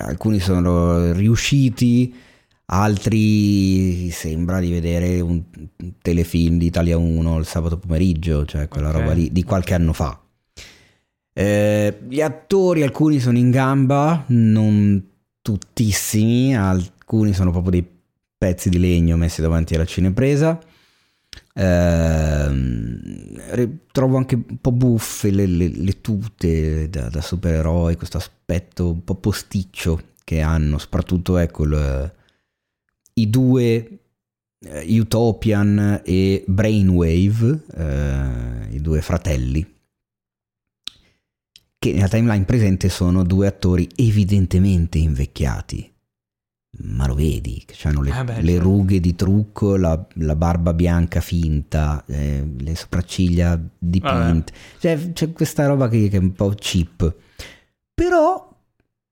[0.03, 2.13] alcuni sono riusciti,
[2.65, 5.41] altri sembra di vedere un
[6.01, 8.95] telefilm di Italia 1 il sabato pomeriggio, cioè quella Ok.
[8.95, 10.19] roba lì di qualche anno fa.
[11.33, 15.01] Eh, gli attori alcuni sono in gamba, non
[15.41, 17.87] tuttissimi, alcuni sono proprio dei
[18.37, 20.59] pezzi di legno messi davanti alla cinepresa.
[23.53, 28.91] Re- trovo anche un po' buffe le, le- le tute da, da supereroi, questo aspetto
[28.91, 32.13] un po' posticcio che hanno, soprattutto ecco il-
[33.15, 33.99] i due
[34.63, 39.65] eh, Utopian e Brainwave, eh, i due fratelli,
[41.79, 45.90] che nella timeline presente sono due attori evidentemente invecchiati.
[46.79, 48.63] Ma lo vedi, che hanno le, Eh beh, le certo.
[48.63, 54.53] rughe di trucco, la, la barba bianca finta, eh, le sopracciglia dipinte.
[54.79, 57.13] Cioè, c'è questa roba che, che è un po' cheap.
[57.93, 58.49] Però,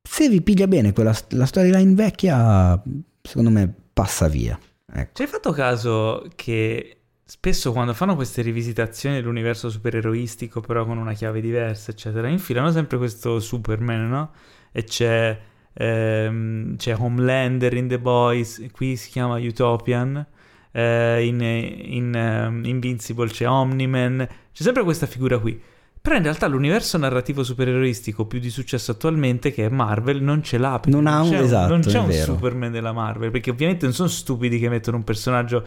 [0.01, 2.81] se vi piglia bene quella, la storyline vecchia,
[3.21, 4.57] secondo me passa via.
[4.91, 5.11] Ecco.
[5.13, 11.13] Ci hai fatto caso che spesso quando fanno queste rivisitazioni dell'universo supereroistico, però con una
[11.13, 14.31] chiave diversa, eccetera, infilano sempre questo Superman, no?
[14.71, 15.39] E c'è,
[15.79, 20.25] ehm, c'è Homelander in The Boys, qui si chiama Utopian,
[20.71, 25.59] eh, in, in, ehm, Invincible c'è Omni-Man, c'è sempre questa figura qui.
[26.01, 30.57] Però in realtà l'universo narrativo supereroistico più di successo attualmente, che è Marvel, non ce
[30.57, 30.79] l'ha.
[30.85, 32.11] Non ha un- c'è esatto, non c'è un.
[32.11, 35.63] Superman della Marvel, perché ovviamente non sono stupidi che mettono un personaggio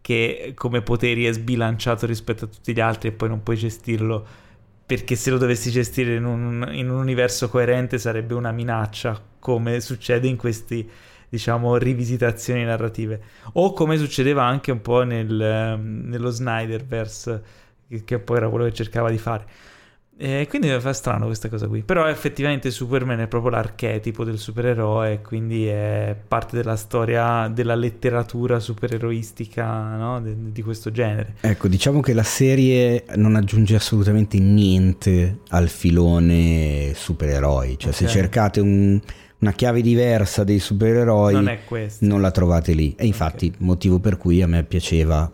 [0.00, 4.26] che come poteri è sbilanciato rispetto a tutti gli altri e poi non puoi gestirlo,
[4.86, 9.80] perché se lo dovessi gestire in un, in un universo coerente sarebbe una minaccia, come
[9.80, 10.88] succede in questi
[11.28, 13.20] diciamo rivisitazioni narrative.
[13.54, 17.62] O come succedeva anche un po' nel, ehm, nello Snyderverse
[18.04, 19.46] che poi era quello che cercava di fare
[20.16, 21.82] e quindi fa strano questa cosa qui.
[21.82, 28.60] Però effettivamente Superman è proprio l'archetipo del supereroe, quindi è parte della storia della letteratura
[28.60, 30.20] supereroistica no?
[30.20, 31.34] di, di questo genere.
[31.40, 37.78] Ecco, diciamo che la serie non aggiunge assolutamente niente al filone supereroi.
[37.78, 38.10] Cioè, se Ok.
[38.10, 39.00] cercate un-
[39.40, 41.58] una chiave diversa dei supereroi, Non
[42.00, 42.94] non la trovate lì.
[42.96, 45.30] E infatti, motivo per cui a me piaceva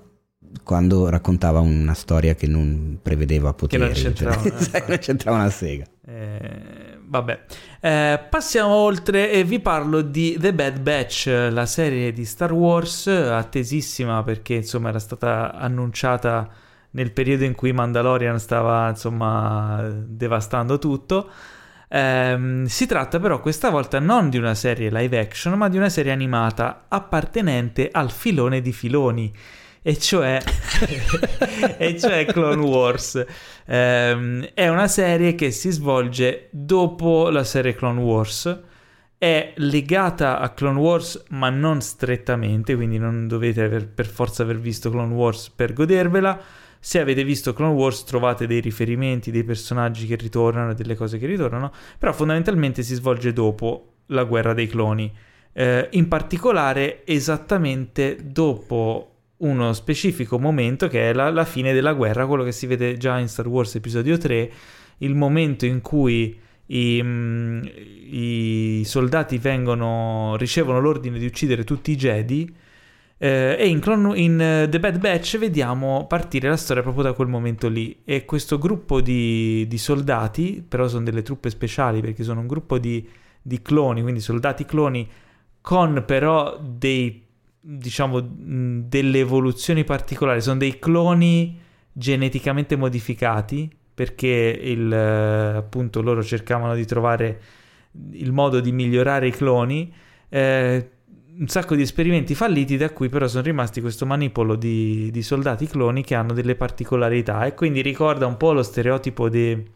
[0.62, 3.82] quando raccontava una storia che non prevedeva poteri.
[3.82, 5.84] non c'entrava, cioè, eh, sai, non c'entrava una sega.
[6.06, 7.44] Eh, vabbè,
[7.80, 13.06] Eh, passiamo oltre e vi parlo di The Bad Batch, la serie di Star Wars,
[13.06, 16.48] attesissima perché insomma era stata annunciata
[16.92, 21.30] nel periodo in cui Mandalorian stava insomma devastando tutto.
[21.92, 25.88] Ehm, si tratta però questa volta non di una serie live action, ma di una
[25.88, 29.32] serie animata appartenente al filone di filoni,
[29.83, 30.42] e cioè,
[31.78, 33.25] e cioè Clone Wars.
[33.67, 38.60] Ehm, è una serie che si svolge dopo la serie Clone Wars.
[39.17, 44.59] È legata a Clone Wars, ma non strettamente, quindi non dovete aver- per forza aver
[44.59, 46.41] visto Clone Wars per godervela.
[46.78, 51.26] Se avete visto Clone Wars trovate dei riferimenti, dei personaggi che ritornano, delle cose che
[51.26, 55.12] ritornano, però fondamentalmente si svolge dopo la guerra dei cloni.
[55.52, 62.26] Eh, in particolare esattamente dopo uno specifico momento che è la, la fine della guerra,
[62.26, 64.52] quello che si vede già in Star Wars episodio 3,
[64.98, 67.62] il momento in cui i, mm,
[68.10, 72.54] i soldati vengono, ricevono l'ordine di uccidere tutti i Jedi
[73.22, 77.12] eh, e in, Clone, in uh, The Bad Batch vediamo partire la storia proprio da
[77.12, 78.00] quel momento lì.
[78.04, 82.78] E questo gruppo di, di soldatati, però sono delle truppe speciali perché sono un gruppo
[82.78, 83.06] di,
[83.42, 85.06] di cloni, quindi soldati cloni
[85.60, 87.28] con però dei
[87.60, 91.58] diciamo delle evoluzioni particolari, sono dei cloni
[91.92, 97.40] geneticamente modificati perché il, eh, appunto loro cercavano di trovare
[98.12, 99.92] il modo di migliorare i cloni.
[100.28, 100.90] Eh,
[101.39, 105.66] un sacco di esperimenti falliti da cui però sono rimasti questo manipolo di, di, soldati
[105.66, 109.66] cloni che hanno delle particolarità e quindi ricorda un po' lo stereotipo de,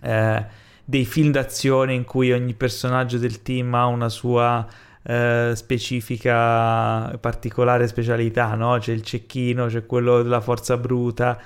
[0.00, 0.46] eh,
[0.84, 4.66] dei film d'azione in cui ogni personaggio del team ha una sua
[5.04, 8.78] eh, specifica particolare specialità, no?
[8.78, 11.38] C'è il cecchino, c'è quello della forza bruta,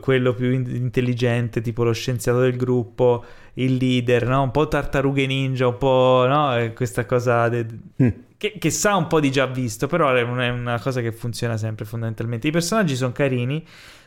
[0.00, 3.24] quello più intelligente, tipo lo scienziato del gruppo,
[3.54, 4.42] il leader, no?
[4.42, 6.72] un po' tartarughe ninja, un po' no?
[6.74, 7.66] questa cosa de...
[8.02, 8.08] mm.
[8.38, 11.84] che, che, sa un po' di già visto, però è una cosa che funziona sempre
[11.84, 12.48] fondamentalmente.
[12.48, 13.62] I personaggi sono carini,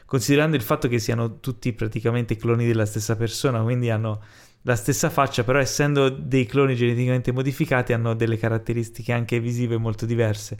[0.05, 4.21] considerando il fatto che siano tutti praticamente cloni della stessa persona, quindi hanno
[4.63, 10.05] la stessa faccia, però essendo dei cloni geneticamente modificati hanno delle caratteristiche anche visive molto
[10.05, 10.57] diverse.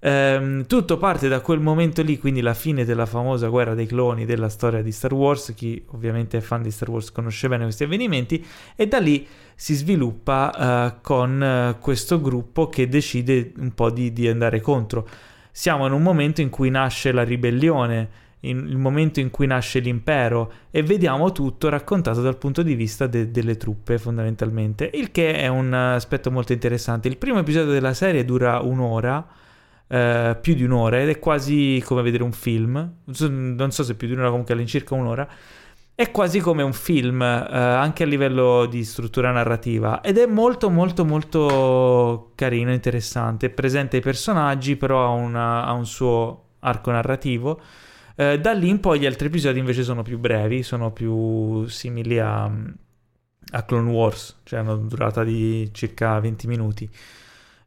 [0.00, 4.24] Ehm, tutto parte da quel momento lì, quindi la fine della famosa guerra dei cloni
[4.24, 5.52] della storia di Star Wars.
[5.56, 8.44] Chi ovviamente è fan di Star Wars conosce bene questi avvenimenti,
[8.76, 14.12] e da lì si sviluppa uh, con uh, questo gruppo che decide un po' di,
[14.12, 15.08] di andare contro.
[15.50, 20.52] Siamo in un momento in cui nasce la ribellione il momento in cui nasce l'impero
[20.70, 25.48] e vediamo tutto raccontato dal punto di vista de- delle truppe fondamentalmente, il che è
[25.48, 27.08] un aspetto molto interessante.
[27.08, 29.26] Il primo episodio della serie dura un'ora
[29.88, 34.06] eh, più di un'ora ed è quasi come vedere un film, non so se più
[34.06, 35.28] di un'ora, comunque all'incirca un'ora.
[35.94, 40.70] È quasi come un film, eh, anche a livello di struttura narrativa, ed è molto
[40.70, 47.60] molto molto carino, interessante, presenta i personaggi, però ha, una, ha un suo arco narrativo.
[48.20, 52.18] Eh, da lì in poi gli altri episodi invece sono più brevi, sono più simili
[52.18, 56.90] a, a Clone Wars, cioè hanno durata di circa 20 minuti.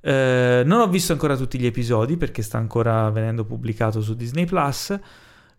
[0.01, 4.43] Eh, non ho visto ancora tutti gli episodi perché sta ancora venendo pubblicato su Disney
[4.43, 4.99] Plus.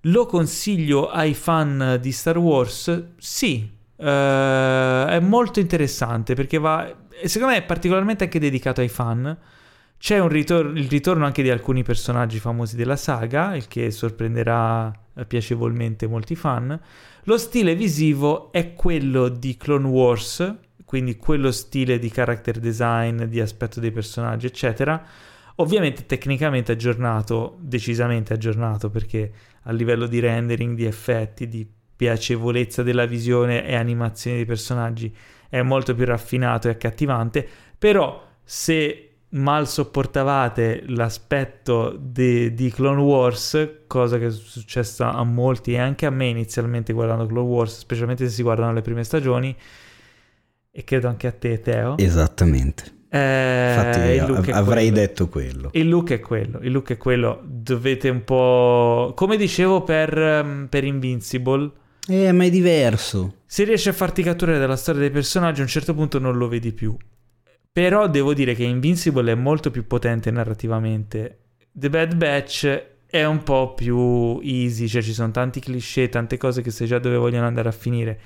[0.03, 3.15] Lo consiglio ai fan di Star Wars?
[3.17, 6.95] Sì, eh, è molto interessante perché va.
[7.25, 9.39] Secondo me è particolarmente anche dedicato ai fan.
[10.03, 14.93] C'è ritor- il ritorno anche di alcuni personaggi famosi della saga, il che sorprenderà
[15.29, 16.77] piacevolmente molti fan.
[17.23, 23.41] Lo stile visivo è quello di Clone Wars, quindi quello stile di character design, di
[23.41, 25.01] aspetto dei personaggi, eccetera.
[25.57, 29.33] Ovviamente tecnicamente aggiornato, decisamente aggiornato, perché
[29.63, 31.65] a livello di rendering, di effetti, di
[31.95, 35.15] piacevolezza della visione e animazione dei personaggi
[35.49, 37.49] è molto più raffinato e accattivante,
[37.79, 45.73] però se mal sopportavate l'aspetto de, di Clone Wars, cosa che è successa a molti
[45.73, 49.55] e anche a me inizialmente guardando Clone Wars, specialmente se si guardano le prime stagioni,
[50.71, 51.97] e credo anche a te, Teo.
[51.99, 53.01] Esattamente.
[53.09, 55.07] Eh, Infatti av- avrei quello.
[55.07, 55.69] detto quello.
[55.73, 57.41] Il look è quello, il look è quello.
[57.45, 59.13] Dovete un po'...
[59.15, 61.71] Come dicevo per, um, per Invincible...
[62.09, 63.37] Eh, ma è diverso.
[63.47, 66.49] Se riesci a farti catturare dalla storia dei personaggi, a un certo punto non lo
[66.49, 66.97] vedi più.
[67.73, 71.39] Però devo dire che Invincible è molto più potente narrativamente.
[71.73, 76.61] The Bad Batch è un po' più easy, cioè ci sono tanti cliché, tante cose
[76.61, 78.21] che sai già dove vogliono andare a finire.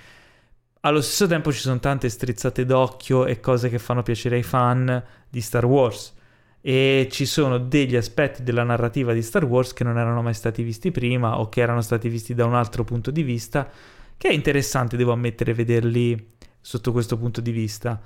[0.81, 5.05] Allo stesso tempo ci sono tante strizzate d'occhio e cose che fanno piacere ai fan
[5.29, 6.15] di Star Wars.
[6.61, 10.65] E ci sono degli aspetti della narrativa di Star Wars che non erano mai stati
[10.65, 13.71] visti prima o che erano stati visti da un altro punto di vista,
[14.17, 18.01] che è interessante, devo ammettere, vederli sotto questo punto di vista.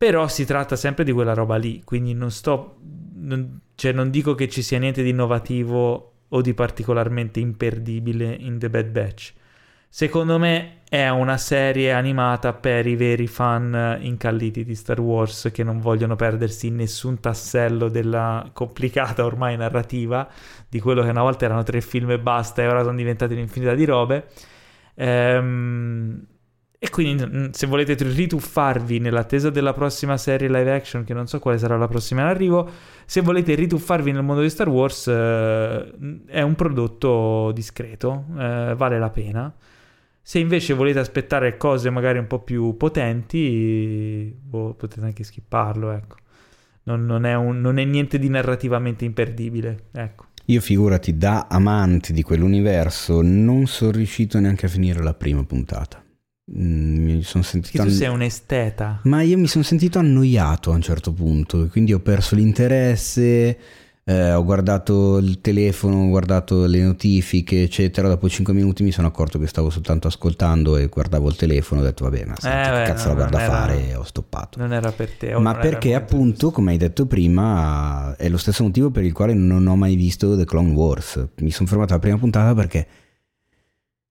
[0.00, 2.78] Però si tratta sempre di quella roba lì, quindi non sto...
[3.16, 8.58] Non, cioè non dico che ci sia niente di innovativo o di particolarmente imperdibile in
[8.58, 9.34] The Bad Batch.
[9.90, 15.62] Secondo me è una serie animata per i veri fan incalliti di Star Wars che
[15.62, 20.26] non vogliono perdersi nessun tassello della complicata ormai narrativa
[20.66, 23.74] di quello che una volta erano tre film e basta e ora sono diventati un'infinità
[23.74, 24.28] di robe.
[24.94, 26.26] Ehm,
[26.82, 31.58] e quindi se volete rituffarvi nell'attesa della prossima serie live action, che non so quale
[31.58, 32.66] sarà la prossima in arrivo,
[33.04, 35.92] se volete rituffarvi nel mondo di Star Wars eh,
[36.24, 39.54] è un prodotto discreto, eh, vale la pena.
[40.22, 46.16] Se invece volete aspettare cose magari un po' più potenti, boh, potete anche skipparlo, ecco.
[46.84, 50.28] Non, non, è un, non, è niente di narrativamente imperdibile, ecco.
[50.46, 56.02] Io figurati, da amante di quell'universo, non sono riuscito neanche a finire la prima puntata.
[56.56, 57.76] Mm, Mi sono Perché sentito...
[57.82, 59.00] tu anno- sei un esteta.
[59.04, 63.58] Ma io mi sono sentito annoiato a un certo punto, quindi ho perso l'interesse,
[64.02, 68.08] eh, ho guardato il telefono, ho guardato le notifiche, eccetera.
[68.08, 71.82] Dopo 5 minuti mi sono accorto che stavo soltanto ascoltando e guardavo il telefono.
[71.82, 73.88] Ho detto, vabbè, ma senti, Eh, che beh, cazzo no, la guarda a fare?
[73.90, 74.58] E ho stoppato.
[74.58, 75.38] Non era per te.
[75.38, 79.66] Ma perché appunto, come hai detto prima, è lo stesso motivo per il quale non
[79.68, 81.24] ho mai visto The Clone Wars.
[81.36, 82.86] Mi sono fermato alla prima puntata perché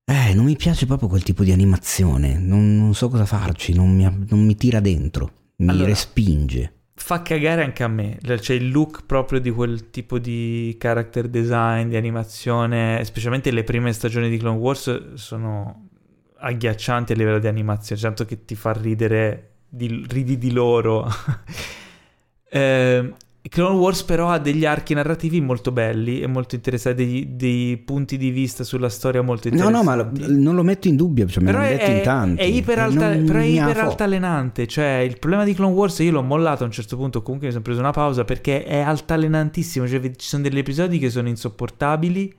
[0.10, 2.38] eh, non mi piace proprio quel tipo di animazione.
[2.38, 6.74] Non, non so cosa farci, non mi, non mi tira dentro, mi Allora, respinge.
[6.96, 8.18] fa cagare anche a me.
[8.22, 13.94] C'è il look proprio di quel tipo di character design, di animazione, specialmente le prime
[13.94, 15.88] stagioni di Clone Wars sono
[16.42, 21.08] agghiaccianti a livello di animazione, tanto che ti fa ridere, di- ridi di loro.
[22.52, 23.14] Eh,
[23.48, 28.18] Clone Wars però ha degli archi narrativi molto belli e molto interessanti, dei, dei punti
[28.18, 29.86] di vista sulla storia molto No, interessanti.
[29.88, 32.42] no, ma lo- non lo metto in dubbio, cioè, me Però è, in tanti.
[32.42, 32.64] è Non
[33.26, 34.68] però è iperaltalenante.
[34.68, 37.22] Cioè, il problema di Clone Wars, io l'ho mollato a un certo punto.
[37.24, 39.88] Comunque mi sono preso una pausa perché è altalenantissimo.
[39.88, 42.34] Cioè, ci sono degli episodi che sono insopportabili,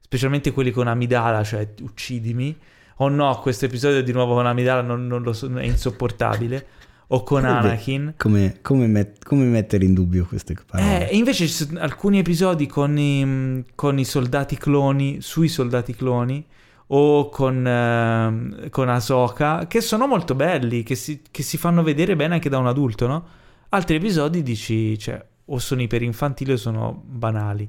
[0.00, 2.54] specialmente quelli con Amidala, cioè uccidimi.
[2.98, 6.66] O no, questo episodio di nuovo con Amidala non, non so, è insopportabile.
[7.08, 8.14] O con Vabbè, Anakin.
[8.16, 11.08] Come, come met- come mettere in dubbio queste parole?
[11.08, 15.94] Eh, e invece ci sono alcuni episodi con i, con i soldati cloni, sui soldati
[15.94, 16.44] cloni,
[16.88, 22.16] o con, ehm, con Ahsoka, che sono molto belli, che si, che si fanno vedere
[22.16, 23.26] bene anche da un adulto, no?
[23.70, 27.68] Altri episodi dici, cioè, o sono iperinfantili o sono banali.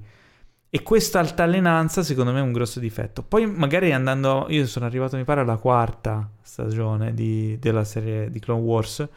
[0.70, 3.24] E questa altalenanza, secondo me, è un grosso difetto.
[3.24, 4.48] Poi, magari andando.
[4.50, 9.08] Io sono arrivato, mi pare, alla quarta stagione di- della serie di Clone Wars.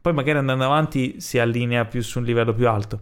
[0.00, 3.00] Poi, magari andando avanti, si allinea più su un livello più alto.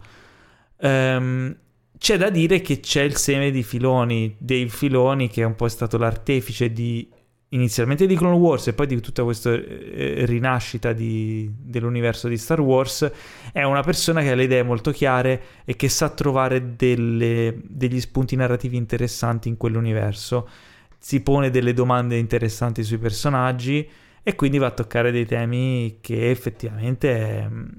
[0.77, 1.55] Ehm,
[1.97, 5.69] c'è da dire che c'è il seme di Filoni, dei Filoni, che è un po'
[5.69, 7.09] stato l'artefice di.
[7.53, 12.59] Inizialmente di Clone Wars e poi di tutta questa eh, rinascita di- dell'universo di Star
[12.59, 13.11] Wars,
[13.51, 17.99] è una persona che ha le idee molto chiare e che sa trovare delle- degli
[18.01, 20.49] spunti narrativi interessanti in quell'universo,
[20.97, 23.87] si pone delle domande interessanti sui personaggi
[24.23, 27.69] e quindi va a toccare dei temi che effettivamente ehm,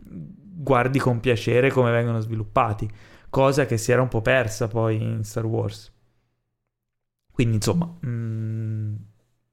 [0.56, 2.88] guardi con piacere come vengono sviluppati,
[3.28, 5.92] cosa che si era un po' persa poi in Star Wars.
[7.32, 8.94] Quindi insomma, mm,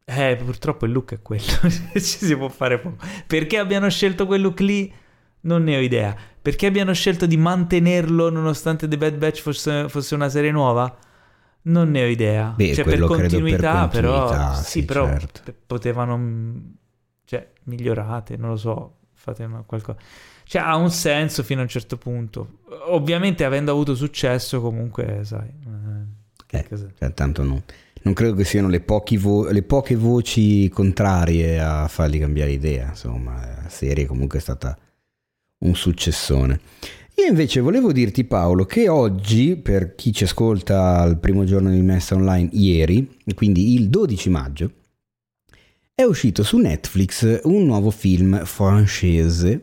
[0.05, 1.43] eh, purtroppo il look è quello,
[1.93, 2.97] ci si può fare poco.
[3.27, 4.91] Perché abbiano scelto quel look lì?
[5.41, 6.15] Non ne ho idea.
[6.41, 10.95] Perché abbiano scelto di mantenerlo nonostante The Bad Batch fosse, fosse una serie nuova?
[11.63, 12.53] Non ne ho idea.
[12.55, 15.41] Beh, cioè, per credo per continuità, però continuità, sì, sì, però certo.
[15.43, 16.57] p- potevano mm,
[17.25, 19.99] cioè migliorate, non lo so, fate qualcosa.
[20.43, 22.59] Cioè, ha un senso fino a un certo punto.
[22.87, 27.61] Ovviamente avendo avuto successo comunque, sai, eh, che Eh, cosa- cioè, tanto non,
[28.03, 28.83] non credo che siano le,
[29.17, 32.89] vo- le poche voci contrarie a fargli cambiare idea.
[32.89, 34.77] Insomma, la serie comunque è stata
[35.59, 36.59] un successone.
[37.15, 41.81] Io invece volevo dirti Paolo che oggi, per chi ci ascolta al primo giorno di
[41.81, 44.71] messa online, ieri, quindi il 12 maggio,
[45.93, 49.61] è uscito su Netflix un nuovo film francese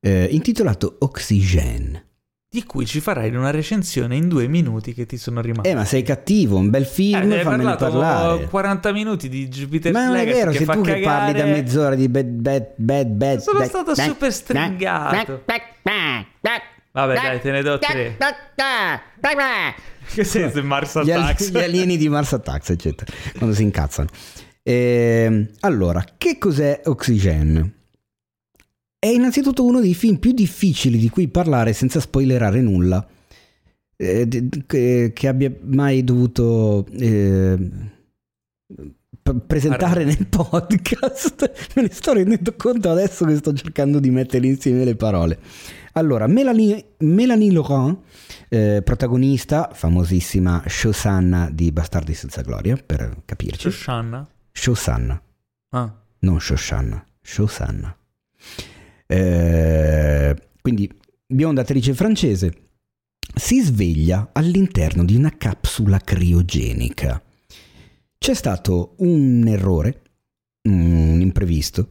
[0.00, 2.07] eh, intitolato Oxygène.
[2.50, 5.68] Di cui ci farai una recensione in due minuti che ti sono rimasti.
[5.68, 8.44] Eh, ma sei cattivo, un bel film, Eh, parlato parlare.
[8.46, 11.02] 40 minuti di Jupiter Ma non è vero, che sei tu che cagare.
[11.02, 13.38] parli da mezz'ora di bad, bad, bad, bad.
[13.40, 15.42] Sono bad- stato bad- super stringato.
[16.90, 18.16] Vabbè, dai, te ne do tre.
[20.08, 21.50] Che senso in Mars Gli, Attacks?
[21.50, 24.08] gli alieni di Mars Attacks, eccetera, quando si incazzano.
[24.62, 27.74] Ehm, allora, che cos'è Oxygen?
[29.00, 33.06] È innanzitutto uno dei film più difficili di cui parlare senza spoilerare nulla
[33.96, 34.28] eh,
[34.66, 37.56] che, che abbia mai dovuto eh,
[39.46, 41.52] presentare nel podcast.
[41.76, 45.38] Me ne sto rendendo conto adesso che sto cercando di mettere insieme le parole.
[45.92, 47.98] Allora, Melanie, Melanie Laurent,
[48.48, 53.70] eh, protagonista, famosissima Shosanna di Bastardi senza gloria, per capirci.
[53.70, 54.28] Shoshanna?
[54.50, 55.22] Shosanna,
[55.70, 55.92] Ah.
[56.20, 57.96] non Shoshanna, Shosanna.
[59.10, 60.92] Eh, quindi,
[61.26, 62.52] biondatrice francese,
[63.34, 67.22] si sveglia all'interno di una capsula criogenica.
[68.18, 70.02] C'è stato un errore,
[70.68, 71.88] un imprevisto,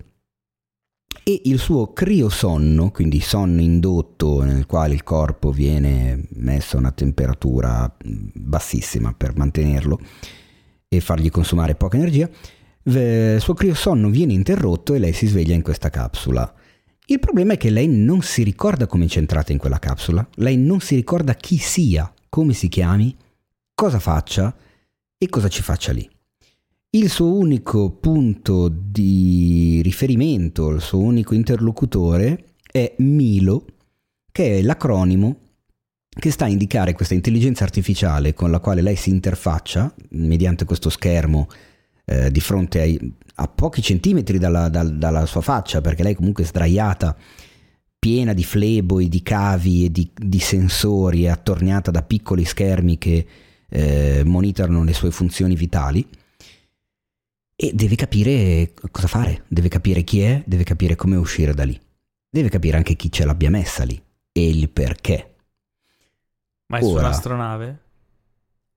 [1.24, 6.92] e il suo criosonno, quindi sonno indotto nel quale il corpo viene messo a una
[6.92, 7.94] temperatura
[8.34, 10.00] bassissima per mantenerlo
[10.88, 12.30] e fargli consumare poca energia,
[12.84, 16.54] v- il suo criosonno viene interrotto e lei si sveglia in questa capsula.
[17.10, 20.58] Il problema è che lei non si ricorda come è entrata in quella capsula, lei
[20.58, 23.16] non si ricorda chi sia come si chiami,
[23.74, 24.54] cosa faccia
[25.18, 26.08] e cosa ci faccia lì.
[26.90, 33.66] Il suo unico punto di riferimento, il suo unico interlocutore è Milo,
[34.30, 35.38] che è l'acronimo
[36.10, 40.90] che sta a indicare questa intelligenza artificiale con la quale lei si interfaccia mediante questo
[40.90, 41.48] schermo
[42.10, 46.44] eh, di fronte ai, a pochi centimetri dalla, dal, dalla sua faccia, perché lei comunque
[46.44, 47.16] è sdraiata,
[48.00, 53.28] piena di fleboi, di cavi e di, di sensori, è attorniata da piccoli schermi che
[53.68, 56.08] eh, monitorano le sue funzioni vitali.
[57.60, 61.78] E deve capire cosa fare, deve capire chi è, deve capire come uscire da lì.
[62.30, 64.00] Deve capire anche chi ce l'abbia messa lì
[64.32, 65.36] e il perché.
[66.68, 67.08] Ma è su Ora.
[67.08, 67.82] un'astronave?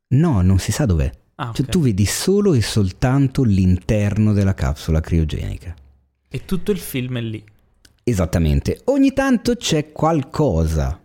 [0.09, 1.19] No, non si sa dov'è.
[1.41, 1.70] Ah, Cioè, ok.
[1.70, 5.75] tu vedi solo e soltanto l'interno della capsula criogenica.
[6.28, 7.43] E tutto il film è lì.
[8.05, 8.81] Esattamente.
[8.85, 11.01] Ogni tanto c'è qualcosa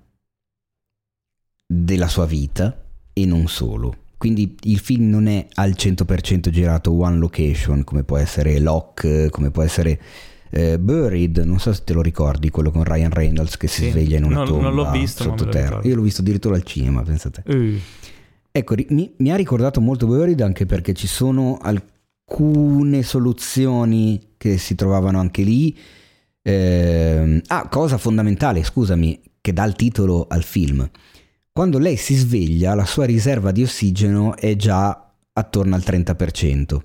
[1.66, 2.84] della sua vita
[3.14, 4.04] e non solo.
[4.18, 9.52] Quindi il film non è al 100% girato one location, come può essere Locke, come
[9.52, 10.00] può essere
[10.50, 13.90] eh, Buried, non so se te lo ricordi, quello con Ryan Reynolds che si Sì.
[13.92, 15.80] sveglia in una Non- tomba non l'ho visto, sottoterra.
[15.84, 17.44] Io l'ho visto addirittura al cinema, pensate.
[17.46, 17.78] Uh,
[18.58, 24.76] Ecco, mi, mi ha ricordato molto Buried anche perché ci sono alcune soluzioni che si
[24.76, 25.78] trovavano anche lì.
[26.42, 30.90] Ehm, ah, cosa fondamentale, scusami, che dà il titolo al film.
[31.52, 36.80] Quando lei si sveglia, la sua riserva di ossigeno è già attorno al 30%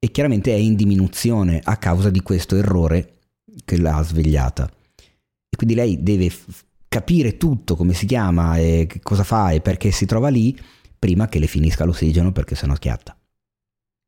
[0.00, 3.18] e chiaramente è in diminuzione a causa di questo errore
[3.64, 4.68] che l'ha svegliata.
[4.98, 9.92] E quindi lei deve f- capire tutto, come si chiama, e cosa fa e perché
[9.92, 10.58] si trova lì,
[10.98, 13.16] prima che le finisca l'ossigeno perché sennò schiatta.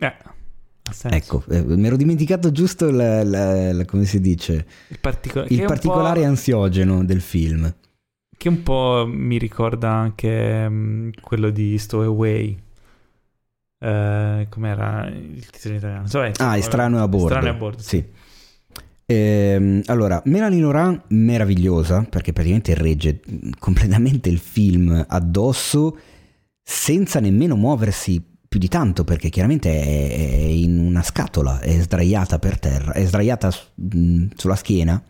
[0.02, 0.14] eh.
[1.10, 5.62] Ecco, eh, mi ero dimenticato giusto la- la- la- come si dice, il, partico- il
[5.62, 7.72] particolare ansiogeno del film.
[8.36, 12.58] Che un po' mi ricorda anche mm, quello di Stowaway.
[13.82, 16.02] Eh, com'era il titolo in italiano?
[16.02, 17.28] Insomma, Ah, è strano a bordo.
[17.28, 18.04] Strano a bordo, Sì.
[19.06, 23.20] Ehm, allora, Melanie Laurent meravigliosa perché praticamente regge
[23.58, 25.98] completamente il film addosso
[26.70, 32.60] senza nemmeno muoversi più di tanto perché chiaramente è, in una scatola, è sdraiata per
[32.60, 35.02] terra, è sdraiata mh, sulla schiena,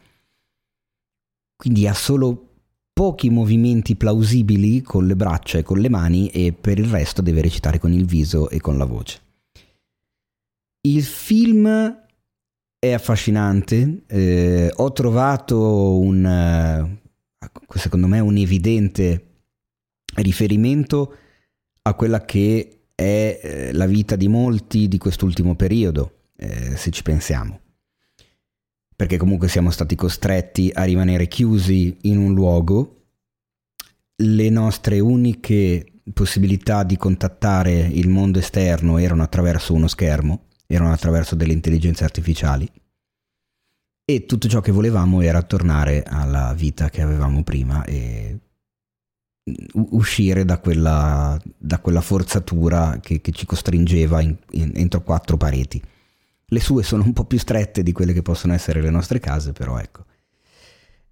[1.56, 2.48] quindi ha solo
[2.94, 7.42] pochi movimenti plausibili con le braccia e con le mani e per il resto deve
[7.42, 9.20] recitare con il viso e con la voce.
[10.88, 11.68] Il film
[12.78, 19.26] è affascinante, eh, ho trovato un, eh, secondo me, un evidente
[20.14, 21.16] riferimento
[21.82, 27.02] a quella che è eh, la vita di molti di quest'ultimo periodo, eh, se ci
[27.02, 27.60] pensiamo.
[28.94, 32.96] Perché comunque siamo stati costretti a rimanere chiusi in un luogo,
[34.16, 41.34] le nostre uniche possibilità di contattare il mondo esterno erano attraverso uno schermo, erano attraverso
[41.34, 42.70] delle intelligenze artificiali
[44.04, 48.38] e tutto ciò che volevamo era tornare alla vita che avevamo prima e
[49.74, 55.82] uscire da quella, da quella forzatura che, che ci costringeva in- in- entro quattro pareti.
[56.52, 59.52] Le sue sono un po' più strette di quelle che possono essere le nostre case,
[59.52, 60.04] però ecco.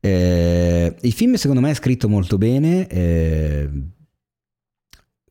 [0.00, 3.68] Eh, il film secondo me è scritto molto bene, eh,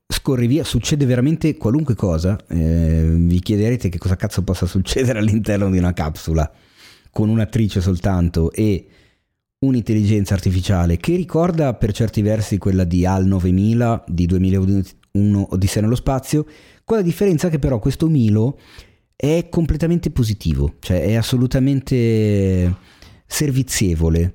[0.07, 2.37] scorre via, succede veramente qualunque cosa.
[2.47, 6.49] Eh, vi chiederete che cosa cazzo possa succedere all'interno di una capsula
[7.11, 8.87] con un'attrice soltanto e
[9.59, 15.95] un'intelligenza artificiale che ricorda per certi versi quella di HAL 9000 di 2001 Odissea nello
[15.95, 16.45] spazio,
[16.83, 18.59] con la differenza che però questo Milo
[19.15, 22.75] è completamente positivo, cioè è assolutamente
[23.25, 24.33] servizievole,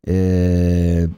[0.00, 1.08] eh,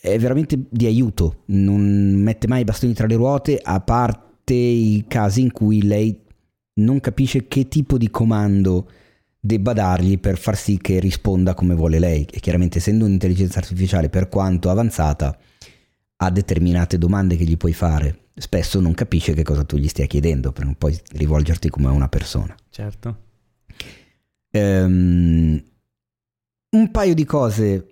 [0.00, 5.04] è veramente di aiuto, non mette mai i bastoni tra le ruote, a parte i
[5.06, 6.20] casi in cui lei
[6.74, 8.88] non capisce che tipo di comando
[9.40, 12.26] debba dargli per far sì che risponda come vuole lei.
[12.30, 15.36] E chiaramente essendo un'intelligenza artificiale per quanto avanzata,
[16.20, 18.26] ha determinate domande che gli puoi fare.
[18.34, 21.92] Spesso non capisce che cosa tu gli stia chiedendo, per non poi rivolgerti come a
[21.92, 22.54] una persona.
[22.70, 23.26] Certo.
[24.50, 25.62] Ehm,
[26.70, 27.86] un paio di cose.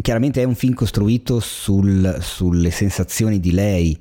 [0.00, 3.98] Chiaramente è un film costruito sul- sulle sensazioni di lei,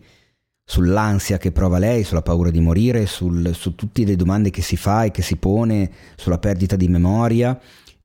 [0.65, 4.75] sull'ansia che prova lei, sulla paura di morire, sul- su tutte le domande che si
[4.75, 7.57] fa e che si pone, sulla perdita di memoria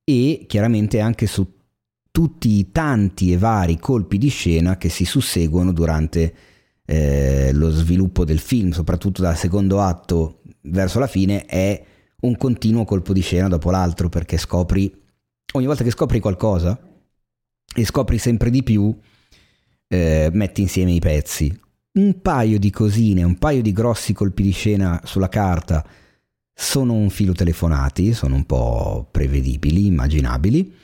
[0.04, 1.58] e chiaramente anche su
[2.10, 6.34] tutti i tanti e vari colpi di scena che si susseguono durante
[6.84, 11.82] eh, lo sviluppo del film, soprattutto dal secondo atto verso la fine, è
[12.22, 14.92] un continuo colpo di scena dopo l'altro perché scopri,
[15.54, 16.78] ogni volta che scopri qualcosa
[17.74, 18.94] e scopri sempre di più,
[19.86, 21.68] eh, metti insieme i pezzi.
[21.92, 25.84] Un paio di cosine, un paio di grossi colpi di scena sulla carta
[26.52, 30.74] sono un filo telefonati, sono un po' prevedibili, immaginabili.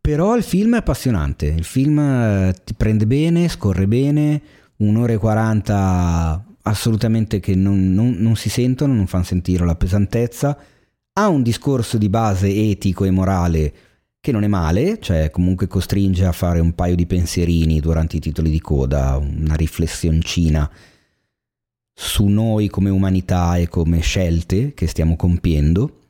[0.00, 4.40] Però il film è appassionante, il film eh, ti prende bene, scorre bene,
[4.76, 10.56] un'ora e 40 assolutamente che non, non, non si sentono, non fanno sentire la pesantezza,
[11.14, 13.74] ha un discorso di base etico e morale
[14.24, 18.20] che non è male, cioè comunque costringe a fare un paio di pensierini durante i
[18.20, 20.70] titoli di coda, una riflessioncina
[21.92, 26.04] su noi come umanità e come scelte che stiamo compiendo.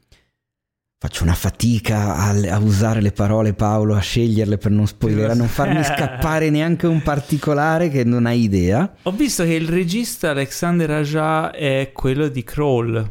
[0.96, 5.36] Faccio una fatica a, a usare le parole Paolo, a sceglierle per non spoilerare, a
[5.36, 8.94] non farmi scappare neanche un particolare che non hai idea.
[9.02, 13.10] Ho visto che il regista Alexander Aja è quello di Crawl,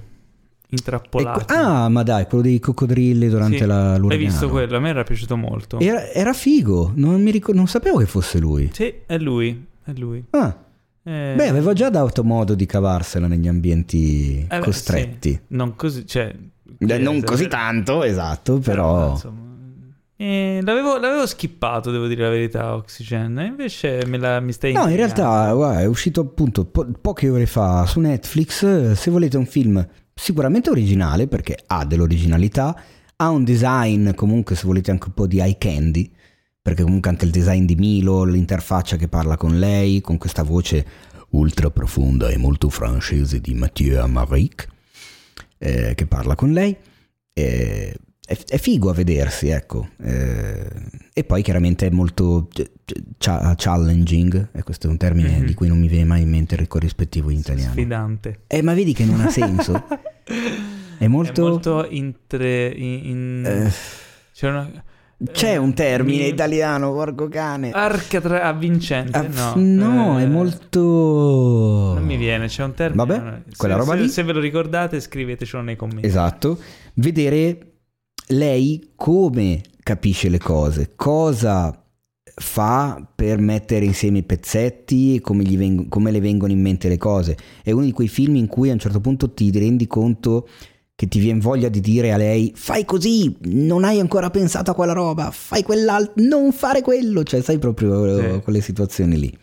[0.74, 1.40] intrappolato.
[1.42, 3.66] Ecco, ah, ma dai, quello dei coccodrilli durante Sì.
[3.66, 4.12] la l'uragano.
[4.14, 4.78] Hai visto quello?
[4.78, 5.80] A me era piaciuto molto.
[5.80, 8.70] Era, era figo, non, mi ricor- non sapevo che fosse lui.
[8.74, 9.66] Sì, è lui.
[9.84, 10.24] È lui.
[10.32, 10.56] Ah,
[11.06, 15.32] Eh, beh, avevo già dato modo di cavarsela negli ambienti eh beh, costretti.
[15.32, 15.40] sì.
[15.48, 16.34] Non così, cioè...
[16.80, 19.12] Eh, non così per- tanto, esatto, però...
[19.12, 19.42] insomma,
[20.16, 23.44] eh, l'avevo, l'avevo skippato, devo dire la verità, Oxygen.
[23.46, 27.46] Invece me la, mi stai No, in realtà guarda, è uscito appunto po- poche ore
[27.48, 28.94] fa su Netflix.
[28.94, 32.76] Se volete un film sicuramente originale, perché ha dell'originalità,
[33.16, 36.12] ha un design comunque, se volete, anche un po' di eye candy,
[36.62, 40.86] perché comunque anche il design di Milo, l'interfaccia che parla con lei, con questa voce
[41.32, 44.68] ultra profonda e molto francese di Mathieu Amaric,
[45.58, 46.76] eh, che parla con lei.
[47.34, 47.96] Eh,
[48.26, 49.90] è, è figo a vedersi, ecco.
[50.02, 50.66] Eh,
[51.14, 52.70] e poi chiaramente è molto ch-
[53.18, 55.46] ch- challenging, e questo è un termine Mhm.
[55.46, 57.72] di cui non mi viene mai in mente il corrispettivo in italiano.
[57.72, 58.42] Sfidante.
[58.48, 59.84] Eh, ma vedi che non ha senso.
[60.98, 61.46] È molto...
[61.46, 62.68] È molto intre...
[62.70, 63.72] in- in- eh,
[64.34, 64.72] c'è una...
[65.32, 67.72] c'è un termine mi- italiano, porco cane.
[67.72, 68.44] Arca tra...
[68.44, 69.54] avvincente, Ah, no.
[69.56, 70.80] no, Eh, è molto...
[71.96, 73.06] Non mi viene, c'è un termine.
[73.06, 74.08] Vabbè, Se- quella roba se, lì.
[74.10, 76.06] Se ve lo ricordate scrivetecelo nei commenti.
[76.08, 76.58] Esatto.
[76.94, 77.73] Vedere
[78.28, 81.78] lei come capisce le cose, cosa
[82.36, 86.98] fa per mettere insieme i pezzetti, come, gli veng- come le vengono in mente le
[86.98, 87.38] cose.
[87.62, 90.48] È uno di quei film in cui a un certo punto ti rendi conto
[90.96, 94.76] che ti viene voglia di dire a lei fai così, non hai ancora pensato a
[94.76, 98.42] quella roba, fai quell'altro, non fare quello, cioè sai proprio Sì.
[98.42, 99.38] quelle situazioni lì.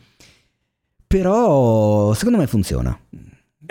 [1.06, 2.98] Però secondo me funziona.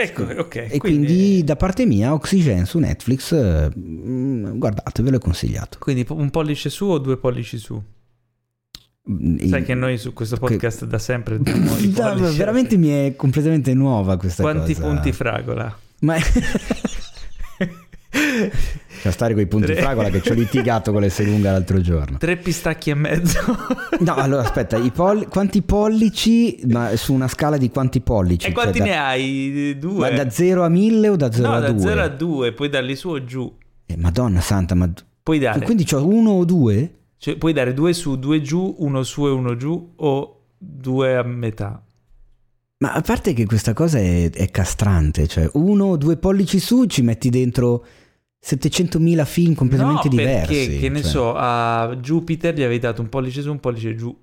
[0.02, 0.56] Ecco, ok.
[0.70, 5.78] E quindi, da parte mia, Oxygen su Netflix, eh, mm, guardatevelo, è consigliato.
[5.80, 7.82] quindi un pollice su o due pollici su?
[9.12, 12.38] Mm, Sai che noi su questo che- podcast da sempre diamo i Da- pollici.
[12.38, 14.88] veramente mi è completamente nuova questa Quanti cosa.
[14.88, 15.78] punti fragola?
[16.02, 16.16] Ma
[18.12, 19.82] Lascia stare quei punti Tre.
[19.82, 22.18] fragola che ci ho litigato con l'S lunga l'altro giorno.
[22.18, 23.40] Tre pistacchi e mezzo.
[24.00, 28.48] No, allora aspetta, i poll- quanti pollici, ma su una scala di quanti pollici?
[28.48, 29.76] e quanti Cioè, da- ne hai?
[29.78, 30.00] Due?
[30.00, 31.82] Ma da 0 a 1000 o da 0 no, a da 2?
[31.82, 33.54] 0 a 2, puoi darli su o giù.
[33.86, 34.90] Eh, Madonna santa, ma
[35.22, 36.94] Puoi dare, quindi c'ho uno o due?
[37.18, 41.24] cioè, puoi dare due su, due giù, uno su e uno giù o due a
[41.24, 41.84] metà.
[42.78, 46.86] Ma a parte che questa cosa è, è castrante, cioè uno o due pollici su
[46.86, 47.86] ci metti dentro
[48.42, 50.54] 700.000 film completamente no, diversi.
[50.56, 51.10] perché, che ne cioè.
[51.12, 54.16] so, a Jupiter gli avevi dato un pollice su, un pollice giù.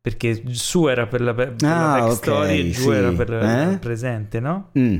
[0.00, 2.88] Perché su era per la, per Ah, la backstory e giù sì.
[2.90, 3.70] era per Eh?
[3.72, 4.70] il presente, no?
[4.78, 4.98] Mm.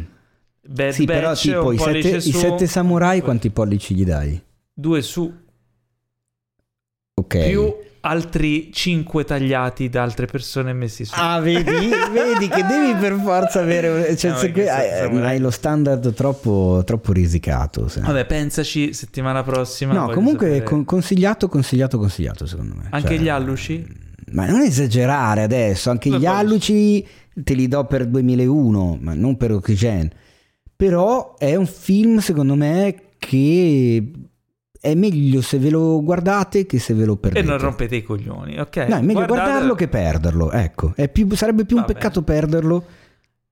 [0.64, 4.04] Bad Sì, però Batch, tipo un i sette, i su, sette samurai quanti pollici gli
[4.04, 4.40] dai?
[4.72, 5.32] due su,
[7.22, 7.48] Ok.
[7.48, 11.12] più altri cinque tagliati da altre persone messi su.
[11.16, 11.62] Ah, vedi?
[12.12, 14.16] vedi che devi per forza avere...
[14.16, 17.86] Cioè, No, se que- hai, hai lo standard troppo, troppo risicato.
[17.88, 18.00] se.
[18.00, 19.92] Vabbè, pensaci settimana prossima.
[19.92, 22.86] no, comunque sapere- con- consigliato, consigliato, consigliato secondo me.
[22.90, 23.86] Anche Cioè, gli alluci?
[24.32, 26.40] Ma non esagerare adesso, anche Due gli pollici.
[26.40, 27.06] alluci
[27.44, 30.10] te li do per 2001, ma non per Oxygen.
[30.74, 34.10] Però è un film, secondo me, che
[34.84, 37.46] è meglio se ve lo guardate che se ve lo E perdete.
[37.46, 38.76] non rompete i coglioni, ok?
[38.88, 40.92] No, è meglio Guardate- guardarlo che perderlo, ecco.
[40.96, 41.92] È più- sarebbe più un Vabbè.
[41.94, 42.84] peccato perderlo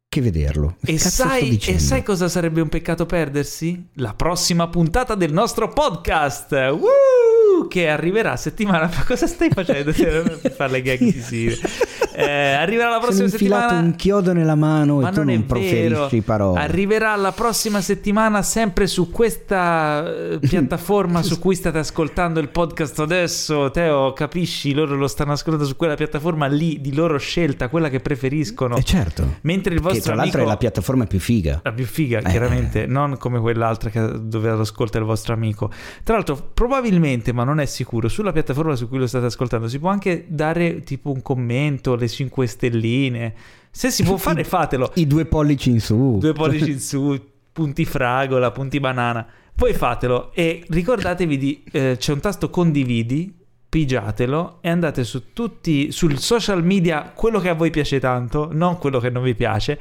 [0.08, 0.74] che vederlo.
[0.84, 3.90] Che E sai, e sai cosa sarebbe un peccato perdersi?
[3.94, 6.50] La prossima puntata del nostro podcast.
[6.52, 7.68] Woo!
[7.68, 8.90] Che arriverà settimana.
[8.92, 9.92] Ma cosa stai facendo?
[9.92, 11.56] per fare le gag visive.
[12.26, 13.86] Eh, arriverà la prossima infilato settimana.
[13.86, 16.60] un chiodo nella mano Ma e tu non proferisci parole.
[16.60, 22.98] Arriverà la prossima settimana sempre su questa eh, piattaforma su cui state ascoltando il podcast
[23.00, 23.70] adesso.
[23.70, 24.72] Teo, capisci?
[24.72, 28.76] Loro lo stanno ascoltando su quella piattaforma lì di loro scelta, quella che preferiscono.
[28.76, 29.36] Eh certo.
[29.42, 30.50] Mentre il vostro Che tra l'altro amico...
[30.50, 31.60] è la piattaforma più figa.
[31.62, 32.30] La più figa, Eh.
[32.30, 35.70] chiaramente, non come quell'altra che- dove lo ascolta il vostro amico.
[36.02, 39.78] Tra l'altro, probabilmente, ma non è sicuro, sulla piattaforma su cui lo state ascoltando si
[39.78, 43.34] può anche dare tipo un commento, le 5 stelline.
[43.70, 44.92] Se si può fare, fatelo.
[44.94, 46.18] I due pollici in su.
[46.18, 47.18] Due pollici in su,
[47.52, 49.26] punti fragola, punti banana.
[49.54, 51.62] Poi fatelo e ricordatevi di...
[51.70, 53.34] eh, c'è un tasto condividi,
[53.68, 58.78] pigiatelo e andate su tutti, sul social media, quello che a voi piace tanto, non
[58.78, 59.78] quello che non vi piace,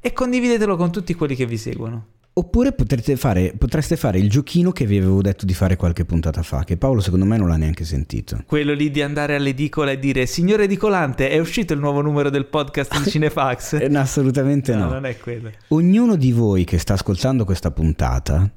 [0.00, 2.06] e condividetelo con tutti quelli che vi seguono.
[2.34, 6.42] Oppure potrete fare, potreste fare il giochino che vi avevo detto di fare qualche puntata
[6.42, 8.42] fa, che Paolo secondo me non l'ha neanche sentito.
[8.46, 12.46] Quello lì di andare all'edicola e dire Signore Edicolante, è uscito il nuovo numero del
[12.46, 13.74] podcast di Cinefax?
[13.74, 14.88] Eh, no, assolutamente no.
[14.88, 15.50] non è quello.
[15.68, 18.50] Ognuno di voi che sta ascoltando questa puntata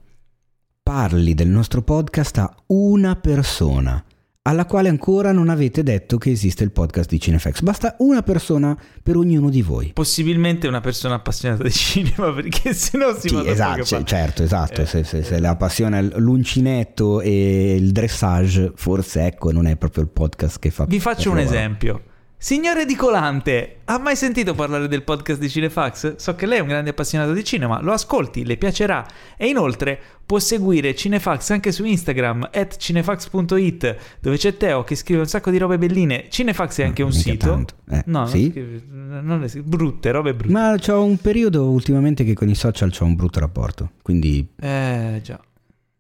[0.82, 4.02] parli del nostro podcast a una persona
[4.48, 7.62] alla quale ancora non avete detto che esiste il podcast di Cinefax.
[7.62, 9.92] Basta una persona per ognuno di voi.
[9.94, 14.06] Possibilmente una persona appassionata di cinema, perché se no si Sì, va esatto, parte.
[14.06, 14.82] certo, esatto.
[14.82, 19.76] Eh, se, se- se la passione è l'uncinetto e il dressage, forse ecco, non è
[19.78, 20.86] proprio il podcast che fa.
[20.86, 21.48] Vi faccio un loro.
[21.48, 22.02] esempio.
[22.46, 26.18] Signore Edicolante, ha mai sentito parlare del podcast di Cinefax?
[26.18, 29.04] So che lei è un grande appassionato di cinema, lo ascolti, le piacerà
[29.36, 35.22] e inoltre può seguire Cinefax anche su Instagram at cinefax.it dove c'è Teo che scrive
[35.22, 36.28] un sacco di robe belline.
[36.30, 37.66] Cinefax è anche un sito.
[37.90, 38.42] Eh, no, sì?
[38.44, 40.54] non scrive- non è- brutte, robe brutte.
[40.54, 43.90] Ma c'ho un periodo ultimamente che con i social c'ho un brutto rapporto.
[44.04, 45.40] Quindi Eh, già.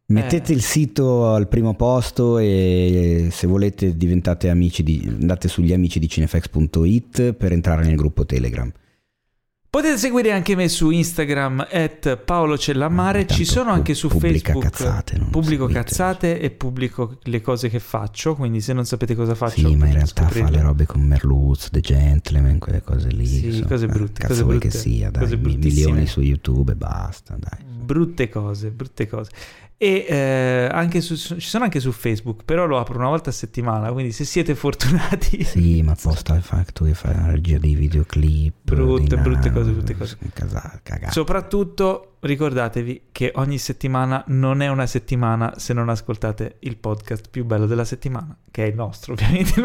[0.07, 0.55] Mettete Eh.
[0.55, 5.03] il sito al primo posto e se volete diventate amici di.
[5.19, 8.71] andate sugli amici di cinefax.it per entrare nel gruppo Telegram.
[9.75, 14.63] Potete seguire anche me su Instagram at Paolo Cellammare, ci sono anche su Facebook.
[14.69, 15.73] cazzate, pubblico seguite.
[15.73, 19.87] cazzate e pubblico le cose che faccio, quindi se non sapete cosa faccio, Sì, ma
[19.87, 20.55] in realtà fa scoprirle.
[20.55, 23.25] le robe con Merluz, The Gentleman, quelle cose lì.
[23.25, 23.67] Sì, insomma.
[23.67, 25.37] cose Eh, brutte, Cazzo cose vuoi brutte, che sia, dai.
[25.37, 27.59] milioni su YouTube e basta, dai.
[27.65, 29.29] brutte cose, brutte cose.
[29.77, 33.33] E eh, anche su, ci sono anche su Facebook, però lo apro una volta a
[33.33, 37.75] settimana, quindi se siete fortunati Sì, ma posta il fatto che fa la regia dei
[37.75, 38.53] videoclip.
[38.63, 40.17] Brutte, di brutte na- cose, brutte cose.
[40.33, 41.11] Cagate.
[41.11, 47.43] Soprattutto ricordatevi che ogni settimana non è una settimana se non ascoltate il podcast più
[47.45, 49.59] bello della settimana, che è il nostro ovviamente,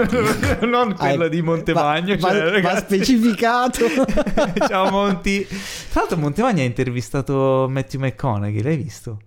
[0.66, 2.16] non, quello Ah, di Montemagno.
[2.18, 3.84] va- cioè, va- va specificato.
[4.66, 5.46] Ciao Monti.
[5.46, 9.20] Tra l'altro Montemagno ha intervistato Matthew McConaughey, l'hai visto?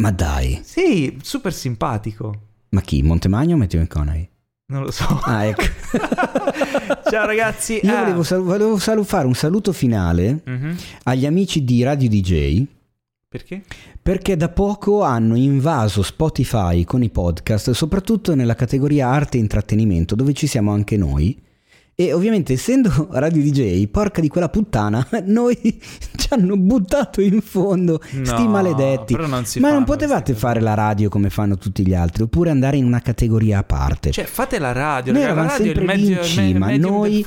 [0.00, 2.34] Ma dai, Sì, super simpatico.
[2.70, 3.02] ma chi?
[3.02, 4.28] Montemagno o Matthew McConaughey?
[4.66, 5.04] Non lo so.
[5.24, 5.62] Ah, ecco.
[7.10, 7.80] Ciao ragazzi.
[7.82, 8.00] Io Ah.
[8.00, 10.76] volevo, sal- volevo sal- fare un saluto finale Mhm.
[11.04, 12.64] agli amici di Radio DJ.
[13.28, 13.62] Perché?
[14.02, 20.14] Perché da poco hanno invaso Spotify con i podcast, soprattutto nella categoria arte e intrattenimento,
[20.14, 21.36] dove ci siamo anche noi.
[21.94, 25.54] E ovviamente, essendo Radio DJ, porca di quella puttana, noi
[26.16, 29.14] ci hanno buttato in fondo, sti No, maledetti.
[29.14, 32.78] però non Ma non potevate fare la radio come fanno tutti gli altri, oppure andare
[32.78, 34.12] in una categoria a parte.
[34.12, 35.12] Cioè, fate la radio.
[35.12, 37.24] Noi raga, la eravamo radio il sempre medio- in il il cima, noi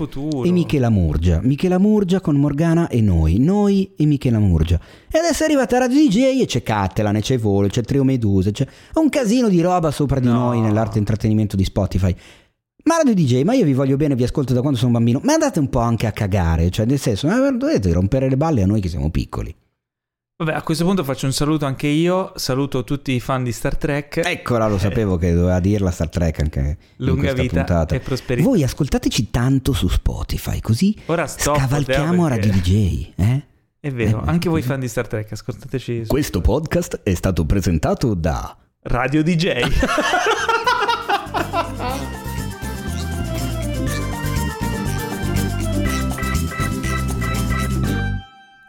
[0.48, 1.40] e Michela Murgia.
[1.44, 4.80] Michela Murgia con Morgana e noi, noi e Michela Murgia.
[5.12, 8.52] E adesso è arrivata Radio DJ e c'è Cattelan, e c'è Volo, c'è Trio Meduse,
[8.52, 10.34] c'è un casino di roba sopra di No.
[10.34, 12.16] noi nell'arte e intrattenimento di Spotify.
[12.84, 15.34] Ma Radio DJ, ma io vi voglio bene, vi ascolto da quando sono bambino, ma
[15.34, 18.82] andate un po' anche a cagare, cioè nel senso, dovete rompere le balle a noi
[18.82, 19.56] che siamo piccoli.
[20.36, 22.34] Vabbè, a questo punto faccio un saluto anche io.
[22.36, 24.18] Saluto tutti i fan di Star Trek.
[24.26, 27.96] Eccola, lo sapevo che doveva dirla Star Trek anche in Lunga questa vita puntata.
[27.96, 28.50] e prosperità.
[28.50, 31.56] Voi ascoltateci tanto su Spotify, così Ora stop.
[31.58, 33.44] scavalchiamo perché- Radio DJ, eh?
[33.80, 38.14] È vero, Eh, anche voi fan di Star Trek, ascoltateci Questo podcast è stato presentato
[38.14, 39.62] da Radio DJ.